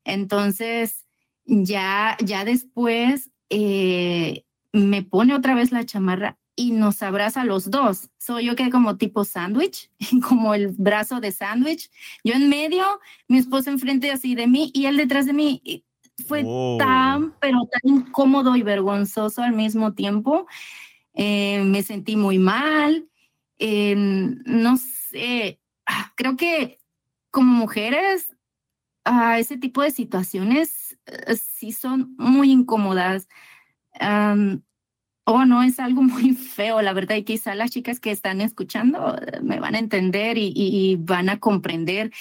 Entonces, 0.05 1.05
ya, 1.45 2.17
ya 2.23 2.45
después 2.45 3.30
eh, 3.51 4.45
me 4.71 5.03
pone 5.03 5.35
otra 5.35 5.53
vez 5.55 5.71
la 5.71 5.85
chamarra 5.85 6.37
y 6.55 6.71
nos 6.71 7.03
abraza 7.03 7.41
a 7.41 7.45
los 7.45 7.69
dos. 7.69 8.09
Soy 8.17 8.45
yo 8.45 8.55
que 8.55 8.69
como 8.69 8.97
tipo 8.97 9.25
sándwich, 9.25 9.91
como 10.27 10.53
el 10.53 10.69
brazo 10.69 11.19
de 11.19 11.31
sándwich. 11.31 11.91
Yo 12.23 12.33
en 12.33 12.49
medio, 12.49 12.85
mi 13.27 13.37
esposo 13.37 13.69
enfrente 13.69 14.09
así 14.09 14.35
de 14.35 14.47
mí 14.47 14.71
y 14.73 14.85
él 14.85 14.97
detrás 14.97 15.25
de 15.25 15.33
mí. 15.33 15.61
Y 15.65 15.83
Fue 16.27 16.45
tan, 16.79 17.33
pero 17.41 17.59
tan 17.69 17.95
incómodo 17.97 18.55
y 18.55 18.63
vergonzoso 18.63 19.43
al 19.43 19.53
mismo 19.53 19.93
tiempo. 19.93 20.47
Eh, 21.13 21.61
me 21.65 21.83
sentí 21.83 22.15
muy 22.15 22.39
mal. 22.39 23.09
Eh, 23.59 23.95
no 23.97 24.77
sé, 24.77 25.59
ah, 25.85 26.13
creo 26.15 26.37
que 26.37 26.79
como 27.31 27.51
mujeres, 27.53 28.27
a 29.03 29.39
ese 29.39 29.57
tipo 29.57 29.81
de 29.81 29.91
situaciones 29.91 30.90
sí 31.35 31.71
son 31.71 32.15
muy 32.17 32.51
incómodas. 32.51 33.27
Am, 33.99 34.61
oh, 35.25 35.45
no, 35.45 35.63
es 35.63 35.79
algo 35.79 36.01
muy 36.03 36.33
feo, 36.33 36.81
la 36.81 36.93
verdad, 36.93 37.15
y 37.15 37.23
quizá 37.23 37.55
las 37.55 37.71
chicas 37.71 37.99
que 37.99 38.11
están 38.11 38.41
escuchando 38.41 39.15
eh, 39.17 39.39
me 39.41 39.59
van 39.59 39.75
a 39.75 39.79
entender 39.79 40.37
y, 40.37 40.47
y- 40.55 40.91
y 40.91 40.95
van 40.97 41.29
a 41.29 41.39
comprender 41.39 42.11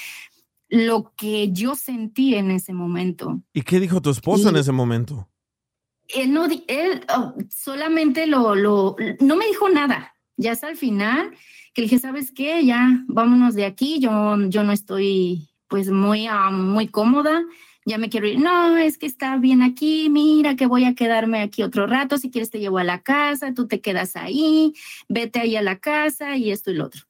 lo 0.69 1.13
que 1.17 1.51
yo 1.53 1.75
sentí 1.75 2.35
en 2.37 2.51
ese 2.51 2.73
momento. 2.73 3.43
¿Y 3.53 3.63
qué 3.63 3.81
dijo 3.81 4.01
tu 4.01 4.11
esposo 4.11 4.49
en 4.51 4.57
ese 4.57 4.71
momento? 4.73 5.29
Él 6.09 6.33
no, 6.33 6.47
él 6.47 7.05
oh, 7.17 7.35
solamente 7.49 8.27
lo, 8.27 8.55
lo, 8.55 8.97
no 9.21 9.37
me 9.37 9.47
dijo 9.47 9.69
nada. 9.69 10.13
Ya 10.37 10.53
hasta 10.53 10.71
el 10.71 10.77
final, 10.77 11.31
que 11.75 11.83
le 11.83 11.87
dije, 11.87 11.99
¿sabes 11.99 12.33
qué? 12.33 12.65
Ya 12.65 13.05
vámonos 13.09 13.55
de 13.55 13.65
aquí. 13.65 13.99
Yo, 14.01 14.37
yo 14.49 14.63
no 14.65 14.73
estoy, 14.73 15.51
pues, 15.69 15.91
muy, 15.91 16.27
ah, 16.27 16.51
muy 16.51 16.89
cómoda. 16.89 17.43
Ya 17.87 17.99
me 17.99 18.11
quiero 18.11 18.27
ir. 18.27 18.39
No, 18.39 18.77
es 18.77 18.99
que 18.99 19.07
está 19.07 19.37
bien 19.37 19.63
aquí. 19.63 20.09
Mira 20.11 20.57
que 20.57 20.67
voy 20.67 20.85
a 20.85 20.95
quedarme 20.95 21.41
aquí 21.43 21.63
otro 21.63 21.87
rato. 21.87 22.19
Si 22.19 22.31
quieres 22.31 22.51
te 22.51 22.61
llevo 22.61 22.79
a 22.79 22.85
la 22.85 23.01
casa. 23.01 23.55
Tú 23.55 23.67
te 23.67 23.81
quedas 23.81 24.17
ahí. 24.17 24.75
Vete 25.09 25.41
ahí 25.41 25.57
a 25.57 25.63
la 25.63 25.79
casa 25.79 26.37
y 26.37 26.51
esto 26.51 26.71
y 26.71 26.75
lo 26.75 26.87
otro. 26.87 27.03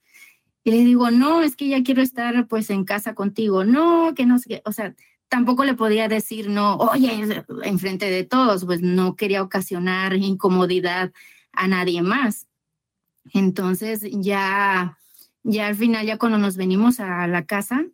Y 0.62 0.70
le 0.70 0.78
digo, 0.78 1.10
no, 1.10 1.42
es 1.42 1.56
que 1.56 1.68
ya 1.68 1.82
quiero 1.82 2.02
estar 2.02 2.46
pues 2.46 2.70
en 2.70 2.84
casa 2.84 3.14
contigo. 3.14 3.64
No, 3.64 4.14
que 4.14 4.26
no 4.26 4.38
sé 4.38 4.48
qué. 4.48 4.62
O 4.64 4.72
sea, 4.72 4.94
tampoco 5.28 5.64
le 5.64 5.74
podía 5.74 6.08
decir, 6.08 6.50
no, 6.50 6.76
oye, 6.76 7.24
enfrente 7.62 8.10
de 8.10 8.24
todos, 8.24 8.64
pues 8.64 8.82
no 8.82 9.16
quería 9.16 9.42
ocasionar 9.42 10.14
incomodidad 10.16 11.12
a 11.52 11.68
nadie 11.68 12.02
más. 12.02 12.46
Entonces 13.32 14.02
ya, 14.10 14.98
ya 15.42 15.68
al 15.68 15.76
final, 15.76 16.04
ya 16.04 16.18
cuando 16.18 16.36
nos 16.36 16.56
venimos 16.56 17.00
a 17.00 17.26
la 17.26 17.46
casa, 17.46 17.86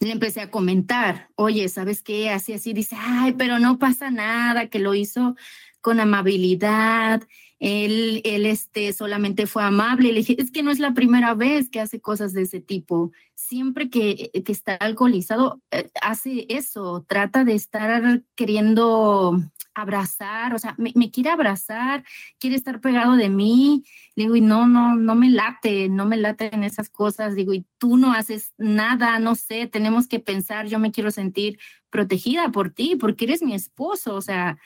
le 0.00 0.12
empecé 0.12 0.40
a 0.40 0.50
comentar, 0.50 1.30
oye, 1.36 1.68
¿sabes 1.68 2.02
qué? 2.02 2.30
Así, 2.30 2.52
así, 2.52 2.72
dice, 2.72 2.96
ay, 2.98 3.32
pero 3.32 3.58
no 3.58 3.78
pasa 3.78 4.10
nada, 4.10 4.68
que 4.68 4.78
lo 4.78 4.94
hizo 4.94 5.36
con 5.80 6.00
amabilidad, 6.00 7.22
él, 7.58 8.20
él 8.24 8.46
este, 8.46 8.92
solamente 8.92 9.46
fue 9.46 9.62
amable. 9.62 10.12
Le 10.12 10.18
dije, 10.18 10.36
es 10.38 10.50
que 10.50 10.62
no 10.62 10.70
es 10.70 10.78
la 10.78 10.94
primera 10.94 11.34
vez 11.34 11.70
que 11.70 11.80
hace 11.80 12.00
cosas 12.00 12.32
de 12.32 12.42
ese 12.42 12.60
tipo. 12.60 13.12
Siempre 13.34 13.88
que, 13.90 14.30
que 14.44 14.52
está 14.52 14.74
alcoholizado, 14.74 15.60
eh, 15.70 15.90
hace 16.02 16.46
eso, 16.48 17.04
trata 17.08 17.44
de 17.44 17.54
estar 17.54 18.22
queriendo 18.34 19.40
abrazar, 19.74 20.54
o 20.54 20.58
sea, 20.58 20.74
me, 20.78 20.92
me 20.94 21.10
quiere 21.10 21.28
abrazar, 21.28 22.02
quiere 22.38 22.56
estar 22.56 22.80
pegado 22.80 23.16
de 23.16 23.28
mí. 23.28 23.84
Le 24.14 24.24
digo, 24.24 24.36
y 24.36 24.40
no, 24.40 24.66
no, 24.66 24.96
no 24.96 25.14
me 25.14 25.30
late, 25.30 25.88
no 25.90 26.06
me 26.06 26.16
late 26.16 26.54
en 26.54 26.64
esas 26.64 26.88
cosas. 26.88 27.34
Digo, 27.34 27.52
y 27.52 27.66
tú 27.78 27.96
no 27.98 28.12
haces 28.12 28.54
nada, 28.56 29.18
no 29.18 29.34
sé, 29.34 29.66
tenemos 29.66 30.08
que 30.08 30.18
pensar, 30.18 30.66
yo 30.66 30.78
me 30.78 30.92
quiero 30.92 31.10
sentir 31.10 31.58
protegida 31.90 32.50
por 32.50 32.70
ti, 32.70 32.96
porque 32.96 33.26
eres 33.26 33.42
mi 33.42 33.54
esposo, 33.54 34.14
o 34.14 34.22
sea, 34.22 34.58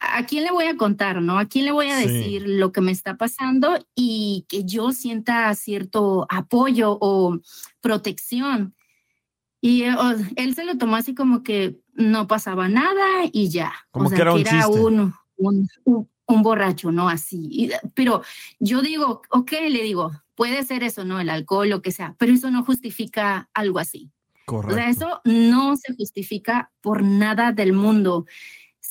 ¿a 0.00 0.24
quién 0.26 0.44
le 0.44 0.50
voy 0.50 0.64
a 0.64 0.76
contar, 0.76 1.20
no? 1.22 1.38
¿A 1.38 1.44
quién 1.46 1.66
le 1.66 1.72
voy 1.72 1.88
a 1.90 1.98
Sí. 2.00 2.08
decir 2.08 2.42
lo 2.48 2.72
que 2.72 2.80
me 2.80 2.90
está 2.92 3.16
pasando 3.16 3.78
y 3.94 4.46
que 4.48 4.64
yo 4.64 4.92
sienta 4.92 5.54
cierto 5.54 6.26
apoyo 6.30 6.96
o 7.00 7.38
protección? 7.80 8.74
Y 9.60 9.82
eh, 9.82 9.94
o- 9.94 10.14
él 10.36 10.54
se 10.54 10.64
lo 10.64 10.76
tomó 10.78 10.96
así 10.96 11.14
como 11.14 11.42
que 11.42 11.76
no 11.92 12.26
pasaba 12.26 12.68
nada 12.68 13.06
y 13.32 13.48
ya. 13.50 13.72
Como 13.90 14.06
o 14.06 14.08
sea, 14.08 14.16
que 14.16 14.22
era 14.22 14.32
un 14.32 14.42
chiste. 14.44 14.66
un, 14.80 15.14
un, 15.36 15.68
un- 15.84 16.08
un 16.26 16.42
borracho, 16.42 16.92
¿no? 16.92 17.08
Así. 17.08 17.48
Y- 17.50 17.70
Pero 17.94 18.22
yo 18.60 18.80
digo, 18.82 19.20
ok, 19.30 19.50
le 19.68 19.82
digo, 19.82 20.12
puede 20.34 20.62
ser 20.64 20.82
eso, 20.84 21.04
¿no? 21.04 21.20
El 21.20 21.28
alcohol, 21.28 21.68
lo 21.68 21.82
que 21.82 21.90
sea, 21.92 22.14
pero 22.18 22.32
eso 22.32 22.50
no 22.50 22.64
justifica 22.64 23.50
algo 23.52 23.78
así. 23.80 24.10
O 24.46 24.74
sea, 24.74 24.88
eso 24.88 25.20
no 25.24 25.76
se 25.76 25.94
justifica 25.94 26.72
por 26.80 27.02
nada 27.02 27.52
del 27.52 27.72
mundo. 27.72 28.26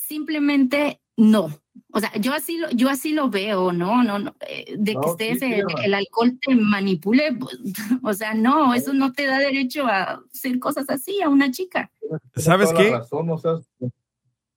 Simplemente 0.10 1.00
no. 1.18 1.50
O 1.94 2.00
sea, 2.00 2.12
yo 2.20 2.34
así 2.34 2.58
lo, 2.58 2.70
yo 2.72 2.90
así 2.90 3.14
lo 3.14 3.30
veo, 3.30 3.72
¿no? 3.72 4.04
No, 4.04 4.18
no, 4.18 4.36
eh, 4.48 4.76
de 4.78 4.96
No, 4.96 5.02
que 5.02 5.08
sí, 5.10 5.32
estés, 5.32 5.40
sí, 5.40 5.62
el, 5.84 5.94
alcohol 5.94 6.38
te 6.42 6.56
manipule, 6.56 7.34
pues, 7.40 7.58
o 8.04 8.14
sea, 8.14 8.34
no, 8.34 8.74
eso 8.74 8.92
no 8.94 9.14
te 9.14 9.28
da 9.28 9.38
derecho 9.38 9.86
a 9.86 10.22
hacer 10.34 10.58
cosas 10.60 10.90
así 10.90 11.22
a 11.22 11.30
una 11.30 11.52
chica. 11.52 11.92
¿Sabes 12.36 12.74
qué? 12.74 12.90
razón, 12.92 13.30
o 13.30 13.38
sea, 13.38 13.54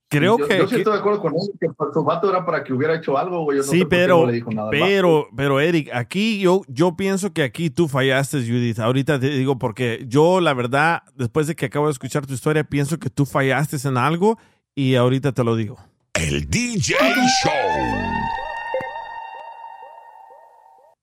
Creo 0.09 0.37
yo, 0.39 0.47
que- 0.47 0.59
Yo 0.59 0.65
sí 0.69 0.75
que- 0.75 0.81
estoy 0.81 0.93
de 0.95 0.99
acuerdo 0.99 1.21
con 1.23 1.33
él, 1.35 1.51
que 1.59 1.69
su 1.95 2.05
vato 2.05 2.29
era 2.29 2.45
para 2.45 2.63
que 2.65 2.73
hubiera 2.75 2.95
hecho 2.97 3.17
algo, 3.17 3.45
güey. 3.45 3.59
yo 3.59 3.65
no 3.65 3.71
Sí, 3.71 3.79
sé 3.79 3.85
por 3.85 3.89
qué 3.91 3.97
pero, 3.97 4.21
no 4.21 4.27
le 4.27 4.33
dijo 4.35 4.51
nada 4.51 4.71
pero, 4.71 5.29
pero 5.35 5.59
Eric, 5.61 5.89
aquí 5.95 6.39
yo, 6.39 6.63
yo 6.69 6.97
pienso 6.97 7.33
que 7.33 7.43
aquí 7.43 7.71
tú 7.71 7.89
fallaste, 7.89 8.39
Judith. 8.41 8.79
Ahorita 8.79 9.19
te 9.19 9.29
digo 9.31 9.59
porque 9.59 10.05
yo, 10.07 10.41
la 10.43 10.53
verdad, 10.53 11.03
después 11.15 11.47
de 11.47 11.55
que 11.57 11.67
acabo 11.67 11.87
de 11.87 11.93
escuchar 11.93 12.27
tu 12.27 12.35
historia, 12.35 12.63
pienso 12.65 12.99
que 12.99 13.09
tú 13.11 13.25
fallaste 13.25 13.77
en 13.89 13.97
algo 13.97 14.39
y 14.75 14.95
ahorita 14.95 15.33
te 15.33 15.45
lo 15.45 15.57
digo. 15.57 15.79
El 16.15 16.49
DJ 16.49 16.97
Show. 17.43 17.53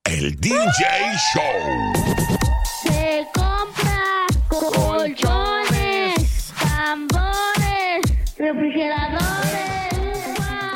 El 0.06 0.36
DJ 0.40 0.56
Show. 1.34 1.44
Se 2.84 3.28
compra 3.34 4.26
colchones, 4.48 6.54
tambores, 6.60 8.02
refrigeradores. 8.38 9.50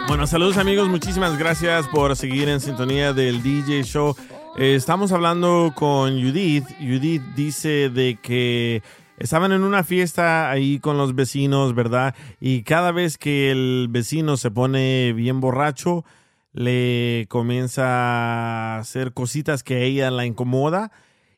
Bueno, 0.08 0.28
saludos 0.28 0.58
amigos, 0.58 0.90
muchísimas 0.90 1.38
gracias 1.38 1.88
por 1.88 2.16
seguir 2.16 2.50
en 2.50 2.60
sintonía 2.60 3.14
del 3.14 3.42
DJ 3.42 3.84
Show. 3.84 4.16
Eh, 4.58 4.76
estamos 4.76 5.12
hablando 5.12 5.74
con 5.76 6.22
Judith. 6.22 6.66
Judith 6.80 7.24
dice 7.36 7.90
de 7.90 8.20
que 8.22 8.84
estaban 9.18 9.52
en 9.52 9.64
una 9.64 9.84
fiesta 9.84 10.50
ahí 10.50 10.80
con 10.80 10.98
los 10.98 11.16
vecinos, 11.16 11.76
¿verdad? 11.76 12.16
Y 12.40 12.64
cada 12.64 12.92
vez 12.92 13.18
que 13.18 13.52
el 13.52 13.88
vecino 13.90 14.38
se 14.38 14.52
pone 14.52 15.14
bien 15.14 15.40
borracho, 15.40 16.06
le 16.54 17.26
comienza 17.30 17.84
a 17.86 18.80
hacer 18.80 19.14
cositas 19.14 19.64
que 19.64 19.76
a 19.76 19.80
ella 19.80 20.12
la 20.12 20.26
incomoda 20.26 20.92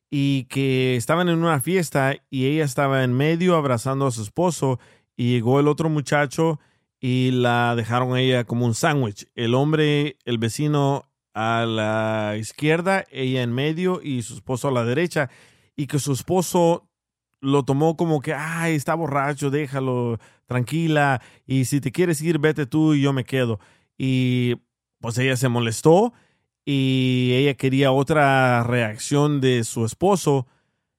y 0.10 0.46
que 0.46 0.96
estaban 0.96 1.30
en 1.30 1.40
una 1.40 1.60
fiesta 1.60 2.16
y 2.30 2.46
ella 2.46 2.66
estaba 2.66 3.04
en 3.04 3.14
medio 3.14 3.56
abrazando 3.56 4.08
a 4.08 4.12
su 4.12 4.22
esposo 4.22 4.80
y 5.16 5.32
llegó 5.32 5.60
el 5.60 5.68
otro 5.68 5.90
muchacho 5.90 6.60
y 7.00 7.32
la 7.32 7.76
dejaron 7.76 8.14
a 8.14 8.22
ella 8.22 8.44
como 8.44 8.66
un 8.66 8.74
sándwich. 8.74 9.28
El 9.36 9.54
hombre, 9.56 10.18
el 10.26 10.38
vecino 10.38 11.10
a 11.34 11.66
la 11.66 12.36
izquierda, 12.38 13.06
ella 13.12 13.44
en 13.44 13.54
medio 13.54 14.02
y 14.02 14.22
su 14.22 14.36
esposo 14.36 14.68
a 14.68 14.72
la 14.72 14.86
derecha 14.86 15.30
y 15.76 15.88
que 15.88 16.00
su 16.00 16.14
esposo 16.14 16.88
lo 17.46 17.64
tomó 17.64 17.96
como 17.96 18.22
que, 18.22 18.34
ay, 18.34 18.76
está 18.76 18.96
borracho, 18.96 19.50
déjalo, 19.50 20.20
tranquila, 20.48 21.22
y 21.46 21.66
si 21.66 21.80
te 21.80 21.92
quieres 21.92 22.22
ir, 22.22 22.40
vete 22.40 22.66
tú 22.66 22.94
y 22.94 23.02
yo 23.02 23.14
me 23.14 23.24
quedo. 23.24 23.60
Y 23.98 24.56
pues 25.00 25.18
ella 25.18 25.38
se 25.38 25.48
molestó 25.48 26.14
y 26.66 27.32
ella 27.36 27.54
quería 27.54 27.92
otra 27.92 28.64
reacción 28.64 29.40
de 29.42 29.64
su 29.64 29.86
esposo 29.86 30.48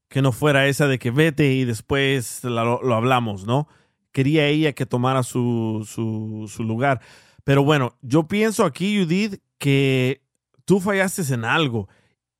que 0.09 0.23
no 0.23 0.31
fuera 0.31 0.69
esa 0.69 0.87
de 0.87 0.99
que 0.99 1.11
vete 1.11 1.53
y 1.55 1.65
después 1.65 2.45
lo, 2.45 2.81
lo 2.81 2.95
hablamos, 2.95 3.45
¿no? 3.45 3.67
Quería 4.13 4.47
ella 4.47 4.73
que 4.73 4.87
tomara 4.87 5.25
su, 5.25 5.87
su, 5.87 6.47
su 6.49 6.63
lugar. 6.63 7.01
Pero 7.45 7.65
bueno, 7.65 7.97
yo 8.03 8.29
pienso 8.29 8.65
aquí, 8.65 8.99
Judith, 8.99 9.41
que 9.59 10.23
tú 10.65 10.81
fallaste 10.81 11.35
en 11.35 11.45
algo. 11.45 11.89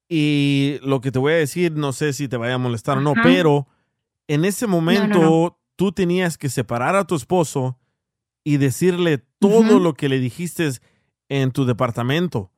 Y 0.09 0.79
lo 0.83 1.01
que 1.01 1.11
te 1.11 1.19
voy 1.19 1.33
a 1.33 1.37
decir, 1.37 1.73
no 1.73 1.93
sé 1.93 2.13
si 2.13 2.29
te 2.29 2.37
vaya 2.37 2.55
a 2.55 2.59
molestar 2.59 2.99
o 2.99 3.01
no, 3.01 3.15
pero 3.23 3.67
en 4.29 4.45
ese 4.45 4.67
momento 4.67 5.19
no. 5.19 5.59
tú 5.77 5.93
tenías 5.93 6.39
que 6.39 6.49
separar 6.49 6.97
a 6.97 7.07
tu 7.07 7.15
esposo 7.15 7.79
y 8.45 8.59
decirle 8.59 9.19
todo 9.39 9.81
lo 9.81 9.95
que 9.95 10.09
le 10.09 10.19
dijiste 10.19 10.71
en 11.29 11.51
tu 11.51 11.65
departamento. 11.65 12.53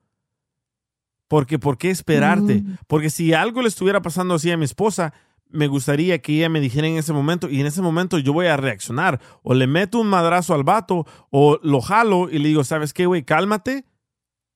Porque, 1.28 1.58
¿por 1.58 1.76
qué 1.76 1.90
esperarte? 1.90 2.62
Mm. 2.62 2.78
Porque 2.86 3.10
si 3.10 3.32
algo 3.34 3.62
le 3.62 3.68
estuviera 3.68 4.00
pasando 4.00 4.34
así 4.34 4.50
a 4.50 4.56
mi 4.56 4.64
esposa, 4.64 5.12
me 5.50 5.66
gustaría 5.66 6.20
que 6.20 6.36
ella 6.36 6.48
me 6.48 6.60
dijera 6.60 6.86
en 6.86 6.96
ese 6.96 7.12
momento 7.12 7.48
y 7.48 7.60
en 7.60 7.66
ese 7.66 7.82
momento 7.82 8.18
yo 8.18 8.32
voy 8.32 8.46
a 8.46 8.56
reaccionar. 8.56 9.20
O 9.42 9.54
le 9.54 9.66
meto 9.66 9.98
un 9.98 10.08
madrazo 10.08 10.54
al 10.54 10.64
vato 10.64 11.06
o 11.30 11.58
lo 11.62 11.80
jalo 11.80 12.28
y 12.30 12.38
le 12.38 12.48
digo, 12.48 12.64
¿sabes 12.64 12.92
qué, 12.92 13.06
güey? 13.06 13.24
Cálmate 13.24 13.84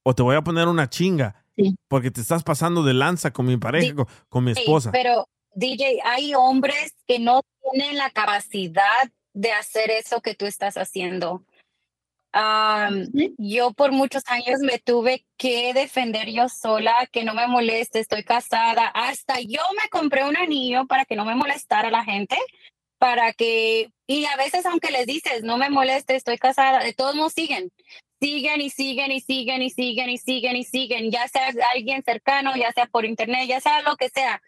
o 0.02 0.14
te 0.14 0.22
voy 0.22 0.36
a 0.36 0.42
poner 0.42 0.68
una 0.68 0.88
chinga. 0.88 1.36
Porque 1.88 2.10
te 2.10 2.20
estás 2.20 2.42
pasando 2.42 2.82
de 2.82 2.94
lanza 2.94 3.32
con 3.32 3.46
mi 3.46 3.56
pareja, 3.58 3.94
con, 3.94 4.06
con 4.28 4.44
mi 4.44 4.52
esposa. 4.52 4.90
pero 4.90 5.26
DJ, 5.54 6.00
hay 6.04 6.34
hombres 6.34 6.94
que 7.06 7.18
no 7.18 7.42
tienen 7.72 7.96
la 7.96 8.10
capacidad 8.10 9.10
de 9.34 9.52
hacer 9.52 9.90
eso 9.90 10.20
que 10.20 10.34
tú 10.34 10.46
estás 10.46 10.76
haciendo. 10.76 11.44
Am, 12.34 13.08
yo 13.36 13.72
por 13.74 13.92
muchos 13.92 14.22
años 14.28 14.60
me 14.60 14.78
tuve 14.78 15.26
que 15.36 15.74
defender 15.74 16.30
yo 16.30 16.48
sola, 16.48 17.06
que 17.12 17.24
no 17.24 17.34
me 17.34 17.46
moleste, 17.46 18.00
estoy 18.00 18.24
casada. 18.24 18.86
Hasta 18.88 19.40
yo 19.40 19.60
me 19.80 19.88
compré 19.90 20.24
un 20.24 20.36
anillo 20.36 20.86
para 20.86 21.04
que 21.04 21.14
no 21.14 21.26
me 21.26 21.34
molestara 21.34 21.90
la 21.90 22.04
gente, 22.04 22.36
para 22.98 23.32
que, 23.34 23.90
y 24.06 24.24
a 24.24 24.36
veces 24.36 24.64
aunque 24.64 24.90
les 24.90 25.06
dices, 25.06 25.42
no 25.42 25.58
me 25.58 25.68
moleste, 25.68 26.16
estoy 26.16 26.38
casada, 26.38 26.82
de 26.82 26.94
todos 26.94 27.14
modos 27.14 27.34
siguen. 27.34 27.70
Siguen 28.18 28.60
y 28.60 28.70
siguen 28.70 29.12
y 29.12 29.20
siguen 29.20 29.62
y 29.62 29.70
siguen 29.70 30.08
y 30.08 30.16
siguen 30.16 30.56
y 30.56 30.64
siguen, 30.64 31.10
ya 31.10 31.28
sea 31.28 31.50
alguien 31.74 32.02
cercano, 32.02 32.54
ya 32.56 32.72
sea 32.72 32.86
por 32.86 33.04
internet, 33.04 33.48
ya 33.48 33.60
sea 33.60 33.82
lo 33.82 33.96
que 33.96 34.08
sea. 34.08 34.40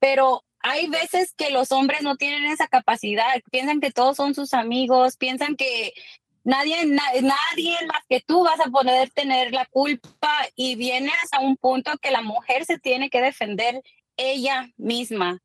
Pero 0.00 0.42
hay 0.60 0.88
veces 0.88 1.32
que 1.36 1.50
los 1.50 1.72
hombres 1.72 2.02
no 2.02 2.16
tienen 2.16 2.44
esa 2.46 2.68
capacidad, 2.68 3.26
piensan 3.50 3.80
que 3.80 3.90
todos 3.90 4.16
son 4.16 4.34
sus 4.34 4.52
amigos, 4.54 5.16
piensan 5.16 5.56
que 5.56 5.92
nadie, 6.44 6.84
na- 6.86 7.02
nadie 7.22 7.76
más 7.86 8.02
que 8.08 8.20
tú 8.20 8.44
vas 8.44 8.60
a 8.60 8.70
poder 8.70 9.10
tener 9.10 9.52
la 9.52 9.66
culpa 9.66 10.32
y 10.56 10.74
viene 10.76 11.10
hasta 11.22 11.40
un 11.40 11.56
punto 11.56 11.92
que 12.00 12.10
la 12.10 12.22
mujer 12.22 12.64
se 12.64 12.78
tiene 12.78 13.10
que 13.10 13.20
defender 13.20 13.82
ella 14.16 14.68
misma. 14.76 15.38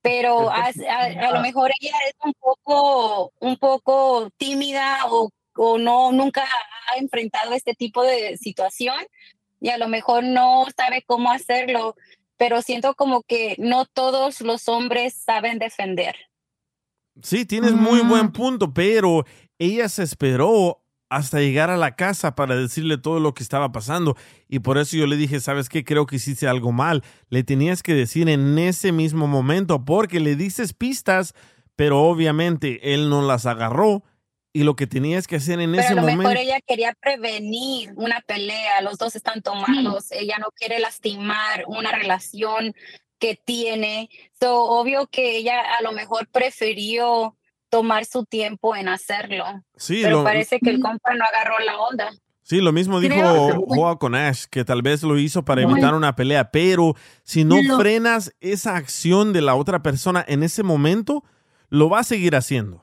Pero 0.00 0.50
a, 0.50 0.64
a- 0.88 1.04
a 1.28 1.32
lo 1.32 1.40
mejor 1.40 1.70
ella 1.80 1.94
es 2.08 2.14
un 2.24 2.32
poco, 2.34 3.32
un 3.38 3.56
poco 3.56 4.30
tímida 4.36 5.06
o, 5.10 5.30
o 5.56 5.78
no, 5.78 6.10
nunca 6.10 6.42
ha 6.92 6.96
enfrentado 6.96 7.52
este 7.52 7.74
tipo 7.74 8.02
de 8.02 8.36
situación 8.36 8.96
y 9.60 9.68
a 9.68 9.78
lo 9.78 9.86
mejor 9.88 10.24
no 10.24 10.66
sabe 10.76 11.02
cómo 11.06 11.30
hacerlo, 11.30 11.94
pero 12.42 12.60
siento 12.60 12.94
como 12.94 13.22
que 13.22 13.54
no 13.58 13.84
todos 13.84 14.40
los 14.40 14.68
hombres 14.68 15.14
saben 15.14 15.60
defender. 15.60 16.16
Sí, 17.22 17.46
tienes 17.46 17.70
muy 17.70 18.00
buen 18.00 18.32
punto, 18.32 18.74
pero 18.74 19.24
ella 19.60 19.88
se 19.88 20.02
esperó 20.02 20.82
hasta 21.08 21.38
llegar 21.38 21.70
a 21.70 21.76
la 21.76 21.94
casa 21.94 22.34
para 22.34 22.56
decirle 22.56 22.98
todo 22.98 23.20
lo 23.20 23.32
que 23.32 23.44
estaba 23.44 23.70
pasando. 23.70 24.16
Y 24.48 24.58
por 24.58 24.76
eso 24.76 24.96
yo 24.96 25.06
le 25.06 25.16
dije, 25.16 25.38
¿sabes 25.38 25.68
qué? 25.68 25.84
Creo 25.84 26.06
que 26.06 26.16
hiciste 26.16 26.48
algo 26.48 26.72
mal. 26.72 27.04
Le 27.28 27.44
tenías 27.44 27.80
que 27.80 27.94
decir 27.94 28.28
en 28.28 28.58
ese 28.58 28.90
mismo 28.90 29.28
momento, 29.28 29.84
porque 29.84 30.18
le 30.18 30.34
dices 30.34 30.72
pistas, 30.72 31.34
pero 31.76 32.02
obviamente 32.02 32.92
él 32.92 33.08
no 33.08 33.22
las 33.22 33.46
agarró. 33.46 34.02
Y 34.54 34.64
lo 34.64 34.76
que 34.76 34.86
tenías 34.86 35.26
que 35.26 35.36
hacer 35.36 35.60
en 35.60 35.70
Pero 35.70 35.82
ese 35.82 35.92
a 35.92 35.96
lo 35.96 36.02
momento... 36.02 36.22
mejor 36.24 36.36
ella 36.36 36.58
quería 36.66 36.92
prevenir 37.00 37.92
una 37.96 38.20
pelea, 38.20 38.82
los 38.82 38.98
dos 38.98 39.16
están 39.16 39.40
tomados, 39.40 40.12
ella 40.12 40.36
no 40.38 40.48
quiere 40.54 40.78
lastimar 40.78 41.64
una 41.66 41.92
relación 41.92 42.74
que 43.18 43.34
tiene. 43.42 44.10
So, 44.38 44.64
obvio 44.64 45.06
que 45.06 45.36
ella 45.38 45.60
a 45.78 45.82
lo 45.82 45.92
mejor 45.92 46.28
prefirió 46.28 47.36
tomar 47.70 48.04
su 48.04 48.24
tiempo 48.26 48.76
en 48.76 48.88
hacerlo. 48.88 49.44
Sí, 49.76 50.00
pero 50.02 50.18
lo- 50.18 50.24
parece 50.24 50.58
que 50.60 50.68
el 50.70 50.80
compa 50.80 51.14
no 51.14 51.24
agarró 51.24 51.58
la 51.64 51.78
onda. 51.78 52.10
Sí, 52.42 52.60
lo 52.60 52.72
mismo 52.72 53.00
dijo 53.00 53.14
Creo- 53.14 53.64
Joa 53.68 53.98
con 53.98 54.14
Ash, 54.14 54.44
que 54.50 54.64
tal 54.64 54.82
vez 54.82 55.02
lo 55.02 55.16
hizo 55.18 55.44
para 55.44 55.62
evitar 55.62 55.94
una 55.94 56.14
pelea, 56.14 56.50
pero 56.50 56.94
si 57.22 57.44
no 57.44 57.56
frenas 57.78 58.34
esa 58.40 58.76
acción 58.76 59.32
de 59.32 59.40
la 59.40 59.54
otra 59.54 59.82
persona 59.82 60.22
en 60.28 60.42
ese 60.42 60.62
momento, 60.62 61.24
lo 61.70 61.88
va 61.88 62.00
a 62.00 62.04
seguir 62.04 62.36
haciendo. 62.36 62.81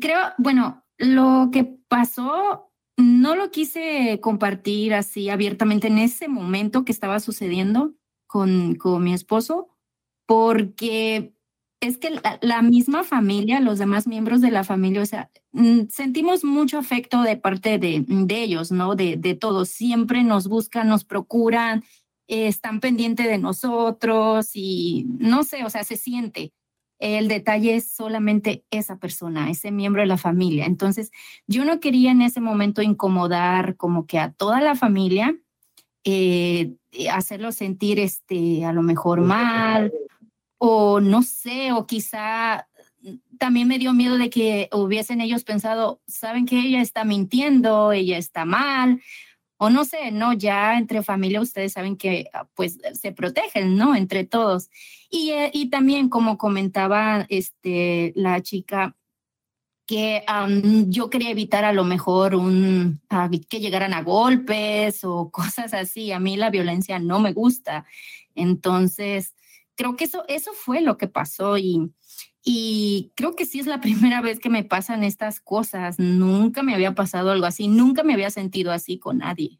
Creo, 0.00 0.20
bueno, 0.38 0.84
lo 0.98 1.50
que 1.52 1.64
pasó 1.64 2.72
no 2.96 3.36
lo 3.36 3.50
quise 3.50 4.18
compartir 4.20 4.94
así 4.94 5.28
abiertamente 5.28 5.88
en 5.88 5.98
ese 5.98 6.28
momento 6.28 6.84
que 6.84 6.92
estaba 6.92 7.20
sucediendo 7.20 7.94
con, 8.26 8.74
con 8.76 9.04
mi 9.04 9.12
esposo, 9.12 9.68
porque 10.26 11.34
es 11.80 11.98
que 11.98 12.20
la, 12.40 12.62
misma 12.62 13.04
familia, 13.04 13.60
los 13.60 13.78
demás 13.78 14.06
miembros 14.06 14.40
de 14.40 14.50
la 14.50 14.64
familia, 14.64 15.02
o 15.02 15.06
sea, 15.06 15.30
mm, 15.52 15.88
sentimos 15.90 16.42
mucho 16.42 16.78
afecto 16.78 17.22
de 17.22 17.36
parte 17.36 17.78
de, 17.78 18.04
de 18.06 18.42
ellos, 18.42 18.72
¿no? 18.72 18.96
De, 18.96 19.16
de 19.16 19.34
todos. 19.34 19.68
Siempre 19.68 20.24
nos 20.24 20.48
buscan, 20.48 20.88
nos 20.88 21.04
procuran, 21.04 21.84
eh, 22.28 22.48
están 22.48 22.80
pendientes 22.80 23.26
de 23.26 23.38
nosotros 23.38 24.50
y 24.54 25.06
no 25.18 25.44
sé, 25.44 25.64
o 25.64 25.70
sea, 25.70 25.84
se 25.84 25.96
siente. 25.96 26.52
El 26.98 27.28
detalle 27.28 27.76
es 27.76 27.90
solamente 27.90 28.64
esa 28.70 28.98
persona, 28.98 29.50
ese 29.50 29.70
miembro 29.70 30.02
de 30.02 30.06
la 30.06 30.16
familia. 30.16 30.66
Entonces, 30.66 31.10
yo 31.46 31.64
no 31.64 31.80
quería 31.80 32.10
en 32.10 32.22
ese 32.22 32.40
momento 32.40 32.82
incomodar 32.82 33.76
como 33.76 34.06
que 34.06 34.18
a 34.18 34.32
toda 34.32 34.60
la 34.60 34.74
familia, 34.74 35.36
eh, 36.04 36.74
hacerlo 37.12 37.52
sentir 37.52 37.98
este, 37.98 38.64
a 38.64 38.72
lo 38.72 38.82
mejor 38.82 39.20
mal, 39.20 39.92
o 40.58 41.00
no 41.00 41.22
sé, 41.22 41.72
o 41.72 41.86
quizá 41.86 42.66
también 43.38 43.68
me 43.68 43.78
dio 43.78 43.92
miedo 43.92 44.18
de 44.18 44.30
que 44.30 44.68
hubiesen 44.72 45.20
ellos 45.20 45.44
pensado, 45.44 46.00
saben 46.06 46.46
que 46.46 46.58
ella 46.58 46.80
está 46.80 47.04
mintiendo, 47.04 47.92
ella 47.92 48.18
está 48.18 48.44
mal, 48.44 49.00
o 49.58 49.70
no 49.70 49.84
sé, 49.84 50.10
no, 50.10 50.32
ya 50.32 50.76
entre 50.78 51.02
familia 51.02 51.40
ustedes 51.40 51.72
saben 51.72 51.96
que 51.96 52.28
ah, 52.32 52.46
pues 52.54 52.78
se 52.94 53.12
protegen, 53.12 53.76
¿no? 53.76 53.94
Entre 53.96 54.24
todos. 54.24 54.70
Y, 55.10 55.30
eh, 55.30 55.50
y 55.52 55.70
también 55.70 56.08
como 56.08 56.36
comentaba 56.38 57.26
este, 57.28 58.12
la 58.16 58.42
chica, 58.42 58.96
que 59.86 60.24
yo 60.88 61.10
quería 61.10 61.30
evitar 61.30 61.64
a 61.64 61.72
lo 61.72 61.84
mejor 61.84 62.34
un, 62.34 63.00
a 63.08 63.30
que 63.48 63.60
llegaran 63.60 63.94
a 63.94 64.02
golpes 64.02 65.04
o 65.04 65.30
cosas 65.32 65.72
así. 65.74 66.12
A 66.12 66.18
mí 66.18 66.36
la 66.36 66.50
violencia 66.50 66.98
no 66.98 67.20
me 67.20 67.32
gusta. 67.32 67.86
Entonces, 68.34 69.34
creo 69.76 69.96
que 69.96 70.04
eso, 70.04 70.24
eso 70.28 70.52
fue 70.54 70.80
lo 70.80 70.98
que 70.98 71.06
pasó 71.06 71.56
y, 71.56 71.92
y 72.48 73.10
creo 73.16 73.34
que 73.34 73.44
sí 73.44 73.58
es 73.58 73.66
la 73.66 73.80
primera 74.14 74.22
vez 74.22 74.38
que 74.38 74.48
me 74.48 74.62
pasan 74.64 75.02
estas 75.04 75.40
cosas. 75.40 75.98
Nunca 75.98 76.62
me 76.62 76.72
había 76.74 76.94
pasado 76.94 77.32
algo 77.32 77.44
así, 77.44 77.66
nunca 77.68 78.04
me 78.04 78.14
había 78.14 78.30
sentido 78.30 78.70
así 78.72 78.98
con 78.98 79.18
nadie. 79.18 79.58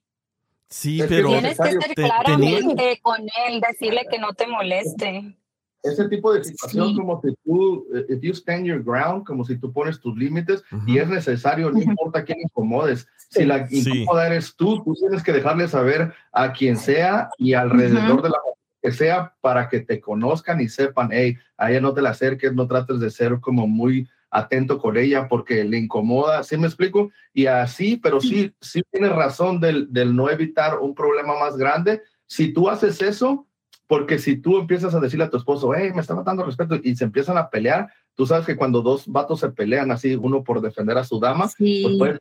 Sí, 0.70 1.00
Es 1.00 1.06
pero 1.08 1.28
Tienes 1.28 1.58
que 1.58 1.70
ser 1.72 1.78
te- 1.80 1.94
tenía- 1.94 2.14
claramente 2.22 3.00
con 3.02 3.20
él, 3.48 3.60
decirle 3.60 4.06
que 4.10 4.18
no 4.18 4.32
te 4.32 4.46
moleste. 4.46 5.36
Ese 5.82 6.08
tipo 6.08 6.32
de 6.32 6.42
situación 6.42 6.96
como 6.96 7.20
si 7.22 7.28
tú, 7.44 7.86
eh, 7.94 8.06
if 8.08 8.20
you 8.20 8.32
stand 8.32 8.64
your 8.66 8.82
ground, 8.82 9.24
como 9.24 9.44
si 9.44 9.56
tú 9.56 9.72
pones 9.72 10.00
tus 10.00 10.16
límites 10.16 10.64
y 10.86 10.98
es 10.98 11.08
necesario, 11.08 11.70
no 11.70 11.80
importa 11.80 12.24
quién 12.24 12.40
incomodes. 12.40 13.06
Si 13.30 13.44
la 13.44 13.68
Sí. 13.68 14.00
incómoda 14.00 14.26
eres 14.26 14.56
tú, 14.56 14.82
tú 14.82 14.94
tienes 14.94 15.22
que 15.22 15.32
dejarle 15.32 15.68
saber 15.68 16.12
a 16.32 16.52
quien 16.52 16.76
sea 16.76 17.28
y 17.38 17.52
alrededor 17.54 18.14
Ujú. 18.14 18.22
de 18.22 18.28
la 18.30 18.38
que 18.86 18.92
sea 18.92 19.34
para 19.40 19.68
que 19.68 19.80
te 19.80 20.00
conozcan 20.00 20.60
y 20.60 20.68
sepan, 20.68 21.08
hey, 21.10 21.36
a 21.56 21.72
ella 21.72 21.80
no 21.80 21.92
te 21.92 22.02
la 22.02 22.10
acerques, 22.10 22.54
no 22.54 22.68
trates 22.68 23.00
de 23.00 23.10
ser 23.10 23.40
como 23.40 23.66
muy 23.66 24.08
atento 24.30 24.78
con 24.78 24.96
ella 24.96 25.26
porque 25.28 25.64
le 25.64 25.78
incomoda, 25.78 26.44
¿sí 26.44 26.56
me 26.56 26.68
explico? 26.68 27.10
Y 27.32 27.46
así, 27.46 27.96
pero 27.96 28.20
sí, 28.20 28.54
sí 28.60 28.82
tienes 28.92 29.10
razón 29.10 29.58
del, 29.58 29.92
del 29.92 30.14
no 30.14 30.30
evitar 30.30 30.78
un 30.78 30.94
problema 30.94 31.36
más 31.36 31.56
grande. 31.56 32.02
Si 32.26 32.52
tú 32.52 32.68
haces 32.68 33.02
eso, 33.02 33.48
porque 33.88 34.20
si 34.20 34.36
tú 34.36 34.56
empiezas 34.58 34.94
a 34.94 35.00
decirle 35.00 35.24
a 35.24 35.30
tu 35.30 35.36
esposo, 35.36 35.74
hey, 35.74 35.90
me 35.92 36.00
está 36.00 36.14
faltando 36.14 36.44
respeto, 36.44 36.78
y 36.80 36.94
se 36.94 37.04
empiezan 37.04 37.38
a 37.38 37.50
pelear, 37.50 37.88
tú 38.14 38.24
sabes 38.24 38.46
que 38.46 38.56
cuando 38.56 38.82
dos 38.82 39.08
vatos 39.08 39.40
se 39.40 39.50
pelean 39.50 39.90
así, 39.90 40.14
uno 40.14 40.44
por 40.44 40.60
defender 40.60 40.96
a 40.96 41.04
su 41.04 41.18
dama, 41.18 41.50
pues 41.58 41.98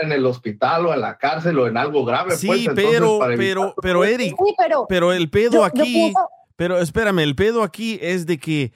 en 0.00 0.12
el 0.12 0.24
hospital 0.26 0.86
o 0.86 0.94
en 0.94 1.00
la 1.00 1.18
cárcel 1.18 1.58
o 1.58 1.66
en 1.66 1.76
algo 1.76 2.04
grave. 2.04 2.36
Sí, 2.36 2.46
pues, 2.46 2.60
entonces, 2.60 2.84
pero, 2.90 3.18
para 3.18 3.36
pero, 3.36 3.74
pero 3.80 4.04
Eric, 4.04 4.34
Sí, 4.38 4.54
pero 4.58 4.86
pero 4.88 5.12
el 5.12 5.28
pedo 5.30 5.50
yo- 5.52 5.58
yo 5.58 5.64
aquí, 5.64 5.82
pienso- 5.82 6.28
pero 6.56 6.78
espérame, 6.78 7.20
el 7.20 7.34
pedo 7.34 7.62
aquí 7.62 7.98
es 8.02 8.26
de 8.26 8.38
que 8.38 8.72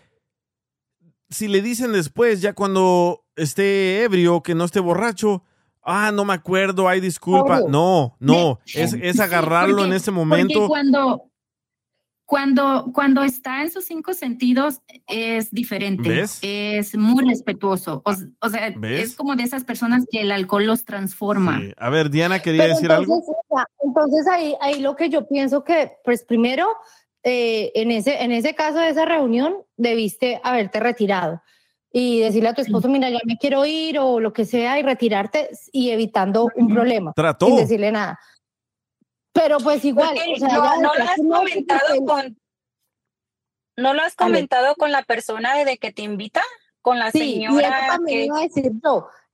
si 1.29 1.49
le 1.49 1.63
dicen 1.63 1.93
después, 1.93 2.41
ya 2.41 2.53
cuando 2.55 3.25
esté 3.37 4.03
ebrio, 4.03 4.43
que 4.43 4.55
no 4.55 4.65
esté 4.65 4.81
borracho, 4.81 5.45
ah, 5.83 6.11
no 6.13 6.25
me 6.25 6.35
acuerdo, 6.35 6.89
hay 6.89 7.01
disculpa. 7.01 7.59
Obvio. 7.61 7.69
No, 7.69 8.17
no, 8.19 8.59
es, 8.75 8.93
es 8.95 9.21
agarrarlo 9.21 9.77
porque- 9.77 9.89
en 9.91 9.95
ese 9.95 10.11
Porque 10.11 10.19
momento. 10.19 10.67
cuando, 10.67 11.30
cuando, 12.31 12.93
cuando 12.95 13.25
está 13.25 13.61
en 13.61 13.73
sus 13.73 13.87
cinco 13.87 14.15
sentidos 14.15 14.83
es 15.09 15.51
diferente. 15.51 16.09
¿Ves? 16.09 16.39
Es 16.43 16.97
muy 16.97 17.29
respetuoso. 17.29 18.03
O, 18.05 18.13
o 18.13 18.49
sea, 18.49 18.73
¿Ves? 18.77 19.03
es 19.03 19.17
como 19.17 19.35
de 19.35 19.43
esas 19.43 19.65
personas 19.65 20.07
que 20.09 20.21
el 20.21 20.31
alcohol 20.31 20.65
los 20.65 20.85
transforma. 20.85 21.59
Sí. 21.59 21.73
A 21.77 21.91
ver, 21.91 22.09
Diana 22.09 22.39
quería 22.39 22.63
Pero 22.63 22.75
decir 22.77 22.89
entonces, 22.89 23.11
algo. 23.11 23.33
o 23.33 23.57
sea, 23.57 23.67
entonces 23.83 24.29
ahí, 24.29 24.55
ahí 24.61 24.79
lo 24.79 24.95
que 24.95 25.09
yo 25.09 25.27
pienso 25.27 25.65
que, 25.65 25.95
pues 26.05 26.23
primero, 26.23 26.69
eh, 27.25 27.73
en, 27.75 27.91
ese, 27.91 28.23
en 28.23 28.31
ese 28.31 28.55
caso 28.55 28.79
de 28.79 28.91
esa 28.91 29.07
reunión, 29.07 29.57
debiste 29.77 30.41
haberte 30.45 30.79
retirado 30.79 31.43
y 31.93 32.21
decirle 32.21 32.51
a 32.51 32.55
tu 32.55 32.63
esposo, 32.63 32.89
mira, 32.89 33.11
ya 33.11 33.19
me 33.25 33.39
quiero 33.39 33.67
ir 33.67 33.99
o 33.99 34.21
lo 34.21 34.33
que 34.33 34.45
sea 34.45 34.79
y 34.79 34.85
retirarte 34.85 35.51
y 35.73 35.91
evitando 35.91 36.47
un 36.55 36.69
problema. 36.69 37.13
Trató. 37.13 37.47
Sin 37.47 37.57
decirle 37.57 37.91
nada. 37.91 38.21
Pero 39.33 39.59
pues 39.59 39.85
igual, 39.85 40.15
Porque 40.15 40.33
o 40.33 40.37
sea, 40.37 40.59
no, 40.81 40.95
lo 40.95 41.05
has 41.05 41.17
comentado 41.17 42.05
con 42.05 42.37
no 43.77 43.95
lo 43.95 44.03
has 44.03 44.15
comentado 44.15 44.75
con 44.75 44.93
la 44.93 45.03
persona 45.03 45.57
de 45.65 45.79
que 45.79 45.93
te 45.93 46.03
invita, 46.03 46.43
con 46.83 46.99
la 46.99 47.11
Sí, 47.11 47.19
y 47.19 47.47
señora 47.47 47.87
también 47.89 48.19
que 48.19 48.25
iba 48.27 48.39
a 48.39 48.43
decir. 48.43 48.73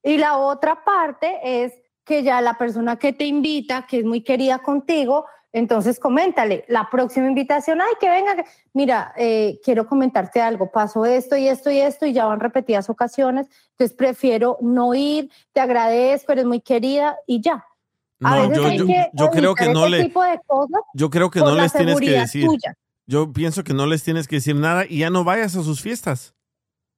Y 0.02 0.18
la 0.18 0.39
otra 0.39 0.85
parte 0.85 1.40
es 1.43 1.73
que 2.05 2.23
ya 2.23 2.40
la 2.40 2.56
persona 2.56 2.97
que 2.97 3.12
te 3.12 3.24
invita, 3.24 3.86
que 3.89 3.98
es 3.98 4.05
muy 4.05 4.23
querida 4.23 4.60
contigo, 4.60 5.27
entonces 5.52 5.98
coméntale 5.98 6.64
la 6.68 6.89
próxima 6.90 7.27
invitación, 7.27 7.81
ay, 7.81 7.94
que 7.98 8.09
venga, 8.09 8.44
mira, 8.73 9.12
eh, 9.16 9.59
quiero 9.64 9.89
comentarte 9.89 10.40
algo, 10.40 10.70
pasó 10.70 11.05
esto 11.06 11.36
y 11.36 11.48
esto 11.48 11.70
y 11.70 11.81
esto 11.81 12.06
y 12.06 12.12
ya 12.12 12.27
van 12.27 12.40
repetidas 12.40 12.90
ocasiones, 12.90 13.48
entonces 13.70 13.97
prefiero 13.97 14.59
no 14.60 14.94
ir, 14.94 15.31
te 15.52 15.60
agradezco, 15.60 16.32
eres 16.32 16.44
muy 16.44 16.60
querida 16.60 17.16
y 17.27 17.40
ya. 17.40 17.66
No, 18.18 18.52
yo, 18.55 18.66
hay 18.66 18.78
yo, 18.78 18.86
que 18.86 19.10
yo 19.12 19.30
creo 19.30 19.55
que 19.55 19.68
no 19.68 19.86
le, 19.88 20.05
tipo 20.05 20.22
de 20.22 20.40
cosas 20.47 20.80
yo 20.94 21.10
creo 21.10 21.30
que 21.30 21.40
no 21.40 21.55
les 21.55 21.72
tienes 21.72 22.01
que 22.01 22.10
decir. 22.12 22.47
tuya. 22.47 22.74
Yo 23.06 23.32
pienso 23.32 23.62
que 23.62 23.74
no 23.74 23.86
les 23.86 24.02
tienes 24.02 24.26
que 24.26 24.36
decir 24.36 24.56
nada 24.56 24.84
y 24.88 24.98
ya 24.98 25.10
no 25.10 25.22
vayas 25.22 25.55
a 25.55 25.62
sus 25.62 25.80
fiestas. 25.80 26.34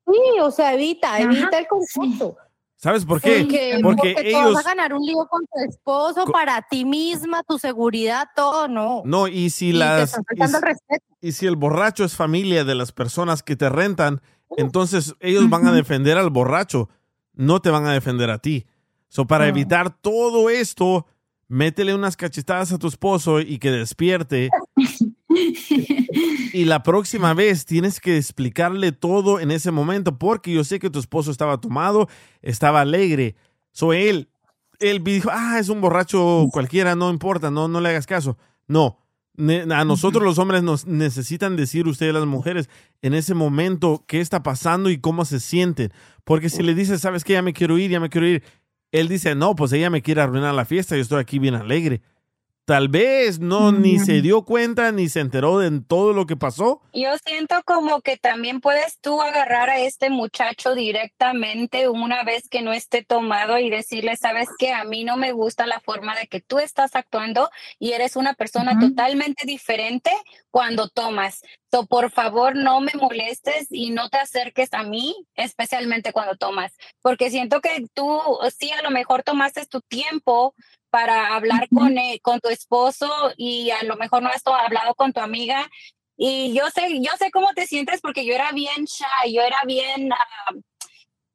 Sí, 0.07 0.41
o 0.41 0.51
sea, 0.51 0.73
evita, 0.75 1.21
evita 1.21 1.59
el 1.59 1.67
contacto. 1.67 2.37
¿Sabes 2.77 3.05
por 3.05 3.21
qué? 3.21 3.41
Porque, 3.41 3.81
Porque 3.83 4.13
porque 4.15 4.15
te 4.15 4.29
ellos, 4.31 4.55
vas 4.55 4.65
a 4.65 4.69
ganar 4.69 4.95
un 4.95 5.05
lío 5.05 5.27
con 5.29 5.41
tu 5.47 5.59
esposo, 5.69 6.25
Co- 6.25 6.33
para 6.33 6.63
ti 6.63 6.85
misma, 6.85 7.43
tu 7.43 7.59
seguridad, 7.59 8.29
todo, 8.37 8.69
no. 8.69 9.03
no, 9.05 9.27
y 9.27 9.51
si 9.51 9.71
Y 9.71 9.73
te 9.73 9.79
las, 9.79 10.01
están 10.11 10.23
y, 10.23 10.39
faltando 10.39 10.59
el 10.59 10.63
respeto. 10.63 11.05
y 11.21 11.33
si 11.33 11.47
el 11.47 11.57
borracho 11.57 12.05
es 12.05 12.15
familia 12.15 12.65
de 12.65 12.77
las 12.77 12.93
personas 12.93 13.43
que 13.43 13.57
te 13.57 13.69
rentan, 13.69 14.23
entonces 14.57 15.15
ellos 15.19 15.51
van 15.51 15.67
a 15.67 15.73
defender 15.73 16.17
al 16.17 16.31
borracho, 16.31 16.89
no 17.35 17.61
te 17.61 17.71
van 17.71 17.85
a 17.87 17.93
defender 17.93 18.31
a 18.31 18.39
ti. 18.39 18.67
So, 19.09 19.27
para 19.27 19.45
Ah. 19.45 19.49
evitar 19.49 19.91
todo 20.01 20.51
esto, 20.51 21.07
métele 21.49 21.95
unas 21.95 22.17
cachetadas 22.17 22.73
a 22.73 22.79
tu 22.79 22.87
esposo 22.89 23.41
y 23.41 23.59
que 23.59 23.71
despierte. 23.71 24.51
y 26.53 26.65
la 26.65 26.83
próxima 26.83 27.35
vez 27.35 27.65
tienes 27.65 28.01
que 28.01 28.17
explicarle 28.17 28.93
todo 28.93 29.41
en 29.41 29.51
ese 29.51 29.71
momento, 29.71 30.19
porque 30.19 30.53
yo 30.53 30.65
sé 30.65 30.79
que 30.79 30.91
tu 30.91 30.99
esposo 30.99 31.31
estaba 31.31 31.61
tomado, 31.61 32.09
estaba 32.43 32.81
alegre. 32.83 33.37
So 33.73 33.93
él, 33.93 34.29
él 34.81 35.03
dijo, 35.05 35.31
ah, 35.33 35.59
es 35.59 35.69
un 35.69 35.81
borracho 35.81 36.47
cualquiera, 36.53 36.95
no 36.95 37.11
importa, 37.11 37.51
no, 37.51 37.69
no 37.69 37.81
le 37.81 37.91
hagas 37.91 38.07
caso. 38.07 38.37
No, 38.67 38.99
a 39.71 39.85
nosotros 39.85 40.25
los 40.25 40.39
hombres 40.39 40.63
nos 40.65 40.87
necesitan 40.87 41.55
decir 41.57 41.87
ustedes 41.87 42.13
las 42.13 42.27
mujeres 42.27 42.69
en 43.03 43.15
ese 43.15 43.35
momento 43.35 44.05
qué 44.09 44.21
está 44.21 44.43
pasando 44.43 44.91
y 44.91 44.99
cómo 44.99 45.25
se 45.25 45.39
sienten. 45.41 45.93
Porque 46.25 46.51
si 46.51 46.63
le 46.63 46.75
dices, 46.75 47.01
sabes 47.01 47.23
que 47.25 47.35
ya 47.35 47.43
me 47.43 47.53
quiero 47.53 47.79
ir, 47.79 47.91
ya 47.91 48.01
me 48.01 48.09
quiero 48.11 48.27
ir, 48.27 48.43
él 48.93 49.09
dice, 49.09 49.35
no, 49.35 49.55
pues 49.55 49.73
ella 49.73 49.91
me 49.91 50.03
quiere 50.03 50.21
arruinar 50.21 50.55
la 50.55 50.65
fiesta, 50.65 50.97
yo 50.97 51.03
estoy 51.03 51.21
aquí 51.21 51.39
bien 51.39 51.55
alegre. 51.55 52.03
Tal 52.69 52.89
vez 52.89 53.41
no 53.41 53.73
ni 53.73 53.99
se 53.99 54.21
dio 54.21 54.43
cuenta 54.43 54.93
ni 54.93 55.09
se 55.09 55.21
enteró 55.21 55.59
de 55.59 55.81
todo 55.81 56.13
lo 56.13 56.27
que 56.27 56.37
pasó. 56.37 56.83
Yo 56.93 57.17
siento 57.25 57.63
como 57.65 58.03
que 58.03 58.19
también 58.19 58.61
puedes 58.61 58.99
tú 59.01 59.23
agarrar 59.23 59.71
a 59.71 59.79
este 59.79 60.11
muchacho 60.11 60.75
directamente 60.75 61.89
una 61.89 62.25
vez 62.25 62.47
que 62.51 62.61
no 62.61 62.75
esté 62.75 63.03
tomado 63.03 63.57
y 63.59 63.71
decirle, 63.71 64.19
sabes 64.19 64.51
que 64.59 64.75
a 64.75 64.85
mí 64.85 65.03
no 65.03 65.17
me 65.17 65.33
gusta 65.33 65.67
la 65.67 65.81
forma 65.81 66.15
de 66.15 66.27
que 66.27 66.43
tú 66.43 66.59
estás 66.59 66.95
actuando 66.95 67.49
y 67.79 67.93
eres 67.93 68.17
una 68.17 68.35
persona 68.35 68.79
totalmente 68.79 69.47
diferente 69.47 70.11
cuando 70.51 70.91
tomas. 70.91 71.41
So, 71.71 71.87
por 71.87 72.11
favor, 72.11 72.55
no 72.55 72.81
me 72.81 72.93
molestes 73.01 73.69
y 73.71 73.91
no 73.91 74.11
te 74.11 74.19
acerques 74.19 74.75
a 74.75 74.83
mí, 74.83 75.15
especialmente 75.37 76.13
cuando 76.13 76.37
tomas, 76.37 76.73
porque 77.01 77.31
siento 77.31 77.63
que 77.63 77.87
tú 77.95 78.21
sí 78.59 78.71
a 78.73 78.83
lo 78.83 78.91
mejor 78.91 79.23
tomaste 79.23 79.65
tu 79.65 79.81
tiempo 79.81 80.55
para 80.91 81.35
hablar 81.35 81.69
con, 81.75 81.97
eh, 81.99 82.21
con 82.23 82.41
tu 82.41 82.49
esposo 82.49 83.09
y 83.37 83.71
a 83.71 83.83
lo 83.85 83.97
mejor 83.97 84.23
no 84.23 84.29
has 84.29 84.43
hablado 84.47 84.95
con 84.95 85.13
tu 85.13 85.21
amiga. 85.21 85.69
Y 86.17 86.53
yo 86.53 86.69
sé, 86.71 87.01
yo 87.01 87.13
sé 87.19 87.31
cómo 87.31 87.49
te 87.55 87.67
sientes 87.67 88.01
porque 88.01 88.25
yo 88.25 88.35
era 88.35 88.51
bien 88.53 88.85
shy, 88.85 89.33
yo 89.33 89.43
era 89.43 89.59
bien, 89.67 90.13
ah, 90.13 90.53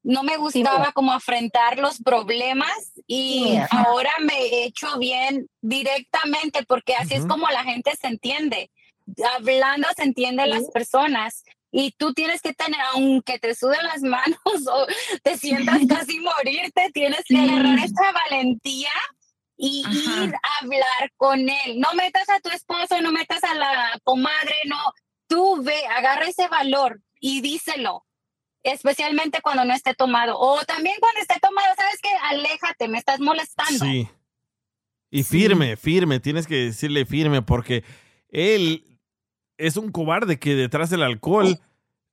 no 0.03 0.23
me 0.23 0.35
gustaba 0.35 0.91
como 0.91 1.13
afrontar 1.13 1.79
los 1.79 2.01
problemas 2.01 2.91
y 3.07 3.43
Sí, 3.45 3.59
ahora 3.69 4.11
me 4.19 4.37
he 4.37 4.65
hecho 4.65 4.97
bien 4.99 5.47
directamente 5.61 6.63
porque 6.67 6.95
así 6.95 7.13
es 7.15 7.25
como 7.25 7.47
la 7.47 7.63
gente 7.63 7.91
se 7.99 8.07
entiende. 8.07 8.69
Hablando 9.35 9.87
se 9.95 10.03
entienden 10.03 10.49
las 10.49 10.69
personas. 10.71 11.43
Y 11.75 11.91
tú 11.97 12.13
tienes 12.13 12.41
que 12.41 12.53
tener, 12.53 12.79
aunque 12.93 13.39
te 13.39 13.55
suden 13.55 13.83
las 13.83 14.01
manos 14.03 14.67
o 14.69 14.85
te 15.23 15.37
sientas 15.37 15.79
casi 15.89 16.19
morirte, 16.19 16.91
tienes 16.93 17.23
que 17.25 17.37
agarrar 17.37 17.79
esa 17.79 18.11
valentía 18.29 18.91
y 19.65 19.83
ir 19.87 20.33
a 20.35 20.63
hablar 20.63 21.11
con 21.15 21.39
él. 21.39 21.79
No 21.79 21.93
metas 21.95 22.27
a 22.29 22.39
tu 22.41 22.49
esposo, 22.49 23.01
no 23.01 23.11
metas 23.11 23.43
a 23.43 23.53
la 23.53 23.99
comadre, 24.03 24.55
no. 24.67 24.77
Tú 25.27 25.61
ve, 25.63 25.85
agarra 25.87 26.25
ese 26.27 26.47
valor 26.49 27.01
y 27.19 27.41
díselo. 27.41 28.05
especialmente 28.65 29.41
cuando 29.41 29.65
no 29.65 29.73
esté 29.73 29.93
tomado. 29.93 30.37
O 30.39 30.61
también 30.63 30.95
cuando 30.99 31.19
esté 31.19 31.37
tomado, 31.41 31.67
¿sabes 31.75 31.99
qué? 32.01 32.09
Aléjate, 32.29 32.87
me 32.87 32.97
estás 32.97 33.19
molestando. 33.19 33.83
Sí. 33.85 34.07
Y 35.11 35.23
firme, 35.23 35.75
firme, 35.75 36.19
tienes 36.21 36.47
que 36.47 36.55
decirle 36.55 37.05
firme 37.05 37.41
porque 37.41 37.83
él 38.29 38.97
es 39.57 39.75
un 39.77 39.91
cobarde 39.91 40.39
que 40.39 40.55
detrás 40.55 40.89
del 40.89 41.03
alcohol 41.03 41.59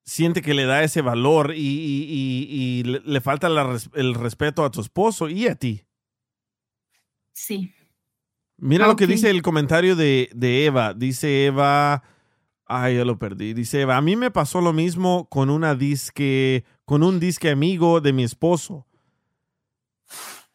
siente 0.05 0.43
que 0.43 0.55
le 0.55 0.65
da 0.67 0.83
ese 0.83 1.03
valor 1.03 1.55
y, 1.55 1.61
y- 1.61 2.07
y- 2.09 2.81
y 2.81 2.83
le, 2.83 3.21
falta 3.21 3.49
la 3.49 3.79
el 3.95 4.15
respeto 4.15 4.65
a 4.65 4.71
tu 4.71 4.81
esposo 4.81 5.29
y 5.29 5.47
a 5.47 5.55
ti. 5.55 5.85
Sí. 7.43 7.73
Mira 8.59 8.87
lo 8.87 8.97
que 8.97 9.07
dice 9.07 9.31
el 9.31 9.41
comentario 9.41 9.97
de, 9.97 10.29
de 10.35 10.67
Eva. 10.67 10.93
Dice 10.93 11.47
Eva, 11.47 12.03
ay, 12.67 12.97
ya 12.97 13.05
lo 13.07 13.19
perdí. 13.19 13.55
Dice 13.55 13.81
Eva, 13.81 13.97
a 13.97 14.03
mí 14.03 14.17
me 14.17 14.31
pasó 14.31 14.61
lo 14.61 14.75
mismo 14.75 15.27
con 15.31 15.49
una 15.49 15.75
disque, 15.75 16.65
con 16.85 17.03
un 17.03 17.19
disque 17.19 17.49
amigo 17.51 18.03
de 18.03 18.13
mi 18.13 18.23
esposo. 18.25 18.87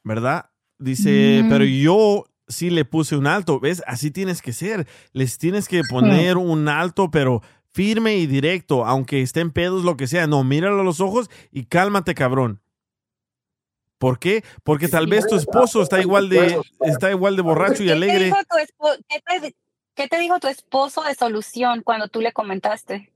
¿Verdad? 0.04 0.52
Dice, 0.78 1.42
Mm. 1.44 1.50
pero 1.50 1.66
yo 1.66 2.26
sí 2.48 2.70
le 2.70 2.86
puse 2.86 3.16
un 3.16 3.26
alto. 3.26 3.60
¿Ves? 3.60 3.82
Así 3.88 4.12
tienes 4.12 4.42
que 4.44 4.54
ser. 4.54 4.88
Les 5.12 5.38
tienes 5.40 5.68
que 5.68 5.82
poner 5.90 6.38
un 6.38 6.68
alto, 6.70 7.10
pero 7.10 7.42
firme 7.72 8.18
y 8.18 8.28
directo, 8.28 8.86
aunque 8.86 9.22
estén 9.24 9.50
pedos, 9.52 9.84
lo 9.84 9.98
que 9.98 10.06
sea. 10.08 10.28
No, 10.28 10.44
míralo 10.44 10.82
a 10.82 10.84
los 10.84 11.02
ojos 11.02 11.30
y 11.52 11.66
cálmate, 11.66 12.14
cabrón. 12.14 12.62
¿Por 13.98 14.20
qué? 14.20 14.44
Porque 14.64 14.88
tal 14.88 15.08
vez 15.08 15.26
tu 15.28 15.36
esposo 15.36 15.82
está 15.82 16.00
igual 16.02 16.30
de, 16.30 16.60
está 16.82 17.12
igual 17.12 17.36
de 17.36 17.42
borracho 17.42 17.84
y 17.84 17.88
¿Qué 17.88 17.92
te, 17.92 17.92
alegre. 17.94 18.26
dijo 18.26 18.38
tu 18.50 18.58
espo- 18.58 19.06
qué 19.08 19.22
te- 19.42 19.56
qué 19.96 20.08
te 20.08 20.20
dijo 20.20 20.40
tu 20.40 20.48
esposo 20.48 21.04
de 21.04 21.16
solución 21.16 21.82
cuando 21.84 22.08
tú 22.08 22.22
le 22.22 22.34
comentaste? 22.34 23.12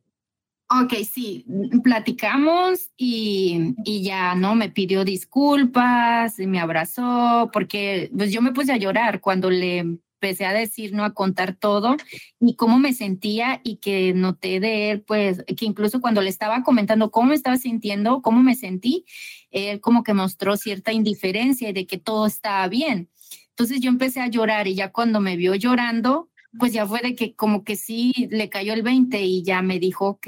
Ok, 0.72 0.94
sí, 1.12 1.46
platicamos 1.84 2.92
y, 2.96 3.74
y 3.84 4.04
ya, 4.04 4.36
¿no? 4.36 4.54
Me 4.54 4.70
pidió 4.70 5.04
disculpas, 5.04 6.40
y 6.40 6.46
me 6.46 6.60
abrazó, 6.60 7.50
porque 7.52 8.12
pues 8.16 8.32
yo 8.32 8.42
me 8.42 8.52
puse 8.52 8.72
a 8.72 8.78
llorar 8.78 9.20
cuando 9.20 9.50
le 9.50 9.98
empecé 10.22 10.46
a 10.46 10.54
decir, 10.54 10.94
¿no? 10.94 11.06
A 11.06 11.14
contar 11.14 11.56
todo 11.56 11.96
y 12.42 12.56
cómo 12.56 12.78
me 12.78 12.94
sentía 12.94 13.62
y 13.64 13.78
que 13.78 14.14
noté 14.14 14.60
de 14.60 14.92
él, 14.92 15.02
pues, 15.02 15.44
que 15.46 15.66
incluso 15.66 16.02
cuando 16.02 16.22
le 16.22 16.30
estaba 16.30 16.62
comentando 16.64 17.10
cómo 17.10 17.30
me 17.30 17.36
estaba 17.36 17.58
sintiendo, 17.58 18.22
cómo 18.22 18.44
me 18.44 18.56
sentí, 18.56 19.06
él 19.50 19.80
como 19.80 20.04
que 20.04 20.14
mostró 20.14 20.58
cierta 20.58 20.92
indiferencia 20.92 21.70
y 21.70 21.74
de 21.74 21.88
que 21.88 21.98
todo 21.98 22.26
estaba 22.26 22.68
bien. 22.68 23.10
Entonces 23.52 23.80
yo 23.80 23.90
empecé 23.90 24.20
a 24.20 24.28
llorar 24.28 24.68
y 24.68 24.76
ya 24.76 24.92
cuando 24.92 25.22
me 25.22 25.38
vio 25.38 25.56
llorando, 25.56 26.30
pues 26.60 26.74
ya 26.74 26.86
fue 26.86 27.00
de 27.02 27.16
que 27.16 27.36
como 27.36 27.64
que 27.64 27.76
sí 27.76 28.28
le 28.30 28.50
cayó 28.50 28.74
el 28.74 28.82
20 28.82 29.22
y 29.22 29.44
ya 29.44 29.62
me 29.62 29.80
dijo, 29.80 30.08
ok, 30.08 30.28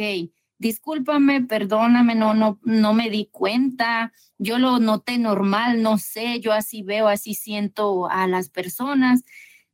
discúlpame, 0.57 1.41
perdóname, 1.41 2.15
no, 2.15 2.34
no, 2.34 2.59
no 2.63 2.93
me 2.93 3.09
di 3.09 3.27
cuenta, 3.31 4.13
yo 4.38 4.57
lo 4.57 4.80
noté 4.80 5.18
normal, 5.18 5.81
no 5.81 5.97
sé, 5.97 6.39
yo 6.39 6.53
así 6.53 6.84
veo, 6.84 7.07
así 7.07 7.34
siento 7.34 8.09
a 8.09 8.27
las 8.27 8.49
personas. 8.49 9.23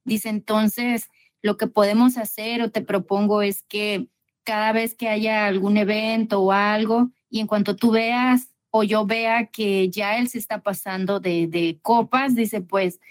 Dice, 0.08 0.30
entonces, 0.30 1.10
lo 1.42 1.58
que 1.58 1.68
podemos 1.68 2.18
hacer 2.18 2.62
o 2.62 2.72
te 2.72 2.82
propongo 2.82 3.42
es 3.42 3.64
que 3.64 4.08
cada 4.46 4.72
vez 4.72 4.96
que 4.96 5.10
haya 5.10 5.46
algún 5.46 5.76
evento 5.76 6.40
o 6.40 6.54
algo, 6.54 7.12
y 7.30 7.42
en 7.42 7.48
cuanto 7.48 7.76
tú 7.76 7.92
veas 7.92 8.48
o 8.72 8.84
yo 8.84 9.06
vea 9.06 9.48
que 9.48 9.90
ya 9.90 10.18
él 10.18 10.30
se 10.30 10.38
está 10.38 10.62
pasando 10.62 11.20
de, 11.20 11.48
de 11.48 11.80
copas, 11.82 12.36
dice, 12.36 12.62
pues 12.62 13.02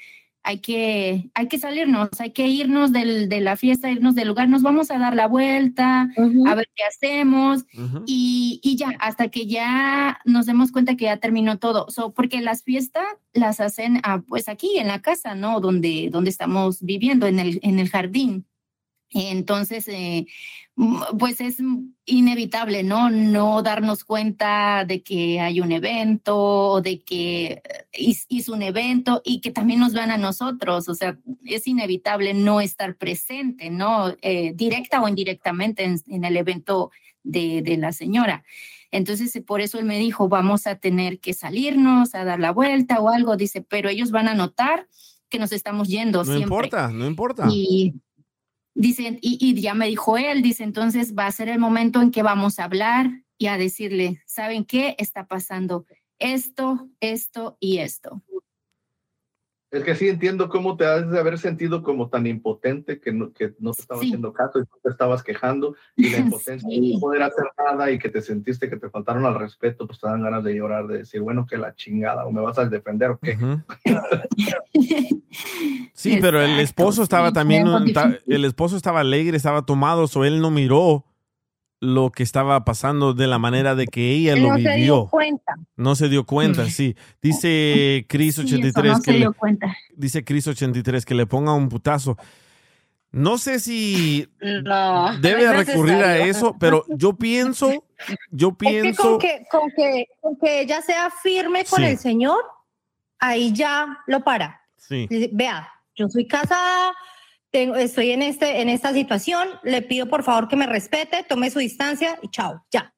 hay 0.46 0.58
que, 0.58 1.28
hay 1.34 1.48
que 1.48 1.58
salirnos, 1.58 2.08
hay 2.20 2.30
que 2.30 2.46
irnos 2.46 2.92
del, 2.92 3.28
de 3.28 3.40
la 3.40 3.56
fiesta, 3.56 3.90
irnos 3.90 4.14
del 4.14 4.28
lugar, 4.28 4.48
nos 4.48 4.62
vamos 4.62 4.92
a 4.92 4.98
dar 4.98 5.16
la 5.16 5.26
vuelta, 5.26 6.08
a 6.46 6.54
ver 6.54 6.70
qué 6.76 6.84
hacemos 6.84 7.64
y, 8.06 8.60
y 8.62 8.76
ya, 8.76 8.92
hasta 9.00 9.26
que 9.26 9.48
ya 9.48 10.20
nos 10.24 10.46
demos 10.46 10.70
cuenta 10.70 10.96
que 10.96 11.06
ya 11.06 11.16
terminó 11.16 11.58
todo. 11.58 11.90
So, 11.90 12.14
porque 12.14 12.40
las 12.40 12.62
fiestas 12.62 13.06
las 13.32 13.58
hacen 13.58 14.00
ah, 14.04 14.22
pues 14.24 14.48
aquí 14.48 14.78
en 14.78 14.86
la 14.86 15.02
casa, 15.02 15.34
¿no? 15.34 15.58
Donde, 15.58 16.10
donde 16.12 16.30
estamos 16.30 16.80
viviendo, 16.80 17.26
en 17.26 17.40
el, 17.40 17.58
en 17.62 17.80
el 17.80 17.90
jardín. 17.90 18.46
Entonces, 19.10 19.86
eh, 19.88 20.26
pues 21.18 21.40
es 21.40 21.58
inevitable, 22.04 22.82
¿no? 22.82 23.08
No 23.08 23.62
darnos 23.62 24.04
cuenta 24.04 24.84
de 24.86 25.02
que 25.02 25.40
hay 25.40 25.60
un 25.60 25.72
evento 25.72 26.36
o 26.36 26.80
de 26.82 27.02
que 27.02 27.44
eh, 27.46 27.62
hiz- 27.98 28.26
hizo 28.28 28.52
un 28.52 28.62
evento 28.62 29.22
y 29.24 29.40
que 29.40 29.50
también 29.50 29.80
nos 29.80 29.94
van 29.94 30.10
a 30.10 30.18
nosotros. 30.18 30.88
O 30.88 30.94
sea, 30.94 31.18
es 31.44 31.66
inevitable 31.66 32.34
no 32.34 32.60
estar 32.60 32.96
presente, 32.96 33.70
¿no? 33.70 34.14
Eh, 34.22 34.52
directa 34.54 35.00
o 35.02 35.08
indirectamente 35.08 35.84
en, 35.84 35.98
en 36.08 36.24
el 36.24 36.36
evento 36.36 36.90
de, 37.22 37.62
de 37.62 37.76
la 37.76 37.92
señora. 37.92 38.44
Entonces, 38.90 39.40
por 39.46 39.60
eso 39.60 39.78
él 39.78 39.84
me 39.84 39.98
dijo, 39.98 40.28
vamos 40.28 40.66
a 40.66 40.76
tener 40.76 41.18
que 41.20 41.32
salirnos, 41.32 42.14
a 42.14 42.24
dar 42.24 42.38
la 42.38 42.50
vuelta 42.52 43.00
o 43.00 43.08
algo. 43.08 43.36
Dice, 43.36 43.62
pero 43.62 43.88
ellos 43.88 44.10
van 44.10 44.28
a 44.28 44.34
notar 44.34 44.86
que 45.28 45.38
nos 45.38 45.52
estamos 45.52 45.88
yendo 45.88 46.18
No 46.18 46.24
siempre. 46.24 46.42
importa, 46.44 46.88
no 46.90 47.06
importa. 47.06 47.48
Y 47.50 47.94
dice, 48.76 49.18
y, 49.20 49.38
y 49.40 49.60
ya 49.60 49.74
me 49.74 49.88
dijo 49.88 50.16
él, 50.16 50.42
dice, 50.42 50.62
entonces 50.62 51.14
va 51.16 51.26
a 51.26 51.32
ser 51.32 51.48
el 51.48 51.58
momento 51.58 52.00
en 52.00 52.10
que 52.10 52.22
vamos 52.22 52.58
a 52.58 52.64
hablar 52.64 53.10
y 53.38 53.46
a 53.46 53.58
decirle, 53.58 54.22
¿saben 54.26 54.64
qué? 54.64 54.94
Está 54.98 55.26
pasando 55.26 55.86
esto, 56.18 56.88
esto 57.00 57.56
y 57.60 57.78
esto. 57.78 58.22
Es 59.76 59.84
que 59.84 59.94
sí 59.94 60.08
entiendo 60.08 60.48
cómo 60.48 60.76
te 60.76 60.86
has 60.86 61.10
de 61.10 61.18
haber 61.18 61.38
sentido 61.38 61.82
como 61.82 62.08
tan 62.08 62.26
impotente 62.26 62.98
que 63.00 63.12
no, 63.12 63.32
que 63.32 63.52
no 63.58 63.72
te 63.72 63.82
estaba 63.82 64.00
Sí. 64.00 64.06
haciendo 64.08 64.32
caso 64.32 64.58
y 64.60 64.64
tú 64.64 64.76
te 64.82 64.90
estabas 64.90 65.22
quejando 65.22 65.74
y 65.96 66.10
la 66.10 66.18
impotencia 66.40 66.68
de 66.68 66.94
no 66.94 67.00
poder 67.00 67.22
hacer 67.22 67.44
nada 67.58 67.90
y 67.90 67.98
que 67.98 68.08
te 68.08 68.22
sentiste 68.22 68.70
que 68.70 68.76
te 68.76 68.88
faltaron 68.90 69.26
al 69.26 69.38
respeto, 69.38 69.86
pues 69.86 70.00
te 70.00 70.06
dan 70.08 70.22
ganas 70.22 70.42
de 70.44 70.54
llorar, 70.54 70.86
de 70.86 70.98
decir, 70.98 71.20
bueno, 71.20 71.46
que 71.46 71.58
la 71.58 71.74
chingada, 71.74 72.24
o 72.26 72.32
me 72.32 72.40
vas 72.40 72.58
a 72.58 72.64
defender 72.66 73.10
o 73.10 73.18
qué. 73.18 73.36
Sí, 75.92 76.18
pero 76.20 76.40
el 76.42 76.60
esposo 76.60 77.02
estaba 77.02 77.28
sí, 77.28 77.34
también, 77.34 77.66
el 78.26 78.44
esposo 78.44 78.76
estaba 78.76 79.00
alegre, 79.00 79.36
estaba 79.36 79.62
tomado, 79.64 80.04
o 80.14 80.24
él 80.24 80.40
no 80.40 80.50
miró 80.50 81.04
lo 81.80 82.10
que 82.10 82.22
estaba 82.22 82.64
pasando 82.64 83.12
de 83.12 83.26
la 83.26 83.38
manera 83.38 83.74
de 83.74 83.86
que 83.86 84.12
ella 84.12 84.32
Él 84.32 84.42
lo 84.42 84.48
no 84.50 84.54
se 84.56 84.60
dio 84.62 84.74
vivió. 84.74 85.08
cuenta. 85.08 85.54
No 85.76 85.94
se 85.94 86.08
dio 86.08 86.24
cuenta, 86.24 86.68
sí. 86.70 86.96
Dice 87.20 88.06
Chris 88.08 88.36
Sí, 88.36 88.40
eso 88.42 88.56
83 88.56 88.92
no 88.92 88.98
que 89.02 89.04
se 89.12 89.16
dio 89.18 89.30
le, 89.30 89.36
cuenta. 89.36 89.76
dice 89.94 90.24
Chris 90.24 90.46
83 90.48 91.04
que 91.04 91.14
le 91.14 91.26
ponga 91.26 91.52
un 91.52 91.68
putazo. 91.68 92.16
No 93.12 93.38
sé 93.38 93.60
si 93.60 94.28
No. 94.40 95.16
debe 95.20 95.44
no 95.46 95.52
recurrir 95.52 95.94
a 96.02 96.18
eso, 96.18 96.56
pero 96.58 96.84
yo 96.88 97.14
pienso, 97.16 97.84
yo 98.30 98.48
Es 98.48 98.54
que 98.56 98.56
pienso, 98.82 99.02
con 99.02 99.18
que, 99.18 99.44
con 99.50 99.70
que, 99.70 100.06
con 100.20 100.36
que 100.38 100.60
ella 100.62 100.82
sea 100.82 101.10
firme 101.22 101.64
con 101.64 101.80
Sí. 101.80 101.84
el 101.86 101.98
Señor, 101.98 102.38
ahí 103.18 103.52
ya 103.52 103.98
lo 104.06 104.22
para. 104.24 104.60
sí. 104.76 105.08
Vea, 105.32 105.68
yo 105.94 106.08
soy 106.08 106.26
casada, 106.26 106.92
tengo, 107.56 107.74
estoy 107.76 108.10
en, 108.10 108.20
este, 108.20 108.60
en 108.60 108.68
esta 108.68 108.92
situación, 108.92 109.48
le 109.62 109.80
pido 109.80 110.06
por 110.10 110.22
favor 110.22 110.46
que 110.46 110.56
me 110.56 110.66
respete, 110.66 111.24
tome 111.26 111.50
su 111.50 111.58
distancia 111.58 112.18
y 112.20 112.28
chao, 112.28 112.62
ya. 112.70 112.92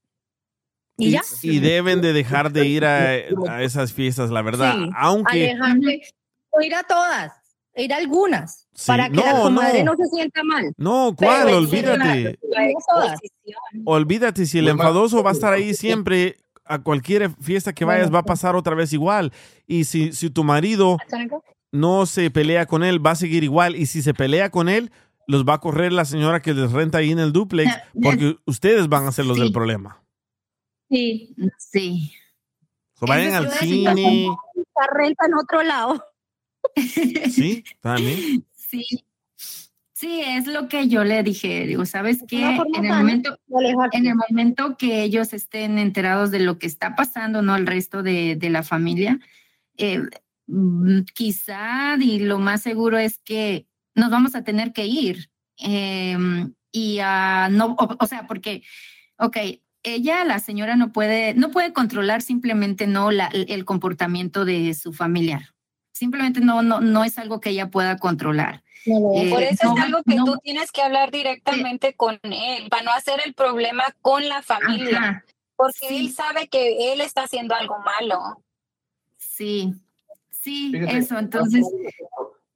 Y, 0.97 1.07
Y, 1.07 1.11
ya. 1.13 1.23
y 1.43 1.61
deben 1.61 2.01
de 2.01 2.13
dejar 2.13 2.51
de 2.51 2.67
ir 2.67 2.85
a, 2.85 3.11
a 3.49 3.63
esas 3.63 3.93
fiestas, 3.93 4.31
la 4.31 4.43
verdad. 4.43 4.75
Sí, 4.75 4.91
Aunque 4.97 5.51
alejarse, 5.53 6.01
o 6.51 6.61
ir 6.61 6.75
a 6.75 6.83
todas, 6.83 7.33
ir 7.77 7.93
a 7.93 7.99
algunas, 7.99 8.67
Sí, 8.75 8.89
para 8.89 9.09
que 9.09 9.19
la 9.19 9.35
no, 9.35 9.43
comadre 9.43 9.85
no. 9.85 9.93
no. 9.95 9.97
se 10.05 10.11
sienta 10.13 10.43
mal. 10.43 10.73
No, 10.77 11.15
Pero 11.17 11.31
¿cuál? 11.31 11.49
en 11.51 11.55
Olvídate. 11.55 12.39
Olvídate, 13.85 14.45
si 14.47 14.59
el 14.59 14.65
Pues 14.65 14.73
enfadoso 14.75 15.23
va 15.23 15.31
a 15.31 15.35
estar 15.35 15.53
ahí 15.53 15.73
siempre, 15.73 16.37
a 16.65 16.81
cualquier 16.81 17.31
fiesta 17.41 17.73
que 17.73 17.85
vayas 17.85 18.13
va 18.13 18.19
a 18.19 18.25
pasar 18.25 18.57
otra 18.57 18.75
vez 18.75 18.93
igual. 18.93 19.33
Y 19.69 19.85
si, 19.85 20.13
si 20.13 20.31
tu 20.31 20.43
marido 20.43 20.97
no 21.73 22.07
se 22.07 22.31
pelea 22.31 22.67
con 22.67 22.83
él, 22.83 23.05
va 23.05 23.13
a 23.13 23.17
seguir 23.17 23.45
igual. 23.45 23.77
Y 23.77 23.87
si 23.87 24.03
se 24.03 24.15
pelea 24.15 24.51
con 24.51 24.69
él, 24.69 24.91
los 25.27 25.45
va 25.45 25.55
a 25.55 25.61
correr 25.61 25.93
la 25.93 26.05
señora 26.05 26.41
que 26.41 26.55
les 26.55 26.73
renta 26.73 26.99
ahí 26.99 27.11
en 27.13 27.19
el 27.19 27.33
duplex, 27.33 27.71
porque 28.03 28.37
ustedes 28.47 28.89
van 28.89 29.07
a 29.07 29.13
ser 29.13 29.27
los 29.27 29.39
del 29.39 29.53
problema. 29.53 30.03
Sí. 30.91 31.35
Sí. 31.59 32.13
So, 32.95 33.07
vayan 33.07 33.35
al 33.35 33.51
cine. 33.53 34.27
La 34.75 34.87
renta 34.95 35.27
en 35.27 35.35
otro 35.35 35.63
lado. 35.63 36.05
Sí, 37.31 37.65
también. 37.81 38.45
Sí. 38.55 38.85
Sí, 39.93 40.21
es 40.21 40.47
lo 40.47 40.69
que 40.69 40.87
yo 40.87 41.03
le 41.03 41.23
dije. 41.25 41.67
Digo, 41.67 41.85
¿sabes 41.85 42.23
qué? 42.29 42.43
En 42.43 42.85
el 42.85 42.93
momento, 42.93 43.37
en 43.93 44.07
el 44.07 44.15
momento 44.15 44.77
que 44.77 45.03
ellos 45.03 45.33
estén 45.33 45.77
enterados 45.79 46.31
de 46.31 46.39
lo 46.39 46.59
que 46.59 46.69
está 46.69 46.95
pasando, 46.95 47.43
¿no? 47.43 47.57
El 47.57 47.67
resto 47.67 48.05
de, 48.05 48.37
de 48.37 48.51
la 48.51 48.63
familia, 48.63 49.19
eh, 49.77 50.03
quizá 51.15 51.97
y 52.01 52.21
lo 52.21 52.39
más 52.39 52.63
seguro 52.63 52.99
es 52.99 53.19
que 53.19 53.67
nos 53.95 54.11
vamos 54.11 54.35
a 54.35 54.43
tener 54.45 54.73
que 54.73 54.87
ir. 54.87 55.31
Em, 55.59 56.55
y 56.73 56.99
ah, 57.03 57.49
no, 57.51 57.75
o, 57.79 57.97
o 57.99 58.07
sea, 58.07 58.27
porque, 58.27 58.63
ok, 59.19 59.37
ella, 59.83 60.25
la 60.25 60.39
señora, 60.39 60.77
no 60.77 60.93
puede, 60.93 61.35
no 61.35 61.51
puede 61.51 61.73
controlar 61.73 62.23
simplemente 62.23 62.87
no 62.87 63.11
la- 63.11 63.31
el 63.33 63.65
comportamiento 63.65 64.45
de 64.45 64.75
su 64.75 64.93
familiar. 64.93 65.55
Simplemente 65.93 66.41
no, 66.41 66.63
no, 66.63 66.81
no 66.81 67.05
es 67.05 67.19
algo 67.19 67.41
que 67.41 67.51
ella 67.51 67.71
pueda 67.71 67.97
controlar. 67.99 68.63
Eh, 68.87 69.31
Por 69.31 69.43
eso 69.43 69.69
no- 69.69 69.77
es 69.77 69.83
algo 69.85 70.03
que 70.05 70.15
no- 70.15 70.25
tú 70.25 70.39
tienes 70.43 70.71
que 70.73 70.83
hablar 70.83 71.11
directamente 71.11 71.95
con 71.95 72.19
él, 72.23 72.69
para 72.71 72.83
no 72.83 72.93
hacer 72.93 73.21
el 73.25 73.35
problema 73.35 73.85
con 74.03 74.29
la 74.29 74.43
familia. 74.43 74.99
Ajá. 74.99 75.25
porque 75.57 75.89
él 75.99 76.13
sabe 76.13 76.47
que 76.47 76.93
él 76.93 77.01
está 77.01 77.25
haciendo 77.25 77.53
algo 77.53 77.79
malo. 77.81 78.45
Sí, 79.17 79.75
sí, 80.49 80.73
eso, 80.89 81.19
entonces, 81.19 81.65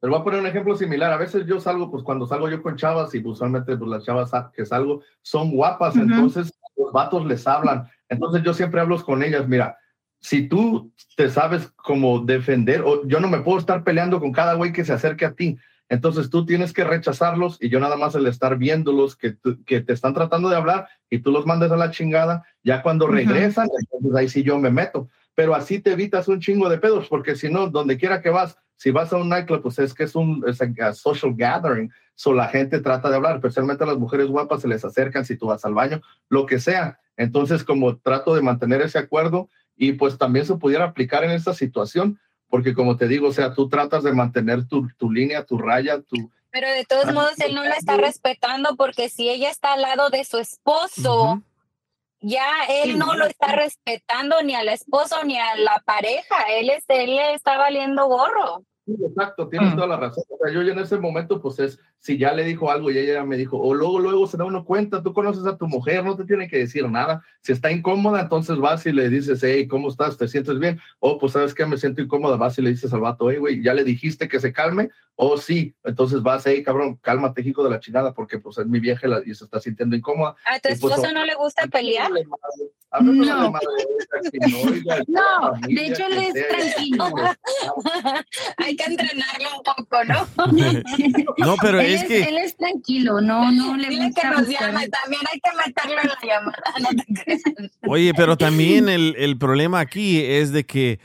Les 0.01 0.11
voy 0.11 0.19
a 0.21 0.25
poner 0.25 0.41
un 0.41 0.47
ejemplo 0.47 0.75
similar. 0.77 1.13
A 1.13 1.17
veces 1.17 1.47
yo 1.47 1.61
salgo, 1.61 1.91
pues 1.91 2.03
cuando 2.03 2.27
salgo 2.27 2.49
yo 2.49 2.61
con 2.63 2.77
chavas 2.77 3.15
y 3.15 3.25
usualmente 3.25 3.77
pues 3.77 3.89
las 3.91 4.05
chavas 4.05 4.31
que 4.53 4.65
salgo 4.67 5.03
son 5.21 5.53
guapas, 5.53 5.95
Ujú. 5.95 6.05
entonces 6.05 6.53
los 6.77 6.93
vatos 6.93 7.25
les 7.27 7.47
hablan. 7.47 7.89
Entonces 8.09 8.43
yo 8.43 8.53
siempre 8.55 8.81
hablo 8.81 9.01
con 9.05 9.23
ellas, 9.23 9.47
mira, 9.47 9.77
si 10.21 10.49
tú 10.49 10.93
te 11.17 11.29
sabes 11.31 11.71
como 11.77 12.21
defender, 12.21 12.83
o 12.85 13.07
yo 13.07 13.21
no 13.21 13.29
me 13.29 13.41
puedo 13.43 13.59
estar 13.59 13.85
peleando 13.85 14.19
con 14.21 14.33
cada 14.33 14.55
güey 14.55 14.73
que 14.73 14.85
se 14.85 14.93
acerque 14.93 15.25
a 15.25 15.35
ti. 15.35 15.57
Entonces 15.89 16.31
tú 16.31 16.47
tienes 16.47 16.73
que 16.73 16.85
rechazarlos 16.85 17.59
y 17.61 17.69
yo 17.69 17.79
nada 17.79 17.97
más 17.97 18.15
el 18.15 18.27
estar 18.27 18.57
viéndolos 18.57 19.15
que, 19.15 19.33
tú- 19.33 19.63
que 19.65 19.83
te 19.83 19.93
están 19.93 20.15
tratando 20.15 20.49
de 20.49 20.57
hablar 20.57 20.89
y 21.11 21.19
tú 21.19 21.31
los 21.31 21.45
mandas 21.47 21.71
a 21.71 21.77
la 21.77 21.91
chingada, 21.91 22.45
ya 22.65 22.83
cuando 22.83 23.07
regresan, 23.07 23.69
entonces 23.79 24.15
ahí 24.17 24.29
sí 24.29 24.43
yo 24.43 24.59
me 24.59 24.71
meto. 24.71 25.09
Pero 25.35 25.55
así 25.55 25.81
te 25.81 25.93
evitas 25.93 26.29
un 26.29 26.41
chingo 26.41 26.69
de 26.69 26.79
pedos, 26.79 27.09
porque 27.09 27.37
si 27.37 27.49
no, 27.49 27.69
donde 27.69 27.97
quiera 27.97 28.21
que 28.21 28.31
vas, 28.31 28.57
si 28.77 28.91
vas 28.91 29.13
a 29.13 29.17
un 29.17 29.29
nightclub, 29.29 29.63
pues 29.63 29.79
es 29.79 29.95
que 29.95 30.05
es 30.05 30.15
un 30.15 30.45
es 30.47 30.61
a- 30.61 30.89
a 30.89 30.93
social 30.93 31.33
gathering, 31.37 31.91
so 32.15 32.33
la 32.35 32.49
gente 32.49 32.81
trata 32.81 33.09
de 33.09 33.17
hablar, 33.17 33.37
especialmente 33.37 33.85
a 33.85 33.87
las 33.87 33.97
mujeres 33.99 34.27
guapas 34.29 34.61
se 34.63 34.69
les 34.69 34.85
acercan 34.85 35.25
si 35.25 35.37
tú 35.37 35.47
vas 35.47 35.65
al 35.65 35.75
baño, 35.75 36.03
lo 36.29 36.45
que 36.47 36.59
sea. 36.61 36.99
Entonces, 37.17 37.65
como 37.65 37.97
trato 37.99 38.35
de 38.35 38.43
mantener 38.43 38.83
ese 38.83 38.99
acuerdo 38.99 39.49
y 39.77 39.93
pues 39.93 40.19
también 40.19 40.45
se 40.47 40.57
pudiera 40.57 40.85
aplicar 40.85 41.25
en 41.25 41.31
esta 41.31 41.55
situación, 41.55 42.19
porque 42.49 42.75
como 42.75 42.97
te 42.99 43.09
digo, 43.09 43.29
o 43.29 43.33
sea, 43.33 43.55
tú 43.55 43.69
tratas 43.69 44.03
de 44.03 44.13
mantener 44.13 44.67
tu, 44.67 44.89
tu 44.99 45.11
línea, 45.11 45.45
tu 45.45 45.57
raya, 45.59 46.03
tu... 46.03 46.31
Pero 46.51 46.69
de 46.69 46.85
todos 46.85 47.07
Ah, 47.07 47.13
modos, 47.13 47.41
él 47.41 47.55
no 47.55 47.63
la 47.65 47.77
está 47.77 47.97
respetando 47.97 48.77
porque 48.77 49.09
si 49.09 49.31
ella 49.31 49.49
está 49.49 49.73
al 49.73 49.81
lado 49.83 50.11
de 50.11 50.23
su 50.25 50.37
esposo, 50.39 51.43
ya 52.23 52.47
él 52.69 52.99
no 52.99 53.15
lo 53.15 53.27
está 53.27 53.49
respetando 53.49 54.43
ni 54.43 54.55
al 54.55 54.69
esposo 54.69 55.23
ni 55.25 55.39
a 55.39 55.57
la 55.57 55.83
pareja. 55.85 56.37
Él, 56.51 56.71
es, 56.71 56.85
él 56.89 57.17
le 57.17 57.35
está 57.35 57.59
valiendo 57.59 58.07
gorro. 58.07 58.65
Sí, 58.87 58.97
Exacto, 59.05 59.49
tienes 59.49 59.75
toda 59.75 59.87
la 59.89 59.97
razón. 59.97 60.25
O 60.29 60.39
sea, 60.43 60.53
yo 60.53 60.61
en 60.63 60.79
ese 60.79 60.99
momento, 60.99 61.41
pues 61.41 61.59
es, 61.59 61.79
si 62.05 62.19
ya 62.19 62.33
le 62.33 62.43
dijo 62.45 62.69
algo 62.69 62.91
y 62.91 62.99
ella 62.99 63.15
ya 63.15 63.25
me 63.25 63.37
dijo, 63.37 63.57
o 63.59 63.75
luego, 63.75 64.01
luego 64.01 64.27
se 64.27 64.37
da 64.37 64.45
uno 64.45 64.65
cuenta, 64.65 65.05
tú 65.05 65.13
conoces 65.13 65.47
a 65.47 65.57
tu 65.57 65.69
mujer, 65.69 66.05
no 66.05 66.17
te 66.17 66.25
tiene 66.25 66.49
que 66.49 66.59
decir 66.59 66.89
nada. 66.91 67.23
Si 67.43 67.53
está 67.53 67.71
incómoda, 67.71 68.21
entonces 68.23 68.59
vas 68.59 68.85
y 68.87 68.93
le 68.93 69.09
dices, 69.09 69.41
hey, 69.45 69.69
¿cómo 69.69 69.89
estás? 69.89 70.19
¿Te 70.19 70.27
sientes 70.27 70.59
bien? 70.59 70.81
O 70.99 71.17
pues, 71.21 71.33
¿sabes 71.33 71.55
qué? 71.55 71.65
Me 71.65 71.77
siento 71.79 72.03
incómoda, 72.03 72.37
vas 72.37 72.59
y 72.59 72.63
le 72.63 72.71
dices 72.71 72.93
al 72.93 73.03
vato, 73.03 73.31
hey, 73.31 73.37
güey, 73.39 73.63
¿ya 73.63 73.73
le 73.73 73.85
dijiste 73.85 74.27
que 74.27 74.41
se 74.41 74.53
calme? 74.53 74.91
O 75.15 75.37
sí, 75.37 75.77
entonces 75.85 76.23
vas, 76.23 76.45
hey, 76.45 76.65
cabrón, 76.65 76.97
cálmate, 76.97 77.41
hijo 77.43 77.63
de 77.63 77.71
la 77.71 77.79
chingada, 77.79 78.13
porque 78.13 78.39
pues 78.41 78.59
es 78.59 78.67
mi 78.67 78.81
vieja 78.81 79.07
y 79.07 79.11
la- 79.11 79.23
y 79.25 79.33
se 79.37 79.45
está 79.45 79.61
sintiendo 79.61 79.95
incómoda. 79.95 80.35
¿A 80.45 80.59
tu 80.59 80.71
Y, 80.71 80.75
pues, 80.75 80.93
esposo 80.93 81.13
no 81.13 81.25
le 81.25 81.37
gusta 81.37 81.69
pelear? 81.69 82.11
a 82.95 83.01
mí 83.01 83.11
me 83.19 83.25
No. 83.27 83.51
vale 83.51 83.51
madre, 83.51 84.31
si 84.31 84.39
no, 84.39 84.59
oiga, 84.71 84.97
No, 85.09 85.21
la 85.21 85.51
familia 85.53 85.83
de 85.83 85.89
hecho 85.89 86.07
él 86.07 86.19
es 86.19 86.49
tranquilo. 86.49 87.05
Hay 88.59 88.77
que 88.77 88.85
entrenarlo 88.85 89.49
un 89.57 89.63
poco, 89.63 90.05
¿no? 90.05 90.27
No, 91.39 91.57
pero 91.61 91.81
él, 91.95 92.03
es 92.03 92.09
que- 92.09 92.23
él 92.25 92.39
es 92.39 92.57
tranquilo, 92.57 93.21
no, 93.21 93.51
no 93.53 93.77
le 93.77 93.89
Dile 93.89 94.07
gusta 94.07 94.21
que 94.23 94.29
nos 94.29 94.49
llame, 94.49 94.89
también 94.89 95.23
hay 95.33 95.41
que 95.41 95.51
meterlo 95.67 96.01
en 96.03 96.09
la 96.09 96.19
llamada. 96.23 96.63
No 96.81 96.89
te. 97.15 97.41
Oye, 97.89 98.13
pero 98.15 98.37
también 98.37 98.89
el, 98.89 99.15
el 99.19 99.39
problema 99.39 99.81
aquí 99.81 100.21
es 100.21 100.53
de 100.53 100.65
que 100.67 101.01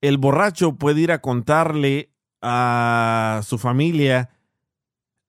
el 0.00 0.18
borracho 0.18 0.76
puede 0.76 1.00
ir 1.00 1.12
a 1.12 1.20
contarle 1.20 2.10
a 2.42 3.40
su 3.44 3.58
familia 3.58 4.30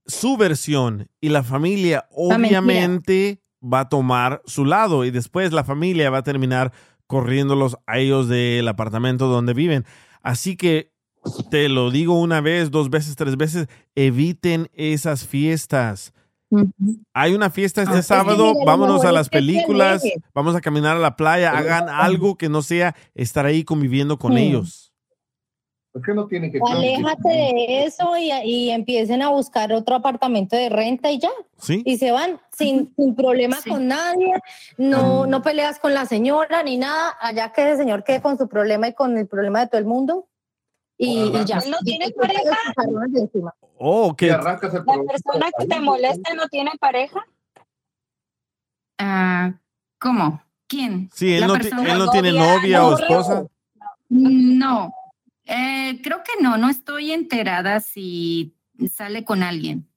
su 0.06 0.38
versión 0.38 1.10
y 1.20 1.30
la 1.30 1.44
familia 1.44 2.06
La 2.12 2.16
obviamente 2.16 3.42
va 3.62 3.82
a 3.82 3.90
tomar 3.90 4.42
su 4.46 4.64
lado 4.66 5.04
y 5.04 5.12
después 5.12 5.52
la 5.52 5.64
familia 5.64 6.10
va 6.10 6.20
a 6.20 6.24
terminar 6.24 6.72
corriéndolos 7.08 7.78
a 7.88 7.98
ellos 8.00 8.28
del 8.30 8.68
apartamento 8.68 9.28
donde 9.28 9.54
viven. 9.54 9.86
Así 10.22 10.56
que 10.56 10.94
te 11.50 11.70
lo 11.70 11.92
digo 11.92 12.20
una 12.20 12.42
vez, 12.42 12.72
dos 12.72 12.90
veces, 12.90 13.16
tres 13.16 13.38
veces, 13.38 13.68
eviten 13.96 14.70
esas 14.74 15.26
fiestas. 15.26 16.14
Hay 17.14 17.34
una 17.34 17.50
fiesta 17.50 17.82
este 17.82 17.96
Ah, 17.96 18.00
es 18.00 18.06
que 18.06 18.14
sábado, 18.14 18.54
vámonos 18.66 19.04
a 19.04 19.12
las 19.12 19.28
películas, 19.28 20.02
vamos 20.34 20.56
a 20.56 20.62
caminar 20.62 20.96
a 20.96 21.00
la 21.00 21.18
playa, 21.18 21.52
hagan 21.58 21.90
algo 21.90 22.38
que 22.38 22.48
no 22.48 22.62
sea 22.62 22.96
estar 23.16 23.46
ahí 23.46 23.64
conviviendo 23.66 24.18
con 24.18 24.34
Sí. 24.34 24.40
ellos. 24.44 24.94
¿Por 25.92 26.06
qué 26.06 26.14
no 26.14 26.28
tienen 26.28 26.52
que 26.52 26.60
Aléjate 26.64 27.28
de 27.28 27.86
eso 27.86 28.16
y, 28.18 28.32
y 28.46 28.70
empiecen 28.70 29.24
a 29.24 29.30
buscar 29.30 29.74
otro 29.74 29.96
apartamento 29.96 30.56
de 30.56 30.70
renta 30.70 31.10
y 31.12 31.18
ya. 31.20 31.32
Sí. 31.58 31.82
Y 31.86 31.98
se 31.98 32.12
van 32.12 32.40
sin, 32.56 32.94
sin 32.96 33.16
problema 33.16 33.58
con 33.68 33.88
nadie, 33.88 34.32
no, 34.78 35.26
no 35.26 35.42
peleas 35.42 35.80
con 35.80 35.94
la 35.96 36.06
señora 36.06 36.62
ni 36.62 36.78
nada, 36.78 37.16
allá 37.20 37.52
que 37.52 37.64
ese 37.64 37.78
señor 37.78 38.04
quede 38.04 38.22
con 38.22 38.38
su 38.38 38.48
problema 38.48 38.88
y 38.90 38.94
con 38.94 39.18
el 39.18 39.28
problema 39.28 39.62
de 39.62 39.68
todo 39.68 39.80
el 39.80 39.88
mundo. 39.88 40.28
Y, 40.98 41.26
y 41.26 41.46
ya. 41.46 41.60
¿Él 41.60 41.72
no 41.72 41.78
tiene 41.80 42.10
pareja? 42.12 42.58
Oh, 43.78 44.16
que 44.16 44.28
¿La 44.28 44.60
persona 44.60 45.52
que 45.58 45.68
te 45.68 45.80
molesta 45.80 46.34
no 46.34 46.48
tiene 46.48 46.72
pareja? 46.80 47.24
Ah, 48.98 49.54
¿Cómo? 50.00 50.42
¿Quién? 50.68 51.10
Sí, 51.14 51.36
él 51.36 51.42
¿La 51.42 51.48
no, 51.48 51.54
persona? 51.54 51.94
él 51.94 52.00
no 52.00 52.10
tiene 52.10 52.32
novia 52.34 52.86
o 52.86 52.98
esposa. 52.98 53.46
No, 54.10 54.94
Eh, 55.46 56.02
creo 56.04 56.24
que 56.24 56.42
no, 56.44 56.58
no 56.58 56.70
estoy 56.70 57.12
enterada 57.14 57.80
si 57.80 58.56
sale 58.94 59.24
con 59.24 59.44
alguien. 59.44 59.88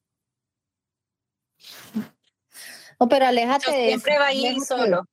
No, 3.00 3.08
pero 3.08 3.26
aléjate 3.26 3.70
de 3.72 3.86
Siempre 3.88 4.18
va 4.18 4.26
a 4.26 4.32
ir 4.32 4.60
solo. 4.60 5.04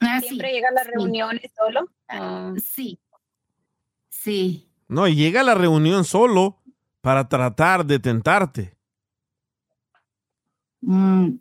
Ah, 0.00 0.20
Siempre 0.20 0.52
llega 0.52 0.68
a 0.68 0.72
las 0.72 0.86
reuniones 0.86 1.50
solo. 1.56 1.88
Ah. 2.08 2.52
Sí, 2.64 2.98
sí. 4.26 4.68
No, 4.88 5.08
y 5.08 5.14
llega 5.16 5.40
a 5.40 5.44
la 5.44 5.54
reunión 5.54 6.04
solo 6.04 6.62
para 7.00 7.28
tratar 7.28 7.86
de 7.86 7.98
tentarte. 7.98 8.76
Mm, 10.80 11.38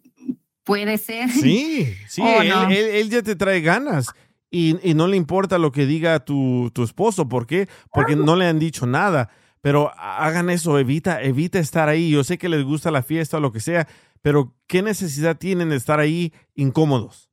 puede 0.63 0.97
ser. 0.97 1.29
Sí, 1.29 1.93
sí, 2.07 2.21
Oh, 2.23 2.41
él, 2.41 2.49
no. 2.49 2.69
él- 2.69 2.75
él 2.95 3.09
ya 3.09 3.21
te 3.21 3.35
trae 3.35 3.61
ganas. 3.61 4.07
Y, 4.51 4.77
y 4.89 4.93
no 4.93 5.07
le 5.07 5.17
importa 5.17 5.57
lo 5.57 5.71
que 5.71 5.85
diga 5.85 6.23
tu, 6.23 6.71
tu 6.73 6.83
esposo. 6.83 7.27
¿Por 7.27 7.45
qué? 7.45 7.67
Porque 7.91 8.15
no 8.15 8.35
le 8.35 8.45
han 8.47 8.59
dicho 8.59 8.85
nada. 8.85 9.29
Pero 9.61 9.91
hagan 9.97 10.49
eso, 10.49 10.77
evita, 10.79 11.21
evita 11.23 11.59
estar 11.59 11.89
ahí. 11.89 12.11
Yo 12.11 12.23
sé 12.23 12.37
que 12.37 12.47
les 12.49 12.63
gusta 12.63 12.89
la 12.91 13.03
fiesta 13.03 13.37
o 13.37 13.39
lo 13.41 13.51
que 13.51 13.59
sea, 13.59 13.87
pero 14.21 14.55
¿qué 14.67 14.81
necesidad 14.81 15.37
tienen 15.37 15.69
de 15.69 15.75
estar 15.75 15.99
ahí 15.99 16.31
incómodos? 16.53 17.29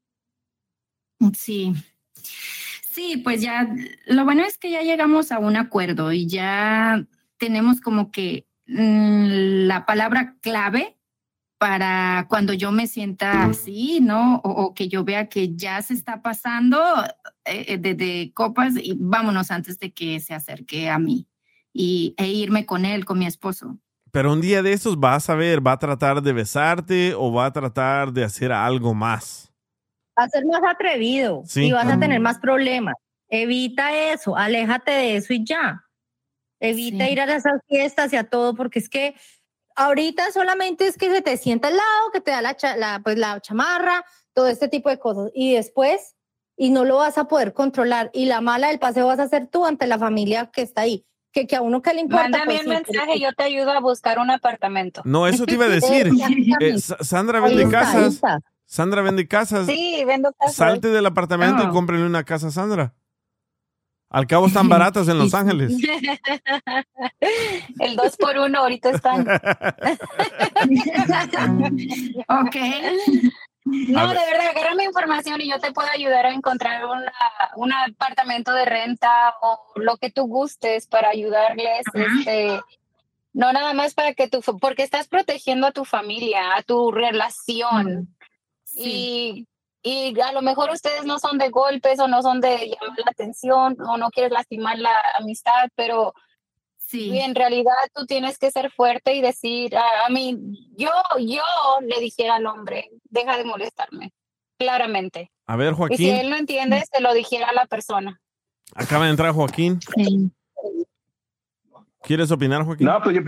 Sí. 1.36 1.74
Sí, 2.92 3.16
pues 3.16 3.40
ya, 3.40 3.74
lo 4.04 4.24
bueno 4.24 4.44
es 4.44 4.58
que 4.58 4.70
ya 4.70 4.82
llegamos 4.82 5.32
a 5.32 5.38
un 5.38 5.56
acuerdo 5.56 6.12
y 6.12 6.26
ya 6.26 7.06
tenemos 7.38 7.80
como 7.80 8.12
que 8.12 8.46
mm, 8.66 9.66
la 9.66 9.86
palabra 9.86 10.36
clave 10.42 10.98
para 11.56 12.26
cuando 12.28 12.52
yo 12.52 12.70
me 12.70 12.86
sienta 12.86 13.44
así, 13.44 14.00
¿no? 14.00 14.42
O, 14.44 14.74
que 14.74 14.88
yo 14.90 15.04
vea 15.04 15.30
que 15.30 15.56
ya 15.56 15.80
se 15.80 15.94
está 15.94 16.20
pasando 16.20 16.78
eh, 17.46 17.64
eh, 17.68 17.78
de, 17.78 18.30
copas 18.34 18.74
y 18.76 18.94
vámonos 18.98 19.50
antes 19.50 19.78
de 19.78 19.94
que 19.94 20.20
se 20.20 20.34
acerque 20.34 20.90
a 20.90 20.98
mí 20.98 21.26
y, 21.72 22.14
e 22.18 22.28
irme 22.28 22.66
con 22.66 22.84
él, 22.84 23.06
con 23.06 23.18
mi 23.18 23.24
esposo. 23.26 23.78
Pero 24.10 24.34
un 24.34 24.42
día 24.42 24.62
de 24.62 24.74
estos 24.74 25.00
vas 25.00 25.30
a 25.30 25.34
ver, 25.34 25.66
va 25.66 25.72
a 25.72 25.78
tratar 25.78 26.20
de 26.20 26.34
besarte 26.34 27.14
o 27.14 27.32
va 27.32 27.46
a 27.46 27.52
tratar 27.54 28.12
de 28.12 28.24
hacer 28.24 28.52
algo 28.52 28.92
más. 28.92 29.51
Va 30.18 30.24
a 30.24 30.28
ser 30.28 30.44
más 30.46 30.60
atrevido 30.68 31.42
Sí. 31.46 31.66
y 31.66 31.72
vas 31.72 31.86
a 31.88 31.98
tener 31.98 32.20
más 32.20 32.38
problemas. 32.38 32.94
Evita 33.28 33.94
eso, 34.12 34.36
aléjate 34.36 34.90
de 34.90 35.16
eso 35.16 35.32
y 35.32 35.44
ya. 35.44 35.82
Evita 36.60 37.06
Sí. 37.06 37.12
ir 37.12 37.20
a 37.20 37.34
esas 37.34 37.60
fiestas 37.68 38.12
y 38.12 38.16
a 38.16 38.24
todo, 38.24 38.54
porque 38.54 38.78
es 38.78 38.88
que 38.88 39.14
ahorita 39.74 40.30
solamente 40.32 40.86
es 40.86 40.96
que 40.98 41.10
se 41.10 41.22
te 41.22 41.36
sienta 41.36 41.68
al 41.68 41.76
lado, 41.76 42.10
que 42.12 42.20
te 42.20 42.30
da 42.30 42.42
la, 42.42 42.56
cha- 42.56 42.76
la, 42.76 43.00
pues, 43.02 43.16
la 43.18 43.40
chamarra, 43.40 44.04
todo 44.34 44.48
este 44.48 44.68
tipo 44.68 44.88
de 44.90 44.98
cosas. 44.98 45.30
Y 45.34 45.54
después, 45.54 46.14
y 46.56 46.70
no 46.70 46.84
lo 46.84 46.96
vas 46.98 47.16
a 47.18 47.24
poder 47.24 47.52
controlar. 47.54 48.10
Y 48.12 48.26
la 48.26 48.40
mala 48.42 48.68
del 48.68 48.78
paseo 48.78 49.06
vas 49.06 49.18
a 49.18 49.28
ser 49.28 49.48
tú 49.48 49.64
ante 49.64 49.86
la 49.86 49.98
familia 49.98 50.50
que 50.52 50.62
está 50.62 50.82
ahí. 50.82 51.04
Que, 51.32 51.46
que 51.46 51.56
a 51.56 51.62
uno 51.62 51.80
que 51.80 51.94
le 51.94 52.02
importa. 52.02 52.24
Mándame 52.24 52.44
pues 52.56 52.66
un 52.66 52.68
mensaje, 52.68 53.18
yo 53.18 53.32
te 53.32 53.44
ayudo 53.44 53.70
a 53.72 53.80
buscar 53.80 54.18
un 54.18 54.30
apartamento. 54.30 55.00
No, 55.06 55.26
eso 55.26 55.46
te 55.46 55.54
iba 55.54 55.64
a 55.64 55.68
decir. 55.68 56.10
Eh, 56.60 56.78
Sa- 56.78 57.02
Sandra 57.02 57.40
vende 57.40 57.66
casas. 57.70 58.14
está. 58.16 58.38
Sandra 58.72 59.02
vende 59.02 59.28
casas. 59.28 59.66
Sí, 59.66 60.02
vendo 60.06 60.32
casas. 60.32 60.56
Salte 60.56 60.88
del 60.88 61.04
apartamento 61.04 61.62
y 61.62 61.66
Ah. 61.66 61.70
cómprenle 61.70 62.06
una 62.06 62.24
casa 62.24 62.46
a 62.46 62.50
Sandra. 62.50 62.94
Al 64.08 64.26
cabo 64.26 64.46
están 64.46 64.66
baratas 64.70 65.08
en 65.08 65.18
Los 65.18 65.34
Ángeles. 65.34 65.74
El 67.78 67.96
2 67.96 68.16
por 68.16 68.38
1 68.38 68.58
ahorita 68.58 68.88
están. 68.92 69.26
ok. 72.28 72.56
No, 73.64 74.08
de 74.08 74.14
ver. 74.14 74.24
verdad, 74.32 74.48
agárrame 74.56 74.84
información 74.84 75.42
y 75.42 75.50
yo 75.50 75.60
te 75.60 75.70
puedo 75.72 75.88
ayudar 75.94 76.24
a 76.24 76.32
encontrar 76.32 76.86
una, 76.86 77.12
un 77.56 77.74
apartamento 77.74 78.54
de 78.54 78.64
renta 78.64 79.34
o 79.42 79.60
lo 79.76 79.98
que 79.98 80.10
tú 80.10 80.22
gustes 80.28 80.86
para 80.86 81.10
ayudarles. 81.10 81.82
Este, 81.92 82.58
no 83.34 83.52
nada 83.52 83.74
más 83.74 83.92
para 83.92 84.14
que 84.14 84.28
tu, 84.28 84.40
porque 84.58 84.82
estás 84.82 85.08
protegiendo 85.08 85.66
a 85.66 85.72
tu 85.72 85.84
familia, 85.84 86.56
a 86.56 86.62
tu 86.62 86.90
relación. 86.90 88.08
Y 88.76 89.46
Y 89.84 90.18
a 90.20 90.30
lo 90.32 90.42
mejor 90.42 90.70
ustedes 90.70 91.04
no 91.04 91.18
son 91.18 91.38
de 91.38 91.48
golpes 91.50 91.98
o 91.98 92.06
no 92.06 92.22
son 92.22 92.40
de 92.40 92.68
llamar 92.68 92.98
la 93.04 93.10
atención 93.10 93.76
o 93.80 93.96
no 93.96 94.10
quieres 94.10 94.30
lastimar 94.30 94.78
la 94.78 94.94
amistad, 95.18 95.68
pero 95.74 96.14
sí. 96.76 97.18
en 97.18 97.34
realidad 97.34 97.74
tú 97.92 98.06
tienes 98.06 98.38
que 98.38 98.52
ser 98.52 98.70
fuerte 98.70 99.14
y 99.14 99.20
decir, 99.20 99.76
a, 99.76 100.06
a 100.06 100.08
mí, 100.08 100.38
yo, 100.76 100.90
yo 101.18 101.42
le 101.82 101.98
dijera 102.00 102.36
al 102.36 102.46
hombre, 102.46 102.90
deja 103.10 103.36
de 103.36 103.44
molestarme, 103.44 104.12
claramente. 104.56 105.32
A 105.46 105.56
ver, 105.56 105.72
Y 105.72 105.74
si 105.74 105.78
Joaquín. 105.78 106.14
él 106.14 106.30
no 106.30 106.36
entiende, 106.36 106.84
se 106.92 107.00
lo 107.00 107.12
dijera 107.12 107.48
a 107.48 107.52
la 107.52 107.66
persona. 107.66 108.20
Acaba 108.76 109.06
de 109.06 109.10
entrar 109.10 109.32
Joaquín. 109.32 109.80
¿Quieres 112.02 112.30
opinar, 112.30 112.64
Joaquín? 112.64 112.86
No, 112.86 113.00
pues 113.02 113.16
yo, 113.16 113.22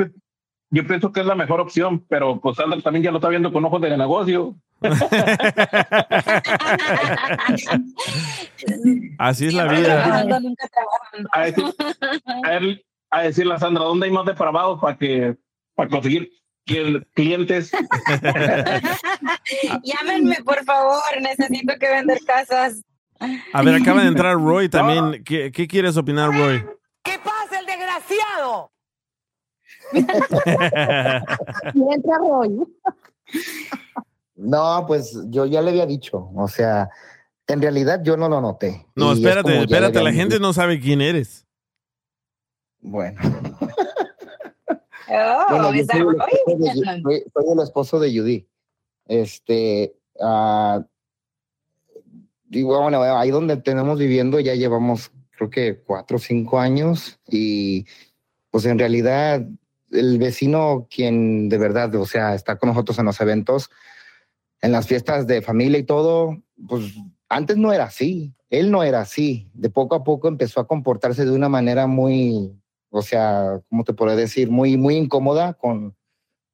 yo 0.74 0.86
pienso 0.86 1.12
que 1.12 1.20
es 1.20 1.26
la 1.26 1.34
mejor 1.34 1.60
opción, 1.60 2.04
pero 2.08 2.40
pues 2.40 2.56
Sandra 2.56 2.80
también 2.80 3.04
ya 3.04 3.10
lo 3.10 3.18
está 3.18 3.28
viendo 3.28 3.52
con 3.52 3.64
ojos 3.64 3.80
de 3.80 3.96
negocio. 3.96 4.54
Así 9.18 9.46
es 9.46 9.54
la 9.54 9.64
vida. 9.66 10.24
A, 11.32 11.40
decir, 11.46 11.64
a, 12.44 12.54
él- 12.56 12.84
a 13.10 13.22
decirle 13.22 13.54
a 13.54 13.58
Sandra, 13.58 13.84
¿dónde 13.84 14.06
hay 14.06 14.12
más 14.12 14.26
depravados 14.26 14.80
para 14.80 14.96
que 14.96 15.36
para 15.74 15.88
conseguir 15.88 16.30
cli- 16.66 17.04
clientes? 17.14 17.72
Llámenme, 19.82 20.36
por 20.44 20.62
favor, 20.64 21.00
necesito 21.20 21.74
que 21.78 21.90
vender 21.90 22.18
casas. 22.26 22.82
A 23.52 23.62
ver, 23.62 23.74
acaba 23.76 24.02
de 24.02 24.08
entrar 24.08 24.34
Roy 24.34 24.68
también. 24.68 25.22
¿Qué, 25.24 25.50
qué 25.52 25.66
quieres 25.66 25.96
opinar, 25.96 26.30
Roy? 26.32 26.64
¿Qué 27.02 27.18
pasa, 27.22 27.60
el 27.60 27.66
desgraciado? 27.66 28.70
Mientras 31.74 32.18
Roy. 32.18 32.60
No, 34.36 34.84
pues 34.86 35.16
yo 35.30 35.46
ya 35.46 35.62
le 35.62 35.70
había 35.70 35.86
dicho, 35.86 36.30
o 36.34 36.48
sea, 36.48 36.90
en 37.46 37.62
realidad 37.62 38.00
yo 38.02 38.16
no 38.16 38.28
lo 38.28 38.40
noté. 38.40 38.86
No, 38.96 39.12
es 39.12 39.18
espérate, 39.18 39.60
espérate, 39.60 40.02
la 40.02 40.12
gente 40.12 40.34
dicho. 40.34 40.42
no 40.46 40.52
sabe 40.52 40.80
quién 40.80 41.00
eres. 41.00 41.46
Bueno, 42.80 43.20
Oh, 45.06 45.44
bueno, 45.50 45.72
yo 45.74 45.80
¿es 45.82 45.86
soy 45.86 46.00
el, 46.00 46.08
esposo 46.08 46.40
de, 46.46 46.56
Yu- 46.56 47.02
soy- 47.02 47.24
soy 47.34 47.52
el 47.52 47.60
esposo 47.60 48.00
de 48.00 48.18
Judy. 48.18 48.48
Este, 49.06 49.94
digo, 52.44 52.80
bueno, 52.82 53.02
ahí 53.02 53.30
donde 53.30 53.56
tenemos 53.58 53.98
viviendo 53.98 54.40
ya 54.40 54.54
llevamos 54.54 55.12
creo 55.36 55.50
que 55.50 55.78
cuatro 55.82 56.16
o 56.16 56.20
cinco 56.20 56.58
años 56.58 57.18
y 57.28 57.84
pues 58.50 58.64
en 58.66 58.78
realidad 58.78 59.42
el 59.94 60.18
vecino 60.18 60.86
quien 60.90 61.48
de 61.48 61.58
verdad, 61.58 61.94
o 61.94 62.06
sea, 62.06 62.34
está 62.34 62.56
con 62.56 62.68
nosotros 62.68 62.98
en 62.98 63.06
los 63.06 63.20
eventos, 63.20 63.70
en 64.60 64.72
las 64.72 64.86
fiestas 64.86 65.26
de 65.26 65.42
familia 65.42 65.78
y 65.78 65.84
todo, 65.84 66.42
pues 66.68 66.94
antes 67.28 67.56
no 67.56 67.72
era 67.72 67.84
así, 67.84 68.34
él 68.50 68.70
no 68.70 68.82
era 68.82 69.00
así, 69.00 69.48
de 69.54 69.70
poco 69.70 69.94
a 69.94 70.04
poco 70.04 70.28
empezó 70.28 70.60
a 70.60 70.66
comportarse 70.66 71.24
de 71.24 71.32
una 71.32 71.48
manera 71.48 71.86
muy, 71.86 72.52
o 72.90 73.02
sea, 73.02 73.60
¿cómo 73.68 73.84
te 73.84 73.92
puedo 73.92 74.14
decir? 74.14 74.50
Muy, 74.50 74.76
muy 74.76 74.96
incómoda 74.96 75.54
con, 75.54 75.96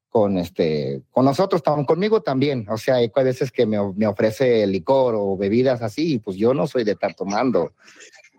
con 0.09 0.37
este, 0.37 1.03
con 1.11 1.25
nosotros, 1.25 1.61
conmigo 1.61 2.21
también. 2.21 2.67
O 2.69 2.77
sea, 2.77 2.95
hay 2.95 3.11
veces 3.15 3.51
que 3.51 3.65
me, 3.65 3.77
me 3.93 4.07
ofrece 4.07 4.65
licor 4.67 5.15
o 5.15 5.37
bebidas 5.37 5.81
así, 5.81 6.19
pues 6.19 6.37
yo 6.37 6.53
no 6.53 6.67
soy 6.67 6.83
de 6.83 6.93
estar 6.93 7.13
tomando. 7.13 7.73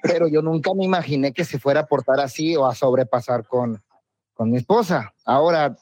Pero 0.02 0.26
yo 0.26 0.42
nunca 0.42 0.74
me 0.74 0.84
imaginé 0.84 1.32
que 1.32 1.44
se 1.44 1.58
fuera 1.58 1.80
a 1.80 1.86
portar 1.86 2.18
así 2.18 2.56
o 2.56 2.66
a 2.66 2.74
sobrepasar 2.74 3.46
con, 3.46 3.80
con 4.42 4.50
mi 4.50 4.56
esposa. 4.56 5.14
Ahora, 5.24 5.76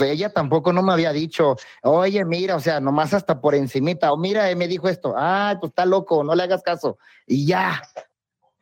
ella 0.00 0.30
tampoco 0.30 0.70
no 0.70 0.82
me 0.82 0.92
había 0.92 1.14
dicho, 1.14 1.56
oye, 1.82 2.26
mira, 2.26 2.56
o 2.56 2.60
sea, 2.60 2.78
nomás 2.78 3.14
hasta 3.14 3.40
por 3.40 3.54
encimita, 3.54 4.12
o 4.12 4.18
mira, 4.18 4.50
eh, 4.50 4.54
me 4.54 4.68
dijo 4.68 4.86
esto, 4.86 5.14
ah, 5.16 5.56
pues 5.58 5.70
está 5.70 5.86
loco, 5.86 6.22
no 6.22 6.34
le 6.34 6.42
hagas 6.42 6.62
caso. 6.62 6.98
Y 7.26 7.46
ya. 7.46 7.80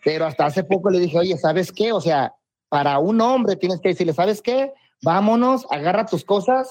Pero 0.05 0.25
hasta 0.25 0.47
hace 0.47 0.63
poco 0.63 0.89
le 0.89 1.01
dije, 1.01 1.19
oye, 1.19 1.37
¿sabes 1.37 1.73
qué? 1.73 1.93
O 1.93 2.01
sea, 2.01 2.33
para 2.69 3.01
un 3.01 3.21
hombre 3.21 3.57
tienes 3.57 3.81
que 3.81 3.89
decirle, 3.89 4.13
¿sabes 4.13 4.41
qué? 4.41 4.73
Vámonos, 5.03 5.67
agarra 5.69 6.07
tus 6.07 6.25
cosas 6.25 6.71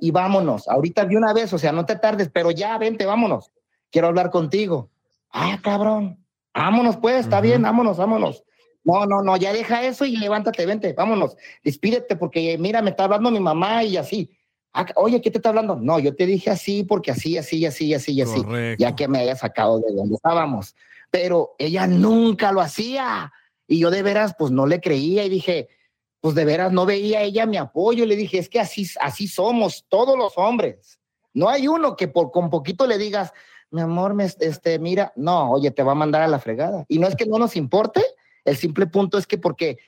y 0.00 0.12
vámonos. 0.12 0.68
Ahorita 0.68 1.04
de 1.04 1.16
una 1.16 1.32
vez, 1.32 1.52
o 1.52 1.58
sea, 1.58 1.72
no 1.72 1.86
te 1.86 1.96
tardes, 1.96 2.30
pero 2.32 2.52
ya, 2.52 2.78
vente, 2.78 3.04
vámonos. 3.04 3.50
Quiero 3.90 4.06
hablar 4.06 4.30
contigo. 4.30 4.90
Ah, 5.32 5.58
cabrón. 5.60 6.24
Vámonos, 6.54 6.96
pues, 6.98 7.22
está 7.22 7.40
bien, 7.40 7.62
vámonos, 7.62 7.96
vámonos. 7.96 8.44
No, 8.84 9.06
no, 9.06 9.22
no, 9.22 9.36
ya 9.36 9.52
deja 9.52 9.84
eso 9.84 10.04
y 10.04 10.16
levántate, 10.16 10.64
vente, 10.66 10.92
vámonos. 10.92 11.36
Despídete 11.62 12.16
porque, 12.16 12.56
mira, 12.58 12.80
me 12.82 12.90
está 12.90 13.04
hablando 13.04 13.30
mi 13.30 13.40
mamá 13.40 13.84
y 13.84 13.96
así. 13.96 14.30
Ah, 14.72 14.86
oye, 14.96 15.20
¿qué 15.20 15.30
te 15.30 15.38
está 15.38 15.48
hablando? 15.48 15.76
No, 15.76 15.98
yo 15.98 16.14
te 16.14 16.26
dije 16.26 16.50
así 16.50 16.84
porque 16.84 17.10
así, 17.10 17.36
así, 17.36 17.66
así, 17.66 17.92
así, 17.92 18.20
así. 18.22 18.42
Ya 18.78 18.94
que 18.94 19.08
me 19.08 19.18
haya 19.18 19.36
sacado 19.36 19.80
de 19.80 19.92
donde 19.92 20.14
estábamos. 20.14 20.74
Pero 21.10 21.54
ella 21.58 21.86
nunca 21.86 22.52
lo 22.52 22.60
hacía. 22.60 23.32
Y 23.66 23.80
yo 23.80 23.90
de 23.90 24.02
veras, 24.02 24.34
pues 24.38 24.52
no 24.52 24.66
le 24.66 24.80
creía 24.80 25.24
y 25.24 25.28
dije, 25.28 25.68
pues 26.20 26.34
de 26.34 26.44
veras 26.44 26.72
no 26.72 26.86
veía 26.86 27.22
ella 27.22 27.46
mi 27.46 27.56
apoyo. 27.56 28.06
Le 28.06 28.16
dije, 28.16 28.38
es 28.38 28.48
que 28.48 28.60
así, 28.60 28.86
así 29.00 29.26
somos 29.26 29.84
todos 29.88 30.16
los 30.16 30.34
hombres. 30.36 31.00
No 31.34 31.48
hay 31.48 31.68
uno 31.68 31.96
que 31.96 32.08
por 32.08 32.30
con 32.30 32.48
poquito 32.48 32.86
le 32.86 32.96
digas, 32.96 33.32
mi 33.70 33.80
amor, 33.80 34.14
me, 34.14 34.24
este, 34.24 34.78
mira, 34.78 35.12
no, 35.16 35.52
oye, 35.52 35.70
te 35.70 35.82
va 35.82 35.92
a 35.92 35.96
mandar 35.96 36.22
a 36.22 36.28
la 36.28 36.38
fregada. 36.38 36.84
Y 36.88 36.98
no 36.98 37.06
es 37.06 37.14
que 37.14 37.26
no 37.26 37.38
nos 37.38 37.56
importe, 37.56 38.04
el 38.44 38.56
simple 38.56 38.86
punto 38.86 39.18
es 39.18 39.26
que 39.26 39.38
porque 39.38 39.78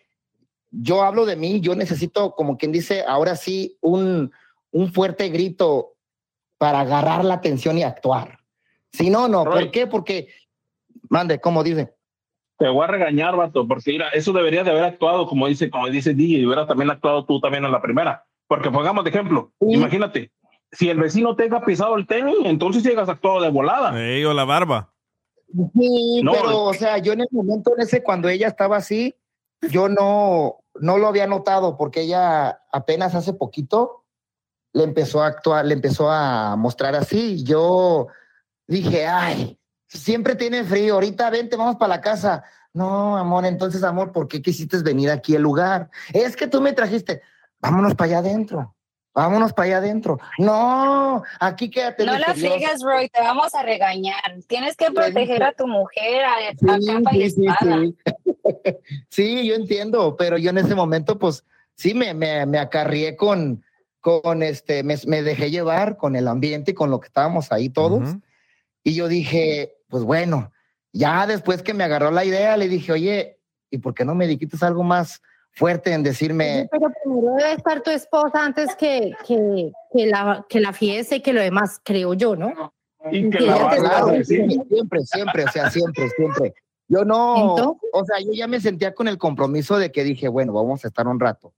yo 0.71 1.03
hablo 1.03 1.27
de 1.27 1.37
mí, 1.37 1.61
yo 1.61 1.75
necesito, 1.75 2.35
como 2.35 2.57
quien 2.57 2.73
dice, 2.73 3.05
ahora 3.07 3.37
sí, 3.37 3.77
un, 3.81 4.33
un 4.71 4.93
fuerte 4.93 5.29
grito 5.29 5.95
para 6.59 6.81
agarrar 6.81 7.25
la 7.25 7.35
atención 7.35 7.79
y 7.79 7.83
actuar. 7.83 8.39
Si 8.93 9.11
no, 9.11 9.29
no, 9.29 9.45
¿por 9.45 9.71
qué? 9.71 9.87
Porque, 9.87 10.29
mande, 11.09 11.41
como 11.41 11.63
dice. 11.63 11.95
Te 12.59 12.69
voy 12.69 12.85
a 12.85 12.87
regañar, 12.87 13.37
vato, 13.37 13.67
porque 13.67 13.93
mira, 13.93 14.09
eso 14.11 14.33
deberías 14.33 14.65
de 14.65 14.71
haber 14.71 14.85
actuado, 14.85 15.27
como 15.27 15.49
dice, 15.49 15.71
como 15.71 15.89
dice 15.89 16.15
DJ, 16.15 16.39
y 16.39 16.47
hubieras 16.47 16.69
también 16.69 16.91
actuado 16.91 17.25
tú 17.25 17.41
también 17.41 17.65
en 17.65 17.73
la 17.73 17.83
primera. 17.83 18.25
Porque 18.47 18.71
pongamos 18.71 19.05
de 19.05 19.11
ejemplo, 19.11 19.53
imagínate, 19.61 20.31
si 20.71 20.89
el 20.89 20.99
vecino 20.99 21.35
te 21.37 21.49
ha 21.53 21.61
pisado 21.61 21.97
el 21.97 22.07
tenis, 22.07 22.37
entonces 22.45 22.83
llegas 22.83 23.09
actuado 23.09 23.41
de 23.41 23.51
volada. 23.51 23.99
Ey, 24.01 24.25
o 24.25 24.33
la 24.33 24.45
barba. 24.45 24.92
Sí, 25.75 26.23
No, 26.23 26.33
pero, 26.33 26.65
o 26.65 26.75
sea, 26.75 26.99
yo 26.99 27.13
en 27.13 27.21
el 27.21 27.29
momento 27.31 27.75
en 27.75 27.83
ese, 27.83 28.03
cuando 28.03 28.29
ella 28.29 28.49
estaba 28.49 28.77
así, 28.77 29.15
yo 29.61 29.89
no, 29.89 30.65
no 30.81 30.99
lo 30.99 31.07
había 31.07 31.27
notado 31.27 31.77
porque 31.77 32.03
ella 32.03 32.63
apenas 32.73 33.15
hace 33.15 33.33
poquito 33.33 34.05
le 34.73 34.85
empezó 34.85 35.23
a 35.23 35.27
actuar, 35.27 35.65
le 35.67 35.75
empezó 35.75 36.11
a 36.11 36.57
mostrar 36.57 36.95
así. 36.95 37.45
Yo 37.45 38.09
dije, 38.67 39.07
ay, 39.07 39.59
siempre 39.87 40.35
tiene 40.35 40.65
frío, 40.65 40.95
ahorita 40.95 41.31
vente, 41.31 41.57
vamos 41.57 41.77
para 41.77 41.97
la 41.97 42.01
casa. 42.01 42.45
No, 42.73 43.17
amor, 43.19 43.45
entonces, 43.45 43.83
amor, 43.85 44.13
¿por 44.13 44.29
qué 44.29 44.41
quisiste 44.41 44.79
venir 44.79 45.11
aquí 45.11 45.37
al 45.37 45.43
lugar? 45.43 45.91
Es 46.13 46.37
que 46.37 46.47
tú 46.47 46.61
me 46.61 46.73
trajiste, 46.73 47.21
vámonos 47.61 47.95
para 47.95 48.09
allá 48.09 48.19
adentro, 48.19 48.75
vámonos 49.15 49.53
para 49.53 49.67
allá 49.67 49.77
adentro. 49.79 50.19
No, 50.39 51.23
aquí 51.41 51.71
quédate. 51.71 52.05
No 52.05 52.19
la 52.19 52.35
friegues, 52.35 52.83
Roy, 52.83 53.09
te 53.09 53.21
vamos 53.21 53.55
a 53.55 53.63
regañar. 53.63 54.21
Tienes 54.47 54.77
que 54.77 54.91
proteger 54.91 55.43
a 55.43 55.53
tu 55.53 55.67
mujer 55.67 56.25
a, 56.25 56.35
a 56.37 56.79
Sí, 56.81 56.87
capa 56.87 57.11
sí, 57.13 57.31
sí, 57.31 57.47
espada. 57.47 57.81
sí. 57.81 57.97
Sí, 59.09 59.47
yo 59.47 59.55
entiendo, 59.55 60.17
pero 60.17 60.37
yo 60.39 60.51
en 60.51 60.59
ese 60.59 60.75
momento, 60.75 61.19
pues, 61.19 61.45
sí, 61.75 61.95
me, 61.95 62.13
me, 62.15 62.45
me 62.47 62.59
acarrié 62.59 63.17
con, 63.17 63.63
con 64.01 64.43
este, 64.43 64.83
me, 64.83 64.97
me 65.07 65.23
dejé 65.23 65.51
llevar 65.51 65.97
con 65.97 66.17
el 66.17 66.27
ambiente 66.29 66.73
y 66.73 66.75
con 66.75 66.91
lo 66.91 66.99
que 67.01 67.07
estábamos 67.07 67.53
ahí 67.53 67.69
todos. 67.69 68.17
Y 68.83 68.95
yo 68.95 69.07
dije, 69.09 69.77
pues 69.89 70.03
bueno, 70.03 70.53
ya 70.93 71.27
después 71.27 71.63
que 71.63 71.75
me 71.75 71.85
agarró 71.85 72.11
la 72.11 72.25
idea, 72.25 72.57
le 72.57 72.69
dije, 72.69 72.93
oye, 72.93 73.39
¿y 73.71 73.79
por 73.79 73.95
qué 73.95 74.05
no 74.05 74.15
me 74.15 74.27
dijiste 74.27 74.57
algo 74.65 74.83
más 74.83 75.23
fuerte 75.53 75.93
en 75.93 76.03
decirme, 76.03 76.69
Pero 76.71 76.91
primero 77.03 77.35
debe 77.35 77.53
estar 77.53 77.83
tu 77.83 77.91
esposa 77.91 78.45
antes 78.45 78.75
que, 78.75 79.13
que, 79.27 79.73
que, 79.93 80.07
la, 80.07 80.45
que 80.49 80.61
la 80.61 80.73
fiesta 80.73 81.17
y 81.17 81.21
que 81.21 81.33
lo 81.33 81.41
demás, 81.41 81.81
creo 81.85 82.15
yo, 82.15 82.35
¿no? 82.35 82.73
Y 83.11 83.31
que 83.31 83.41
la 83.41 83.69
claro, 83.77 84.15
sí. 84.25 84.47
siempre, 84.69 85.01
siempre, 85.03 85.45
o 85.45 85.49
sea, 85.49 85.71
siempre, 85.71 86.09
siempre. 86.11 86.55
Yo 86.89 87.05
no, 87.05 87.79
o 87.93 88.05
sea, 88.05 88.19
yo 88.21 88.33
ya 88.33 88.47
me 88.47 88.61
sentía 88.61 88.95
con 88.95 89.09
el 89.09 89.19
compromiso 89.19 89.79
de 89.79 89.91
que 89.91 90.05
dije, 90.05 90.29
bueno, 90.29 90.53
vamos 90.53 90.85
a 90.85 90.89
estar 90.89 91.07
un 91.07 91.19
rato, 91.19 91.53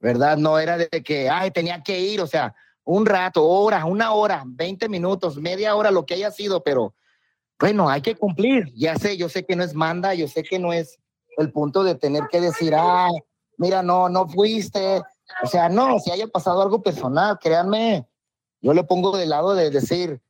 ¿verdad? 0.00 0.36
No 0.36 0.58
era 0.58 0.76
de 0.76 0.88
que, 0.88 1.28
ay, 1.28 1.50
tenía 1.50 1.82
que 1.82 2.00
ir, 2.00 2.20
o 2.20 2.26
sea, 2.26 2.54
un 2.84 3.06
rato, 3.06 3.44
hora, 3.46 3.84
una 3.84 4.12
hora, 4.12 4.42
20 4.46 4.88
minutos, 4.88 5.36
media 5.38 5.74
hora, 5.74 5.90
lo 5.90 6.04
que 6.04 6.14
haya 6.14 6.30
sido, 6.30 6.62
pero 6.62 6.94
bueno, 7.58 7.88
hay 7.88 8.02
que 8.02 8.14
cumplir. 8.14 8.72
Ya 8.74 8.96
sé, 8.96 9.16
yo 9.16 9.28
sé 9.28 9.44
que 9.44 9.56
no 9.56 9.64
es 9.64 9.74
manda, 9.74 10.12
yo 10.14 10.28
sé 10.28 10.42
que 10.42 10.58
no 10.58 10.72
es 10.72 10.98
el 11.36 11.52
punto 11.52 11.82
de 11.84 11.94
tener 11.94 12.24
que 12.30 12.40
decir, 12.40 12.74
ay, 12.74 13.12
mira, 13.56 13.82
no, 13.82 14.08
no 14.08 14.28
fuiste. 14.28 15.02
O 15.42 15.46
sea, 15.46 15.68
no, 15.68 15.98
si 15.98 16.10
haya 16.10 16.26
pasado 16.26 16.62
algo 16.62 16.82
personal, 16.82 17.38
créanme, 17.40 18.06
yo 18.60 18.74
le 18.74 18.84
pongo 18.84 19.16
del 19.16 19.30
lado 19.30 19.54
de 19.54 19.70
decir, 19.70 20.20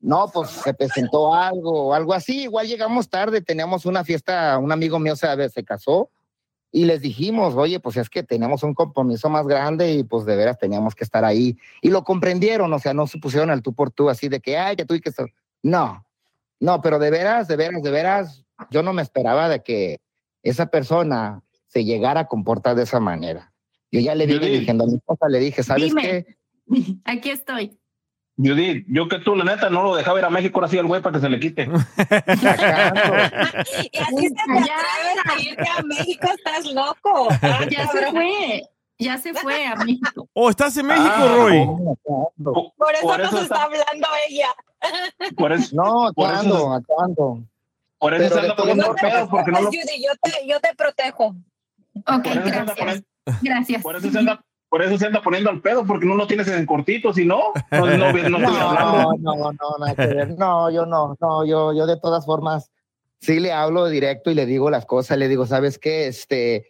no, 0.00 0.28
pues 0.28 0.50
se 0.50 0.74
presentó 0.74 1.34
algo 1.34 1.94
algo 1.94 2.12
así. 2.12 2.42
Igual 2.42 2.66
llegamos 2.66 3.08
tarde, 3.08 3.40
teníamos 3.40 3.86
una 3.86 4.04
fiesta, 4.04 4.58
un 4.58 4.70
amigo 4.70 4.98
mío 4.98 5.16
se, 5.16 5.48
se 5.48 5.64
casó 5.64 6.10
y 6.74 6.86
les 6.86 7.00
dijimos, 7.00 7.54
oye, 7.54 7.78
pues 7.78 7.96
es 7.96 8.10
que 8.10 8.24
teníamos 8.24 8.64
un 8.64 8.74
compromiso 8.74 9.30
más 9.30 9.46
grande 9.46 9.92
y 9.92 10.02
pues 10.02 10.24
de 10.24 10.34
veras 10.34 10.58
teníamos 10.58 10.96
que 10.96 11.04
estar 11.04 11.24
ahí. 11.24 11.56
Y 11.80 11.90
lo 11.90 12.02
comprendieron, 12.02 12.72
o 12.72 12.78
sea, 12.80 12.92
no 12.92 13.06
se 13.06 13.18
pusieron 13.18 13.50
al 13.50 13.62
tú 13.62 13.72
por 13.72 13.92
tú 13.92 14.10
así 14.10 14.28
de 14.28 14.40
que, 14.40 14.58
ay, 14.58 14.74
que 14.74 14.84
tú 14.84 14.94
y 14.94 15.00
que. 15.00 15.12
No, 15.62 16.04
No, 16.58 16.82
pero 16.82 16.98
de 16.98 17.10
veras, 17.10 17.46
de 17.46 17.54
veras, 17.54 17.80
de 17.80 17.90
veras, 17.92 18.44
yo 18.70 18.82
no 18.82 18.92
me 18.92 19.02
esperaba 19.02 19.48
de 19.48 19.62
que 19.62 20.00
esa 20.44 20.66
persona 20.66 21.42
se 21.66 21.84
llegara 21.84 22.20
a 22.20 22.26
comportar 22.28 22.76
de 22.76 22.84
esa 22.84 23.00
manera. 23.00 23.52
Yo 23.90 24.00
ya 24.00 24.14
le 24.14 24.26
dije, 24.26 24.46
diciendo 24.46 24.84
a 24.84 24.86
mi 24.86 24.94
esposa, 24.94 25.28
le 25.28 25.40
dije, 25.40 25.62
¿sabes 25.62 25.84
Dime. 25.86 26.02
qué? 26.02 26.36
Aquí 27.04 27.30
estoy. 27.30 27.78
Judith, 28.36 28.84
yo 28.88 29.06
que 29.08 29.20
tú, 29.20 29.36
la 29.36 29.44
neta, 29.44 29.70
no 29.70 29.84
lo 29.84 29.94
dejaba 29.94 30.18
ir 30.18 30.24
a 30.24 30.30
México 30.30 30.58
ahora 30.58 30.66
sí 30.68 30.76
al 30.76 30.86
güey 30.86 31.00
para 31.00 31.14
que 31.14 31.20
se 31.20 31.28
le 31.28 31.38
quite. 31.38 31.64
Y 31.66 31.70
así 33.98 34.28
se 34.28 34.34
te 34.34 34.42
a 35.30 35.40
irte 35.40 35.68
a 35.78 35.82
México, 35.84 36.26
estás 36.36 36.66
loco. 36.72 37.28
Ah, 37.42 37.60
Ya 37.70 37.86
se 37.88 38.10
fue. 38.10 38.62
Ya 38.98 39.18
se 39.18 39.34
fue 39.34 39.66
a 39.66 39.76
México. 39.76 40.28
Oh, 40.32 40.50
¿estás 40.50 40.76
en 40.76 40.86
México, 40.86 41.06
Ah, 41.08 41.34
Roy? 41.36 41.64
Por 42.36 42.94
eso 42.94 43.02
Por 43.02 43.18
nos 43.18 43.42
está 43.42 43.62
hablando 43.64 44.06
ella. 44.28 44.48
Por 45.36 45.52
eso, 45.52 45.74
No, 45.76 46.06
acá 46.08 46.38
ando, 46.40 46.72
acá 46.72 46.94
ando. 47.04 47.42
Por 48.04 48.14
eso 48.14 48.40
se 48.40 48.52
poniendo 48.54 48.94
pedo, 48.94 49.28
porque 49.30 49.50
no 49.50 49.60
lo, 49.62 49.66
Judy, 49.68 50.04
yo 50.04 50.12
te, 50.22 50.46
yo 50.46 50.60
te 50.60 50.74
protejo. 50.76 51.34
Ok, 52.06 52.22
por 52.22 52.26
eso 52.26 52.48
se 52.48 52.54
anda 52.58 52.74
gracias. 52.74 52.76
poniendo- 52.76 53.06
Gracias. 53.42 53.82
por 53.82 53.96
eso 53.96 54.10
se 54.10 54.18
anda, 54.18 54.44
por 54.68 54.82
eso 54.82 54.98
se 54.98 55.06
anda 55.06 55.22
poniendo 55.22 55.48
al 55.50 55.62
pedo, 55.62 55.86
porque 55.86 56.04
no 56.04 56.14
lo 56.14 56.26
tienes 56.26 56.46
en 56.48 56.66
cortito, 56.66 57.14
si 57.14 57.24
no, 57.24 57.52
no, 57.70 57.86
no, 57.86 58.12
no, 58.12 58.12
no. 58.28 58.38
No, 58.38 59.12
no, 59.18 59.52
no, 59.52 59.78
nada 59.80 59.94
que 59.94 60.06
ver. 60.06 60.38
No, 60.38 60.70
yo 60.70 60.84
no, 60.84 61.16
no, 61.18 61.46
yo, 61.46 61.72
yo 61.72 61.86
de 61.86 61.98
todas 61.98 62.26
formas 62.26 62.70
sí 63.20 63.40
le 63.40 63.52
hablo 63.52 63.86
directo 63.86 64.30
y 64.30 64.34
le 64.34 64.44
digo 64.44 64.68
las 64.68 64.84
cosas, 64.84 65.16
le 65.16 65.28
digo, 65.28 65.46
¿sabes 65.46 65.78
qué? 65.78 66.08
Este, 66.08 66.66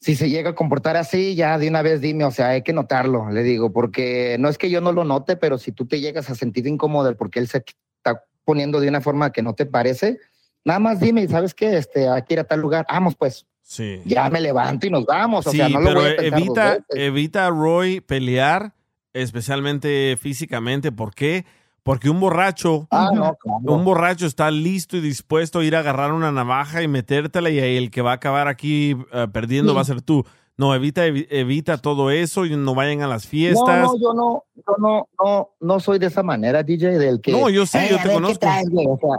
si 0.00 0.16
se 0.16 0.28
llega 0.28 0.50
a 0.50 0.54
comportar 0.56 0.96
así, 0.96 1.36
ya 1.36 1.58
de 1.58 1.68
una 1.68 1.82
vez 1.82 2.00
dime, 2.00 2.24
o 2.24 2.32
sea, 2.32 2.48
hay 2.48 2.62
que 2.62 2.72
notarlo, 2.72 3.30
le 3.30 3.44
digo, 3.44 3.72
porque 3.72 4.36
no 4.40 4.48
es 4.48 4.58
que 4.58 4.68
yo 4.68 4.80
no 4.80 4.90
lo 4.90 5.04
note, 5.04 5.36
pero 5.36 5.58
si 5.58 5.70
tú 5.70 5.86
te 5.86 6.00
llegas 6.00 6.28
a 6.28 6.34
sentir 6.34 6.66
incómodo 6.66 7.16
porque 7.16 7.38
él 7.38 7.46
se 7.46 7.58
está 7.98 8.24
poniendo 8.44 8.80
de 8.80 8.88
una 8.88 9.00
forma 9.00 9.30
que 9.32 9.42
no 9.42 9.54
te 9.54 9.66
parece, 9.66 10.18
nada 10.64 10.78
más 10.80 11.00
dime, 11.00 11.26
¿sabes 11.28 11.54
qué? 11.54 11.76
Este, 11.76 12.08
aquí 12.08 12.34
ir 12.34 12.40
a 12.40 12.44
tal 12.44 12.60
lugar, 12.60 12.86
vamos 12.88 13.14
pues, 13.16 13.46
Sí. 13.62 14.02
ya 14.04 14.28
me 14.28 14.40
levanto 14.42 14.86
y 14.86 14.90
nos 14.90 15.06
vamos, 15.06 15.46
o 15.46 15.50
Sí, 15.50 15.56
sea, 15.56 15.68
no 15.70 15.80
lo 15.80 15.88
pero 15.88 16.00
voy 16.02 16.10
a 16.10 16.16
pensar 16.16 16.30
dos 16.30 16.40
evita, 16.48 16.70
veces. 16.72 16.84
evita, 16.90 17.50
Roy, 17.50 18.00
pelear, 18.02 18.74
especialmente 19.14 20.16
físicamente. 20.20 20.92
¿Por 20.92 21.14
qué? 21.14 21.44
Porque 21.82 22.08
un 22.10 22.20
borracho, 22.20 22.86
Ah, 22.90 23.10
no, 23.14 23.34
claro. 23.36 23.58
un 23.64 23.84
borracho 23.84 24.26
está 24.26 24.50
listo 24.50 24.96
y 24.96 25.00
dispuesto 25.00 25.58
a 25.60 25.64
ir 25.64 25.76
a 25.76 25.80
agarrar 25.80 26.12
una 26.12 26.30
navaja 26.32 26.82
y 26.82 26.88
metértela 26.88 27.50
y 27.50 27.58
el 27.58 27.90
que 27.90 28.00
va 28.02 28.12
a 28.12 28.14
acabar 28.14 28.48
aquí 28.48 28.96
eh, 29.12 29.28
perdiendo 29.32 29.72
Sí. 29.72 29.76
va 29.76 29.80
a 29.82 29.84
ser 29.84 30.00
tú. 30.02 30.24
No, 30.56 30.74
evita, 30.74 31.06
evi- 31.06 31.26
evita 31.30 31.78
todo 31.78 32.10
eso 32.10 32.46
y 32.46 32.56
no 32.56 32.74
vayan 32.74 33.02
a 33.02 33.08
las 33.08 33.26
fiestas. 33.26 33.76
No, 33.76 33.94
no, 33.94 33.98
yo 34.00 34.14
no, 34.14 34.44
yo 34.54 34.74
no, 34.78 35.08
no, 35.22 35.50
no 35.60 35.80
soy 35.80 35.98
de 35.98 36.06
esa 36.06 36.22
manera, 36.22 36.62
DJ, 36.62 36.98
del 36.98 37.20
que. 37.20 37.32
No, 37.32 37.50
yo 37.50 37.66
sé, 37.66 37.78
"Ay, 37.78 37.88
yo 37.90 37.96
te 37.96 38.02
ver, 38.02 38.08
¿qué 38.08 38.14
conozco". 38.14 38.38
traes, 38.38 38.68
güey? 38.70 38.86
O 38.86 38.96
sea, 38.98 39.16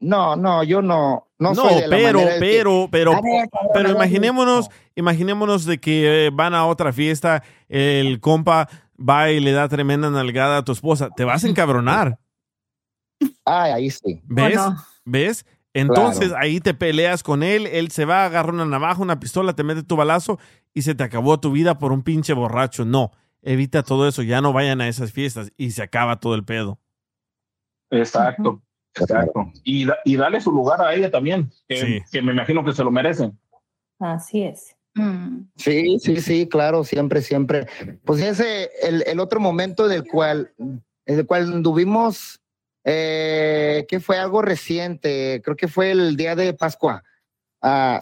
no, 0.00 0.36
no, 0.36 0.62
yo 0.64 0.82
no, 0.82 1.28
no, 1.38 1.50
No, 1.50 1.54
soy 1.54 1.74
de 1.82 1.88
la 1.88 1.96
pero, 1.96 2.18
manera 2.18 2.34
del 2.34 2.40
que, 2.42 2.46
pero, 2.58 2.88
pero, 2.90 3.12
"A 3.12 3.20
ver, 3.22 3.32
a 3.34 3.40
ver, 3.40 3.48
pero 3.72 3.88
a 3.88 3.92
ver". 3.92 3.96
imaginémonos, 3.96 4.68
imaginémonos 4.94 5.64
de 5.64 5.78
que 5.78 6.26
eh, 6.26 6.30
van 6.30 6.54
a 6.54 6.66
otra 6.66 6.92
fiesta, 6.92 7.42
el 7.68 8.20
compa 8.20 8.68
va 8.98 9.30
y 9.30 9.40
le 9.40 9.52
da 9.52 9.66
tremenda 9.68 10.10
nalgada 10.10 10.58
a 10.58 10.64
tu 10.64 10.72
esposa, 10.72 11.08
te 11.16 11.24
vas 11.24 11.42
a 11.44 11.48
encabronar, 11.48 12.18
Ay, 13.44 13.72
ahí 13.72 13.90
sí. 13.90 14.20
¿ves? 14.24 14.54
no? 14.56 14.76
¿Ves? 15.04 15.44
Entonces 15.74 16.28
Claro. 16.28 16.42
ahí 16.42 16.60
te 16.60 16.74
peleas 16.74 17.22
con 17.22 17.42
él, 17.42 17.66
él 17.66 17.90
se 17.90 18.04
va 18.04 18.22
a 18.22 18.26
agarrar 18.26 18.54
una 18.54 18.64
navaja, 18.66 19.00
una 19.02 19.20
pistola, 19.20 19.54
te 19.54 19.62
mete 19.62 19.82
tu 19.84 19.96
balazo 19.96 20.38
y 20.74 20.82
se 20.82 20.94
te 20.94 21.04
acabó 21.04 21.38
tu 21.38 21.52
vida 21.52 21.78
por 21.78 21.92
un 21.92 22.02
pinche 22.02 22.32
borracho. 22.32 22.84
No, 22.84 23.12
evita 23.42 23.82
todo 23.82 24.08
eso, 24.08 24.22
ya 24.22 24.40
no 24.40 24.52
vayan 24.52 24.80
a 24.80 24.88
esas 24.88 25.12
fiestas 25.12 25.52
y 25.56 25.70
se 25.70 25.82
acaba 25.82 26.18
todo 26.18 26.34
el 26.34 26.44
pedo. 26.44 26.78
Exacto, 27.90 28.62
exacto. 28.94 29.52
Y, 29.64 29.84
da- 29.86 29.98
y 30.04 30.16
dale 30.16 30.40
su 30.40 30.50
lugar 30.52 30.80
a 30.80 30.94
ella 30.94 31.10
también, 31.10 31.50
que, 31.68 31.76
Sí. 31.76 32.00
que 32.10 32.22
me 32.22 32.32
imagino 32.32 32.64
que 32.64 32.72
se 32.72 32.84
lo 32.84 32.90
merecen. 32.90 33.38
Así 33.98 34.42
es. 34.42 34.76
Sí, 35.56 35.98
sí, 36.00 36.20
sí, 36.20 36.48
claro, 36.48 36.82
siempre, 36.84 37.22
siempre. 37.22 37.66
Pues 38.04 38.20
ese, 38.20 38.70
el, 38.82 39.04
el 39.06 39.20
otro 39.20 39.38
momento 39.40 39.86
del 39.88 40.04
cual, 40.06 40.52
en 40.58 40.82
el 41.06 41.26
cual 41.26 41.52
anduvimos, 41.52 42.40
eh, 42.84 43.86
que 43.88 44.00
fue 44.00 44.18
algo 44.18 44.42
reciente, 44.42 45.40
creo 45.44 45.56
que 45.56 45.68
fue 45.68 45.90
el 45.90 46.16
día 46.16 46.34
de 46.34 46.54
Pascua. 46.54 47.02
Ah, 47.62 48.00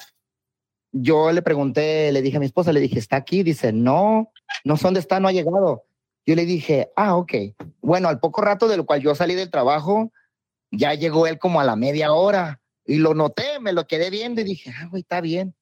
yo 0.93 1.33
le 1.33 1.43
pregunté, 1.43 2.13
le 2.13 2.23
dije 2.23 2.37
a 2.37 2.41
mi 2.41 2.47
esposa, 2.47 2.73
le 2.73 2.81
dije, 2.81 2.99
¿está 2.99 3.17
aquí? 3.17 3.43
Dice, 3.43 3.73
no, 3.73 4.33
no 4.65 4.77
sé 4.77 4.85
dónde 4.85 5.01
está, 5.01 5.21
no 5.21 5.29
ha 5.29 5.33
llegado. 5.33 5.85
Yo 6.27 6.35
le 6.35 6.45
dije, 6.45 6.91
ah, 6.97 7.17
ok. 7.17 7.33
Bueno, 7.81 8.09
al 8.09 8.21
poco 8.21 8.41
rato 8.43 8.69
del 8.69 8.85
cual 8.85 9.01
yo 9.01 9.15
salí 9.15 9.35
del 9.35 9.51
trabajo, 9.51 10.13
ya 10.71 10.95
llegó 10.95 11.27
él 11.27 11.39
como 11.39 11.61
a 11.61 11.65
la 11.65 11.77
media 11.77 12.13
hora 12.13 12.61
y 12.85 12.99
lo 12.99 13.15
noté, 13.15 13.61
me 13.61 13.73
lo 13.73 13.87
quedé 13.87 14.11
viendo 14.11 14.41
y 14.41 14.45
dije, 14.45 14.73
ah, 14.79 14.87
güey, 14.91 15.03
está 15.03 15.21
bien. 15.21 15.55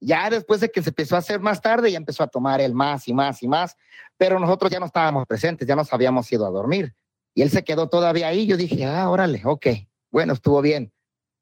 Ya 0.00 0.30
después 0.30 0.60
de 0.60 0.70
que 0.70 0.82
se 0.82 0.90
empezó 0.90 1.14
a 1.14 1.20
hacer 1.20 1.40
más 1.40 1.60
tarde, 1.60 1.92
ya 1.92 1.96
empezó 1.96 2.24
a 2.24 2.26
tomar 2.26 2.60
él 2.60 2.74
más 2.74 3.06
y 3.06 3.14
más 3.14 3.42
y 3.42 3.48
más, 3.48 3.76
pero 4.16 4.40
nosotros 4.40 4.70
ya 4.70 4.80
no 4.80 4.86
estábamos 4.86 5.26
presentes, 5.26 5.66
ya 5.66 5.76
nos 5.76 5.92
habíamos 5.92 6.30
ido 6.32 6.44
a 6.44 6.50
dormir. 6.50 6.92
Y 7.34 7.42
él 7.42 7.50
se 7.50 7.64
quedó 7.64 7.88
todavía 7.88 8.28
ahí. 8.28 8.46
Yo 8.46 8.56
dije, 8.56 8.84
ah, 8.84 9.08
órale, 9.08 9.42
ok, 9.44 9.66
bueno, 10.10 10.32
estuvo 10.32 10.60
bien. 10.60 10.92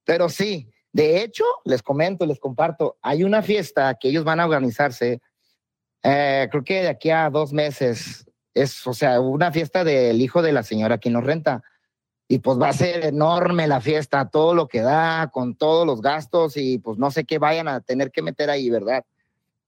Pero 0.05 0.29
sí, 0.29 0.71
de 0.93 1.23
hecho, 1.23 1.45
les 1.65 1.83
comento, 1.83 2.27
les 2.27 2.41
comparto, 2.41 2.97
hay 3.03 3.25
una 3.25 3.43
fiesta 3.43 3.95
que 3.95 4.09
ellos 4.09 4.25
van 4.25 4.41
a 4.41 4.45
organizarse, 4.45 5.21
eh, 6.03 6.49
creo 6.51 6.65
que 6.65 6.83
de 6.83 6.89
aquí 6.89 7.11
a 7.11 7.31
dos 7.31 7.53
meses, 7.53 8.27
es, 8.55 8.87
o 8.87 8.95
sea, 8.95 9.21
una 9.21 9.53
fiesta 9.53 9.85
del 9.85 10.21
hijo 10.21 10.43
de 10.43 10.53
la 10.53 10.63
señora 10.63 10.99
que 10.99 11.11
nos 11.11 11.25
renta. 11.25 11.63
Y 12.27 12.39
pues 12.39 12.61
va 12.61 12.69
a 12.69 12.73
ser 12.73 13.07
enorme 13.07 13.67
la 13.67 13.81
fiesta, 13.81 14.31
todo 14.31 14.55
lo 14.55 14.69
que 14.69 14.81
da, 14.81 15.31
con 15.33 15.57
todos 15.57 15.85
los 15.85 16.01
gastos 16.01 16.57
y 16.57 16.79
pues 16.79 16.97
no 16.97 17.11
sé 17.11 17.25
qué 17.25 17.39
vayan 17.39 17.67
a 17.67 17.81
tener 17.81 18.13
que 18.13 18.23
meter 18.23 18.51
ahí, 18.51 18.71
¿verdad? 18.71 19.05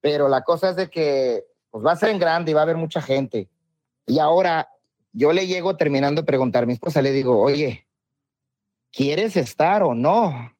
Pero 0.00 0.28
la 0.28 0.42
cosa 0.42 0.70
es 0.70 0.76
de 0.76 0.88
que 0.88 1.44
pues 1.70 1.84
va 1.84 1.92
a 1.92 1.96
ser 1.96 2.10
en 2.10 2.20
grande 2.20 2.52
y 2.52 2.54
va 2.54 2.60
a 2.60 2.62
haber 2.62 2.76
mucha 2.76 3.02
gente. 3.02 3.48
Y 4.06 4.20
ahora 4.20 4.68
yo 5.12 5.32
le 5.32 5.46
llego 5.46 5.76
terminando 5.76 6.22
de 6.22 6.26
preguntar 6.26 6.64
a 6.64 6.66
mi 6.66 6.72
esposa, 6.72 7.02
le 7.02 7.12
digo, 7.12 7.40
oye, 7.40 7.86
¿quieres 8.90 9.36
estar 9.36 9.82
o 9.82 9.94
no? 9.94 10.56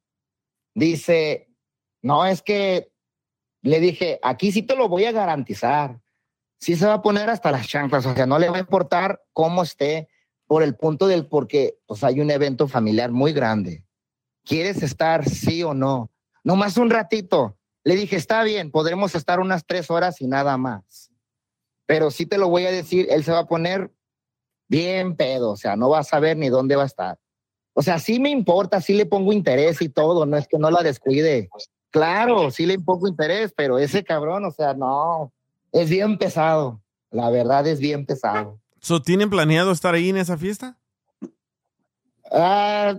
Dice, 0.74 1.48
no, 2.02 2.26
es 2.26 2.42
que 2.42 2.92
le 3.62 3.80
dije, 3.80 4.18
aquí 4.22 4.52
sí 4.52 4.62
te 4.62 4.76
lo 4.76 4.88
voy 4.88 5.04
a 5.04 5.12
garantizar. 5.12 6.00
Sí 6.58 6.76
se 6.76 6.86
va 6.86 6.94
a 6.94 7.02
poner 7.02 7.28
hasta 7.28 7.50
las 7.50 7.66
chanclas, 7.66 8.06
o 8.06 8.14
sea, 8.14 8.26
no 8.26 8.38
le 8.38 8.48
va 8.48 8.56
a 8.56 8.60
importar 8.60 9.22
cómo 9.32 9.62
esté 9.62 10.08
por 10.46 10.62
el 10.62 10.76
punto 10.76 11.06
del 11.06 11.26
porque 11.26 11.78
pues 11.86 12.04
hay 12.04 12.20
un 12.20 12.30
evento 12.30 12.68
familiar 12.68 13.10
muy 13.10 13.32
grande. 13.32 13.84
¿Quieres 14.44 14.82
estar 14.82 15.28
sí 15.28 15.62
o 15.62 15.74
no? 15.74 16.10
Nomás 16.44 16.76
un 16.76 16.90
ratito. 16.90 17.56
Le 17.84 17.96
dije, 17.96 18.16
está 18.16 18.42
bien, 18.44 18.70
podremos 18.70 19.14
estar 19.14 19.40
unas 19.40 19.66
tres 19.66 19.90
horas 19.90 20.20
y 20.20 20.26
nada 20.26 20.56
más. 20.56 21.10
Pero 21.86 22.10
sí 22.10 22.26
te 22.26 22.38
lo 22.38 22.48
voy 22.48 22.66
a 22.66 22.70
decir, 22.70 23.06
él 23.10 23.24
se 23.24 23.32
va 23.32 23.40
a 23.40 23.48
poner 23.48 23.92
bien 24.72 25.16
pedo, 25.16 25.50
o 25.50 25.56
sea, 25.56 25.76
no 25.76 25.90
va 25.90 25.98
a 25.98 26.04
saber 26.04 26.38
ni 26.38 26.48
dónde 26.48 26.76
va 26.76 26.84
a 26.84 26.86
estar. 26.86 27.18
O 27.74 27.82
sea, 27.82 27.98
sí 27.98 28.18
me 28.18 28.30
importa, 28.30 28.80
sí 28.80 28.94
le 28.94 29.04
pongo 29.04 29.32
interés 29.32 29.82
y 29.82 29.90
todo, 29.90 30.24
no 30.24 30.38
es 30.38 30.48
que 30.48 30.58
no 30.58 30.70
la 30.70 30.82
descuide. 30.82 31.50
Claro, 31.90 32.50
sí 32.50 32.64
le 32.64 32.78
pongo 32.78 33.06
interés, 33.06 33.52
pero 33.54 33.78
ese 33.78 34.02
cabrón, 34.02 34.46
o 34.46 34.50
sea, 34.50 34.72
no, 34.72 35.30
es 35.72 35.90
bien 35.90 36.16
pesado. 36.16 36.80
La 37.10 37.28
verdad 37.28 37.66
es 37.66 37.80
bien 37.80 38.06
pesado. 38.06 38.58
So, 38.80 39.02
¿Tienen 39.02 39.28
planeado 39.28 39.72
estar 39.72 39.94
ahí 39.94 40.08
en 40.08 40.16
esa 40.16 40.38
fiesta? 40.38 40.78
Ah, 42.30 42.98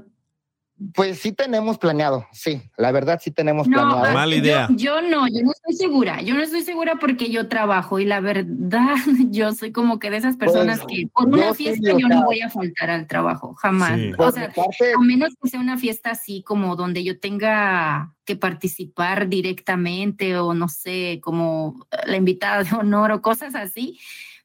pues 0.94 1.20
sí 1.20 1.32
tenemos 1.32 1.78
planeado, 1.78 2.26
sí, 2.32 2.62
la 2.78 2.92
verdad 2.92 3.20
sí 3.24 3.32
tenemos 3.32 3.68
No, 3.68 3.76
planeado. 3.78 4.18
ah, 4.18 4.26
yo- 4.70 4.76
Yo, 4.76 5.02
no, 5.02 5.28
yo 5.28 5.42
no 5.44 5.52
estoy 5.52 5.76
segura. 5.76 6.22
Yo 6.22 6.34
no 6.36 6.42
estoy 6.42 6.62
segura 6.64 6.96
porque 7.00 7.30
yo 7.32 7.48
trabajo 7.48 8.00
y 8.00 8.06
la 8.06 8.20
verdad, 8.20 8.96
yo 9.32 9.54
soy 9.54 9.72
como 9.72 10.00
que 10.00 10.10
de 10.10 10.18
esas 10.18 10.36
personas 10.38 10.80
Pues, 10.82 10.94
que 10.94 11.08
por 11.08 11.28
una 11.28 11.54
fiesta 11.54 11.92
yo 11.98 12.08
no 12.08 12.24
voy 12.26 12.42
a 12.42 12.50
faltar 12.50 12.90
al 12.90 13.08
trabajo, 13.08 13.54
jamás. 13.56 14.00
Sí. 14.00 14.12
O 14.18 14.32
sea, 14.32 14.52
parte- 14.52 14.94
a 14.96 15.00
menos 15.00 15.34
que 15.42 15.50
sea 15.50 15.60
una 15.60 15.78
fiesta 15.78 16.12
así 16.12 16.44
como 16.44 16.76
donde 16.76 17.04
yo 17.04 17.20
tenga 17.20 18.14
que 18.26 18.36
participar 18.36 19.28
directamente 19.30 20.38
o 20.38 20.54
no 20.54 20.68
sé, 20.70 21.20
como 21.22 21.86
la 22.06 22.18
invitada 22.18 22.64
de 22.64 22.76
honor 22.76 23.12
o 23.12 23.22
cosas 23.22 23.56
así, 23.56 24.00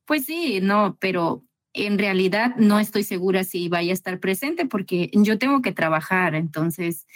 pues 0.04 0.24
sí, 0.24 0.60
no, 0.62 0.96
pero 1.00 1.44
en 1.86 1.98
realidad 1.98 2.54
no 2.56 2.78
estoy 2.80 3.02
segura 3.04 3.44
si 3.44 3.68
vaya 3.68 3.92
a 3.92 3.94
estar 3.94 4.18
presente 4.20 4.66
porque 4.66 5.10
yo 5.12 5.38
tengo 5.38 5.62
que 5.62 5.72
trabajar, 5.72 6.34
entonces, 6.34 7.06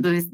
pues, 0.00 0.28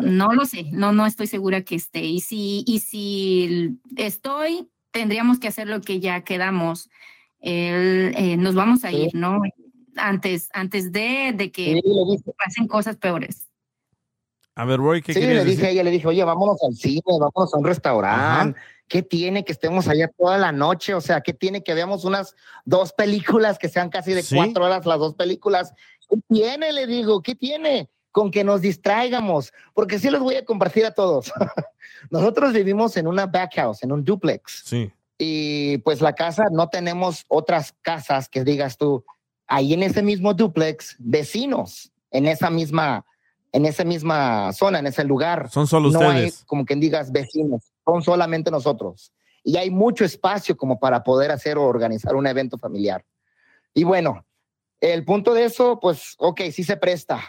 no 0.00 0.32
lo 0.32 0.44
sé, 0.44 0.64
no, 0.72 0.92
no 0.92 1.06
estoy 1.06 1.26
segura 1.26 1.62
que 1.62 1.74
esté. 1.74 2.00
Y 2.04 2.20
si, 2.20 2.64
y 2.66 2.80
si 2.80 3.78
estoy, 3.96 4.68
tendríamos 4.90 5.38
que 5.38 5.48
hacer 5.48 5.68
lo 5.68 5.80
que 5.80 6.00
ya 6.00 6.22
quedamos. 6.22 6.90
El, 7.40 8.14
eh, 8.16 8.36
nos 8.36 8.54
vamos 8.54 8.84
a 8.84 8.90
Sí. 8.90 8.96
ir, 8.96 9.14
¿no? 9.14 9.42
Antes, 9.96 10.48
antes 10.52 10.92
de, 10.92 11.32
de 11.34 11.50
que 11.50 11.80
Sí, 11.82 12.32
pasen 12.38 12.68
cosas 12.68 12.96
peores. 12.96 13.46
A 14.54 14.64
ver, 14.64 14.78
Roy, 14.78 15.00
¿qué 15.00 15.14
Sí, 15.14 15.20
le 15.20 15.26
dije 15.28 15.40
a 15.40 15.44
decir? 15.44 15.64
ella, 15.64 15.82
le 15.82 15.90
dije, 15.90 16.06
oye, 16.06 16.22
vámonos 16.24 16.62
al 16.62 16.74
cine, 16.74 17.00
vámonos 17.06 17.54
a 17.54 17.58
un 17.58 17.64
restaurante. 17.64 18.60
¿Qué 18.90 19.02
tiene 19.02 19.44
que 19.44 19.52
estemos 19.52 19.86
allá 19.86 20.10
toda 20.18 20.36
la 20.36 20.50
noche? 20.50 20.94
O 20.94 21.00
sea, 21.00 21.20
¿qué 21.20 21.32
tiene 21.32 21.62
que 21.62 21.74
veamos 21.74 22.04
unas 22.04 22.34
dos 22.64 22.92
películas 22.92 23.56
que 23.56 23.68
sean 23.68 23.88
casi 23.88 24.12
de 24.12 24.22
Sí. 24.24 24.34
cuatro 24.34 24.64
horas 24.64 24.84
las 24.84 24.98
dos 24.98 25.14
películas 25.14 25.72
¿Qué 26.08 26.16
tiene? 26.28 26.72
Le 26.72 26.88
digo, 26.88 27.22
¿qué 27.22 27.36
tiene? 27.36 27.88
Con 28.10 28.32
que 28.32 28.42
nos 28.42 28.62
distraigamos, 28.62 29.52
porque 29.74 30.00
sí 30.00 30.10
los 30.10 30.20
voy 30.20 30.34
a 30.34 30.44
compartir 30.44 30.84
a 30.84 30.90
todos. 30.92 31.32
Nosotros 32.10 32.52
vivimos 32.52 32.96
en 32.96 33.06
una 33.06 33.26
back 33.26 33.54
house, 33.54 33.84
en 33.84 33.92
un 33.92 34.04
duplex. 34.04 34.64
Sí. 34.66 34.92
Y 35.18 35.78
pues 35.78 36.00
la 36.00 36.14
casa, 36.16 36.46
no 36.50 36.68
tenemos 36.68 37.24
otras 37.28 37.72
casas 37.80 38.28
que 38.28 38.42
digas 38.42 38.76
tú, 38.76 39.04
ahí 39.46 39.72
en 39.72 39.84
ese 39.84 40.02
mismo 40.02 40.34
duplex, 40.34 40.96
vecinos, 40.98 41.92
en 42.10 42.26
esa 42.26 42.50
misma, 42.50 43.04
en 43.52 43.66
esa 43.66 43.84
misma 43.84 44.52
zona, 44.52 44.80
en 44.80 44.88
ese 44.88 45.04
lugar. 45.04 45.48
Son 45.48 45.68
solo 45.68 45.90
no 45.90 46.00
hay 46.00 46.24
ustedes. 46.26 46.44
como 46.44 46.64
quien 46.64 46.80
digas 46.80 47.12
vecinos, 47.12 47.69
son 47.90 48.02
solamente 48.02 48.50
nosotros. 48.50 49.12
Y 49.42 49.56
hay 49.56 49.70
mucho 49.70 50.04
espacio 50.04 50.56
como 50.56 50.78
para 50.78 51.02
poder 51.02 51.30
hacer 51.30 51.58
o 51.58 51.64
organizar 51.64 52.14
un 52.14 52.26
evento 52.26 52.58
familiar. 52.58 53.04
Y 53.74 53.84
bueno, 53.84 54.24
el 54.80 55.04
punto 55.04 55.34
de 55.34 55.44
eso, 55.44 55.78
pues, 55.80 56.14
ok, 56.18 56.42
sí 56.52 56.62
se 56.62 56.76
presta. 56.76 57.20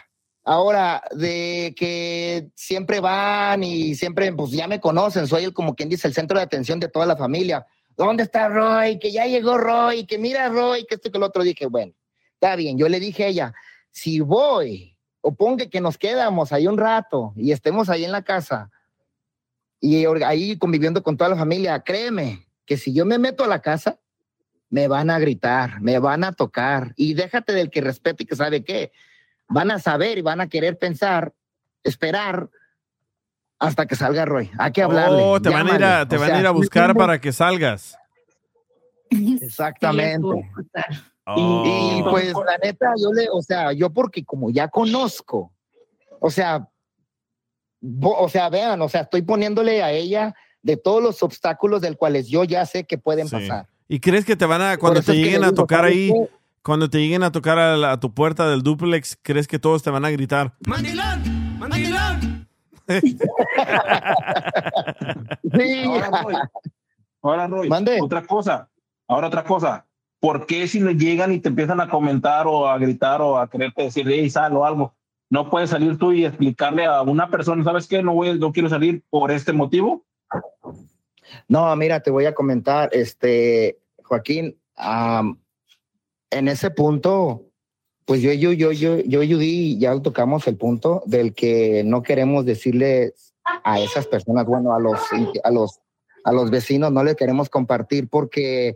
Ahora, 0.44 1.02
de 1.12 1.74
que 1.76 2.50
siempre 2.54 3.00
van 3.00 3.62
y 3.62 3.94
siempre, 3.94 4.32
pues 4.32 4.50
ya 4.50 4.66
me 4.66 4.80
conocen, 4.80 5.26
soy 5.26 5.44
el, 5.44 5.52
como 5.52 5.74
quien 5.74 5.88
dice, 5.88 6.08
el 6.08 6.14
centro 6.14 6.38
de 6.38 6.44
atención 6.44 6.80
de 6.80 6.88
toda 6.88 7.06
la 7.06 7.16
familia. 7.16 7.66
¿Dónde 7.96 8.24
está 8.24 8.48
Roy? 8.48 8.98
Que 8.98 9.12
ya 9.12 9.26
llegó 9.26 9.58
Roy, 9.58 10.06
que 10.06 10.18
mira 10.18 10.48
Roy, 10.48 10.84
que 10.84 10.96
esto 10.96 11.12
que 11.12 11.18
lo 11.18 11.26
otro. 11.26 11.42
Dije, 11.42 11.66
bueno, 11.66 11.92
está 12.34 12.56
bien. 12.56 12.76
Yo 12.76 12.88
le 12.88 12.98
dije 12.98 13.24
a 13.24 13.28
ella, 13.28 13.54
si 13.90 14.20
voy 14.20 14.98
o 15.20 15.32
ponga 15.34 15.66
que 15.66 15.80
nos 15.80 15.96
quedamos 15.98 16.52
ahí 16.52 16.66
un 16.66 16.78
rato 16.78 17.32
y 17.36 17.52
estemos 17.52 17.88
ahí 17.88 18.04
en 18.04 18.12
la 18.12 18.22
casa 18.22 18.70
y 19.82 20.06
ahí 20.24 20.56
conviviendo 20.56 21.02
con 21.02 21.16
toda 21.16 21.30
la 21.30 21.36
familia, 21.36 21.80
créeme 21.80 22.46
que 22.64 22.76
si 22.76 22.94
yo 22.94 23.04
me 23.04 23.18
meto 23.18 23.42
a 23.42 23.48
la 23.48 23.60
casa, 23.60 23.98
me 24.70 24.86
van 24.86 25.10
a 25.10 25.18
gritar, 25.18 25.80
me 25.80 25.98
van 25.98 26.22
a 26.22 26.32
tocar 26.32 26.94
y 26.96 27.14
déjate 27.14 27.52
del 27.52 27.68
que 27.68 27.80
respete 27.80 28.22
y 28.22 28.26
que 28.26 28.36
sabe 28.36 28.62
qué. 28.62 28.92
Van 29.48 29.72
a 29.72 29.80
saber 29.80 30.18
y 30.18 30.22
van 30.22 30.40
a 30.40 30.48
querer 30.48 30.78
pensar, 30.78 31.34
esperar 31.82 32.48
hasta 33.58 33.86
que 33.86 33.96
salga 33.96 34.24
Roy. 34.24 34.50
Hay 34.56 34.70
que 34.70 34.82
hablarle. 34.82 35.20
Oh, 35.20 35.42
te 35.42 35.48
van 35.50 35.68
a 35.68 35.74
ir 35.74 35.84
a, 35.84 36.08
te 36.08 36.16
O 36.16 36.20
van 36.20 36.30
a 36.30 36.32
sea, 36.32 36.40
ir 36.40 36.46
a 36.46 36.50
¿sí 36.50 36.54
me 36.54 36.60
buscar 36.60 36.94
para 36.94 37.20
que 37.20 37.32
salgas. 37.32 37.98
Exactamente. 39.10 40.26
Oh. 41.26 41.64
Y 41.66 42.02
pues 42.04 42.32
la 42.32 42.56
neta, 42.62 42.92
yo 43.02 43.12
le, 43.12 43.28
o 43.30 43.42
sea, 43.42 43.72
yo 43.72 43.90
porque 43.90 44.24
como 44.24 44.50
ya 44.50 44.68
conozco, 44.68 45.52
o 46.20 46.30
sea, 46.30 46.68
o 48.02 48.28
sea, 48.28 48.48
vean, 48.48 48.80
o 48.82 48.88
sea, 48.88 49.02
estoy 49.02 49.22
poniéndole 49.22 49.82
a 49.82 49.90
ella 49.92 50.34
de 50.62 50.76
todos 50.76 51.02
los 51.02 51.22
obstáculos 51.22 51.80
del 51.80 51.96
cuales 51.96 52.28
yo 52.28 52.44
ya 52.44 52.64
sé 52.66 52.84
que 52.84 52.98
pueden 52.98 53.26
Sí. 53.28 53.36
pasar. 53.36 53.66
¿Y 53.88 53.98
crees 54.00 54.24
que 54.24 54.36
te 54.36 54.46
van 54.46 54.62
a, 54.62 54.76
cuando 54.78 55.02
te 55.02 55.12
lleguen 55.14 55.40
le 55.40 55.46
a 55.46 55.50
digo, 55.50 55.62
tocar 55.62 55.80
¿sabes 55.80 55.94
ahí, 55.96 56.08
qué? 56.12 56.28
cuando 56.62 56.88
te 56.88 56.98
lleguen 56.98 57.22
a 57.24 57.32
tocar 57.32 57.58
a, 57.58 57.76
la- 57.76 57.92
a 57.92 58.00
tu 58.00 58.14
puerta 58.14 58.48
del 58.48 58.62
duplex, 58.62 59.18
crees 59.20 59.48
que 59.48 59.58
todos 59.58 59.82
te 59.82 59.90
van 59.90 60.04
a 60.04 60.10
gritar? 60.10 60.54
¡Mandilón! 60.66 61.58
¡Mandilón! 61.58 62.48
Sí. 65.54 65.84
Ahora, 65.86 66.10
Roy, 66.22 66.34
ahora, 67.22 67.46
Roy, 67.48 67.68
otra 68.00 68.22
cosa, 68.26 68.68
ahora 69.08 69.28
otra 69.28 69.44
cosa. 69.44 69.86
¿Por 70.20 70.46
qué 70.46 70.68
si 70.68 70.80
le 70.80 70.94
llegan 70.94 71.32
y 71.32 71.40
te 71.40 71.48
empiezan 71.48 71.80
a 71.80 71.88
comentar 71.88 72.46
o 72.46 72.68
a 72.68 72.78
gritar 72.78 73.20
o 73.20 73.38
a 73.38 73.48
quererte 73.50 73.82
decir, 73.84 74.06
hey, 74.08 74.30
sal 74.30 74.56
o 74.56 74.64
algo? 74.64 74.94
No 75.32 75.48
puedes 75.48 75.70
salir 75.70 75.96
tú 75.96 76.12
y 76.12 76.26
explicarle 76.26 76.84
a 76.84 77.00
una 77.00 77.30
persona, 77.30 77.64
¿sabes 77.64 77.86
qué? 77.86 78.02
No, 78.02 78.12
voy, 78.12 78.38
no 78.38 78.52
quiero 78.52 78.68
salir 78.68 79.02
por 79.08 79.30
este 79.30 79.54
motivo. 79.54 80.04
No, 81.48 81.74
mira, 81.74 82.00
te 82.00 82.10
voy 82.10 82.26
a 82.26 82.34
comentar, 82.34 82.90
este, 82.92 83.78
Joaquín, 84.02 84.58
am, 84.76 85.38
en 86.28 86.48
ese 86.48 86.68
punto, 86.68 87.46
pues 88.04 88.20
yo, 88.20 88.30
yo, 88.34 88.52
yo, 88.52 88.72
yo, 88.72 88.98
yo, 88.98 89.22
y 89.22 89.32
Judy, 89.32 89.78
ya 89.78 89.98
tocamos 90.02 90.46
el 90.48 90.58
punto 90.58 91.02
del 91.06 91.32
que 91.32 91.82
no 91.82 92.02
queremos 92.02 92.44
decirle 92.44 93.14
a 93.64 93.80
esas 93.80 94.06
personas, 94.06 94.44
bueno, 94.44 94.74
a 94.74 94.80
los, 94.80 95.00
a 95.44 95.50
los, 95.50 95.80
a 96.24 96.32
los 96.32 96.50
vecinos, 96.50 96.92
no 96.92 97.02
le 97.04 97.16
queremos 97.16 97.48
compartir 97.48 98.06
porque 98.10 98.74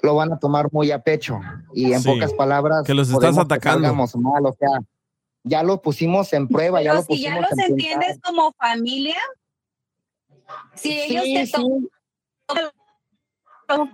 lo 0.00 0.14
van 0.14 0.32
a 0.32 0.38
tomar 0.38 0.68
muy 0.72 0.92
a 0.92 1.02
pecho 1.02 1.38
y 1.74 1.92
en 1.92 2.00
Sí, 2.00 2.08
pocas 2.08 2.32
palabras 2.32 2.84
que 2.86 2.94
los 2.94 3.10
estás 3.10 3.34
que 3.34 3.42
atacando. 3.42 3.94
mal, 3.94 4.46
o 4.46 4.56
sea, 4.58 4.80
ya 5.44 5.62
lo 5.62 5.80
pusimos 5.82 6.32
en 6.32 6.48
prueba, 6.48 6.82
ya 6.82 6.90
Pero 6.90 7.00
lo 7.00 7.02
si 7.02 7.08
pusimos 7.08 7.34
ya 7.34 7.40
los 7.40 7.50
en 7.50 7.56
prueba. 7.56 7.70
entiendes 7.70 8.20
como 8.22 8.52
familia, 8.52 9.16
si 10.74 11.00
ellos 11.00 11.24
Sí, 11.24 11.34
te 11.34 11.46
sí. 11.46 11.62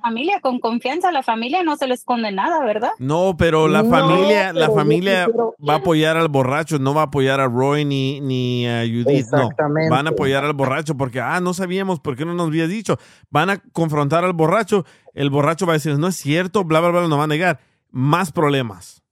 familia, 0.01 0.41
con 0.41 0.61
confianza, 0.61 1.11
la 1.11 1.25
familia 1.25 1.65
no 1.65 1.77
se 1.77 1.89
le 1.89 1.95
esconde 1.95 2.31
nada, 2.31 2.65
¿verdad? 2.65 2.91
No, 2.99 3.37
pero 3.37 3.67
la 3.67 3.83
No, 3.83 3.91
familia, 3.91 4.53
la 4.53 4.67
pero 4.67 4.75
familia 4.75 5.25
quiero- 5.25 5.55
va 5.69 5.73
a 5.75 5.77
apoyar 5.79 6.17
al 6.17 6.29
borracho, 6.29 6.79
no 6.79 6.95
va 6.95 7.03
a 7.03 7.05
apoyar 7.07 7.41
a 7.41 7.49
Roy 7.49 7.85
ni, 7.85 8.21
ni 8.21 8.69
a 8.69 8.83
Judith, 8.83 9.27
no. 9.33 9.51
Van 9.91 10.07
a 10.07 10.11
apoyar 10.11 10.45
al 10.45 10.53
borracho 10.53 10.97
porque, 10.97 11.21
ah, 11.21 11.41
no 11.41 11.55
sabíamos, 11.55 11.99
¿por 11.99 12.17
qué 12.17 12.25
no 12.25 12.35
nos 12.35 12.49
habías 12.49 12.69
dicho? 12.69 12.99
Van 13.31 13.51
a 13.51 13.59
confrontar 13.73 14.25
al 14.25 14.33
borracho, 14.33 14.85
el 15.13 15.29
borracho 15.31 15.67
va 15.67 15.73
a 15.73 15.75
decir, 15.77 15.99
no 15.99 16.07
es 16.09 16.17
cierto, 16.17 16.63
bla, 16.65 16.79
bla, 16.81 16.91
bla, 16.91 17.09
nos 17.09 17.19
va 17.19 17.25
a 17.25 17.29
negar. 17.29 17.59
Más 17.91 18.31
problemas. 18.33 19.03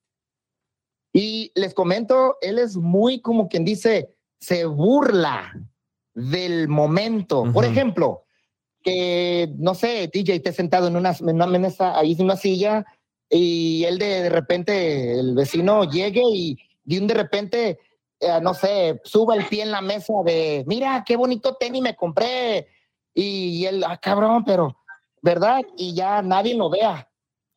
Y 1.13 1.53
les 1.55 1.75
comento, 1.75 2.37
él 2.41 2.59
es 2.59 2.77
muy 2.77 3.21
como 3.21 3.49
quien 3.49 3.65
dice, 3.65 4.17
se 4.41 4.65
burla 4.65 5.53
del 6.15 6.69
momento. 6.69 7.45
Por 7.53 7.65
ejemplo, 7.65 8.25
que, 8.83 9.53
no 9.59 9.75
sé, 9.75 10.11
DJ 10.13 10.37
esté 10.37 10.53
sentado 10.53 10.89
en 10.89 10.97
una, 10.97 11.11
en 11.11 11.35
una 11.35 11.47
mesa, 11.47 11.99
ahí 11.99 12.13
en 12.13 12.25
una 12.25 12.37
silla, 12.37 12.85
y 13.29 13.85
él 13.85 13.99
de, 13.99 14.23
de 14.25 14.29
repente, 14.29 15.19
el 15.19 15.35
vecino 15.35 15.85
llegue 15.85 16.23
y 16.25 16.59
de 16.85 16.99
un 16.99 17.07
de 17.07 17.15
repente, 17.15 17.79
eh, 18.21 18.41
no 18.43 18.55
sé, 18.55 19.01
suba 19.05 19.35
el 19.35 19.47
pie 19.47 19.63
en 19.63 19.71
la 19.71 19.81
mesa 19.81 20.13
de, 20.25 20.65
mira, 20.67 21.03
qué 21.07 21.17
bonito 21.17 21.55
tenis 21.55 21.83
me 21.83 21.97
compré. 21.97 22.69
Y, 23.15 23.65
él, 23.67 23.85
ah, 23.87 23.99
cabrón, 23.99 24.45
pero, 24.45 24.77
¿verdad? 25.21 25.63
Y 25.77 25.95
ya 25.95 26.23
nadie 26.23 26.55
lo 26.55 26.69
vea. 26.71 27.09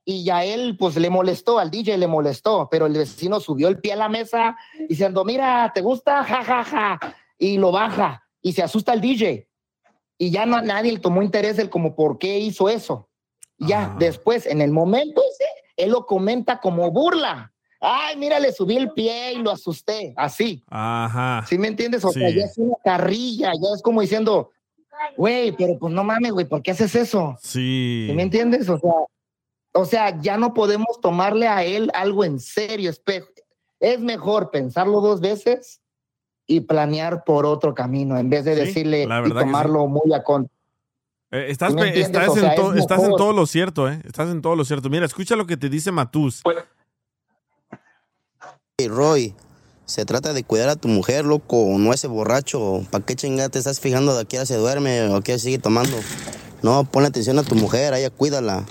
Y 0.08 0.24
ya 0.24 0.44
él, 0.46 0.78
pues 0.78 0.96
le 0.98 1.10
molestó, 1.10 1.58
al 1.58 1.72
DJ 1.72 1.98
le 1.98 2.06
molestó, 2.08 2.68
pero 2.70 2.86
el 2.86 2.94
vecino 2.94 3.40
subió 3.40 3.68
el 3.68 3.80
pie 3.80 3.94
a 3.94 3.96
la 3.96 4.08
mesa 4.10 4.56
diciendo, 4.88 5.26
mira, 5.26 5.72
¿te 5.74 5.82
gusta? 5.82 6.24
Ja, 6.24 6.44
ja, 6.44 6.64
ja. 6.64 7.00
Y 7.40 7.58
lo 7.58 7.72
baja 7.72 8.24
y 8.42 8.54
se 8.54 8.62
asusta 8.62 8.94
el 8.94 9.02
DJ. 9.02 9.50
Y 10.20 10.30
ya 10.30 10.46
no, 10.46 10.62
nadie 10.62 10.92
le 10.94 11.00
tomó 11.00 11.24
interés 11.24 11.58
el 11.58 11.70
como 11.72 11.96
por 11.96 12.20
qué 12.20 12.38
hizo 12.40 12.70
eso. 12.70 13.10
Ya 13.58 13.96
después, 13.98 14.46
en 14.46 14.62
el 14.62 14.72
momento 14.72 15.22
ese, 15.22 15.46
él 15.76 15.90
lo 15.92 16.06
comenta 16.06 16.60
como 16.60 16.92
burla. 16.92 17.52
Ay, 17.82 18.16
mira, 18.18 18.40
le 18.40 18.52
subí 18.52 18.78
el 18.78 18.92
pie 18.92 19.34
y 19.34 19.38
lo 19.38 19.52
asusté. 19.52 20.14
Así. 20.18 20.64
Ajá. 20.70 21.44
¿Sí 21.48 21.58
me 21.58 21.68
entiendes? 21.68 22.06
O 22.06 22.12
sea, 22.12 22.30
Sí. 22.30 22.36
ya 22.36 22.46
es 22.46 22.58
una 22.58 22.76
carrilla, 22.84 23.52
ya 23.54 23.70
es 23.76 23.82
como 23.82 24.02
diciendo, 24.02 24.52
güey, 25.18 25.52
pero 25.54 25.78
pues 25.80 25.94
no 25.94 26.04
mames, 26.04 26.32
güey, 26.32 26.46
¿por 26.46 26.62
qué 26.62 26.72
haces 26.72 26.94
eso? 26.96 27.36
Sí. 27.42 28.06
¿Sí 28.08 28.14
me 28.16 28.24
entiendes? 28.24 28.70
O 28.70 28.78
sea, 28.80 28.92
o 29.76 29.86
sea, 29.86 30.20
ya 30.22 30.38
no 30.38 30.54
podemos 30.54 31.00
tomarle 31.02 31.48
a 31.48 31.64
él 31.64 31.92
algo 31.94 32.24
en 32.24 32.40
serio. 32.40 32.92
espe- 32.92 33.28
Es 33.80 34.00
mejor 34.00 34.50
pensarlo 34.52 35.02
dos 35.02 35.20
veces 35.20 35.82
y 36.48 36.62
planear 36.62 37.24
por 37.26 37.46
otro 37.46 37.74
camino 37.76 38.18
en 38.18 38.30
vez 38.30 38.46
de 38.46 38.54
Sí, 38.56 38.60
decirle 38.62 39.04
y 39.04 39.30
tomarlo 39.34 39.88
muy 39.88 40.14
a 40.14 40.24
con. 40.24 40.50
Eh, 41.32 41.48
estás, 41.50 41.72
¿Sí 41.72 41.76
me 41.76 41.82
pe- 41.82 41.88
entiendes? 41.90 42.22
estás 42.22 42.30
O 42.38 42.40
sea, 42.40 42.56
en 42.56 42.62
to- 42.62 42.74
es 42.74 42.80
estás 42.82 43.00
en 43.00 43.04
mejor. 43.06 43.18
todo 43.20 43.34
lo 43.34 43.46
cierto, 43.46 43.90
¿eh? 43.90 44.00
Estás 44.06 44.30
en 44.30 44.42
todo 44.42 44.56
lo 44.56 44.64
cierto. 44.64 44.90
Mira, 44.90 45.06
escucha 45.06 45.36
lo 45.36 45.46
que 45.46 45.58
te 45.58 45.68
dice 45.70 45.92
Matus. 45.92 46.42
Hey, 48.80 48.88
Roy, 48.88 49.34
se 49.86 50.06
trata 50.06 50.32
de 50.34 50.44
cuidar 50.44 50.70
a 50.70 50.76
tu 50.78 50.88
mujer, 50.88 51.26
loco, 51.26 51.66
no 51.78 51.92
ese 51.94 52.08
borracho. 52.08 52.84
¿Para 52.92 53.06
qué 53.06 53.16
chingada 53.16 53.50
te 53.50 53.60
estás 53.60 53.80
fijando 53.82 54.14
de 54.16 54.22
a 54.22 54.26
qué 54.26 54.38
hora 54.38 54.46
se 54.46 54.56
duerme 54.56 55.02
o 55.10 55.18
a 55.18 55.22
qué 55.22 55.34
hora 55.34 55.40
sigue 55.40 55.60
tomando? 55.60 55.98
No, 56.62 56.86
ponle 56.86 57.10
atención 57.10 57.38
a 57.40 57.44
tu 57.44 57.56
mujer, 57.56 57.94
a 57.94 58.00
ella 58.00 58.10
cuídala. 58.10 58.66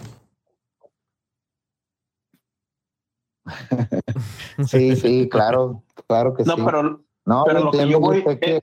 Sí, 4.66 4.96
sí, 4.96 5.28
claro, 5.28 5.82
claro 6.06 6.34
que 6.34 6.44
No, 6.44 6.56
sí. 6.56 6.62
pero, 6.64 6.82
no, 7.26 7.44
pero 7.44 7.58
yo 7.58 7.64
lo 7.64 7.70
que 7.70 7.88
yo 7.88 8.00
voy, 8.00 8.24
que- 8.38 8.56
eh, 8.56 8.60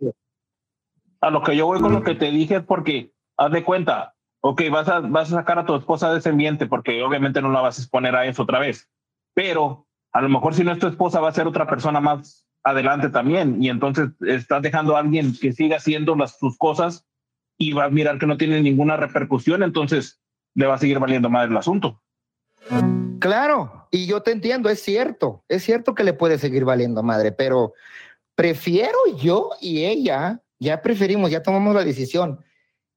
a 1.22 1.30
lo 1.30 1.44
que 1.44 1.56
yo 1.56 1.66
voy 1.68 1.80
con 1.80 1.94
lo 1.94 2.04
que 2.04 2.16
te 2.16 2.32
dije 2.32 2.58
es 2.58 2.64
porque, 2.64 3.14
haz 3.38 3.52
de 3.52 3.64
cuenta, 3.64 4.16
ok, 4.42 4.62
vas 4.72 4.88
a, 4.90 5.00
vas 5.02 5.32
a 5.32 5.38
sacar 5.38 5.60
a 5.60 5.66
tu 5.66 5.76
esposa 5.76 6.12
de 6.12 6.20
ese 6.20 6.30
ambiente 6.30 6.66
porque 6.66 7.04
obviamente 7.04 7.42
no 7.42 7.52
la 7.52 7.62
vas 7.62 7.78
a 7.78 7.82
exponer 7.82 8.16
a 8.16 8.26
eso 8.26 8.44
otra 8.44 8.60
vez, 8.60 8.90
pero 9.34 9.88
a 10.14 10.22
lo 10.22 10.30
mejor 10.30 10.56
si 10.56 10.64
no 10.64 10.72
es 10.72 10.80
tu 10.80 10.88
esposa 10.88 11.20
va 11.20 11.30
a 11.30 11.34
ser 11.34 11.48
otra 11.48 11.68
persona 11.68 12.00
más 12.00 12.48
adelante 12.64 13.10
también 13.10 13.62
y 13.64 13.70
entonces 13.70 14.10
estás 14.22 14.62
dejando 14.62 14.96
a 14.96 15.00
alguien 15.00 15.34
que 15.40 15.52
siga 15.54 15.78
haciendo 15.78 16.16
las, 16.16 16.38
sus 16.38 16.58
cosas 16.58 17.08
y 17.58 17.74
va 17.74 17.86
a 17.86 17.90
mirar 17.90 18.18
que 18.18 18.26
no 18.28 18.38
tiene 18.38 18.62
ninguna 18.62 18.98
repercusión, 18.98 19.62
entonces 19.64 20.20
le 20.56 20.66
va 20.66 20.76
a 20.76 20.80
seguir 20.80 21.00
valiendo 21.00 21.30
más 21.30 21.48
el 21.50 21.56
asunto. 21.56 22.01
Claro, 23.20 23.88
y 23.92 24.08
yo 24.08 24.24
te 24.24 24.32
entiendo, 24.32 24.70
es 24.70 24.82
cierto, 24.82 25.44
es 25.48 25.64
cierto 25.64 25.94
que 25.94 26.04
le 26.04 26.14
puede 26.14 26.40
seguir 26.40 26.66
valiendo 26.66 27.04
madre, 27.04 27.32
pero 27.32 27.74
prefiero 28.36 28.98
yo 29.18 29.52
y 29.62 29.86
ella, 29.86 30.42
ya 30.60 30.82
preferimos, 30.82 31.30
ya 31.30 31.44
tomamos 31.44 31.76
la 31.76 31.84
decisión, 31.84 32.44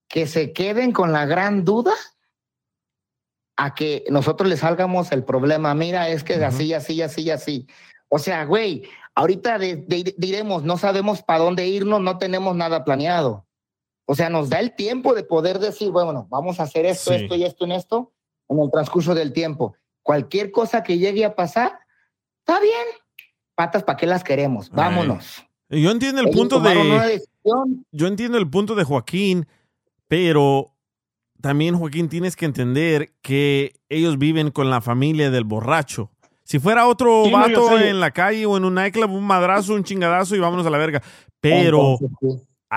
que 0.07 0.25
se 0.27 0.51
queden 0.51 0.91
con 0.91 1.11
la 1.11 1.25
gran 1.25 1.63
duda 1.63 1.93
a 3.57 3.73
que 3.75 4.03
nosotros 4.09 4.49
les 4.49 4.59
salgamos 4.59 5.11
el 5.11 5.23
problema. 5.23 5.73
Mira, 5.75 6.09
es 6.09 6.23
que 6.23 6.35
así, 6.43 6.73
así, 6.73 7.01
así, 7.01 7.29
así. 7.29 7.67
O 8.09 8.17
sea, 8.19 8.45
güey, 8.45 8.83
ahorita 9.13 9.57
de- 9.59 9.77
de- 9.77 10.15
diremos, 10.17 10.63
no 10.63 10.77
sabemos 10.77 11.21
para 11.21 11.39
dónde 11.43 11.67
irnos, 11.67 12.01
no 12.01 12.17
tenemos 12.17 12.55
nada 12.55 12.83
planeado. 12.83 13.45
O 14.05 14.15
sea, 14.15 14.29
nos 14.29 14.49
da 14.49 14.59
el 14.59 14.75
tiempo 14.75 15.13
de 15.13 15.23
poder 15.23 15.59
decir, 15.59 15.91
bueno, 15.91 16.27
vamos 16.29 16.59
a 16.59 16.63
hacer 16.63 16.85
esto, 16.85 17.11
Sí. 17.11 17.23
esto 17.23 17.35
y 17.35 17.43
esto 17.43 17.65
en 17.65 17.71
esto 17.73 18.11
en 18.49 18.59
el 18.59 18.71
transcurso 18.71 19.15
del 19.15 19.33
tiempo. 19.33 19.75
Cualquier 20.01 20.51
cosa 20.51 20.83
que 20.83 20.97
llegue 20.97 21.25
a 21.25 21.35
pasar, 21.35 21.79
está 22.39 22.59
bien. 22.59 22.85
Patas, 23.55 23.83
¿para 23.83 23.97
qué 23.97 24.05
las 24.05 24.23
queremos? 24.23 24.69
Vámonos. 24.69 25.45
Yo 25.69 25.91
entiendo 25.91 26.21
el 26.21 26.27
Ellos 26.27 26.39
punto 26.39 26.59
de. 26.59 27.21
Yo 27.91 28.07
entiendo 28.07 28.37
el 28.37 28.49
punto 28.49 28.75
de 28.75 28.83
Joaquín, 28.83 29.47
pero 30.07 30.75
también, 31.41 31.77
Joaquín, 31.77 32.09
tienes 32.09 32.35
que 32.35 32.45
entender 32.45 33.13
que 33.21 33.73
ellos 33.89 34.17
viven 34.17 34.51
con 34.51 34.69
la 34.69 34.81
familia 34.81 35.31
del 35.31 35.43
borracho. 35.43 36.11
Si 36.43 36.59
fuera 36.59 36.87
otro 36.87 37.25
Sí, 37.25 37.31
vato 37.31 37.77
en 37.79 37.99
la 37.99 38.11
calle 38.11 38.45
o 38.45 38.57
en 38.57 38.65
un 38.65 38.75
nightclub, 38.75 39.11
un 39.11 39.25
madrazo, 39.25 39.73
un 39.73 39.83
chingadazo 39.83 40.35
y 40.35 40.39
vámonos 40.39 40.65
a 40.65 40.69
la 40.69 40.77
verga. 40.77 41.01
Pero 41.39 41.97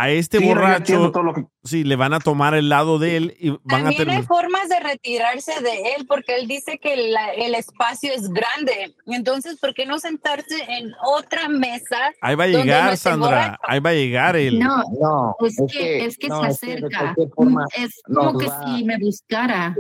a 0.01 0.11
este 0.11 0.39
Sí, 0.39 0.47
borracho, 0.47 0.77
entiendo 0.79 1.11
todo 1.13 1.23
lo 1.23 1.35
que- 1.35 1.47
sí, 1.65 1.85
le 1.85 1.97
van 1.97 2.13
a 2.15 2.21
tomar 2.21 2.55
el 2.55 2.69
lado 2.69 2.99
de 2.99 3.17
él 3.17 3.37
y 3.41 3.51
van 3.51 3.61
a 3.87 3.91
También 3.91 4.11
hay 4.11 4.23
formas 4.23 4.69
de 4.69 4.81
retirarse 4.81 5.53
de 5.63 5.95
él 5.97 6.07
porque 6.07 6.37
él 6.37 6.47
dice 6.47 6.79
que 6.79 6.97
la- 7.11 7.33
el 7.35 7.55
espacio 7.55 8.13
es 8.13 8.29
grande. 8.29 8.95
Entonces, 9.07 9.59
¿por 9.59 9.75
qué 9.75 9.87
no 9.87 9.99
sentarse 9.99 10.57
en 10.69 10.93
otra 11.05 11.49
mesa? 11.49 11.97
Ahí 12.21 12.35
va 12.37 12.45
a 12.45 12.49
no 12.49 12.59
llegar, 12.59 12.97
Sandra. 12.97 13.29
borracho? 13.29 13.61
Ahí 13.67 13.81
va 13.81 13.91
a 13.91 13.95
llegar 13.95 14.37
él. 14.37 14.59
No, 14.59 14.83
No, 15.01 15.37
es, 15.47 15.59
es 15.59 15.73
que, 15.73 15.79
que- 15.79 16.05
es 16.05 16.19
que 16.19 16.29
no, 16.29 16.43
se 16.45 16.49
es 16.51 16.61
que 16.61 16.67
de 16.67 16.73
acerca. 16.87 17.15
forma 17.35 17.67
es 17.77 18.01
como 18.05 18.39
que 18.39 18.47
va- 18.47 18.77
si 18.77 18.85
me 18.85 18.99
buscara. 18.99 19.77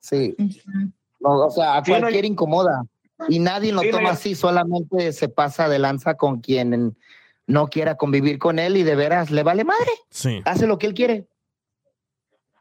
Sí. 0.00 0.34
Sí. 0.36 0.62
No, 1.20 1.46
o 1.46 1.50
sea, 1.50 1.76
a 1.78 1.84
Sí, 1.84 1.92
no, 1.92 1.98
cualquier 2.00 2.24
incomoda. 2.24 2.82
Y 3.28 3.40
nadie 3.40 3.72
lo 3.72 3.80
Sí, 3.80 3.88
no, 3.90 3.96
toma 3.98 4.10
así, 4.10 4.34
solamente 4.34 5.12
se 5.12 5.28
pasa 5.28 5.68
de 5.68 5.78
lanza 5.80 6.14
con 6.14 6.40
quien 6.40 6.96
no 7.48 7.66
quiera 7.68 7.96
convivir 7.96 8.38
con 8.38 8.60
él 8.60 8.76
y 8.76 8.84
de 8.84 8.94
veras 8.94 9.30
le 9.32 9.42
vale 9.42 9.64
madre. 9.64 9.90
Sí. 10.10 10.40
Hace 10.44 10.66
lo 10.68 10.78
que 10.78 10.86
él 10.86 10.94
quiere. 10.94 11.26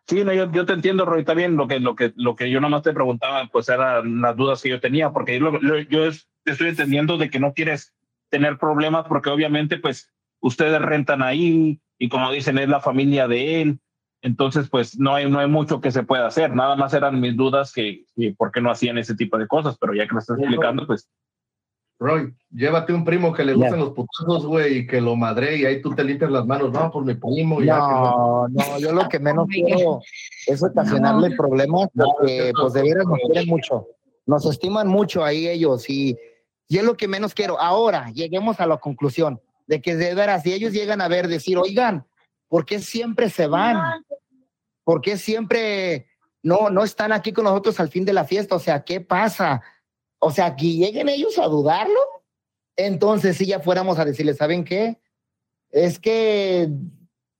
Sí, 0.07 0.23
no, 0.23 0.33
yo, 0.33 0.49
yo 0.51 0.65
te 0.65 0.73
entiendo, 0.73 1.05
Roy, 1.05 1.19
está 1.19 1.33
bien. 1.33 1.57
Lo 1.57 1.67
que, 1.67 1.79
lo, 1.79 1.95
que, 1.95 2.13
lo 2.15 2.35
que 2.35 2.49
yo 2.49 2.61
nomás 2.61 2.81
te 2.83 2.93
preguntaba, 2.93 3.47
pues 3.51 3.67
eran 3.69 4.21
las 4.21 4.35
dudas 4.37 4.61
que 4.61 4.69
yo 4.69 4.79
tenía, 4.79 5.11
porque 5.11 5.37
yo, 5.37 5.51
lo- 5.51 5.79
yo 5.81 6.05
es- 6.05 6.29
estoy 6.45 6.69
entendiendo 6.69 7.17
de 7.17 7.29
que 7.29 7.39
no 7.39 7.53
quieres 7.53 7.93
tener 8.29 8.57
problemas, 8.57 9.05
porque 9.07 9.29
obviamente, 9.29 9.77
pues, 9.77 10.09
ustedes 10.39 10.81
rentan 10.81 11.21
ahí 11.21 11.81
y 11.99 12.09
como 12.09 12.31
dicen, 12.31 12.57
es 12.57 12.69
la 12.69 12.79
familia 12.79 13.27
de 13.27 13.61
él. 13.61 13.79
Entonces, 14.21 14.69
pues, 14.69 14.97
no 14.97 15.13
hay, 15.15 15.29
no 15.29 15.39
hay 15.39 15.47
mucho 15.47 15.81
que 15.81 15.91
se 15.91 16.03
pueda 16.03 16.27
hacer. 16.27 16.55
Nada 16.55 16.75
más 16.77 16.93
eran 16.93 17.19
mis 17.19 17.35
dudas 17.35 17.73
que, 17.73 18.05
que 18.15 18.33
por 18.37 18.51
qué 18.51 18.61
no 18.61 18.71
hacían 18.71 18.97
ese 18.97 19.13
tipo 19.15 19.37
de 19.37 19.47
cosas, 19.47 19.77
pero 19.77 19.93
ya 19.93 20.07
que 20.07 20.13
lo 20.13 20.19
estás 20.19 20.39
explicando, 20.39 20.87
pues, 20.87 21.09
Roy, 21.99 22.31
llévate 22.51 22.93
un 22.93 23.03
primo 23.03 23.33
que 23.33 23.43
le 23.43 23.55
gusten 23.55 23.79
los 23.79 23.91
putazos, 23.91 24.45
güey, 24.45 24.79
y 24.79 24.87
que 24.87 25.01
lo 25.01 25.15
madre 25.15 25.57
y 25.57 25.65
ahí 25.65 25.81
tú 25.81 25.95
te 25.95 26.03
limpias 26.03 26.29
las 26.29 26.45
manos. 26.45 26.71
No, 26.71 26.91
por 26.91 27.03
mi 27.03 27.15
primo. 27.15 27.61
ya 27.61 27.75
que 27.75 27.79
No, 27.79 28.47
no, 28.49 28.79
yo 28.79 28.91
lo 28.91 29.09
que 29.09 29.19
menos 29.19 29.47
quiero 29.47 30.01
es 30.45 30.61
ocasionarle 30.61 31.35
problemas 31.35 31.89
porque 31.95 32.51
pues 32.59 32.73
de 32.73 32.83
veras 32.83 33.05
nos 33.05 33.19
quieren 33.19 33.49
mucho. 33.49 33.87
Nos 34.27 34.45
estiman 34.45 34.87
mucho 34.87 35.23
ahí 35.23 35.47
ellos 35.47 35.89
y 35.89 36.17
yo 36.69 36.81
es 36.81 36.85
lo 36.85 36.95
que 36.97 37.07
menos 37.07 37.33
quiero. 37.33 37.59
Ahora, 37.59 38.11
lleguemos 38.11 38.59
a 38.59 38.67
la 38.67 38.77
conclusión 38.77 39.41
de 39.65 39.81
que 39.81 39.95
de 39.95 40.13
veras, 40.13 40.43
si 40.43 40.53
ellos 40.53 40.73
llegan 40.73 41.01
a 41.01 41.07
ver, 41.07 41.27
decir, 41.27 41.57
oigan, 41.57 42.05
¿por 42.47 42.65
qué 42.65 42.79
siempre 42.79 43.29
se 43.29 43.47
van? 43.47 44.05
¿Por 44.83 45.01
qué 45.01 45.17
siempre 45.17 46.07
no, 46.43 46.69
no 46.69 46.83
están 46.83 47.11
aquí 47.11 47.33
con 47.33 47.45
nosotros 47.45 47.79
al 47.79 47.89
fin 47.89 48.05
de 48.05 48.13
la 48.13 48.25
fiesta? 48.25 48.55
O 48.55 48.59
sea, 48.59 48.83
¿qué 48.83 49.01
pasa? 49.01 49.63
O 50.19 50.31
sea, 50.31 50.55
que 50.55 50.65
lleguen 50.73 51.09
ellos 51.09 51.37
a 51.37 51.45
dudarlo, 51.47 51.99
entonces 52.75 53.37
si 53.37 53.45
ya 53.45 53.59
fuéramos 53.59 53.99
a 53.99 54.05
decirles, 54.05 54.37
¿saben 54.37 54.63
qué? 54.63 54.99
Es 55.71 55.99
que, 55.99 56.69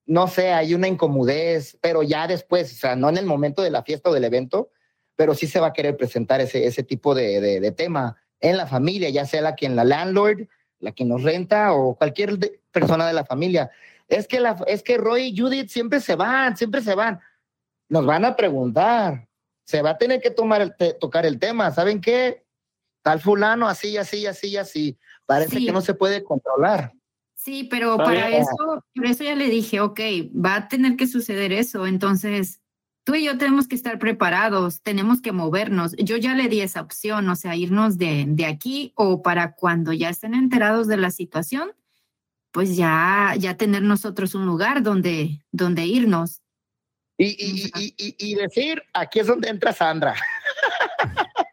no 0.06 0.28
sé, 0.28 0.52
hay 0.52 0.74
una 0.74 0.88
incomodez, 0.88 1.78
pero 1.82 2.04
ya 2.04 2.28
después, 2.28 2.72
o 2.74 2.76
sea, 2.76 2.96
no 2.96 3.10
en 3.10 3.18
el 3.18 3.26
momento 3.26 3.62
de 3.62 3.72
la 3.72 3.84
fiesta 3.84 4.10
o 4.10 4.14
del 4.14 4.24
evento, 4.26 4.70
pero 5.16 5.34
sí 5.34 5.48
se 5.48 5.60
va 5.60 5.68
a 5.68 5.74
querer 5.74 5.98
presentar 5.98 6.42
ese, 6.42 6.66
ese 6.66 6.84
tipo 6.84 7.16
de, 7.16 7.42
de- 7.42 7.60
de 7.60 7.72
tema 7.72 8.18
en 8.40 8.58
la 8.58 8.68
familia, 8.68 9.10
ya 9.10 9.26
sea 9.26 9.42
la 9.42 9.56
quien 9.56 9.76
la 9.76 9.84
landlord, 9.84 10.48
la 10.80 10.92
que 10.92 11.06
nos 11.06 11.24
renta 11.24 11.74
o 11.74 11.96
cualquier 11.96 12.38
de- 12.38 12.62
persona 12.72 13.08
de 13.08 13.14
la 13.14 13.26
familia. 13.26 13.72
Es 14.08 14.28
que, 14.28 14.40
la, 14.40 14.64
es 14.68 14.84
que 14.84 14.98
Roy 14.98 15.24
y 15.30 15.38
Judith 15.38 15.70
siempre 15.70 16.00
se 16.00 16.16
van, 16.16 16.56
siempre 16.56 16.82
se 16.82 16.94
van. 16.96 17.20
Nos 17.90 18.06
van 18.06 18.26
a 18.26 18.36
preguntar, 18.36 19.28
se 19.66 19.82
va 19.82 19.92
a 19.92 19.98
tener 19.98 20.22
que 20.22 20.30
tomar 20.30 20.62
el 20.62 20.76
te- 20.76 20.94
tocar 20.94 21.26
el 21.26 21.40
tema, 21.40 21.72
¿saben 21.72 22.00
qué? 22.00 22.46
Tal 23.08 23.22
fulano, 23.22 23.70
así, 23.70 23.96
así, 23.96 24.26
así, 24.26 24.58
así. 24.58 24.98
Parece 25.26 25.60
Sí. 25.60 25.66
que 25.66 25.72
no 25.72 25.80
se 25.80 25.94
puede 25.94 26.24
controlar. 26.26 26.92
Sí, 27.36 27.64
pero 27.72 27.92
Está 27.94 28.04
para 28.04 28.28
bien. 28.28 28.42
eso, 28.42 28.84
por 28.94 29.06
eso 29.06 29.24
ya 29.24 29.34
le 29.36 29.48
dije, 29.50 29.80
ok, 29.80 30.00
va 30.36 30.56
a 30.56 30.68
tener 30.68 30.98
que 30.98 31.08
suceder 31.08 31.54
eso. 31.54 31.88
Entonces, 31.88 32.60
tú 33.06 33.16
y 33.16 33.24
yo 33.24 33.38
tenemos 33.38 33.70
que 33.70 33.76
estar 33.76 33.98
preparados, 33.98 34.82
tenemos 34.82 35.22
que 35.22 35.32
movernos. 35.32 35.96
Yo 35.98 36.18
ya 36.18 36.34
le 36.36 36.50
di 36.50 36.60
esa 36.60 36.82
opción, 36.82 37.30
o 37.30 37.38
sea, 37.38 37.56
irnos 37.56 37.98
de, 37.98 38.26
de 38.28 38.46
aquí 38.46 38.92
o 38.96 39.22
para 39.22 39.54
cuando 39.54 39.94
ya 39.94 40.10
estén 40.10 40.34
enterados 40.34 40.88
de 40.88 40.98
la 40.98 41.10
situación, 41.12 41.72
pues 42.52 42.76
ya, 42.76 43.36
ya 43.40 43.56
tener 43.56 43.84
nosotros 43.84 44.36
un 44.36 44.46
lugar 44.46 44.84
donde, 44.84 45.46
donde 45.54 45.86
irnos. 45.86 46.42
Y, 47.18 47.28
y, 47.28 47.72
y, 47.76 47.96
y, 47.98 48.16
y 48.32 48.36
decir, 48.36 48.84
aquí 48.94 49.20
es 49.22 49.28
donde 49.28 49.48
entra 49.48 49.72
Sandra. 49.72 50.14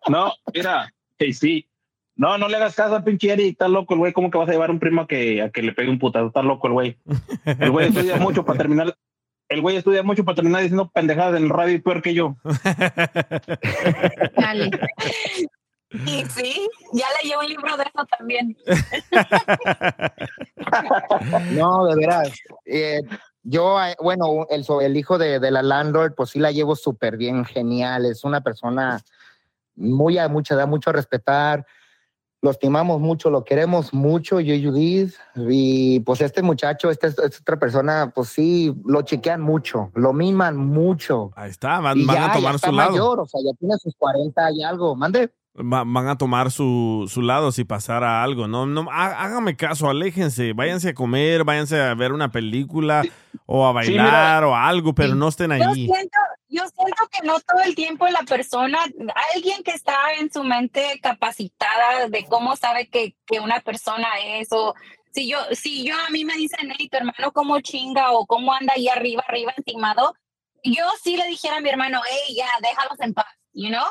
No, 0.09 0.32
mira, 0.52 0.93
hey, 1.19 1.32
sí. 1.32 1.69
No, 2.16 2.39
no 2.39 2.49
le 2.49 2.57
hagas 2.57 2.77
caso 2.77 2.95
al 2.95 3.03
pinche 3.05 3.32
Eric, 3.32 3.53
está 3.53 3.66
loco 3.66 3.95
el 3.95 3.99
güey. 3.99 4.12
¿Cómo 4.12 4.31
que 4.31 4.39
vas 4.39 4.49
a 4.49 4.53
llevar 4.53 4.70
a 4.70 4.73
un 4.73 4.78
primo 4.78 5.03
a 5.03 5.07
que, 5.09 5.43
a 5.43 5.51
que 5.51 5.62
le 5.62 5.73
pegue 5.73 5.91
un 5.91 5.99
putazo? 5.99 6.28
Está 6.28 6.43
loco 6.43 6.69
el 6.69 6.73
güey. 6.73 6.99
El 7.59 7.70
güey 7.73 7.89
estudia 7.89 8.16
mucho 8.16 8.45
para 8.45 8.59
terminar. 8.59 8.97
El 9.49 9.61
güey 9.61 9.77
estudia 9.77 10.03
mucho 10.03 10.24
para 10.24 10.36
terminar 10.36 10.62
diciendo 10.62 10.91
pendejadas 10.91 11.36
en 11.36 11.45
el 11.45 11.51
radio 11.51 11.74
y 11.74 11.81
peor 11.81 12.03
que 12.03 12.15
yo. 12.15 12.36
Dale. 14.36 14.70
Y 16.07 16.24
sí, 16.24 16.69
ya 16.93 17.07
leí 17.23 17.32
un 17.41 17.49
libro 17.49 17.77
de 17.77 17.85
eso 17.85 18.05
también. 18.19 18.57
No, 21.53 21.86
de 21.86 21.95
veras. 21.97 22.32
Eh, 22.65 23.01
yo, 23.45 23.81
eh, 23.81 23.95
bueno, 24.03 24.45
el, 24.51 24.65
so- 24.65 24.81
el 24.81 24.97
hijo 24.97 25.19
de, 25.19 25.39
de 25.39 25.51
la 25.53 25.62
landlord, 25.62 26.15
pues 26.16 26.31
sí 26.31 26.41
la 26.41 26.51
llevo 26.51 26.74
súper 26.74 27.16
bien, 27.16 27.45
genial. 27.45 28.07
Es 28.07 28.24
una 28.24 28.41
persona 28.41 29.01
muy 29.77 30.19
a 30.19 30.29
mucha, 30.29 30.55
da 30.57 30.67
mucho 30.67 30.91
a 30.91 30.93
respetar. 30.93 31.67
Lo 32.43 32.51
estimamos 32.51 33.01
mucho, 33.01 33.31
lo 33.31 33.43
queremos 33.43 33.95
mucho, 33.95 34.39
yo 34.39 34.53
y 34.55 34.63
Judith. 34.63 35.15
Y 35.49 36.01
pues 36.01 36.21
este 36.21 36.43
muchacho, 36.43 36.91
esta, 36.91 37.07
esta 37.07 37.25
otra 37.25 37.59
persona, 37.59 38.13
pues 38.15 38.29
sí, 38.29 38.75
lo 38.85 39.01
chequean 39.01 39.41
mucho, 39.41 39.91
lo 39.95 40.13
miman 40.13 40.57
mucho. 40.59 41.31
Ahí 41.37 41.51
está, 41.51 41.81
van, 41.81 41.97
Y 41.99 42.05
van 42.05 42.17
ya, 42.17 42.25
a 42.25 42.27
ya 42.29 42.33
tomar 42.35 42.55
está 42.57 42.69
su 42.69 42.75
lado. 42.75 42.91
mayor, 42.91 43.21
o 43.21 43.27
sea, 43.27 43.41
ya 43.43 43.57
tiene 43.59 43.75
sus 43.79 43.95
40 43.97 44.51
y 44.53 44.63
algo. 44.63 44.95
Mande. 44.95 45.33
Va- 45.57 45.85
van 45.87 46.09
a 46.09 46.19
tomar 46.19 46.51
su, 46.51 47.07
su 47.09 47.23
lado 47.23 47.51
si 47.53 47.65
pasara 47.65 48.23
algo. 48.23 48.47
No, 48.47 48.67
no, 48.67 48.89
há- 48.91 49.23
hágame 49.25 49.57
caso, 49.57 49.89
aléjense, 49.89 50.53
váyanse 50.53 50.91
a 50.91 50.95
comer, 50.95 51.45
váyanse 51.45 51.81
a 51.81 51.95
ver 51.95 52.13
una 52.13 52.31
película 52.31 53.05
o 53.47 53.65
a 53.67 53.71
Sí, 53.85 53.93
bailar 53.95 54.43
mira. 54.43 54.49
o 54.49 54.55
algo, 54.55 54.95
pero 54.95 55.15
no 55.15 55.29
estén 55.29 55.51
Yo 55.51 55.71
ahí. 55.71 55.87
siento, 55.87 56.19
yo 56.55 56.62
siento 56.68 57.09
que 57.10 57.26
no 57.26 57.40
todo 57.40 57.60
el 57.64 57.74
tiempo 57.74 58.06
la 58.09 58.22
persona, 58.22 58.78
alguien 59.35 59.62
que 59.64 59.72
está 59.72 60.14
en 60.18 60.32
su 60.32 60.44
mente 60.44 61.01
capacitada 61.02 62.09
de 62.09 62.24
cómo 62.26 62.55
sabe 62.55 62.89
que, 62.89 63.16
que 63.26 63.40
una 63.40 63.60
persona 63.60 64.09
es, 64.24 64.48
o 64.52 64.74
si 65.12 65.28
yo, 65.28 65.39
si 65.52 65.85
yo 65.85 65.97
a 65.97 66.10
mí 66.10 66.24
me 66.24 66.36
dicen, 66.36 66.72
hey, 66.78 66.89
tu 66.89 66.97
hermano 66.97 67.32
cómo 67.32 67.60
chinga 67.60 68.12
o 68.12 68.24
cómo 68.26 68.52
anda 68.52 68.74
ahí 68.76 68.89
arriba, 68.89 69.24
arriba 69.26 69.52
encimado, 69.56 70.14
yo 70.62 70.85
sí 71.02 71.16
le 71.16 71.26
dijera 71.26 71.56
a 71.56 71.60
mi 71.60 71.70
hermano, 71.70 72.01
hey, 72.09 72.36
ya, 72.36 72.48
déjalos 72.62 73.01
en 73.01 73.14
paz, 73.14 73.26
you 73.52 73.68
know? 73.68 73.85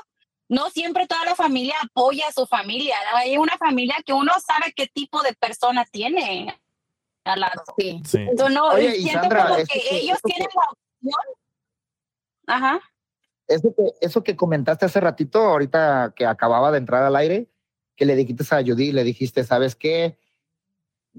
No 0.48 0.70
siempre 0.70 1.06
toda 1.06 1.26
la 1.26 1.36
familia 1.36 1.76
apoya 1.82 2.28
a 2.28 2.32
su 2.32 2.46
familia. 2.46 2.96
Hay 3.16 3.38
una 3.38 3.58
familia 3.58 3.96
que 4.06 4.14
uno 4.14 4.32
sabe 4.46 4.72
qué 4.76 4.88
tipo 4.88 5.22
de 5.24 5.34
persona 5.34 5.86
tiene 5.86 6.62
al 7.24 7.40
lado. 7.40 7.64
Sí. 7.78 8.02
Entonces, 8.14 8.54
no, 8.56 8.68
Oye, 8.68 8.98
y 8.98 9.04
siento 9.04 9.22
Sandra, 9.22 9.44
como 9.48 9.56
que 9.58 9.64
que- 9.66 9.98
ellos 9.98 10.20
tienen 10.22 10.48
la 10.54 10.62
opción. 10.70 11.43
Ajá. 12.48 12.82
Eso 13.48 13.74
que, 13.76 13.92
eso 14.02 14.24
que 14.24 14.36
comentaste 14.36 14.86
hace 14.86 15.00
ratito, 15.00 15.40
ahorita 15.40 16.14
que 16.16 16.26
acababa 16.26 16.72
de 16.72 16.78
entrar 16.78 17.04
al 17.04 17.16
aire, 17.16 17.50
que 17.96 18.06
le 18.06 18.16
dijiste 18.16 18.44
a 18.56 18.64
Judy, 18.64 18.92
le 18.92 19.04
dijiste, 19.04 19.44
¿sabes 19.44 19.76
qué? 19.76 20.18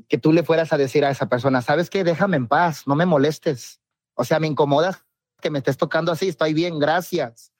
Que 0.08 0.18
tú 0.18 0.32
le 0.32 0.42
fueras 0.42 0.72
a 0.72 0.78
decir 0.78 1.04
a 1.04 1.10
esa 1.10 1.28
persona, 1.28 1.62
¿sabes 1.62 1.90
qué? 1.90 2.02
Déjame 2.02 2.36
en 2.36 2.48
paz, 2.48 2.86
no 2.86 2.96
me 2.96 3.06
molestes. 3.06 3.80
O 4.14 4.24
sea, 4.24 4.40
me 4.40 4.46
incomodas 4.46 5.04
que 5.40 5.50
me 5.50 5.58
estés 5.58 5.76
tocando 5.76 6.12
así, 6.12 6.28
estoy 6.28 6.54
bien, 6.54 6.78
gracias. 6.78 7.52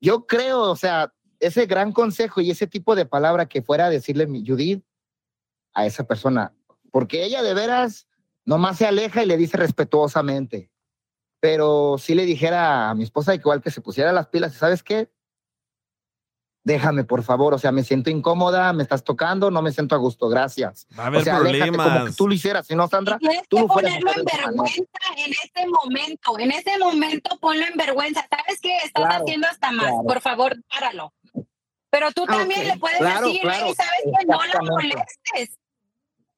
Yo 0.00 0.26
creo, 0.26 0.62
o 0.62 0.76
sea, 0.76 1.12
ese 1.40 1.66
gran 1.66 1.92
consejo 1.92 2.40
y 2.40 2.50
ese 2.50 2.66
tipo 2.66 2.94
de 2.94 3.06
palabra 3.06 3.46
que 3.46 3.62
fuera 3.62 3.86
a 3.86 3.90
decirle 3.90 4.26
mi 4.26 4.46
Judith 4.46 4.84
a 5.74 5.86
esa 5.86 6.04
persona, 6.04 6.54
porque 6.90 7.24
ella 7.24 7.42
de 7.42 7.54
veras 7.54 8.06
nomás 8.44 8.78
se 8.78 8.86
aleja 8.86 9.22
y 9.22 9.26
le 9.26 9.36
dice 9.36 9.56
respetuosamente 9.56 10.70
pero 11.40 11.96
si 11.98 12.14
le 12.14 12.24
dijera 12.24 12.90
a 12.90 12.94
mi 12.94 13.04
esposa 13.04 13.34
igual 13.34 13.62
que 13.62 13.70
se 13.70 13.80
pusiera 13.80 14.12
las 14.12 14.28
pilas, 14.28 14.54
¿sabes 14.54 14.82
qué? 14.82 15.10
déjame, 16.64 17.02
por 17.02 17.22
favor, 17.22 17.54
o 17.54 17.58
sea, 17.58 17.72
me 17.72 17.82
siento 17.82 18.10
incómoda, 18.10 18.74
me 18.74 18.82
estás 18.82 19.02
tocando, 19.02 19.50
no 19.50 19.62
me 19.62 19.72
siento 19.72 19.94
a 19.94 19.98
gusto, 19.98 20.28
gracias. 20.28 20.86
Va 20.98 21.04
a 21.04 21.06
haber 21.06 21.20
o 21.22 21.24
sea, 21.24 21.40
déjate 21.40 21.70
como 21.70 21.82
que 21.84 21.88
problemas. 21.88 22.16
tú 22.16 22.28
lo 22.28 22.34
hicieras, 22.34 22.66
si 22.66 22.74
no, 22.74 22.86
Sandra, 22.88 23.16
Tienes 23.16 23.48
tú 23.48 23.56
que 23.56 23.66
ponerlo 23.68 24.10
en 24.14 24.24
vergüenza 24.26 24.82
en 25.16 25.30
ese 25.32 25.66
momento. 25.66 26.38
En 26.38 26.50
ese 26.52 26.78
momento 26.78 27.38
ponlo 27.40 27.64
en 27.64 27.74
vergüenza. 27.74 28.26
¿Sabes 28.28 28.60
qué? 28.60 28.76
Estás 28.84 29.02
Claro, 29.06 29.24
haciendo 29.24 29.46
hasta 29.46 29.70
más. 29.72 29.86
claro. 29.86 30.02
Por 30.06 30.20
favor, 30.20 30.56
páralo. 30.68 31.14
Pero 31.88 32.12
tú 32.12 32.26
también 32.26 32.68
le 32.68 32.76
puedes 32.76 32.98
Claro, 32.98 33.28
decir, 33.28 33.40
claro, 33.40 33.66
"Ey, 33.68 33.74
¿sabes 33.74 34.00
qué? 34.04 34.26
No 34.26 34.38
la 34.44 34.60
molestes. 34.70 35.58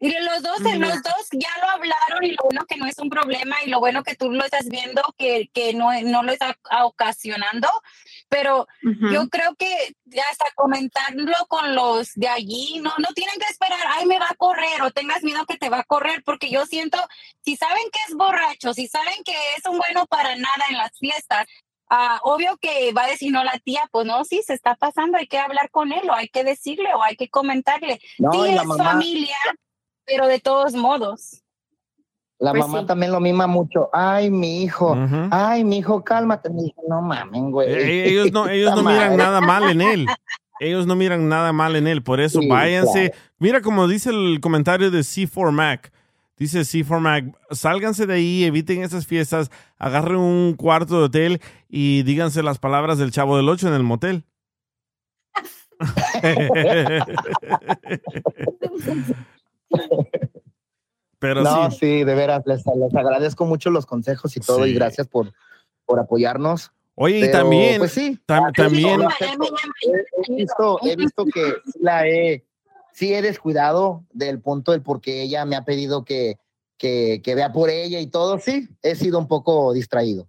Y 0.03 0.11
los 0.19 0.43
dos, 0.43 0.59
los 0.61 1.03
dos 1.03 1.29
ya 1.33 1.51
lo 1.61 1.69
hablaron 1.69 2.25
y 2.25 2.31
lo 2.31 2.45
bueno 2.45 2.65
que 2.67 2.77
no 2.79 2.87
es 2.87 2.97
un 2.99 3.11
problema 3.11 3.57
y 3.65 3.69
lo 3.69 3.81
bueno 3.81 4.03
que 4.03 4.15
tú 4.17 4.31
lo 4.33 4.43
estás 4.45 4.67
viendo 4.69 5.03
que, 5.19 5.51
que 5.53 5.75
no, 5.75 5.93
no 6.03 6.23
lo 6.23 6.33
está 6.33 6.57
ocasionando, 6.83 7.69
pero 8.31 8.67
yo 9.13 9.29
creo 9.29 9.55
que 9.57 9.95
hasta 10.31 10.47
comentarlo 10.55 11.35
con 11.49 11.75
los 11.75 12.13
de 12.15 12.29
allí, 12.29 12.81
no, 12.83 12.93
no 12.99 13.09
tienen 13.15 13.39
que 13.39 13.47
esperar, 13.47 13.79
ay, 13.97 14.07
me 14.07 14.19
va 14.19 14.29
a 14.31 14.35
correr 14.37 14.81
o 14.83 14.91
tengas 14.91 15.23
miedo 15.23 15.45
que 15.47 15.59
te 15.59 15.69
va 15.69 15.81
a 15.81 15.85
correr, 15.85 16.23
porque 16.25 16.49
yo 16.51 16.65
siento, 16.67 16.99
si 17.45 17.57
saben 17.57 17.85
que 17.93 18.01
es 18.09 18.15
borracho, 18.17 18.73
si 18.73 18.89
saben 18.89 19.23
que 19.25 19.35
es 19.59 19.67
un 19.69 19.77
bueno 19.79 20.07
para 20.07 20.35
nada 20.37 20.65
en 20.71 20.79
las 20.79 20.97
fiestas, 20.99 21.47
ah, 21.91 22.21
obvio 22.23 22.57
que 22.59 22.93
va 22.93 23.05
a 23.05 23.09
decir, 23.09 23.33
no, 23.33 23.45
la 23.45 23.59
tía, 23.59 23.83
pues 23.91 24.07
no, 24.07 24.25
sí, 24.25 24.43
se 24.47 24.55
está 24.55 24.77
pasando, 24.77 25.19
hay 25.19 25.27
que 25.27 25.39
hablar 25.39 25.71
con 25.71 25.93
él 25.93 26.09
o 26.09 26.15
hay 26.15 26.29
que 26.29 26.43
decirle 26.45 26.95
o 26.95 27.03
hay 27.03 27.17
que 27.17 27.29
comentarle. 27.29 28.01
No, 28.19 28.33
sí, 28.33 28.51
es 28.51 28.65
mamá- 28.65 28.85
familia, 28.93 29.37
pero 30.11 30.27
de 30.27 30.41
todos 30.41 30.74
modos. 30.74 31.43
La 32.39 32.53
Pues 32.53 32.62
mamá 32.62 32.81
sí. 32.81 32.87
también 32.87 33.12
lo 33.12 33.20
mima 33.20 33.47
mucho. 33.47 33.91
Ay, 33.93 34.31
mi 34.31 34.62
hijo. 34.62 34.97
Ay, 35.31 35.62
mi 35.62 35.78
hijo, 35.78 36.03
cálmate. 36.03 36.49
Me 36.51 36.62
dijo, 36.62 36.82
no 36.89 37.03
mamen, 37.03 37.51
güey. 37.51 37.69
Eh, 37.70 38.09
ellos 38.09 38.32
no, 38.32 38.49
ellos 38.49 38.74
no 38.74 38.82
miran 38.82 39.16
nada 39.16 39.41
mal 39.41 39.70
en 39.70 39.81
él. 39.82 40.07
Ellos 40.62 40.87
no 40.87 40.95
miran 40.95 41.27
nada 41.27 41.55
mal 41.55 41.74
en 41.74 41.87
él. 41.87 42.03
Por 42.03 42.20
eso 42.20 42.41
Sí, 42.41 42.47
váyanse. 42.47 43.12
claro. 43.12 43.24
Mira 43.39 43.62
como 43.62 43.89
dice 43.89 44.11
el 44.11 44.41
comentario 44.43 44.91
de 44.91 44.99
C4 45.01 45.53
Mac. 45.53 45.91
Dice 46.37 46.61
C4 46.61 47.01
Mac, 47.01 47.24
sálganse 47.51 48.07
de 48.07 48.12
ahí, 48.15 48.45
eviten 48.45 48.82
esas 48.82 49.07
fiestas, 49.07 49.51
agarren 49.78 50.19
un 50.19 50.53
cuarto 50.55 50.99
de 50.99 51.05
hotel 51.05 51.41
y 51.70 52.03
díganse 52.03 52.43
las 52.43 52.59
palabras 52.59 52.99
del 52.99 53.11
chavo 53.11 53.39
del 53.39 53.49
8 53.49 53.69
en 53.69 53.74
el 53.74 53.82
motel. 53.85 54.24
Pero 61.19 61.43
no, 61.43 61.71
sí. 61.71 61.79
sí. 61.79 62.05
de 62.05 62.15
veras, 62.15 62.43
les, 62.47 62.65
les 62.67 62.95
agradezco 62.95 63.45
mucho 63.45 63.71
los 63.71 63.85
consejos 63.87 64.37
y 64.37 64.41
todo, 64.41 64.65
Sí. 64.65 64.71
y 64.71 64.75
gracias 64.75 65.07
por, 65.07 65.33
por 65.85 66.01
apoyarnos. 66.01 66.73
Oye, 66.95 67.19
y 67.19 67.21
Pero, 67.23 67.33
también, 67.39 67.79
pues 67.79 67.93
sí, 67.93 68.19
tam- 68.27 68.47
ah, 68.49 68.53
también, 68.55 69.01
He, 69.03 70.33
he 70.33 70.35
visto, 70.37 70.79
he 70.83 70.97
visto 70.97 71.25
que 71.27 71.55
sí 71.73 71.79
la 71.81 72.07
he, 72.07 72.45
sí 72.93 73.13
he 73.15 73.23
descuidado 73.23 74.05
del 74.13 74.41
punto 74.41 74.73
del 74.73 74.83
por 74.83 75.01
qué 75.01 75.23
ella 75.23 75.45
me 75.45 75.57
ha 75.57 75.65
pedido 75.65 76.05
que, 76.05 76.39
que, 76.77 77.21
que 77.23 77.35
vea 77.35 77.53
por 77.53 77.71
ella 77.71 78.01
y 78.01 78.07
todo. 78.07 78.39
Sí, 78.39 78.69
he 78.83 78.95
sido 78.97 79.19
un 79.19 79.29
poco 79.29 79.73
distraído. 79.73 80.29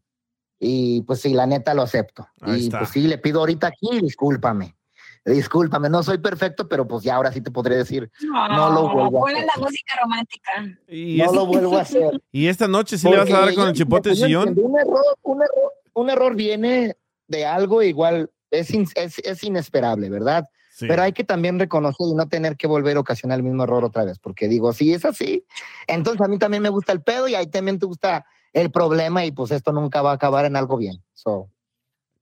Y 0.60 1.02
pues 1.04 1.22
sí, 1.22 1.34
la 1.34 1.48
neta 1.48 1.74
lo 1.74 1.82
acepto. 1.82 2.28
Ahí 2.42 2.62
y 2.62 2.64
está. 2.66 2.80
pues 2.80 2.92
sí, 2.92 3.02
le 3.08 3.18
pido 3.18 3.40
ahorita 3.40 3.68
aquí, 3.68 4.00
discúlpame. 4.02 4.76
Discúlpame, 5.24 5.88
no 5.90 6.02
soy 6.02 6.18
perfecto, 6.18 6.68
pero 6.68 6.88
pues 6.88 7.04
ya 7.04 7.16
ahora 7.16 7.32
sí 7.32 7.42
te 7.42 7.52
podré 7.52 7.76
decir, 7.78 8.10
no 8.24 8.70
lo 8.72 8.90
vuelvo 8.90 9.28
a 9.28 9.30
hacer. 9.32 9.46
la 9.46 9.62
música 9.64 9.94
romántica. 10.02 10.52
y 10.88 11.18
No 11.18 11.26
es- 11.26 11.32
lo 11.34 11.46
vuelvo 11.46 11.78
a 11.78 11.82
hacer. 12.12 12.22
y 12.32 12.48
esta 12.48 12.68
noche 12.68 12.98
sí 12.98 13.08
le 13.10 13.18
vas 13.18 13.30
a 13.32 13.40
dar 13.40 13.54
con 13.54 13.68
el 13.68 13.74
chipote 13.74 14.10
entiendo, 14.10 14.62
Un 14.64 14.80
error, 14.80 15.04
un 15.22 15.42
error, 15.44 15.74
un 15.94 16.10
error 16.10 16.36
viene 16.36 16.96
de 17.28 17.46
algo 17.46 17.84
igual, 17.84 18.32
es, 18.50 18.72
in- 18.74 18.88
es, 18.96 19.20
es 19.20 19.44
inesperable, 19.44 20.10
¿verdad? 20.10 20.46
Sí. 20.72 20.88
Pero 20.88 21.04
hay 21.04 21.12
que 21.14 21.24
también 21.24 21.60
reconocer 21.60 22.08
y 22.08 22.16
no 22.16 22.28
tener 22.28 22.58
que 22.58 22.66
volver 22.66 22.98
a 22.98 23.02
ocasionar 23.02 23.38
el 23.38 23.44
mismo 23.44 23.64
error 23.64 23.84
otra 23.86 24.04
vez, 24.06 24.18
porque 24.18 24.48
digo, 24.48 24.74
si 24.74 24.92
es 24.94 25.06
así, 25.06 25.46
entonces 25.86 26.20
a 26.22 26.28
mí 26.28 26.40
también 26.40 26.64
me 26.64 26.70
gusta 26.70 26.92
el 26.94 27.04
pedo 27.04 27.28
y 27.28 27.36
ahí 27.36 27.46
también 27.48 27.78
te 27.78 27.86
gusta 27.86 28.26
el 28.54 28.72
problema 28.72 29.24
y 29.24 29.32
pues 29.32 29.52
esto 29.52 29.72
nunca 29.72 30.02
va 30.02 30.12
a 30.12 30.16
acabar 30.16 30.46
en 30.46 30.56
algo 30.56 30.78
bien. 30.78 31.04
So, 31.14 31.48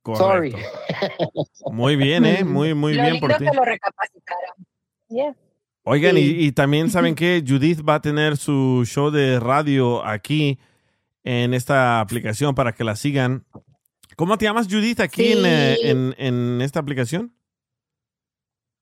sorry. 0.06 0.56
Muy 1.72 1.96
bien, 1.96 2.26
¿eh? 2.26 2.44
Muy, 2.44 2.74
muy 2.74 2.94
lo 2.94 3.02
bien 3.02 3.14
lindo 3.14 3.28
por 3.28 3.38
ti. 3.38 3.46
que 3.46 3.56
lo 3.56 3.64
recapacitaron. 3.66 4.66
Yeah. 5.10 5.36
Oigan, 5.84 6.16
Sí. 6.16 6.36
y, 6.40 6.46
y 6.48 6.52
también 6.52 6.90
saben 6.90 7.16
que 7.16 7.44
Judith 7.48 7.82
va 7.88 7.96
a 7.96 8.02
tener 8.02 8.38
su 8.38 8.84
show 8.86 9.12
de 9.12 9.40
radio 9.40 10.06
aquí 10.06 10.60
en 11.24 11.54
esta 11.54 12.00
aplicación 12.00 12.56
para 12.56 12.74
que 12.74 12.84
la 12.84 12.96
sigan. 12.96 13.46
¿Cómo 14.16 14.38
te 14.38 14.46
llamas, 14.46 14.68
Judith, 14.70 15.00
aquí 15.00 15.32
en, 15.32 15.46
eh, 15.46 16.14
en 16.18 16.62
esta 16.62 16.80
aplicación? 16.80 17.34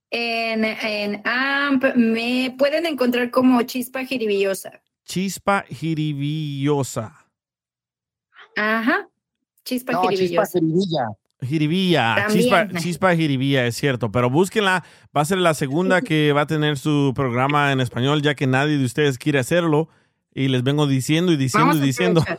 En, 0.10 0.64
en 0.64 1.22
AMP 1.28 1.96
me 1.96 2.56
pueden 2.58 2.86
encontrar 2.86 3.30
como 3.30 3.62
Chispa 3.64 4.06
Jiribillosa. 4.06 4.82
Chispa 5.06 5.66
Jiribillosa. 5.70 7.26
Ajá. 8.56 9.08
Chispa 9.68 9.92
No, 9.92 10.10
chispa 10.10 10.46
jiribilla. 10.46 11.08
Chispa, 12.30 12.68
chispa 12.80 13.16
Jiribilla, 13.16 13.66
es 13.68 13.76
cierto, 13.76 14.12
pero 14.12 14.30
búsquenla, 14.30 14.84
va 15.16 15.22
a 15.22 15.26
ser 15.26 15.38
la 15.40 15.54
segunda 15.54 16.02
que 16.02 16.32
va 16.32 16.42
a 16.42 16.48
tener 16.48 16.78
su 16.78 17.12
programa 17.16 17.72
en 17.74 17.80
español, 17.82 18.22
ya 18.22 18.34
que 18.34 18.48
nadie 18.48 18.78
de 18.78 18.86
ustedes 18.86 19.18
quiere 19.18 19.40
hacerlo, 19.40 19.90
y 20.34 20.48
les 20.48 20.64
vengo 20.64 20.88
diciendo 20.88 21.32
y 21.34 21.38
diciendo 21.38 21.68
Vamos 21.68 21.84
y 21.84 21.86
diciendo. 21.86 22.24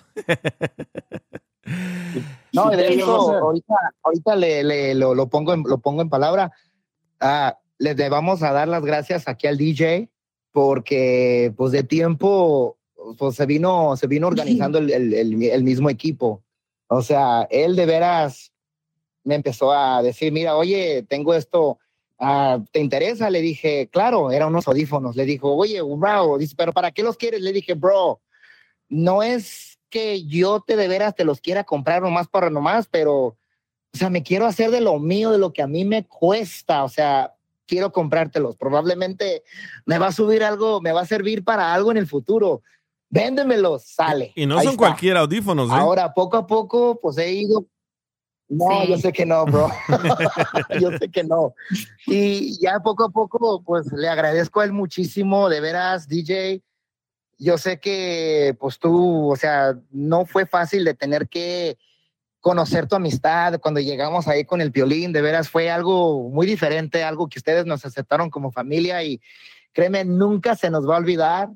No, 2.53 2.71
de 2.71 2.89
hecho, 2.95 3.05
ahorita, 3.39 3.75
ahorita 4.03 4.37
le, 4.37 4.65
le- 4.65 4.95
lo, 4.95 5.15
lo 5.15 5.29
pongo 5.29 5.53
en, 5.53 5.63
lo 5.65 5.79
pongo 5.79 6.01
en 6.01 6.09
palabra. 6.09 6.51
Ah, 7.21 7.59
les 7.79 7.95
debamos 7.95 8.43
a 8.43 8.53
dar 8.53 8.69
las 8.69 8.83
gracias 8.85 9.29
aquí 9.29 9.47
al 9.47 9.59
DJ 9.59 10.09
porque 10.51 11.53
pues 11.57 11.73
de 11.73 11.83
tiempo 11.83 12.79
pues 13.19 13.37
se 13.37 13.45
vino, 13.45 13.97
se 13.99 14.07
vino 14.07 14.27
organizando 14.29 14.79
el, 14.79 14.91
el- 14.91 15.13
el- 15.15 15.43
el 15.43 15.63
mismo 15.63 15.91
equipo. 15.91 16.43
O 16.89 17.02
sea, 17.02 17.47
él 17.51 17.77
de 17.77 17.86
veras 17.86 18.52
me 19.24 19.35
empezó 19.35 19.73
a 19.73 20.02
decir, 20.02 20.32
mira, 20.32 20.56
oye, 20.56 21.05
tengo 21.09 21.35
esto, 21.35 21.78
ah, 22.19 22.59
¿te 22.73 22.81
interesa? 22.81 23.31
Le 23.31 23.40
dije, 23.40 23.89
claro, 23.93 24.32
eran 24.32 24.48
unos 24.48 24.66
audífonos. 24.66 25.15
Le 25.16 25.27
dijo, 25.27 25.55
oye, 25.55 25.81
bro, 25.82 26.39
dice, 26.39 26.55
pero 26.56 26.73
¿para 26.73 26.90
qué 26.90 27.02
los 27.02 27.16
quieres? 27.16 27.43
Le 27.43 27.52
dije, 27.52 27.74
bro, 27.74 28.20
no 28.89 29.23
es 29.23 29.78
que 29.90 30.24
yo 30.27 30.60
te 30.66 30.77
de 30.77 30.89
veras 30.89 31.15
te 31.15 31.24
los 31.24 31.40
quiera 31.40 31.65
comprar 31.65 32.02
nomás 32.02 32.28
para 32.28 32.51
nomás, 32.51 32.89
pero, 32.90 33.16
o 33.24 33.36
sea, 33.93 34.10
me 34.10 34.23
quiero 34.23 34.47
hacer 34.47 34.70
de 34.70 34.81
lo 34.81 34.98
mío, 34.98 35.31
de 35.31 35.39
lo 35.39 35.52
que 35.52 35.62
a 35.62 35.66
mí 35.66 35.85
me 35.85 36.06
cuesta, 36.06 36.85
o 36.85 36.89
sea, 36.89 37.35
quiero 37.66 37.93
comprártelos. 37.93 38.56
Probablemente 38.56 39.44
me 39.85 39.98
va 39.98 40.09
a 40.09 40.12
subir 40.12 40.43
algo, 40.43 40.81
me 40.81 40.93
va 40.93 41.02
a 41.02 41.06
servir 41.06 41.44
para 41.44 41.74
algo 41.74 41.90
en 41.90 41.98
el 41.98 42.06
futuro. 42.06 42.62
Véndemelos, 43.10 43.85
sale. 43.85 44.32
Y 44.36 44.47
no 44.47 44.59
Ahí 44.59 44.64
son 44.64 44.74
está. 44.74 44.86
cualquier 44.86 45.16
audífonos, 45.16 45.70
¿eh? 45.70 45.74
Ahora, 45.74 46.12
poco 46.12 46.36
a 46.36 46.47
poco, 46.47 46.98
pues 47.01 47.16
he 47.18 47.32
ido. 47.32 47.66
No, 48.48 48.66
Sí. 48.82 48.89
yo 48.89 48.98
sé 48.98 49.12
que 49.12 49.26
no, 49.26 49.44
bro. 49.44 49.68
yo 50.80 50.90
sé 50.98 51.10
que 51.10 51.24
no. 51.24 51.55
Y 52.06 52.59
ya 52.60 52.80
poco 52.80 53.05
a 53.05 53.10
poco, 53.10 53.62
pues 53.62 53.90
le 53.93 54.09
agradezco 54.09 54.60
a 54.60 54.64
él 54.64 54.72
muchísimo, 54.72 55.48
de 55.48 55.60
veras, 55.60 56.09
DJ. 56.09 56.62
Yo 57.39 57.56
sé 57.56 57.78
que, 57.78 58.56
pues 58.59 58.78
tú, 58.78 59.30
o 59.32 59.36
sea, 59.36 59.78
no 59.90 60.26
fue 60.26 60.44
fácil 60.47 60.85
de 60.85 60.94
tener 60.94 61.28
que 61.28 61.78
conocer 62.40 62.86
tu 62.89 62.97
amistad 62.97 63.59
cuando 63.60 63.80
llegamos 63.80 64.28
ahí 64.28 64.44
con 64.44 64.60
el 64.60 64.70
violín, 64.70 65.12
de 65.12 65.22
veras 65.22 65.48
fue 65.48 65.70
algo 65.70 66.28
muy 66.30 66.47
diferente, 66.47 67.05
algo 67.05 67.28
que 67.28 67.39
ustedes 67.39 67.66
nos 67.66 67.85
aceptaron 67.85 68.30
como 68.30 68.51
familia 68.52 69.02
y 69.02 69.20
créeme, 69.72 70.05
nunca 70.05 70.56
se 70.56 70.70
nos 70.70 70.89
va 70.89 70.94
a 70.97 70.98
olvidar. 70.98 71.48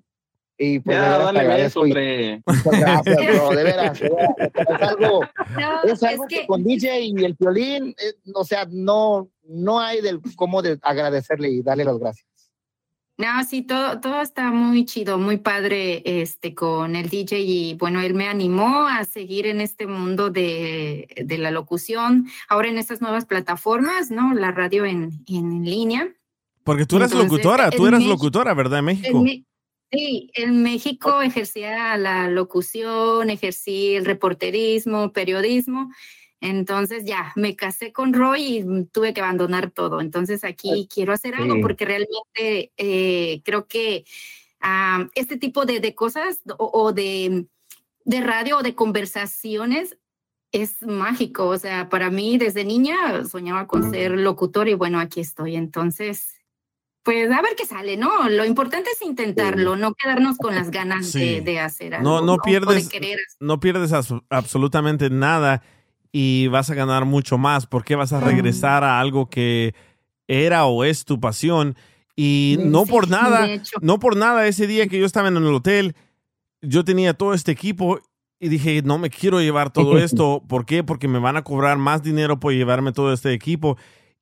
Y 0.58 0.78
pues 0.80 0.96
de 0.96 1.02
Ya, 1.02 1.18
veras 1.18 1.32
te 1.32 1.38
dale 1.46 1.62
beso, 1.62 1.80
hombre. 1.80 2.42
Muchas 2.46 2.80
gracias, 2.80 3.16
bro, 3.36 3.50
de 3.50 3.64
veras. 3.64 4.00
de 4.00 4.08
veras. 4.10 4.50
Es 4.68 4.88
algo, 4.88 5.20
No, 5.58 5.82
es 5.92 6.02
algo 6.02 6.26
que, 6.28 6.46
con 6.46 6.62
DJ 6.62 7.00
y 7.00 7.24
el 7.24 7.34
violín, 7.38 7.94
eh, 7.98 8.14
o 8.34 8.44
sea, 8.44 8.66
no, 8.70 9.28
no 9.48 9.80
hay 9.80 10.00
del 10.02 10.20
cómo 10.36 10.62
de 10.62 10.78
agradecerle 10.82 11.50
y 11.50 11.62
darle 11.62 11.84
las 11.84 11.98
gracias. 11.98 12.26
No, 13.18 13.44
sí, 13.44 13.62
todo, 13.62 14.00
todo 14.00 14.20
está 14.22 14.50
muy 14.50 14.84
chido, 14.84 15.18
muy 15.18 15.36
padre 15.36 16.02
este, 16.04 16.54
con 16.54 16.96
el 16.96 17.08
DJ 17.08 17.40
y 17.40 17.74
bueno, 17.74 18.00
él 18.00 18.14
me 18.14 18.26
animó 18.26 18.86
a 18.88 19.04
seguir 19.04 19.46
en 19.46 19.60
este 19.60 19.86
mundo 19.86 20.30
de, 20.30 21.08
de 21.24 21.38
la 21.38 21.50
locución, 21.50 22.26
ahora 22.48 22.68
en 22.68 22.78
estas 22.78 23.00
nuevas 23.00 23.26
plataformas, 23.26 24.10
¿no? 24.10 24.34
La 24.34 24.50
radio 24.50 24.84
en, 24.86 25.10
en 25.28 25.64
línea. 25.64 26.08
Porque 26.64 26.86
tú 26.86 26.96
eras 26.96 27.12
Entonces, 27.12 27.30
locutora, 27.32 27.70
tú 27.70 27.86
eras 27.86 28.00
México- 28.00 28.14
locutora, 28.14 28.54
¿verdad? 28.54 28.78
En 28.80 28.84
México. 28.86 29.18
En 29.18 29.44
sí, 29.92 30.30
en 30.34 30.62
México 30.62 31.22
ejercía 31.22 31.96
la 31.96 32.28
locución, 32.28 33.30
ejercí 33.30 33.94
el 33.94 34.04
reporterismo, 34.04 35.12
periodismo. 35.12 35.90
Entonces 36.40 37.04
ya 37.04 37.32
me 37.36 37.54
casé 37.54 37.92
con 37.92 38.12
Roy 38.12 38.58
y 38.58 38.84
tuve 38.86 39.14
que 39.14 39.20
abandonar 39.20 39.70
todo. 39.70 40.00
Entonces 40.00 40.42
aquí 40.42 40.88
quiero 40.92 41.12
hacer 41.12 41.36
algo 41.36 41.60
porque 41.60 41.84
realmente 41.84 42.72
eh, 42.76 43.42
creo 43.44 43.68
que 43.68 44.04
ah, 44.60 45.08
este 45.14 45.36
tipo 45.36 45.66
de, 45.66 45.78
de 45.78 45.94
cosas 45.94 46.40
o, 46.58 46.70
o 46.72 46.92
de, 46.92 47.46
de 48.04 48.20
radio 48.22 48.58
o 48.58 48.62
de 48.62 48.74
conversaciones 48.74 49.96
es 50.50 50.82
mágico. 50.82 51.46
O 51.46 51.58
sea, 51.58 51.88
para 51.88 52.10
mí 52.10 52.38
desde 52.38 52.64
niña 52.64 53.24
soñaba 53.24 53.68
con 53.68 53.90
ser 53.92 54.10
locutor 54.12 54.68
y 54.68 54.74
bueno, 54.74 54.98
aquí 54.98 55.20
estoy. 55.20 55.54
Entonces, 55.54 56.41
pues 57.02 57.30
a 57.30 57.42
ver 57.42 57.52
qué 57.56 57.66
sale, 57.66 57.96
¿no? 57.96 58.28
Lo 58.28 58.44
importante 58.44 58.90
es 58.90 59.02
intentarlo, 59.06 59.76
no 59.76 59.92
quedarnos 59.94 60.36
con 60.36 60.54
las 60.54 60.70
ganas 60.70 61.06
Sí. 61.10 61.18
de, 61.18 61.40
de 61.40 61.60
hacer 61.60 61.94
algo. 61.94 62.08
No, 62.08 62.24
no 62.24 62.36
pierdes, 62.38 62.88
no 63.40 63.58
pierdes 63.60 63.92
abs- 63.92 64.22
absolutamente 64.30 65.10
nada 65.10 65.62
y 66.12 66.46
vas 66.48 66.70
a 66.70 66.74
ganar 66.74 67.04
mucho 67.04 67.38
más 67.38 67.66
porque 67.66 67.96
vas 67.96 68.12
a 68.12 68.20
regresar 68.20 68.84
a 68.84 69.00
algo 69.00 69.28
que 69.30 69.74
era 70.28 70.66
o 70.66 70.84
es 70.84 71.04
tu 71.04 71.18
pasión 71.20 71.76
y 72.14 72.58
no 72.60 72.84
Sí, 72.84 72.90
por 72.90 73.08
nada, 73.08 73.48
no 73.80 73.98
por 73.98 74.16
nada 74.16 74.46
ese 74.46 74.66
día 74.66 74.86
que 74.86 74.98
yo 74.98 75.06
estaba 75.06 75.28
en 75.28 75.36
el 75.38 75.46
hotel, 75.46 75.96
yo 76.60 76.84
tenía 76.84 77.14
todo 77.14 77.34
este 77.34 77.50
equipo 77.50 77.98
y 78.38 78.48
dije, 78.48 78.82
no 78.82 78.98
me 78.98 79.08
quiero 79.10 79.40
llevar 79.40 79.72
todo 79.72 79.98
esto, 79.98 80.42
¿por 80.48 80.66
qué? 80.66 80.84
Porque 80.84 81.08
me 81.08 81.18
van 81.18 81.36
a 81.36 81.42
cobrar 81.42 81.78
más 81.78 82.02
dinero 82.02 82.38
por 82.38 82.52
llevarme 82.52 82.92
todo 82.92 83.12
este 83.12 83.32
equipo 83.32 83.76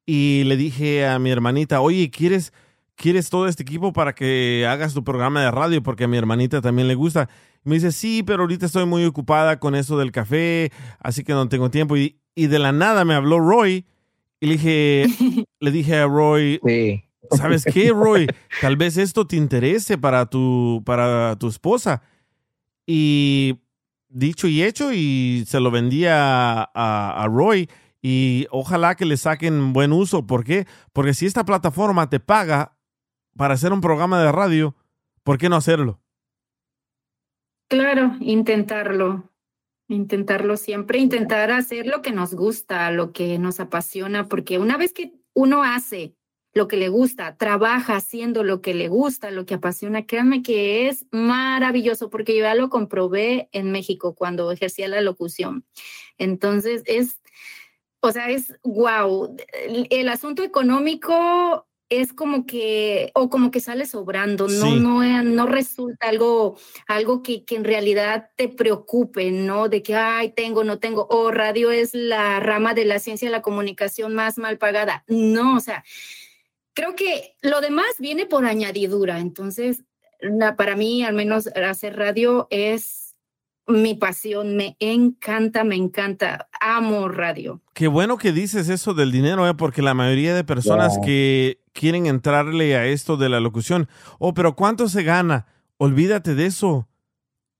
y 0.06 0.44
le 0.44 0.56
dije 0.56 1.06
a 1.06 1.18
mi 1.18 1.30
hermanita, 1.30 1.80
oye, 1.80 2.10
¿quieres 2.10 2.52
¿quieres 3.00 3.30
todo 3.30 3.48
este 3.48 3.62
equipo 3.62 3.92
para 3.94 4.14
que 4.14 4.66
hagas 4.68 4.92
tu 4.92 5.02
programa 5.02 5.42
de 5.42 5.50
radio? 5.50 5.82
Porque 5.82 6.04
a 6.04 6.08
mi 6.08 6.18
hermanita 6.18 6.60
también 6.60 6.86
le 6.86 6.94
gusta. 6.94 7.28
Me 7.64 7.74
dice, 7.76 7.92
sí, 7.92 8.22
pero 8.22 8.42
ahorita 8.42 8.66
estoy 8.66 8.84
muy 8.86 9.04
ocupada 9.04 9.58
con 9.58 9.74
eso 9.74 9.98
del 9.98 10.12
café, 10.12 10.70
así 10.98 11.24
que 11.24 11.32
no 11.32 11.48
tengo 11.48 11.70
tiempo. 11.70 11.96
Y, 11.96 12.18
y 12.34 12.46
de 12.46 12.58
la 12.58 12.72
nada 12.72 13.04
me 13.04 13.14
habló 13.14 13.40
Roy 13.40 13.86
y 14.40 14.46
le 14.46 14.52
dije, 14.52 15.06
le 15.60 15.70
dije 15.70 15.96
a 15.96 16.06
Roy, 16.06 16.58
¿sabes 17.32 17.64
qué, 17.64 17.90
Roy? 17.90 18.26
Tal 18.60 18.76
vez 18.76 18.96
esto 18.98 19.26
te 19.26 19.36
interese 19.36 19.96
para 19.98 20.26
tu, 20.26 20.82
para 20.84 21.36
tu 21.38 21.48
esposa. 21.48 22.02
Y 22.86 23.58
dicho 24.08 24.46
y 24.48 24.62
hecho, 24.62 24.92
y 24.92 25.44
se 25.46 25.60
lo 25.60 25.70
vendí 25.70 26.04
a, 26.06 26.62
a- 26.74 27.22
a 27.22 27.26
Roy. 27.28 27.68
Y 28.02 28.46
ojalá 28.50 28.94
que 28.94 29.04
le 29.04 29.16
saquen 29.18 29.72
buen 29.74 29.92
uso. 29.92 30.26
¿Por 30.26 30.44
qué? 30.44 30.66
Porque 30.94 31.12
si 31.14 31.26
esta 31.26 31.44
plataforma 31.44 32.08
te 32.08 32.18
paga 32.18 32.72
para 33.36 33.54
hacer 33.54 33.72
un 33.72 33.80
programa 33.80 34.22
de 34.22 34.32
radio, 34.32 34.74
¿por 35.22 35.38
qué 35.38 35.48
no 35.48 35.56
hacerlo? 35.56 36.00
Claro, 37.68 38.16
intentarlo, 38.20 39.30
intentarlo 39.88 40.56
siempre, 40.56 40.98
intentar 40.98 41.50
hacer 41.50 41.86
lo 41.86 42.02
que 42.02 42.12
nos 42.12 42.34
gusta, 42.34 42.90
lo 42.90 43.12
que 43.12 43.38
nos 43.38 43.60
apasiona, 43.60 44.28
porque 44.28 44.58
una 44.58 44.76
vez 44.76 44.92
que 44.92 45.14
uno 45.34 45.62
hace 45.62 46.14
lo 46.52 46.66
que 46.66 46.76
le 46.76 46.88
gusta, 46.88 47.36
trabaja 47.36 47.96
haciendo 47.96 48.42
lo 48.42 48.60
que 48.60 48.74
le 48.74 48.88
gusta, 48.88 49.30
lo 49.30 49.46
que 49.46 49.54
apasiona, 49.54 50.04
créanme 50.04 50.42
que 50.42 50.88
es 50.88 51.06
maravilloso, 51.12 52.10
porque 52.10 52.36
yo 52.36 52.42
ya 52.42 52.56
lo 52.56 52.70
comprobé 52.70 53.48
en 53.52 53.70
México 53.70 54.14
cuando 54.14 54.50
ejercía 54.50 54.88
la 54.88 55.00
locución. 55.00 55.64
Entonces, 56.18 56.82
es, 56.86 57.20
o 58.00 58.10
sea, 58.10 58.30
es 58.30 58.58
wow. 58.64 59.36
El, 59.64 59.86
el 59.90 60.08
asunto 60.08 60.42
económico 60.42 61.68
es 61.90 62.12
como 62.12 62.46
que, 62.46 63.10
o 63.14 63.28
como 63.28 63.50
que 63.50 63.60
sale 63.60 63.84
sobrando, 63.84 64.48
no, 64.48 64.66
Sí. 64.66 64.80
no, 64.80 65.02
eh, 65.02 65.22
no 65.24 65.46
resulta 65.46 66.08
algo, 66.08 66.56
algo 66.86 67.22
que, 67.22 67.44
que 67.44 67.56
en 67.56 67.64
realidad 67.64 68.30
te 68.36 68.48
preocupe, 68.48 69.30
¿no? 69.32 69.68
De 69.68 69.82
que, 69.82 69.96
ay, 69.96 70.30
tengo, 70.32 70.64
no 70.64 70.78
tengo, 70.78 71.06
o 71.10 71.30
radio 71.32 71.70
es 71.72 71.92
la 71.94 72.40
rama 72.40 72.74
de 72.74 72.84
la 72.84 73.00
ciencia 73.00 73.28
de 73.28 73.32
la 73.32 73.42
comunicación 73.42 74.14
más 74.14 74.38
mal 74.38 74.56
pagada. 74.56 75.04
No, 75.08 75.56
o 75.56 75.60
sea, 75.60 75.84
creo 76.74 76.94
que 76.94 77.34
lo 77.42 77.60
demás 77.60 77.86
viene 77.98 78.24
por 78.26 78.46
añadidura. 78.46 79.18
Entonces, 79.18 79.82
para 80.56 80.76
mí, 80.76 81.02
al 81.02 81.14
menos 81.14 81.48
hacer 81.48 81.96
radio 81.96 82.46
es 82.50 82.99
mi 83.70 83.94
pasión, 83.94 84.56
me 84.56 84.76
encanta, 84.80 85.64
me 85.64 85.76
encanta, 85.76 86.48
amo 86.60 87.08
radio. 87.08 87.60
Qué 87.74 87.88
bueno 87.88 88.18
que 88.18 88.32
dices 88.32 88.68
eso 88.68 88.94
del 88.94 89.12
dinero, 89.12 89.48
¿eh? 89.48 89.54
porque 89.54 89.82
la 89.82 89.94
mayoría 89.94 90.34
de 90.34 90.44
personas 90.44 90.98
que 91.04 91.60
quieren 91.72 92.06
entrarle 92.06 92.76
a 92.76 92.86
esto 92.86 93.16
de 93.16 93.28
la 93.28 93.40
locución, 93.40 93.88
oh, 94.18 94.34
pero 94.34 94.54
¿cuánto 94.56 94.88
se 94.88 95.02
gana? 95.02 95.46
Olvídate 95.78 96.34
de 96.34 96.46
eso. 96.46 96.88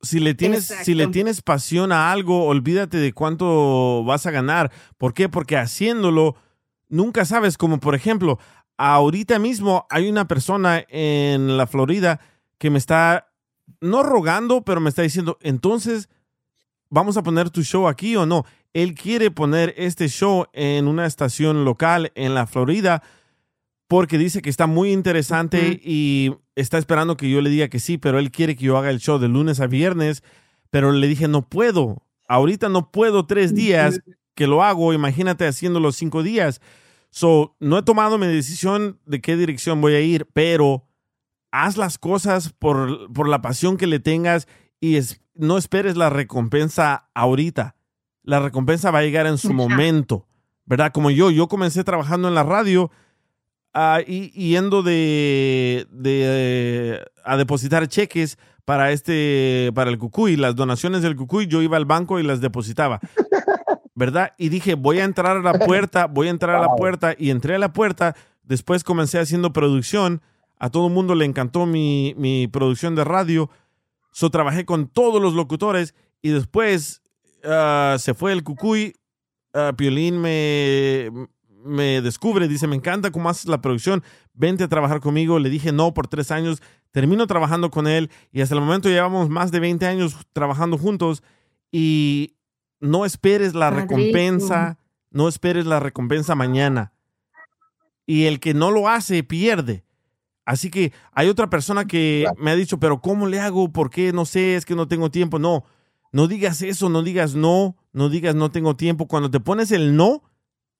Si 0.02 0.18
le 0.18 0.34
tienes, 0.34 0.66
si 0.66 0.94
le 0.94 1.08
tienes 1.08 1.42
pasión 1.42 1.92
a 1.92 2.10
algo, 2.10 2.46
olvídate 2.46 2.96
de 2.96 3.12
cuánto 3.12 4.02
vas 4.04 4.26
a 4.26 4.30
ganar. 4.30 4.72
¿Por 4.96 5.12
qué? 5.12 5.28
Porque 5.28 5.56
haciéndolo, 5.56 6.36
nunca 6.88 7.24
sabes, 7.24 7.58
como 7.58 7.80
por 7.80 7.94
ejemplo, 7.94 8.38
ahorita 8.78 9.38
mismo 9.38 9.86
hay 9.90 10.08
una 10.08 10.26
persona 10.26 10.84
en 10.88 11.58
la 11.58 11.66
Florida 11.66 12.20
que 12.58 12.70
me 12.70 12.78
está, 12.78 13.29
no 13.80 14.02
rogando, 14.02 14.62
pero 14.62 14.80
me 14.80 14.88
está 14.88 15.02
diciendo, 15.02 15.38
entonces, 15.40 16.08
¿vamos 16.88 17.16
a 17.16 17.22
poner 17.22 17.50
tu 17.50 17.62
show 17.62 17.88
aquí 17.88 18.16
o 18.16 18.26
no? 18.26 18.44
Él 18.72 18.94
quiere 18.94 19.30
poner 19.30 19.74
este 19.76 20.08
show 20.08 20.46
en 20.52 20.86
una 20.86 21.06
estación 21.06 21.64
local 21.64 22.12
en 22.14 22.34
la 22.34 22.46
Florida 22.46 23.02
porque 23.88 24.18
dice 24.18 24.40
que 24.40 24.50
está 24.50 24.68
muy 24.68 24.92
interesante 24.92 25.80
y 25.82 26.32
está 26.54 26.78
esperando 26.78 27.16
que 27.16 27.28
yo 27.28 27.40
le 27.40 27.50
diga 27.50 27.66
que 27.66 27.80
sí, 27.80 27.98
pero 27.98 28.20
él 28.20 28.30
quiere 28.30 28.54
que 28.54 28.66
yo 28.66 28.78
haga 28.78 28.90
el 28.90 29.00
show 29.00 29.18
de 29.18 29.26
lunes 29.26 29.58
a 29.58 29.66
viernes, 29.66 30.22
pero 30.70 30.92
le 30.92 31.08
dije, 31.08 31.26
no 31.26 31.48
puedo, 31.48 32.06
ahorita 32.28 32.68
no 32.68 32.92
puedo 32.92 33.26
tres 33.26 33.52
días 33.52 34.00
que 34.36 34.46
lo 34.46 34.62
hago, 34.62 34.92
imagínate 34.92 35.44
haciéndolo 35.44 35.90
cinco 35.90 36.22
días. 36.22 36.60
So, 37.10 37.56
no 37.58 37.78
he 37.78 37.82
tomado 37.82 38.16
mi 38.16 38.28
decisión 38.28 39.00
de 39.06 39.20
qué 39.20 39.36
dirección 39.36 39.80
voy 39.80 39.94
a 39.94 40.00
ir, 40.00 40.28
pero 40.32 40.86
haz 41.52 41.76
las 41.76 41.98
cosas 41.98 42.52
por, 42.52 43.12
por 43.12 43.28
la 43.28 43.40
pasión 43.42 43.76
que 43.76 43.86
le 43.86 43.98
tengas 44.00 44.46
y 44.80 44.96
es- 44.96 45.20
no 45.34 45.56
esperes 45.58 45.96
la 45.96 46.10
recompensa 46.10 47.08
ahorita. 47.14 47.74
La 48.22 48.40
recompensa 48.40 48.90
va 48.90 48.98
a 48.98 49.02
llegar 49.02 49.26
en 49.26 49.38
su 49.38 49.52
momento, 49.52 50.26
¿verdad? 50.66 50.92
Como 50.92 51.10
yo, 51.10 51.30
yo 51.30 51.48
comencé 51.48 51.82
trabajando 51.84 52.28
en 52.28 52.34
la 52.34 52.42
radio 52.42 52.90
ah, 53.72 54.00
y 54.06 54.30
y 54.34 54.50
yendo 54.50 54.82
de, 54.82 55.86
de, 55.90 57.00
a 57.24 57.36
depositar 57.36 57.86
cheques 57.88 58.38
para 58.66 58.92
este 58.92 59.72
para 59.74 59.90
el 59.90 59.98
Cucuy, 59.98 60.36
las 60.36 60.54
donaciones 60.54 61.02
del 61.02 61.16
Cucuy, 61.16 61.46
yo 61.46 61.62
iba 61.62 61.76
al 61.78 61.86
banco 61.86 62.20
y 62.20 62.22
las 62.22 62.40
depositaba. 62.40 63.00
¿Verdad? 63.94 64.34
Y 64.38 64.48
dije, 64.48 64.74
voy 64.74 64.98
a 65.00 65.04
entrar 65.04 65.36
a 65.36 65.40
la 65.40 65.58
puerta, 65.58 66.06
voy 66.06 66.28
a 66.28 66.30
entrar 66.30 66.56
a 66.56 66.60
la 66.60 66.74
puerta 66.76 67.14
y 67.18 67.30
entré 67.30 67.54
a 67.56 67.58
la 67.58 67.72
puerta, 67.72 68.14
después 68.42 68.84
comencé 68.84 69.18
haciendo 69.18 69.52
producción, 69.52 70.22
a 70.60 70.70
todo 70.70 70.86
el 70.86 70.92
mundo 70.92 71.16
le 71.16 71.24
encantó 71.24 71.66
mi, 71.66 72.14
mi 72.16 72.46
producción 72.46 72.94
de 72.94 73.02
radio, 73.02 73.50
so 74.12 74.30
trabajé 74.30 74.64
con 74.64 74.86
todos 74.86 75.20
los 75.20 75.34
locutores 75.34 75.94
y 76.22 76.28
después 76.28 77.02
ah, 77.44 77.96
se 77.98 78.14
fue 78.14 78.32
el 78.32 78.44
Cucuy, 78.44 78.94
ah, 79.54 79.72
Piolín 79.76 80.20
me, 80.20 81.10
me 81.64 82.02
descubre, 82.02 82.46
dice, 82.46 82.66
me 82.66 82.76
encanta 82.76 83.10
cómo 83.10 83.28
haces 83.28 83.46
la 83.46 83.60
producción, 83.60 84.04
vente 84.34 84.64
a 84.64 84.68
trabajar 84.68 85.00
conmigo. 85.00 85.38
Le 85.38 85.50
dije 85.50 85.72
no 85.72 85.94
por 85.94 86.08
tres 86.08 86.30
años, 86.30 86.62
termino 86.90 87.26
trabajando 87.26 87.70
con 87.70 87.86
él 87.86 88.10
y 88.30 88.42
hasta 88.42 88.54
el 88.54 88.60
momento 88.60 88.88
llevamos 88.88 89.28
más 89.28 89.50
de 89.50 89.60
20 89.60 89.86
años 89.86 90.16
trabajando 90.32 90.78
juntos 90.78 91.22
y 91.72 92.36
no 92.80 93.04
esperes 93.04 93.54
la 93.54 93.70
recompensa, 93.70 94.78
no 95.10 95.28
esperes 95.28 95.66
la 95.66 95.80
recompensa 95.80 96.34
mañana. 96.34 96.92
Y 98.06 98.24
el 98.24 98.40
que 98.40 98.54
no 98.54 98.70
lo 98.70 98.88
hace 98.88 99.22
pierde. 99.22 99.84
Así 100.44 100.70
que 100.70 100.92
hay 101.12 101.28
otra 101.28 101.50
persona 101.50 101.86
que 101.86 102.26
me 102.38 102.50
ha 102.50 102.56
dicho, 102.56 102.80
pero 102.80 103.00
¿cómo 103.00 103.26
le 103.26 103.40
hago? 103.40 103.70
¿Por 103.72 103.90
qué? 103.90 104.12
No 104.12 104.24
sé, 104.24 104.56
es 104.56 104.64
que 104.64 104.74
no 104.74 104.88
tengo 104.88 105.10
tiempo. 105.10 105.38
No, 105.38 105.64
no 106.12 106.26
digas 106.26 106.62
eso, 106.62 106.88
no 106.88 107.02
digas 107.02 107.34
no, 107.34 107.76
no 107.92 108.08
digas 108.08 108.34
no 108.34 108.50
tengo 108.50 108.76
tiempo. 108.76 109.06
Cuando 109.06 109.30
te 109.30 109.40
pones 109.40 109.70
el 109.70 109.96
no, 109.96 110.22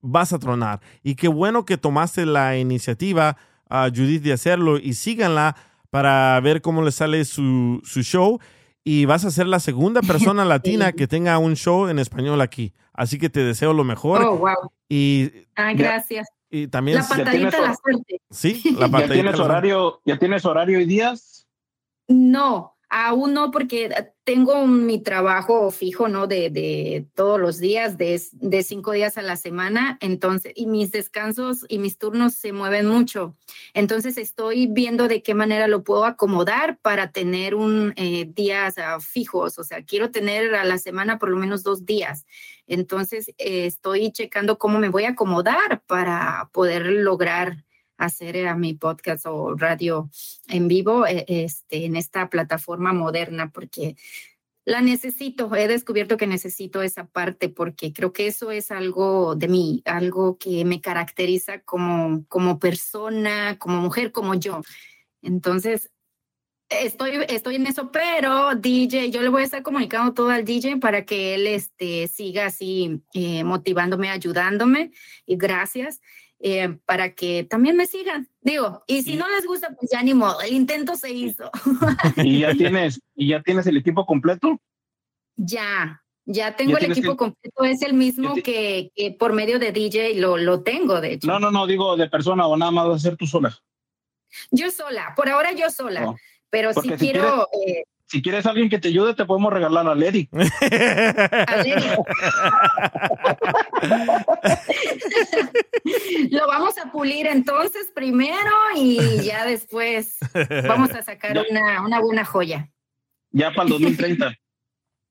vas 0.01 0.33
a 0.33 0.39
tronar. 0.39 0.81
Y 1.03 1.15
qué 1.15 1.29
bueno 1.29 1.65
que 1.65 1.77
tomaste 1.77 2.27
la 2.27 2.57
iniciativa, 2.59 3.37
a 3.69 3.89
Judith, 3.89 4.23
de 4.23 4.33
hacerlo 4.33 4.79
y 4.79 4.95
síganla 4.95 5.57
para 5.91 6.39
ver 6.41 6.61
cómo 6.61 6.83
le 6.83 6.91
sale 6.91 7.25
su, 7.25 7.81
su 7.85 8.03
show. 8.03 8.41
Y 8.83 9.05
vas 9.05 9.25
a 9.25 9.31
ser 9.31 9.47
la 9.47 9.61
segunda 9.61 10.01
persona 10.03 10.45
latina 10.45 10.93
que 10.93 11.07
tenga 11.07 11.39
un 11.39 11.55
show 11.55 11.89
en 11.89 11.99
español 11.99 12.41
aquí. 12.41 12.73
Así 12.93 13.19
que 13.19 13.31
te 13.31 13.45
deseo 13.45 13.73
lo 13.73 13.85
mejor. 13.85 14.23
Oh, 14.23 14.37
wow. 14.37 14.73
Y, 14.89 15.31
Ay, 15.55 15.77
gracias. 15.77 16.27
Y 16.51 16.67
también... 16.69 16.99
La 16.99 17.05
patadita 17.09 17.57
de 17.57 17.63
la 17.69 17.77
suerte. 17.77 18.21
Sí, 18.31 18.63
la 18.79 18.89
¿Ya 18.89 19.09
tienes 19.09 19.39
la- 19.39 19.45
horario, 19.45 20.01
ya 20.05 20.19
tienes 20.19 20.45
horario 20.45 20.81
y 20.81 20.85
días? 20.85 21.47
No, 22.09 22.77
aún 22.89 23.33
no, 23.35 23.53
porque 23.53 23.89
tengo 24.25 24.67
mi 24.67 24.99
trabajo 25.01 25.71
fijo, 25.71 26.09
¿no? 26.09 26.27
De, 26.27 26.51
de 26.51 27.07
todos 27.15 27.41
los 27.41 27.59
días, 27.59 27.97
de, 27.99 28.21
de 28.33 28.63
cinco 28.65 28.93
días 28.93 29.17
a 29.17 29.23
la 29.23 29.37
semana, 29.37 29.97
entonces, 30.01 30.53
y 30.57 30.67
mis 30.67 30.91
descansos 30.91 31.65
y 31.69 31.79
mis 31.79 31.99
turnos 31.99 32.35
se 32.35 32.53
mueven 32.53 32.87
mucho. 32.87 33.37
Entonces, 33.75 34.19
estoy 34.19 34.67
viendo 34.67 35.07
de 35.07 35.23
qué 35.23 35.35
manera 35.35 35.69
lo 35.69 35.85
puedo 35.85 36.05
acomodar 36.05 36.79
para 36.79 37.13
tener 37.13 37.55
un 37.55 37.93
eh, 37.97 38.29
días 38.35 38.77
ah, 38.79 38.99
fijos, 39.01 39.59
o 39.59 39.65
sea, 39.65 39.85
quiero 39.85 40.11
tener 40.11 40.55
a 40.57 40.65
la 40.65 40.79
semana 40.79 41.19
por 41.19 41.29
lo 41.31 41.37
menos 41.37 41.63
dos 41.63 41.87
días. 41.87 42.27
Entonces, 42.71 43.31
eh, 43.37 43.67
estoy 43.67 44.13
checando 44.13 44.57
cómo 44.57 44.79
me 44.79 44.91
voy 44.91 45.05
a 45.05 45.11
acomodar 45.11 45.83
para 45.89 46.51
poder 46.53 46.87
lograr 46.87 47.65
hacer 47.97 48.37
eh, 48.37 48.55
mi 48.55 48.75
podcast 48.75 49.27
o 49.27 49.57
radio 49.57 50.09
en 50.47 50.69
vivo 50.69 51.05
eh, 51.05 51.25
este, 51.27 51.85
en 51.85 51.97
esta 51.97 52.31
plataforma 52.31 52.93
moderna, 52.93 53.51
porque 53.51 53.97
la 54.65 54.83
necesito, 54.83 55.53
he 55.57 55.67
descubierto 55.67 56.17
que 56.17 56.29
necesito 56.29 56.81
esa 56.83 57.07
parte 57.07 57.49
porque 57.49 57.93
creo 57.93 58.13
que 58.13 58.29
eso 58.29 58.53
es 58.53 58.71
algo 58.71 59.35
de 59.35 59.49
mí, 59.49 59.83
algo 59.85 60.39
que 60.39 60.65
me 60.65 60.81
caracteriza 60.81 61.63
como, 61.63 62.25
como 62.29 62.61
persona, 62.61 63.59
como 63.59 63.81
mujer, 63.81 64.13
como 64.13 64.35
yo. 64.35 64.61
Entonces, 65.23 65.91
estoy, 66.71 67.13
estoy 67.29 67.57
en 67.57 67.67
eso, 67.67 67.91
pero 67.93 68.55
DJ, 68.55 69.11
yo 69.11 69.23
le 69.23 69.29
voy 69.29 69.43
a 69.43 69.45
estar 69.45 69.63
comunicando 69.63 70.15
todo 70.15 70.31
al 70.31 70.45
DJ 70.45 70.77
para 70.79 71.05
que 71.05 71.35
él 71.35 71.47
este, 71.47 72.09
siga 72.09 72.47
así 72.47 73.03
eh, 73.15 73.45
motivándome, 73.45 74.09
ayudándome 74.11 74.93
y 75.27 75.37
gracias. 75.37 76.01
eh, 76.43 76.79
para 76.87 77.15
que 77.15 77.45
también 77.45 77.77
me 77.77 77.85
sigan, 77.87 78.27
digo, 78.41 78.83
y 78.87 79.03
si 79.03 79.17
no 79.17 79.29
les 79.29 79.45
gusta, 79.47 79.75
pues 79.79 79.91
ya 79.93 80.03
ni 80.03 80.15
modo, 80.15 80.41
el 80.41 80.55
intento 80.55 80.97
se 80.97 81.11
hizo. 81.13 81.51
¿Y 82.17 82.41
ya 82.41 82.55
tienes, 82.55 82.99
y 83.15 83.29
ya 83.29 83.43
tienes 83.43 83.67
el 83.67 83.77
equipo 83.77 84.07
completo? 84.07 84.59
Ya, 85.37 86.03
ya 86.25 86.57
tengo 86.57 86.79
Ya 86.79 86.87
el 86.87 86.93
equipo 86.93 87.13
que- 87.13 87.17
completo, 87.19 87.65
es 87.65 87.83
el 87.83 87.93
mismo 87.93 88.35
que, 88.37 88.91
que 88.95 89.11
por 89.13 89.33
medio 89.35 89.59
de 89.59 89.73
DJ 89.73 90.15
lo, 90.15 90.37
lo 90.39 90.63
tengo, 90.63 91.01
de 91.03 91.13
hecho. 91.15 91.27
No, 91.27 91.39
no, 91.39 91.51
no, 91.51 91.67
digo 91.67 91.95
de 91.97 92.09
persona 92.09 92.47
o 92.47 92.57
nada 92.57 92.71
más 92.71 92.89
vas 92.89 92.97
a 92.97 93.09
ser 93.11 93.17
tú 93.19 93.27
sola. 93.27 93.55
Yo 94.51 94.71
sola, 94.71 95.13
por 95.17 95.29
ahora 95.29 95.53
yo 95.53 95.69
sola, 95.71 96.01
No. 96.03 96.17
Pero 96.51 96.73
si 96.73 96.75
Porque 96.75 96.99
si 96.99 97.11
quiero... 97.13 97.49
eh, 97.67 97.85
Si 98.07 98.21
quieres 98.23 98.45
alguien 98.47 98.69
que 98.69 98.79
te 98.81 98.89
ayude, 98.89 99.15
te 99.15 99.25
podemos 99.25 99.53
regalar 99.53 99.87
a 99.87 99.95
Lady. 99.95 100.29
lo 106.31 106.47
vamos 106.47 106.75
a 106.79 106.91
pulir 106.91 107.27
entonces 107.27 107.91
primero 107.95 108.51
y 108.77 109.23
ya 109.23 109.45
después 109.47 110.17
vamos 110.67 110.91
a 110.91 111.03
sacar 111.03 111.35
Ya. 111.35 111.45
una, 111.51 111.83
una 111.83 112.01
buena 112.01 112.25
joya. 112.25 112.71
Ya 113.33 113.51
para 113.53 113.65
el 113.65 113.71
2030. 113.71 114.35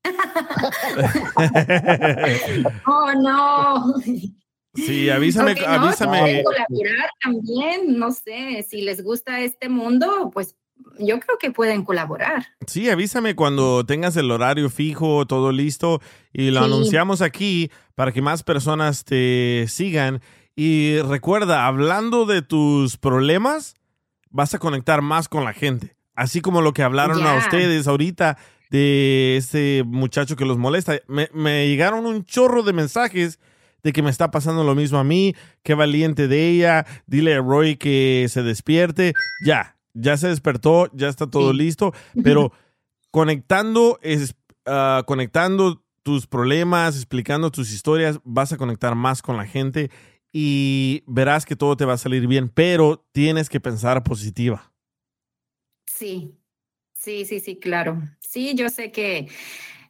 Oh, 2.86 3.12
no. 3.20 3.94
Sí, 4.74 5.10
avísame, 5.10 5.54
no, 5.54 5.58
si 5.60 5.64
avísame. 5.64 6.42
colaborar 6.44 7.10
también, 7.22 7.98
no 7.98 8.12
sé, 8.12 8.64
si 8.68 8.82
les 8.82 9.02
gusta 9.02 9.40
este 9.40 9.68
mundo, 9.68 10.30
pues 10.32 10.54
yo 11.00 11.18
creo 11.20 11.38
que 11.38 11.50
pueden 11.50 11.84
colaborar. 11.84 12.46
Sí, 12.66 12.88
avísame 12.90 13.34
cuando 13.34 13.84
tengas 13.84 14.16
el 14.16 14.30
horario 14.30 14.70
fijo, 14.70 15.26
todo 15.26 15.50
listo, 15.52 16.00
y 16.32 16.50
lo 16.50 16.60
Sí. 16.60 16.66
anunciamos 16.66 17.22
aquí 17.22 17.70
para 17.94 18.12
que 18.12 18.22
más 18.22 18.42
personas 18.42 19.04
te 19.04 19.64
sigan. 19.68 20.20
Y 20.56 20.98
recuerda, 21.00 21.66
hablando 21.66 22.26
de 22.26 22.42
tus 22.42 22.96
problemas, 22.96 23.74
vas 24.30 24.54
a 24.54 24.58
conectar 24.58 25.02
más 25.02 25.28
con 25.28 25.44
la 25.44 25.52
gente. 25.52 25.96
Así 26.14 26.40
como 26.40 26.60
lo 26.60 26.72
que 26.74 26.82
hablaron 26.82 27.24
a 27.26 27.36
ustedes 27.36 27.86
ahorita 27.88 28.36
de 28.70 29.36
ese 29.38 29.82
muchacho 29.86 30.36
que 30.36 30.44
los 30.44 30.58
molesta. 30.58 30.98
Me, 31.08 31.28
me 31.32 31.66
llegaron 31.66 32.04
un 32.06 32.24
chorro 32.24 32.62
de 32.62 32.72
mensajes 32.72 33.38
de 33.82 33.92
que 33.92 34.02
me 34.02 34.10
está 34.10 34.30
pasando 34.30 34.62
lo 34.62 34.74
mismo 34.74 34.98
a 34.98 35.04
mí, 35.04 35.34
qué 35.62 35.72
valiente 35.74 36.28
de 36.28 36.50
ella, 36.50 36.84
dile 37.06 37.34
a 37.34 37.40
Roy 37.40 37.76
que 37.76 38.26
se 38.28 38.42
despierte. 38.42 39.14
Ya, 39.46 39.76
ya 40.00 40.16
se 40.16 40.28
despertó, 40.28 40.90
ya 40.92 41.08
está 41.08 41.28
todo 41.28 41.52
listo, 41.52 41.92
pero 42.24 42.52
conectando 43.10 43.98
es 44.02 44.34
ah, 44.66 45.02
conectando 45.06 45.82
tus 46.02 46.26
problemas, 46.26 46.96
explicando 46.96 47.50
tus 47.50 47.72
historias, 47.72 48.20
vas 48.24 48.52
a 48.52 48.56
conectar 48.56 48.94
más 48.94 49.22
con 49.22 49.36
la 49.36 49.46
gente 49.46 49.90
y 50.32 51.02
verás 51.06 51.44
que 51.44 51.56
todo 51.56 51.76
te 51.76 51.84
va 51.84 51.94
a 51.94 51.98
salir 51.98 52.26
bien, 52.26 52.48
pero 52.48 53.04
tienes 53.12 53.48
que 53.48 53.60
pensar 53.60 54.02
positiva. 54.02 54.72
Sí, 55.86 56.38
sí, 56.94 57.24
sí, 57.24 57.40
sí, 57.40 57.58
claro. 57.58 58.00
Sí, 58.20 58.54
yo 58.54 58.70
sé 58.70 58.92
que 58.92 59.28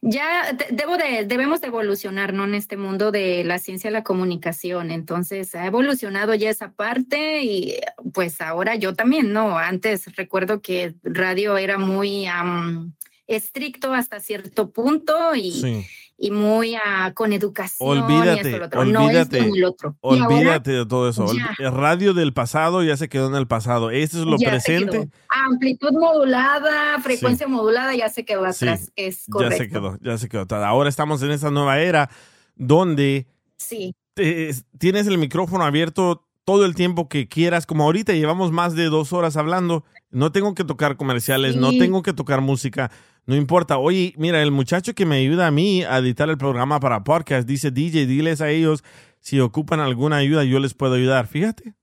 ya 0.01 0.53
de- 0.53 0.67
debo 0.71 0.97
de, 0.97 1.25
debemos 1.25 1.61
de 1.61 1.67
evolucionar, 1.67 2.33
¿no? 2.33 2.43
En 2.45 2.55
este 2.55 2.75
mundo 2.77 3.11
de 3.11 3.43
la 3.43 3.59
ciencia 3.59 3.89
de 3.89 3.93
la 3.93 4.03
comunicación. 4.03 4.91
Entonces, 4.91 5.53
ha 5.55 5.65
evolucionado 5.65 6.33
ya 6.33 6.49
esa 6.49 6.71
parte 6.71 7.43
y 7.43 7.77
pues 8.13 8.41
ahora 8.41 8.75
yo 8.75 8.93
también, 8.95 9.31
¿no? 9.33 9.57
Antes 9.57 10.05
recuerdo 10.15 10.61
que 10.61 10.95
radio 11.03 11.57
era 11.57 11.77
muy 11.77 12.25
am, 12.25 12.93
estricto 13.27 13.93
hasta 13.93 14.19
cierto 14.19 14.71
punto 14.71 15.35
y. 15.35 15.85
y 16.23 16.29
muy 16.29 16.75
ah, 16.75 17.11
con 17.15 17.33
educación 17.33 17.89
y 17.89 17.99
esto, 17.99 18.05
Olvídate, 18.05 18.57
lo 18.59 18.65
otro. 18.67 18.85
No 18.85 19.05
olvídate, 19.05 19.39
esto 19.39 19.55
lo 19.55 19.69
otro. 19.69 19.95
Ahora 20.03 20.27
olvídate 20.27 20.71
de 20.71 20.85
todo 20.85 21.09
eso. 21.09 21.25
ya. 21.33 21.49
El 21.57 21.71
radio 21.71 22.13
del 22.13 22.31
pasado 22.31 22.83
ya 22.83 22.95
se 22.95 23.09
quedó 23.09 23.27
en 23.27 23.33
el 23.35 23.47
pasado. 23.47 23.89
Esto 23.89 24.19
es 24.19 24.25
lo 24.25 24.37
ya 24.37 24.59
se 24.59 24.73
presente. 24.77 25.09
Amplitud 25.29 25.91
modulada, 25.93 26.99
frecuencia 27.01 27.47
modulada, 27.47 27.95
ya 27.95 28.07
se 28.09 28.23
quedó 28.23 28.41
Sí, 28.53 28.65
atrás. 28.67 28.91
es 28.95 29.25
ya 29.25 29.31
correcto. 29.31 29.57
se 29.57 29.69
quedó, 29.69 29.97
ya 30.01 30.17
se 30.19 30.29
quedó. 30.29 30.45
Ahora 30.63 30.89
estamos 30.89 31.23
en 31.23 31.31
esa 31.31 31.49
nueva 31.49 31.79
era 31.79 32.09
donde 32.55 33.27
Sí. 33.57 33.95
te- 34.13 34.53
tienes 34.77 35.07
el 35.07 35.17
micrófono 35.17 35.63
abierto 35.65 36.27
todo 36.45 36.65
el 36.65 36.75
tiempo 36.75 37.07
que 37.07 37.27
quieras, 37.27 37.65
como 37.65 37.83
ahorita 37.83 38.13
llevamos 38.13 38.51
más 38.51 38.75
de 38.75 38.85
dos 38.85 39.13
horas 39.13 39.37
hablando, 39.37 39.83
no 40.09 40.31
tengo 40.31 40.53
que 40.55 40.63
tocar 40.63 40.97
comerciales, 40.97 41.55
no 41.55 41.69
tengo 41.71 42.01
que 42.03 42.13
tocar 42.13 42.41
música, 42.41 42.91
no 43.25 43.35
importa. 43.35 43.77
Oye, 43.77 44.13
mira, 44.17 44.41
el 44.41 44.51
muchacho 44.51 44.93
que 44.93 45.05
me 45.05 45.17
ayuda 45.17 45.47
a 45.47 45.51
mí 45.51 45.83
a 45.83 45.97
editar 45.99 46.29
el 46.29 46.37
programa 46.37 46.79
para 46.79 47.03
podcast 47.03 47.47
dice, 47.47 47.71
DJ, 47.71 48.05
diles 48.05 48.41
a 48.41 48.49
ellos 48.49 48.83
si 49.19 49.39
ocupan 49.39 49.79
alguna 49.79 50.17
ayuda, 50.17 50.43
yo 50.43 50.59
les 50.59 50.73
puedo 50.73 50.95
ayudar. 50.95 51.27
Fíjate. 51.27 51.75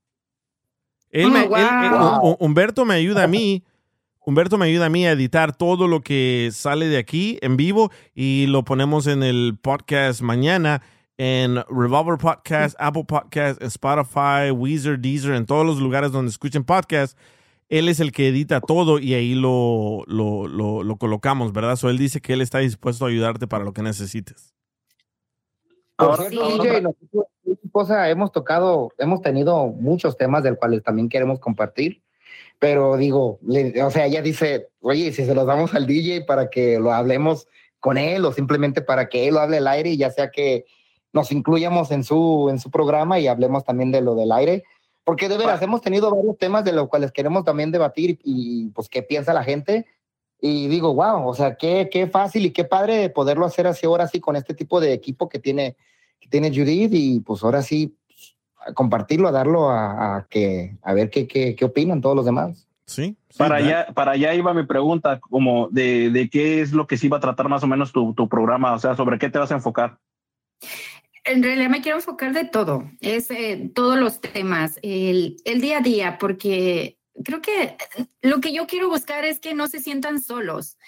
Él 1.11 1.27
Oh, 1.27 1.31
me- 1.31 1.45
él- 1.45 1.53
él- 1.53 1.91
wow. 1.91 2.21
Hu- 2.23 2.37
Humberto 2.41 2.85
me 2.85 2.95
ayuda 2.95 3.25
a 3.25 3.29
mí. 3.29 3.65
Humberto 4.21 4.59
me 4.59 4.67
ayuda 4.67 4.87
a 4.87 4.91
mí 4.91 5.07
a 5.07 5.13
editar 5.13 5.57
todo 5.57 5.89
lo 5.89 6.03
que 6.03 6.51
sale 6.53 6.87
de 6.87 6.99
aquí 6.99 7.39
en 7.41 7.57
vivo 7.57 7.91
y 8.15 8.47
lo 8.49 8.63
ponemos 8.65 9.07
en 9.07 9.23
el 9.23 9.57
podcast 9.63 10.21
mañana 10.21 10.83
en 11.17 11.57
Revolver 11.71 12.19
Podcast, 12.19 12.77
Apple 12.79 13.05
Podcast, 13.09 13.63
Spotify, 13.63 14.51
Weezer, 14.53 14.99
Deezer, 14.99 15.33
en 15.33 15.47
todos 15.47 15.65
los 15.65 15.79
lugares 15.81 16.13
donde 16.13 16.31
escuchen 16.31 16.63
podcast. 16.65 17.17
Él 17.69 17.89
es 17.89 18.01
el 18.01 18.13
que 18.13 18.29
edita 18.29 18.61
todo 18.61 18.99
y 18.99 19.15
ahí 19.15 19.35
lo, 19.35 20.03
lo, 20.07 20.49
lo, 20.49 20.83
lo 20.83 20.97
colocamos, 20.97 21.53
¿verdad? 21.53 21.77
So 21.77 21.91
él 21.91 21.99
dice 21.99 22.21
que 22.21 22.33
él 22.33 22.41
está 22.41 22.59
dispuesto 22.61 23.05
a 23.05 23.09
ayudarte 23.09 23.47
para 23.47 23.65
lo 23.65 23.73
que 23.73 23.83
necesites. 23.83 24.55
Por 25.97 26.09
Ahora- 26.09 26.29
DJ, 26.31 26.81
nosotros, 26.81 27.25
mi 27.45 27.53
esposa, 27.65 28.09
hemos 28.09 28.33
tocado, 28.33 28.91
hemos 28.99 29.21
tenido 29.21 29.67
muchos 29.67 30.17
temas 30.17 30.43
del 30.45 30.57
cuales 30.57 30.83
también 30.83 31.09
queremos 31.09 31.41
compartir, 31.41 32.03
pero 32.59 32.97
digo, 32.97 33.39
le- 33.43 33.83
o 33.83 33.91
sea, 33.91 34.07
ella 34.07 34.23
dice, 34.23 34.69
oye, 34.81 35.13
si 35.13 35.25
se 35.25 35.35
los 35.35 35.47
damos 35.47 35.75
al 35.75 35.87
DJ 35.87 36.23
para 36.25 36.49
que 36.51 36.79
lo 36.79 36.93
hablemos 36.93 37.47
con 37.81 37.99
él 37.99 38.25
o 38.25 38.33
simplemente 38.33 38.81
para 38.81 39.09
que 39.09 39.29
él 39.29 39.35
lo 39.35 39.41
hable 39.41 39.59
al 39.59 39.69
aire 39.69 39.91
y 39.91 39.97
ya 39.97 40.11
sea 40.11 40.31
que 40.31 40.65
nos 41.13 41.33
incluyamos 41.33 41.91
en 41.91 42.05
su, 42.05 42.49
en 42.51 42.59
su 42.61 42.71
programa 42.71 43.19
y 43.19 43.27
hablemos 43.29 43.65
también 43.65 43.91
de 43.93 44.01
lo 44.01 44.15
del 44.15 44.33
aire, 44.33 44.65
porque 45.09 45.31
de 45.31 45.39
veras 45.39 45.63
hemos 45.63 45.81
tenido 45.81 46.15
varios 46.15 46.37
temas 46.37 46.67
de 46.67 46.73
los 46.75 46.87
cuales 46.87 47.13
queremos 47.13 47.43
también 47.43 47.73
debatir 47.73 48.19
y, 48.23 48.69
pues 48.75 48.91
qué 48.91 49.03
piensa 49.03 49.33
la 49.33 49.43
gente. 49.43 49.87
Y 50.39 50.69
digo, 50.69 50.93
wow, 50.93 51.27
o 51.27 51.33
sea, 51.33 51.57
qué, 51.57 51.89
qué 51.91 52.09
fácil 52.09 52.45
y 52.45 52.51
qué 52.51 52.65
padre 52.65 53.09
poderlo 53.09 53.47
hacer 53.47 53.67
así 53.67 53.87
ahora 53.87 54.07
sí 54.07 54.21
con 54.21 54.37
este 54.37 54.53
tipo 54.53 54.83
de 54.83 54.93
equipo 54.93 55.31
que 55.31 55.39
tiene, 55.39 55.77
que 56.21 56.29
tiene 56.29 56.51
Judith 56.51 56.91
y 56.93 57.21
pues 57.21 57.43
ahora 57.43 57.63
sí 57.63 57.97
a 58.59 58.75
compartirlo, 58.75 59.29
a 59.29 59.33
darlo 59.33 59.71
a, 59.71 60.17
a 60.17 60.27
que, 60.29 60.77
a 60.83 60.93
ver 60.93 61.09
qué, 61.09 61.27
qué, 61.27 61.57
qué 61.57 61.65
opinan 61.65 62.03
todos 62.03 62.15
los 62.15 62.27
demás. 62.27 62.69
Sí. 62.85 63.17
Para 63.39 63.57
allá, 63.57 63.87
para 63.95 64.13
allá 64.13 64.35
iba 64.35 64.53
mi 64.53 64.67
pregunta, 64.67 65.21
como 65.21 65.69
de, 65.71 66.11
de 66.11 66.29
qué 66.29 66.61
es 66.61 66.75
lo 66.75 66.87
que 66.87 66.99
sí 66.99 67.07
iba 67.07 67.17
a 67.17 67.21
tratar 67.21 67.49
más 67.49 67.63
o 67.63 67.67
menos 67.67 67.93
tu, 67.93 68.13
tu 68.13 68.29
programa, 68.29 68.75
o 68.75 68.79
sea, 68.79 68.95
sobre 68.95 69.19
qué 69.19 69.31
te 69.31 69.39
vas 69.39 69.51
a 69.53 69.55
enfocar. 69.55 70.01
En 71.29 71.43
realidad 71.43 71.69
me 71.69 71.83
quiero 71.83 71.99
enfocar 71.99 72.33
de 72.33 72.45
todo, 72.45 72.91
es 73.01 73.31
eh, 73.31 73.71
todos 73.75 73.99
los 73.99 74.23
temas, 74.23 74.79
el, 74.83 75.37
el 75.45 75.61
día 75.61 75.79
a 75.79 75.83
día, 75.83 76.17
porque 76.19 76.99
creo 77.23 77.43
que 77.43 77.77
lo 78.23 78.41
que 78.41 78.53
yo 78.53 78.67
quiero 78.67 78.89
buscar 78.89 79.27
es 79.27 79.39
que 79.39 79.53
no 79.53 79.69
se 79.69 79.79
sientan 79.79 80.23
solos. 80.23 80.79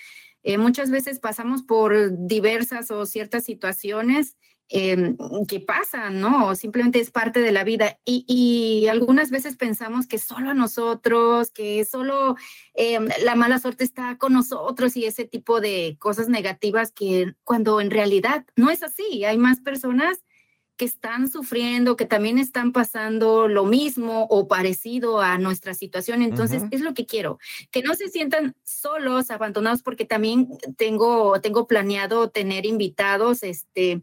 Eh, 0.43 0.57
muchas 0.57 0.91
veces 0.91 1.19
pasamos 1.19 1.63
por 1.63 2.27
diversas 2.27 2.91
o 2.91 3.05
ciertas 3.05 3.45
situaciones 3.45 4.39
eh, 4.71 5.15
que 5.47 5.61
pasan, 5.61 6.21
¿no? 6.21 6.47
O 6.47 6.55
simplemente 6.55 7.01
es 7.01 7.11
parte 7.11 7.41
de 7.41 7.53
la 7.53 7.63
vida. 7.63 7.99
Y, 8.07 8.25
y 8.27 8.89
algunas 8.89 9.31
veces 9.31 9.57
pensamos 9.57 10.07
que 10.07 10.19
solo 10.19 10.51
a 10.51 10.55
nosotros, 10.55 11.51
que 11.51 11.85
solo 11.85 12.37
eh, 12.73 12.99
la 13.25 13.35
mala 13.35 13.59
suerte 13.59 13.85
está 13.85 14.17
con 14.17 14.33
nosotros 14.33 14.97
y 14.97 15.05
ese 15.05 15.27
tipo 15.27 15.61
de 15.61 15.97
cosas 15.99 16.31
negativas 16.31 16.93
que 16.93 17.35
cuando 17.45 17.81
en 17.83 17.91
realidad 17.91 18.47
no 18.57 18.71
es 18.71 18.83
así. 18.83 19.25
Hay 19.25 19.37
más 19.37 19.61
personas 19.61 20.25
que 20.81 20.87
están 20.87 21.29
sufriendo, 21.29 21.95
que 21.95 22.07
también 22.07 22.39
están 22.39 22.73
pasando 22.73 23.49
lo 23.49 23.67
mismo 23.67 24.27
o 24.31 24.49
parecido 24.49 25.21
a 25.21 25.37
nuestra 25.37 25.75
situación. 25.75 26.23
Entonces, 26.23 26.63
Ujú. 26.63 26.69
es 26.71 26.81
lo 26.81 26.95
que 26.95 27.05
quiero, 27.05 27.39
que 27.71 27.83
no 27.83 27.95
se 27.95 28.09
sientan 28.09 28.57
solos, 28.65 29.31
abandonados, 29.31 29.83
porque 29.83 30.07
también 30.07 30.49
tengo, 30.79 31.39
tengo 31.43 31.67
planeado 31.67 32.31
tener 32.31 32.65
invitados, 32.65 33.43
este, 33.43 34.01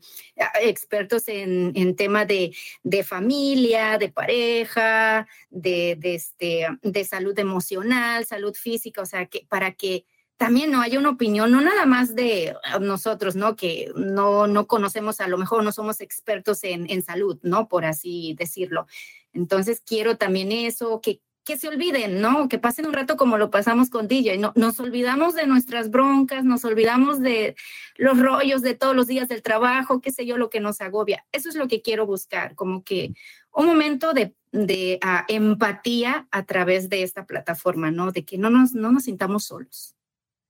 expertos 0.61 1.27
en, 1.29 1.71
en 1.73 1.95
tema 1.95 2.25
de, 2.25 2.55
de 2.83 3.03
familia, 3.03 3.97
de 3.97 4.09
pareja, 4.09 5.27
de, 5.49 5.97
de, 5.97 6.13
este, 6.13 6.67
de 6.83 7.03
salud 7.05 7.39
emocional, 7.39 8.27
salud 8.27 8.53
física, 8.53 9.01
o 9.01 9.07
sea, 9.07 9.25
que 9.25 9.47
para 9.49 9.71
que 9.71 10.05
también 10.37 10.71
no 10.71 10.81
haya 10.81 10.99
una 10.99 11.09
opinión, 11.09 11.51
no 11.51 11.61
nada 11.61 11.85
más 11.85 12.15
de 12.15 12.55
nosotros, 12.79 13.35
¿no? 13.35 13.55
Que 13.55 13.91
no, 13.95 14.45
no 14.47 14.67
conocemos, 14.67 15.19
a 15.19 15.27
lo 15.27 15.37
mejor 15.37 15.63
no 15.63 15.71
somos 15.71 15.99
expertos 15.99 16.63
en, 16.63 16.89
en 16.89 17.01
salud, 17.01 17.39
¿no? 17.41 17.67
Por 17.67 17.85
así 17.85 18.35
decirlo. 18.37 18.87
Entonces 19.33 19.81
quiero 19.85 20.17
también 20.17 20.51
eso, 20.51 21.01
que, 21.01 21.21
que 21.43 21.57
se 21.57 21.67
olviden, 21.67 22.21
¿no? 22.21 22.49
Que 22.49 22.59
pasen 22.59 22.85
un 22.85 22.93
rato 22.93 23.17
como 23.17 23.37
lo 23.37 23.49
pasamos 23.49 23.89
con 23.89 24.07
DJ. 24.07 24.37
No, 24.37 24.53
nos 24.55 24.79
olvidamos 24.79 25.33
de 25.33 25.47
nuestras 25.47 25.89
broncas, 25.89 26.45
nos 26.45 26.63
olvidamos 26.65 27.19
de 27.19 27.55
los 27.95 28.19
rollos 28.19 28.61
de 28.61 28.75
todos 28.75 28.95
los 28.95 29.07
días 29.07 29.27
del 29.29 29.41
trabajo, 29.41 30.01
qué 30.01 30.11
sé 30.11 30.27
yo, 30.27 30.37
lo 30.37 30.51
que 30.51 30.59
nos 30.59 30.81
agobia. 30.81 31.25
Eso 31.31 31.49
es 31.49 31.55
lo 31.55 31.67
que 31.67 31.81
quiero 31.81 32.05
buscar, 32.05 32.53
como 32.53 32.83
que 32.83 33.13
un 33.51 33.65
momento 33.65 34.13
de, 34.13 34.35
de 34.51 34.99
ah, 35.01 35.25
empatía 35.29 36.27
a 36.29 36.45
través 36.45 36.89
de 36.89 37.01
esta 37.01 37.25
plataforma, 37.25 37.89
¿no? 37.89 38.11
De 38.11 38.23
que 38.23 38.37
no 38.37 38.51
nos, 38.51 38.73
no 38.73 38.91
nos 38.91 39.05
sintamos 39.05 39.45
solos. 39.45 39.96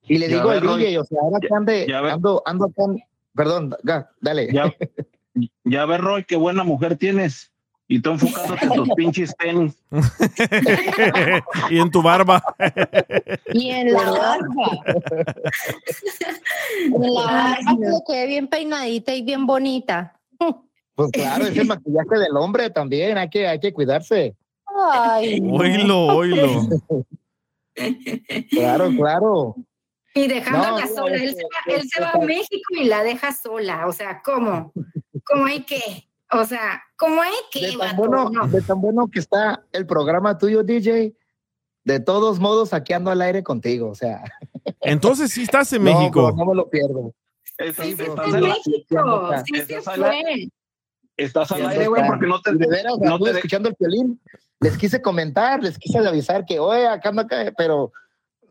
Y 0.07 0.17
le 0.17 0.29
Ya 0.29 0.37
digo 0.37 0.49
al 0.49 0.61
DJ, 0.61 0.99
o 0.99 1.03
sea, 1.05 1.19
ahora 1.21 1.39
que 1.39 1.53
ande, 1.53 1.85
ya 1.87 1.99
ando, 1.99 2.41
ando 2.45 2.65
acá, 2.65 2.83
en- 2.83 3.03
perdón, 3.35 3.75
ga, 3.83 4.09
dale. 4.21 4.51
Ya, 4.53 4.73
ya 5.63 5.85
ves, 5.85 5.99
Roy, 6.01 6.23
qué 6.23 6.35
buena 6.35 6.63
mujer 6.63 6.95
tienes. 6.97 7.51
Y 7.89 8.01
tú 8.01 8.11
enfocándote 8.11 8.65
en 8.65 8.73
tus 8.73 8.89
pinches 8.95 9.33
tenis. 9.37 9.77
y 11.69 11.79
en 11.79 11.89
tu 11.89 12.01
barba. 12.01 12.43
Y 13.53 13.69
en 13.69 13.93
la 13.93 14.11
barba. 14.11 14.83
En 16.83 17.13
la 17.13 17.21
barba 17.21 17.57
que 17.79 17.85
le 17.85 17.99
quede 18.05 18.27
bien 18.27 18.47
peinadita 18.47 19.13
y 19.15 19.21
bien 19.21 19.45
bonita. 19.45 20.19
Pues 20.95 21.11
claro, 21.11 21.45
es 21.45 21.55
el 21.55 21.67
maquillaje 21.67 22.17
del 22.17 22.35
hombre 22.35 22.69
también, 22.71 23.17
hay 23.17 23.29
que, 23.29 23.47
hay 23.47 23.59
que 23.59 23.71
cuidarse. 23.71 24.35
Ay. 24.91 25.39
Oílo, 25.49 26.07
oílo. 26.07 26.47
Claro, 28.49 28.89
claro. 28.97 29.55
Y 30.17 30.27
dejándola 30.27 30.85
No, 30.85 30.95
sola, 30.95 31.15
él, 31.15 31.35
se 31.35 31.43
va, 31.43 31.75
él 31.75 31.89
se 31.89 32.01
va 32.01 32.11
a 32.11 32.19
México 32.19 32.69
y 32.71 32.85
la 32.85 33.03
deja 33.03 33.31
sola. 33.33 33.87
O 33.87 33.93
sea, 33.93 34.21
¿cómo? 34.23 34.73
¿Cómo 35.25 35.45
hay 35.45 35.63
que? 35.63 35.79
O 36.31 36.43
sea, 36.45 36.81
¿cómo 36.97 37.21
hay 37.21 37.33
que? 37.51 37.67
De 37.71 37.77
tan, 37.77 37.95
bueno, 37.95 38.29
No. 38.29 38.47
de 38.47 38.61
tan 38.61 38.81
bueno 38.81 39.07
que 39.11 39.19
está 39.19 39.63
el 39.71 39.85
programa 39.85 40.37
tuyo, 40.37 40.63
DJ, 40.63 41.13
de 41.83 41.99
todos 41.99 42.39
modos, 42.39 42.73
aquí 42.73 42.93
ando 42.93 43.11
al 43.11 43.21
aire 43.21 43.43
contigo, 43.43 43.89
o 43.89 43.95
sea. 43.95 44.23
Entonces 44.81 45.31
sí 45.31 45.43
estás 45.43 45.71
en 45.73 45.83
México. 46.11 46.27
bro, 46.27 46.35
no 46.35 46.45
me 46.45 46.55
lo 46.55 46.69
pierdo. 46.69 47.13
Estás, 47.57 47.85
Sí, 47.85 47.91
estás 47.97 48.25
sí, 48.25 48.31
sí, 48.31 48.41
México, 48.41 49.31
sí 49.45 49.55
se 49.55 49.61
estás 49.77 49.87
al- 49.87 49.99
fue. 50.01 50.49
estás 51.15 51.51
al 51.51 51.59
Sí, 51.61 51.65
aire, 51.67 51.87
güey, 51.87 52.07
porque 52.07 52.27
no 52.27 52.41
te. 52.41 52.53
De 52.53 52.67
veras, 52.67 52.97
no 52.99 53.19
te- 53.19 53.31
escuchando 53.31 53.69
el 53.69 53.75
violín, 53.79 54.21
les 54.59 54.77
quise 54.77 55.01
comentar, 55.01 55.63
les 55.63 55.77
quise 55.77 55.99
avisar 55.99 56.45
que, 56.45 56.59
oye, 56.59 56.87
acá 56.87 57.09
ando 57.09 57.21
acá, 57.21 57.53
pero 57.57 57.91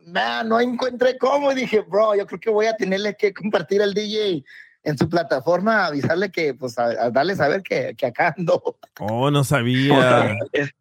nah, 0.07 0.43
no 0.43 0.59
encontré 0.59 1.17
cómo. 1.17 1.51
Y 1.51 1.55
dije, 1.55 1.81
bro, 1.81 2.15
yo 2.15 2.25
creo 2.25 2.39
que 2.39 2.49
voy 2.49 2.65
a 2.65 2.75
tenerle 2.75 3.15
que 3.15 3.33
compartir 3.33 3.81
al 3.81 3.93
DJ 3.93 4.43
en 4.83 4.97
su 4.97 5.09
plataforma, 5.09 5.85
avisarle 5.87 6.31
que, 6.31 6.53
pues, 6.53 6.79
a, 6.79 6.85
a 6.85 7.09
darle 7.09 7.35
saber 7.35 7.61
que, 7.61 7.93
que 7.95 8.05
acá 8.05 8.33
ando. 8.37 8.61
Oh, 8.99 9.29
no 9.29 9.41
o 9.41 9.43
sea, 9.43 9.57
sabía. 9.59 10.35
es- 10.53 10.71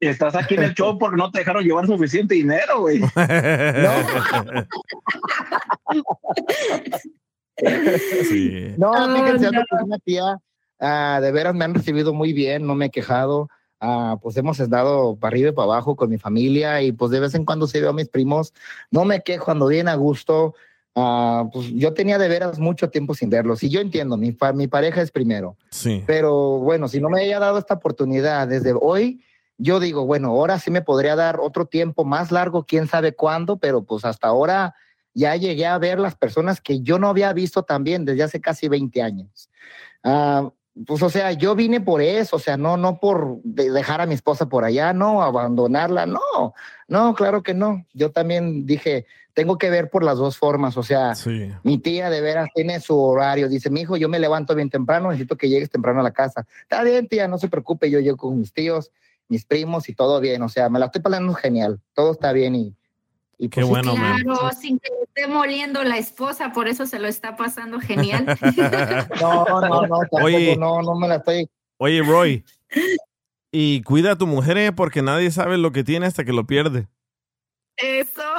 estás 0.00 0.36
aquí 0.36 0.54
en 0.54 0.62
el 0.62 0.74
show 0.74 0.96
porque 0.96 1.16
no 1.16 1.28
te 1.30 1.40
dejaron 1.40 1.64
llevar 1.64 1.84
suficiente 1.86 2.34
dinero, 2.36 2.82
güey. 2.82 3.00
sí. 8.28 8.74
No, 8.78 8.92
fíjense, 9.16 9.50
no. 9.50 9.62
con 9.68 9.82
una 9.84 9.98
tía, 9.98 10.38
ah, 10.80 11.18
de 11.20 11.32
veras 11.32 11.54
me 11.54 11.64
han 11.64 11.74
recibido 11.74 12.12
muy 12.14 12.32
bien, 12.32 12.66
no 12.66 12.74
me 12.74 12.86
he 12.86 12.90
quejado. 12.90 13.48
Ah, 13.80 14.18
pues 14.20 14.36
hemos 14.36 14.58
estado 14.58 15.16
para 15.16 15.34
arriba 15.34 15.50
y 15.50 15.52
para 15.52 15.66
abajo 15.66 15.94
con 15.94 16.10
mi 16.10 16.18
familia 16.18 16.82
y 16.82 16.92
pues 16.92 17.10
de 17.12 17.20
vez 17.20 17.34
en 17.34 17.44
cuando 17.44 17.66
sí 17.66 17.80
veo 17.80 17.90
a 17.90 17.92
mis 17.92 18.08
primos. 18.08 18.52
No 18.90 19.04
me 19.04 19.22
quejo, 19.22 19.50
ando 19.50 19.66
bien 19.66 19.88
a 19.88 19.94
gusto. 19.94 20.54
Ah, 20.94 21.48
pues 21.52 21.68
yo 21.68 21.94
tenía 21.94 22.18
de 22.18 22.28
veras 22.28 22.58
mucho 22.58 22.90
tiempo 22.90 23.14
sin 23.14 23.30
verlos 23.30 23.62
y 23.62 23.68
yo 23.68 23.80
entiendo, 23.80 24.16
mi, 24.16 24.36
mi 24.54 24.66
pareja 24.66 25.00
es 25.00 25.12
primero. 25.12 25.56
Sí. 25.70 26.02
Pero 26.06 26.58
bueno, 26.58 26.88
si 26.88 27.00
no 27.00 27.08
me 27.08 27.22
haya 27.22 27.38
dado 27.38 27.58
esta 27.58 27.74
oportunidad 27.74 28.48
desde 28.48 28.74
hoy, 28.78 29.22
yo 29.58 29.78
digo, 29.78 30.06
bueno, 30.06 30.28
ahora 30.28 30.58
sí 30.58 30.70
me 30.70 30.82
podría 30.82 31.14
dar 31.14 31.38
otro 31.40 31.66
tiempo 31.66 32.04
más 32.04 32.32
largo, 32.32 32.64
quién 32.64 32.88
sabe 32.88 33.12
cuándo, 33.12 33.58
pero 33.58 33.84
pues 33.84 34.04
hasta 34.04 34.28
ahora 34.28 34.74
ya 35.14 35.36
llegué 35.36 35.66
a 35.66 35.78
ver 35.78 35.98
las 35.98 36.16
personas 36.16 36.60
que 36.60 36.80
yo 36.80 36.98
no 36.98 37.08
había 37.08 37.32
visto 37.32 37.64
también 37.64 38.04
desde 38.04 38.22
hace 38.22 38.40
casi 38.40 38.68
20 38.68 39.02
años. 39.02 39.50
Ah, 40.02 40.50
pues 40.86 41.02
o 41.02 41.10
sea, 41.10 41.32
yo 41.32 41.54
vine 41.54 41.80
por 41.80 42.00
eso, 42.02 42.36
o 42.36 42.38
sea, 42.38 42.56
no, 42.56 42.76
no 42.76 42.98
por 43.00 43.38
de- 43.42 43.70
dejar 43.70 44.00
a 44.00 44.06
mi 44.06 44.14
esposa 44.14 44.48
por 44.48 44.64
allá, 44.64 44.92
no, 44.92 45.22
abandonarla, 45.22 46.06
no, 46.06 46.20
no, 46.88 47.14
claro 47.14 47.42
que 47.42 47.54
no. 47.54 47.84
Yo 47.92 48.10
también 48.12 48.64
dije, 48.66 49.06
tengo 49.34 49.58
que 49.58 49.70
ver 49.70 49.90
por 49.90 50.02
las 50.04 50.18
dos 50.18 50.36
formas, 50.36 50.76
o 50.76 50.82
sea, 50.82 51.14
Sí. 51.14 51.50
mi 51.62 51.78
tía 51.78 52.10
de 52.10 52.20
veras 52.20 52.48
tiene 52.54 52.80
su 52.80 52.98
horario. 52.98 53.48
Dice, 53.48 53.70
mi 53.70 53.80
hijo, 53.82 53.96
yo 53.96 54.08
me 54.08 54.18
levanto 54.18 54.54
bien 54.54 54.70
temprano, 54.70 55.10
necesito 55.10 55.36
que 55.36 55.48
llegues 55.48 55.70
temprano 55.70 56.00
a 56.00 56.02
la 56.04 56.12
casa. 56.12 56.46
Está 56.62 56.82
bien, 56.82 57.08
tía, 57.08 57.28
no 57.28 57.38
se 57.38 57.48
preocupe, 57.48 57.90
yo 57.90 58.00
llego 58.00 58.16
con 58.16 58.38
mis 58.38 58.52
tíos, 58.52 58.90
mis 59.28 59.44
primos 59.44 59.88
y 59.88 59.94
todo 59.94 60.20
bien. 60.20 60.42
O 60.42 60.48
sea, 60.48 60.68
me 60.68 60.78
la 60.78 60.86
estoy 60.86 61.02
pasando 61.02 61.34
genial, 61.34 61.80
todo 61.94 62.12
está 62.12 62.32
bien 62.32 62.54
y, 62.54 62.74
y 63.38 63.48
Qué 63.48 63.60
pues, 63.60 63.70
bueno, 63.70 63.94
man. 63.96 64.20
Claro, 64.22 64.50
sin 64.52 64.78
que 64.80 64.88
le 64.90 65.04
esté 65.04 65.26
moliendo 65.32 65.82
la 65.84 65.96
esposa, 65.96 66.52
por 66.52 66.66
eso 66.68 66.86
se 66.86 66.98
lo 66.98 67.06
está 67.06 67.36
pasando 67.36 67.80
genial. 67.80 68.26
No, 69.20 69.44
no, 69.44 69.60
no, 69.60 69.70
tampoco, 69.88 70.16
Oye. 70.24 70.56
no, 70.56 70.82
no 70.82 70.94
me 70.96 71.06
la 71.08 71.16
estoy. 71.16 71.48
Oye, 71.78 72.02
Roy. 72.02 72.44
Y 73.52 73.82
cuida 73.82 74.12
a 74.12 74.16
tu 74.18 74.26
mujer, 74.26 74.58
eh, 74.58 74.72
porque 74.72 75.00
nadie 75.02 75.30
sabe 75.30 75.56
lo 75.56 75.72
que 75.72 75.84
tiene 75.84 76.06
hasta 76.06 76.24
que 76.24 76.32
lo 76.32 76.46
pierde. 76.46 76.88
Eso. 77.76 78.22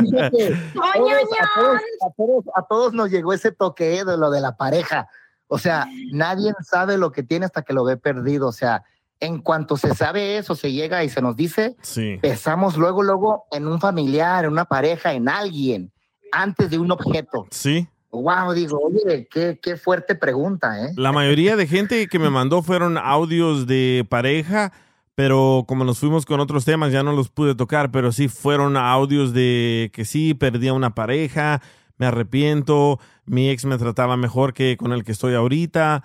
Fíjate, 0.00 0.54
Oño, 0.76 1.16
todos- 1.28 1.40
a, 1.40 1.54
todos, 1.56 1.80
a 2.06 2.10
todos- 2.16 2.44
a 2.54 2.62
todos 2.62 2.92
nos 2.92 3.10
llegó 3.10 3.32
ese 3.32 3.50
toque 3.52 3.98
eh, 3.98 4.04
de 4.04 4.16
lo 4.16 4.30
de 4.30 4.40
la 4.40 4.56
pareja. 4.56 5.08
O 5.48 5.58
sea, 5.58 5.86
nadie 6.12 6.52
sabe 6.64 6.96
lo 6.98 7.12
que 7.12 7.22
tiene 7.22 7.46
hasta 7.46 7.62
que 7.62 7.72
lo 7.72 7.84
ve 7.84 7.96
perdido. 7.96 8.48
O 8.48 8.52
sea, 8.52 8.82
en 9.20 9.38
cuanto 9.40 9.76
se 9.76 9.94
sabe 9.94 10.36
eso, 10.38 10.54
se 10.54 10.72
llega 10.72 11.02
y 11.04 11.08
se 11.08 11.22
nos 11.22 11.36
dice, 11.36 11.76
Sí. 11.82 12.18
pensamos 12.20 12.76
luego, 12.76 13.02
luego 13.02 13.44
en 13.50 13.66
un 13.66 13.80
familiar, 13.80 14.44
en 14.44 14.52
una 14.52 14.66
pareja, 14.66 15.12
en 15.14 15.28
alguien, 15.28 15.90
antes 16.32 16.70
de 16.70 16.78
un 16.78 16.90
objeto. 16.90 17.46
Sí. 17.50 17.86
Wow, 18.10 18.52
digo, 18.52 18.78
oye, 18.82 19.26
qué, 19.30 19.58
qué 19.62 19.76
fuerte 19.76 20.14
pregunta, 20.14 20.86
¿eh? 20.86 20.92
La 20.96 21.12
mayoría 21.12 21.56
de 21.56 21.66
gente 21.66 22.06
que 22.08 22.18
me 22.18 22.30
mandó 22.30 22.62
fueron 22.62 22.96
audios 22.98 23.66
de 23.66 24.06
pareja, 24.08 24.72
pero 25.14 25.64
como 25.66 25.84
nos 25.84 25.98
fuimos 25.98 26.24
con 26.26 26.40
otros 26.40 26.64
temas 26.64 26.92
ya 26.92 27.02
no 27.02 27.12
los 27.12 27.28
pude 27.30 27.54
tocar, 27.54 27.90
pero 27.90 28.12
sí 28.12 28.28
fueron 28.28 28.76
audios 28.76 29.32
de 29.32 29.90
que 29.92 30.04
sí, 30.04 30.34
perdí 30.34 30.68
a 30.68 30.72
una 30.74 30.94
pareja, 30.94 31.60
me 31.98 32.06
arrepiento, 32.06 33.00
mi 33.24 33.48
ex 33.50 33.64
me 33.64 33.78
trataba 33.78 34.16
mejor 34.16 34.52
que 34.54 34.76
con 34.76 34.92
el 34.92 35.04
que 35.04 35.12
estoy 35.12 35.34
ahorita, 35.34 36.02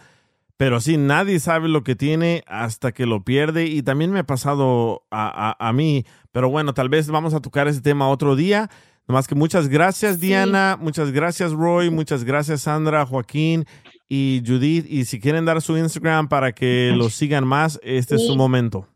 pero 0.61 0.79
sí, 0.79 0.95
nadie 0.95 1.39
sabe 1.39 1.67
lo 1.69 1.83
que 1.83 1.95
tiene 1.95 2.43
hasta 2.45 2.91
que 2.91 3.07
lo 3.07 3.23
pierde 3.23 3.65
y 3.65 3.81
también 3.81 4.11
me 4.11 4.19
ha 4.19 4.23
pasado 4.27 5.07
a, 5.09 5.55
a- 5.59 5.67
a 5.69 5.73
mí, 5.73 6.05
pero 6.31 6.51
bueno, 6.51 6.75
tal 6.75 6.87
vez 6.87 7.07
vamos 7.09 7.33
a 7.33 7.39
tocar 7.39 7.67
ese 7.67 7.81
tema 7.81 8.07
otro 8.09 8.35
día. 8.35 8.69
Nomás 9.07 9.27
que 9.27 9.33
muchas 9.33 9.69
gracias, 9.69 10.19
Diana. 10.19 10.77
Muchas 10.79 11.11
gracias, 11.11 11.51
Roy. 11.53 11.89
Muchas 11.89 12.23
gracias, 12.23 12.61
Sandra, 12.61 13.07
Joaquín 13.07 13.65
y 14.07 14.43
Judith. 14.45 14.85
Y 14.87 15.05
si 15.05 15.19
quieren 15.19 15.45
dar 15.45 15.63
su 15.63 15.75
Instagram 15.79 16.27
para 16.29 16.51
que 16.51 16.93
los 16.95 17.15
sigan 17.15 17.47
más, 17.47 17.79
este 17.81 18.13
es 18.13 18.21
su 18.27 18.33
Sí. 18.33 18.37
momento. 18.37 18.87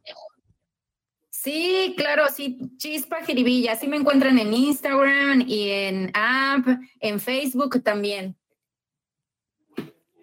Sí, 1.32 1.96
claro, 1.98 2.26
sí, 2.32 2.60
Chispa 2.78 3.24
Jiribilla. 3.26 3.72
Así 3.74 3.88
me 3.88 3.98
encuentran 3.98 4.38
en 4.38 4.54
Instagram 4.54 5.42
y 5.48 5.70
en 5.70 6.12
app, 6.14 6.68
en 7.00 7.20
Facebook 7.20 7.82
también. 7.84 8.36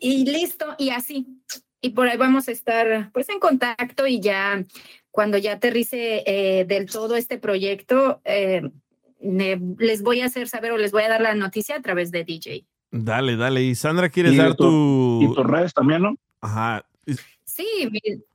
Y 0.04 0.24
listo, 0.26 0.74
y 0.78 0.90
así. 0.90 1.26
Y 1.80 1.90
por 1.90 2.08
ahí 2.08 2.16
vamos 2.18 2.48
a 2.48 2.52
estar 2.52 3.10
pues 3.12 3.28
en 3.28 3.38
contacto 3.38 4.06
y 4.06 4.18
ya 4.20 4.64
cuando 5.12 5.38
ya 5.38 5.52
aterrice 5.52 6.24
eh, 6.26 6.64
del 6.64 6.86
todo 6.90 7.14
este 7.16 7.38
proyecto, 7.38 8.20
eh, 8.24 8.62
les 9.20 10.02
voy 10.02 10.20
a 10.20 10.26
hacer 10.26 10.48
saber 10.48 10.72
o 10.72 10.76
les 10.76 10.90
voy 10.90 11.04
a 11.04 11.08
dar 11.08 11.20
la 11.20 11.34
noticia 11.34 11.76
a 11.76 11.80
través 11.82 12.10
de 12.10 12.24
DJ. 12.24 12.66
Dale, 12.90 13.36
dale. 13.36 13.62
Y 13.62 13.74
Sandra, 13.76 14.08
¿quieres 14.10 14.32
Y 14.32 14.36
dar 14.36 14.54
tu- 14.56 14.64
tu... 14.64 15.20
Y 15.22 15.34
tus 15.34 15.46
redes 15.46 15.72
también, 15.72 16.02
¿no? 16.02 16.16
Ajá. 16.40 16.84
Sí, 17.44 17.66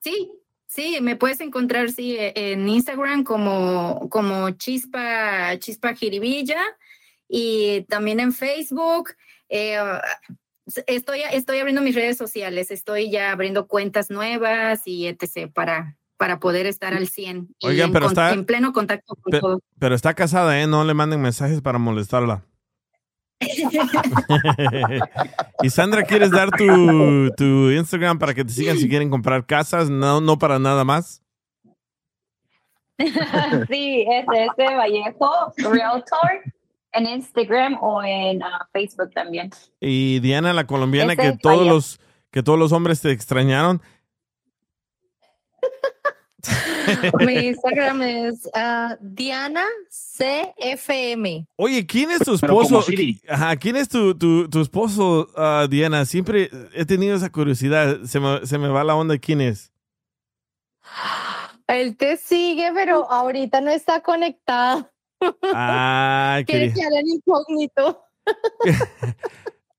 sí, 0.01 0.31
sí, 0.67 0.97
me 1.01 1.15
puedes 1.15 1.41
encontrar 1.41 1.91
sí, 1.91 2.15
e- 2.17 2.33
en 2.53 2.67
Instagram 2.69 3.23
como, 3.23 4.07
como 4.09 4.51
Chispa, 4.51 5.57
Chispa 5.59 5.95
Jiribilla 5.95 6.61
y 7.27 7.81
también 7.89 8.19
en 8.21 8.31
Facebook. 8.31 9.09
Eh, 9.49 9.77
estoy, 10.87 11.21
estoy 11.31 11.59
abriendo 11.59 11.81
mis 11.81 11.95
redes 11.95 12.17
sociales, 12.17 12.71
estoy 12.71 13.09
ya 13.09 13.31
abriendo 13.31 13.67
cuentas 13.67 14.09
nuevas 14.09 14.81
y 14.85 15.07
etc. 15.07 15.51
para, 15.53 15.95
para 16.17 16.39
poder 16.39 16.65
estar 16.65 16.93
al 16.93 17.07
100 17.07 17.55
y 17.59 17.67
Oigan, 17.67 17.87
en, 17.87 17.93
pero 17.93 18.05
con- 18.05 18.11
está- 18.13 18.33
en 18.33 18.45
pleno 18.45 18.73
contacto 18.73 19.15
con 19.15 19.31
Pe- 19.31 19.39
todo. 19.39 19.59
pero 19.79 19.95
está 19.95 20.13
casada, 20.13 20.59
¿eh? 20.61 20.67
No 20.67 20.83
le 20.83 20.93
manden 20.93 21.21
mensajes 21.21 21.61
para 21.61 21.77
molestarla. 21.77 22.43
y 25.63 25.69
Sandra, 25.69 26.03
¿quieres 26.03 26.31
dar 26.31 26.49
tu, 26.51 27.29
tu 27.37 27.69
Instagram 27.71 28.17
para 28.19 28.33
que 28.33 28.43
te 28.43 28.51
sigan 28.51 28.77
si 28.77 28.89
quieren 28.89 29.09
comprar 29.09 29.45
casas? 29.45 29.89
No, 29.89 30.19
no 30.21 30.37
para 30.39 30.59
nada 30.59 30.83
más. 30.83 31.21
sí, 33.69 34.05
es 34.09 34.25
este 34.33 34.75
Vallejo 34.75 35.53
Realtor 35.57 36.41
en 36.97 37.07
Instagram 37.07 37.77
o 37.81 38.03
en 38.03 38.43
ah, 38.43 38.67
Facebook 38.73 39.11
también. 39.13 39.51
Y 39.79 40.19
Diana, 40.19 40.53
la 40.53 40.67
colombiana, 40.67 41.15
que 41.15 41.37
todos 41.41 41.65
los, 41.65 41.99
que 42.31 42.43
todos 42.43 42.59
los 42.59 42.71
hombres 42.71 43.01
te 43.01 43.11
extrañaron. 43.11 43.81
Mi 47.19 47.33
Instagram 47.47 48.01
es 48.01 48.49
ah, 48.53 48.97
Diana 49.01 49.65
CFM. 49.89 51.47
Oye, 51.55 51.85
¿quién 51.85 52.11
es 52.11 52.19
tu 52.19 52.33
esposo? 52.33 52.83
Ajá, 53.27 53.55
¿quién 53.57 53.75
es 53.75 53.89
tu, 53.89 54.17
tu, 54.17 54.49
tu 54.49 54.61
esposo, 54.61 55.27
ah, 55.35 55.67
Diana? 55.69 56.05
Siempre 56.05 56.49
he 56.73 56.85
tenido 56.85 57.15
esa 57.15 57.29
curiosidad. 57.29 58.01
Se 58.03 58.19
me, 58.19 58.45
se 58.45 58.57
me 58.57 58.69
va 58.69 58.83
la 58.83 58.95
onda. 58.95 59.17
¿Quién 59.17 59.41
es? 59.41 59.71
Él 61.67 61.97
te 61.97 62.15
sigue, 62.17 62.71
pero 62.73 63.11
ahorita 63.11 63.59
no 63.61 63.71
está 63.71 64.01
conectado. 64.01 64.89
Ah, 65.53 66.41
que 66.45 66.65
haga 66.65 66.99
el 66.99 67.07
incógnito. 67.07 68.03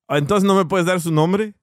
Entonces, 0.08 0.47
¿no 0.47 0.55
me 0.55 0.65
puedes 0.65 0.86
dar 0.86 1.00
su 1.00 1.12
nombre? 1.12 1.55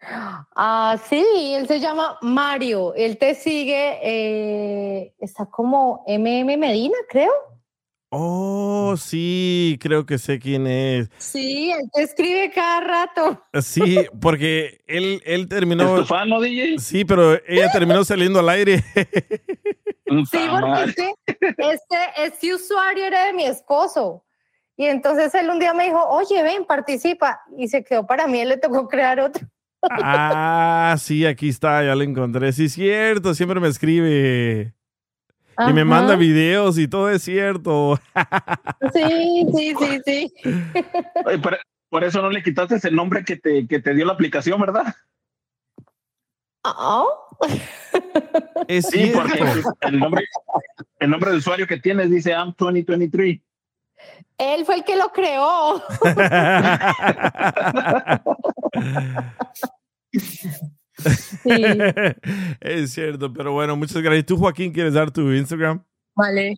Ah, 0.00 0.96
sí, 1.08 1.24
él 1.54 1.66
se 1.66 1.80
llama 1.80 2.18
Mario. 2.22 2.94
Él 2.94 3.18
te 3.18 3.34
sigue, 3.34 3.98
eh, 4.02 5.14
está 5.18 5.46
como 5.46 6.04
MM 6.06 6.56
Medina, 6.56 6.96
creo. 7.08 7.32
Oh, 8.10 8.94
sí, 8.96 9.78
creo 9.80 10.06
que 10.06 10.16
sé 10.16 10.38
quién 10.38 10.66
es. 10.66 11.10
Sí, 11.18 11.70
él 11.70 11.90
te 11.92 12.02
escribe 12.02 12.50
cada 12.54 12.80
rato. 12.80 13.42
Sí, 13.60 14.06
porque 14.20 14.80
él, 14.86 15.20
él 15.26 15.46
terminó. 15.46 15.96
¿Es 15.96 16.00
tu 16.02 16.06
fan, 16.06 16.28
no, 16.30 16.40
DJ? 16.40 16.78
Sí, 16.78 17.04
pero 17.04 17.34
ella 17.46 17.70
terminó 17.70 18.02
saliendo 18.04 18.38
al 18.40 18.48
aire. 18.48 18.82
Sí, 20.30 20.38
porque 20.50 20.84
es 20.84 20.94
que 20.94 21.14
este, 21.58 21.96
este 22.24 22.54
usuario 22.54 23.04
era 23.04 23.26
de 23.26 23.34
mi 23.34 23.44
esposo. 23.44 24.24
Y 24.74 24.86
entonces 24.86 25.34
él 25.34 25.50
un 25.50 25.58
día 25.58 25.74
me 25.74 25.84
dijo, 25.84 26.02
oye, 26.08 26.42
ven, 26.42 26.64
participa. 26.64 27.42
Y 27.58 27.68
se 27.68 27.84
quedó 27.84 28.06
para 28.06 28.26
mí, 28.26 28.40
él 28.40 28.48
le 28.48 28.56
tocó 28.56 28.88
crear 28.88 29.20
otro. 29.20 29.46
Ah, 29.82 30.96
sí, 30.98 31.26
aquí 31.26 31.50
está, 31.50 31.84
ya 31.84 31.94
lo 31.94 32.02
encontré. 32.02 32.52
Sí, 32.52 32.64
es 32.64 32.72
cierto, 32.72 33.34
siempre 33.34 33.60
me 33.60 33.68
escribe. 33.68 34.72
Y 35.66 35.72
me 35.72 35.84
manda 35.84 36.14
videos 36.14 36.78
y 36.78 36.86
todo 36.86 37.10
es 37.10 37.22
cierto. 37.22 37.98
Sí, 38.92 39.46
sí, 39.54 39.74
sí, 39.78 40.00
sí. 40.04 40.34
Oye, 41.24 41.38
por, 41.38 41.58
por 41.88 42.04
eso 42.04 42.22
no 42.22 42.30
le 42.30 42.42
quitaste 42.42 42.76
el 42.88 42.94
nombre 42.94 43.24
que 43.24 43.36
te, 43.36 43.66
que 43.66 43.80
te 43.80 43.94
dio 43.94 44.04
la 44.04 44.12
aplicación, 44.12 44.60
¿verdad? 44.60 44.94
Ah, 46.64 47.04
Es 48.68 48.86
Sí, 48.86 49.10
porque 49.14 49.42
el 49.80 49.98
nombre, 49.98 50.24
el 51.00 51.10
nombre 51.10 51.30
del 51.30 51.38
usuario 51.38 51.66
que 51.66 51.78
tienes 51.78 52.10
dice 52.10 52.30
I'm 52.30 52.54
2023. 52.56 53.40
Él 54.38 54.64
fue 54.64 54.76
el 54.76 54.84
que 54.84 54.96
lo 54.96 55.12
creó. 55.12 55.82
es 62.60 62.92
cierto, 62.92 63.32
pero 63.32 63.52
bueno, 63.52 63.76
muchas 63.76 64.02
gracias. 64.02 64.26
¿Tú, 64.26 64.36
Joaquín, 64.36 64.72
quieres 64.72 64.94
dar 64.94 65.10
tu 65.10 65.32
Instagram? 65.32 65.82
Vale. 66.14 66.56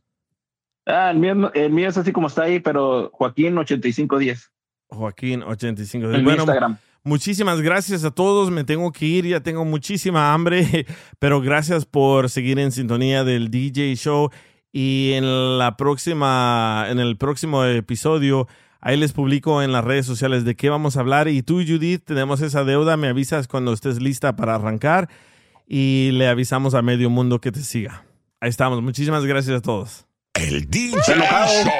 Ah, 0.86 1.10
el 1.10 1.18
mío, 1.18 1.52
el 1.54 1.70
mío 1.70 1.88
es 1.88 1.96
así 1.96 2.12
como 2.12 2.26
está 2.28 2.44
ahí, 2.44 2.60
pero 2.60 3.10
Joaquín 3.12 3.56
8510. 3.58 4.50
Joaquín 4.88 5.42
85. 5.42 6.10
En 6.12 6.24
Bueno, 6.24 6.42
Instagram. 6.42 6.78
muchísimas 7.04 7.60
gracias 7.60 8.04
a 8.04 8.10
todos. 8.10 8.50
Me 8.50 8.64
tengo 8.64 8.90
que 8.90 9.06
ir, 9.06 9.26
ya 9.26 9.40
tengo 9.40 9.64
muchísima 9.64 10.32
hambre, 10.32 10.86
pero 11.18 11.40
gracias 11.40 11.84
por 11.86 12.28
seguir 12.30 12.58
en 12.58 12.72
sintonía 12.72 13.22
del 13.24 13.50
DJ 13.50 13.94
Show. 13.96 14.30
Y 14.72 15.12
en 15.14 15.58
la 15.58 15.76
próxima, 15.76 16.86
en 16.88 16.98
el 17.00 17.16
próximo 17.16 17.64
episodio, 17.64 18.46
ahí 18.80 18.96
les 18.96 19.12
publico 19.12 19.62
en 19.62 19.72
las 19.72 19.84
redes 19.84 20.06
sociales 20.06 20.44
de 20.44 20.54
qué 20.54 20.70
vamos 20.70 20.96
a 20.96 21.00
hablar. 21.00 21.28
Y 21.28 21.42
tú, 21.42 21.62
Judith, 21.66 22.02
tenemos 22.04 22.40
esa 22.40 22.64
deuda. 22.64 22.96
Me 22.96 23.08
avisas 23.08 23.48
cuando 23.48 23.72
estés 23.72 24.00
lista 24.00 24.36
para 24.36 24.54
arrancar 24.54 25.08
y 25.66 26.10
le 26.12 26.28
avisamos 26.28 26.74
a 26.74 26.82
medio 26.82 27.10
mundo 27.10 27.40
que 27.40 27.52
te 27.52 27.60
siga. 27.60 28.04
Ahí 28.40 28.50
estamos. 28.50 28.82
Muchísimas 28.82 29.24
gracias 29.24 29.58
a 29.58 29.60
todos. 29.60 30.06
El 30.34 30.68
DJ 30.68 30.96
Show. 31.04 31.72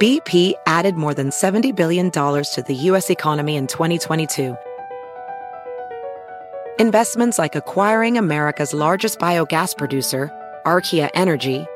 BP 0.00 0.54
added 0.66 0.96
more 0.96 1.14
than 1.14 1.30
$70 1.30 1.76
billion 1.76 2.10
to 2.10 2.64
the 2.66 2.74
U.S. 2.90 3.08
economy 3.08 3.54
in 3.54 3.68
2022. 3.68 4.56
Investments 6.80 7.38
like 7.38 7.54
acquiring 7.54 8.18
America's 8.18 8.74
largest 8.74 9.20
biogas 9.20 9.76
producer, 9.78 10.30
Archaea 10.64 11.10
Energy, 11.14 11.66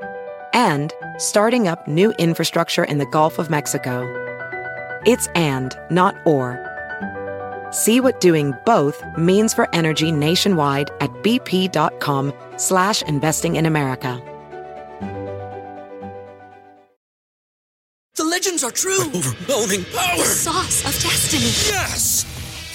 and 0.52 0.92
starting 1.18 1.68
up 1.68 1.86
new 1.86 2.12
infrastructure 2.12 2.84
in 2.84 2.98
the 2.98 3.06
Gulf 3.06 3.39
of 3.39 3.50
Mexico. 3.50 4.05
It's 5.06 5.28
and, 5.34 5.76
not 5.90 6.16
or. 6.26 6.62
See 7.70 8.00
what 8.00 8.20
doing 8.20 8.55
both 8.65 9.02
means 9.16 9.52
for 9.52 9.68
energy 9.74 10.12
nationwide 10.12 10.90
at 11.00 11.10
bp.com 11.23 12.32
slash 12.56 13.02
investing 13.02 13.56
in 13.56 13.66
America. 13.66 14.23
The 18.16 18.24
legends 18.24 18.65
are 18.65 18.70
true. 18.70 19.02
overwhelming 19.02 19.84
power! 19.94 20.24
sauce 20.24 20.84
of 20.86 21.02
destiny. 21.02 21.44
Yes! 21.44 22.35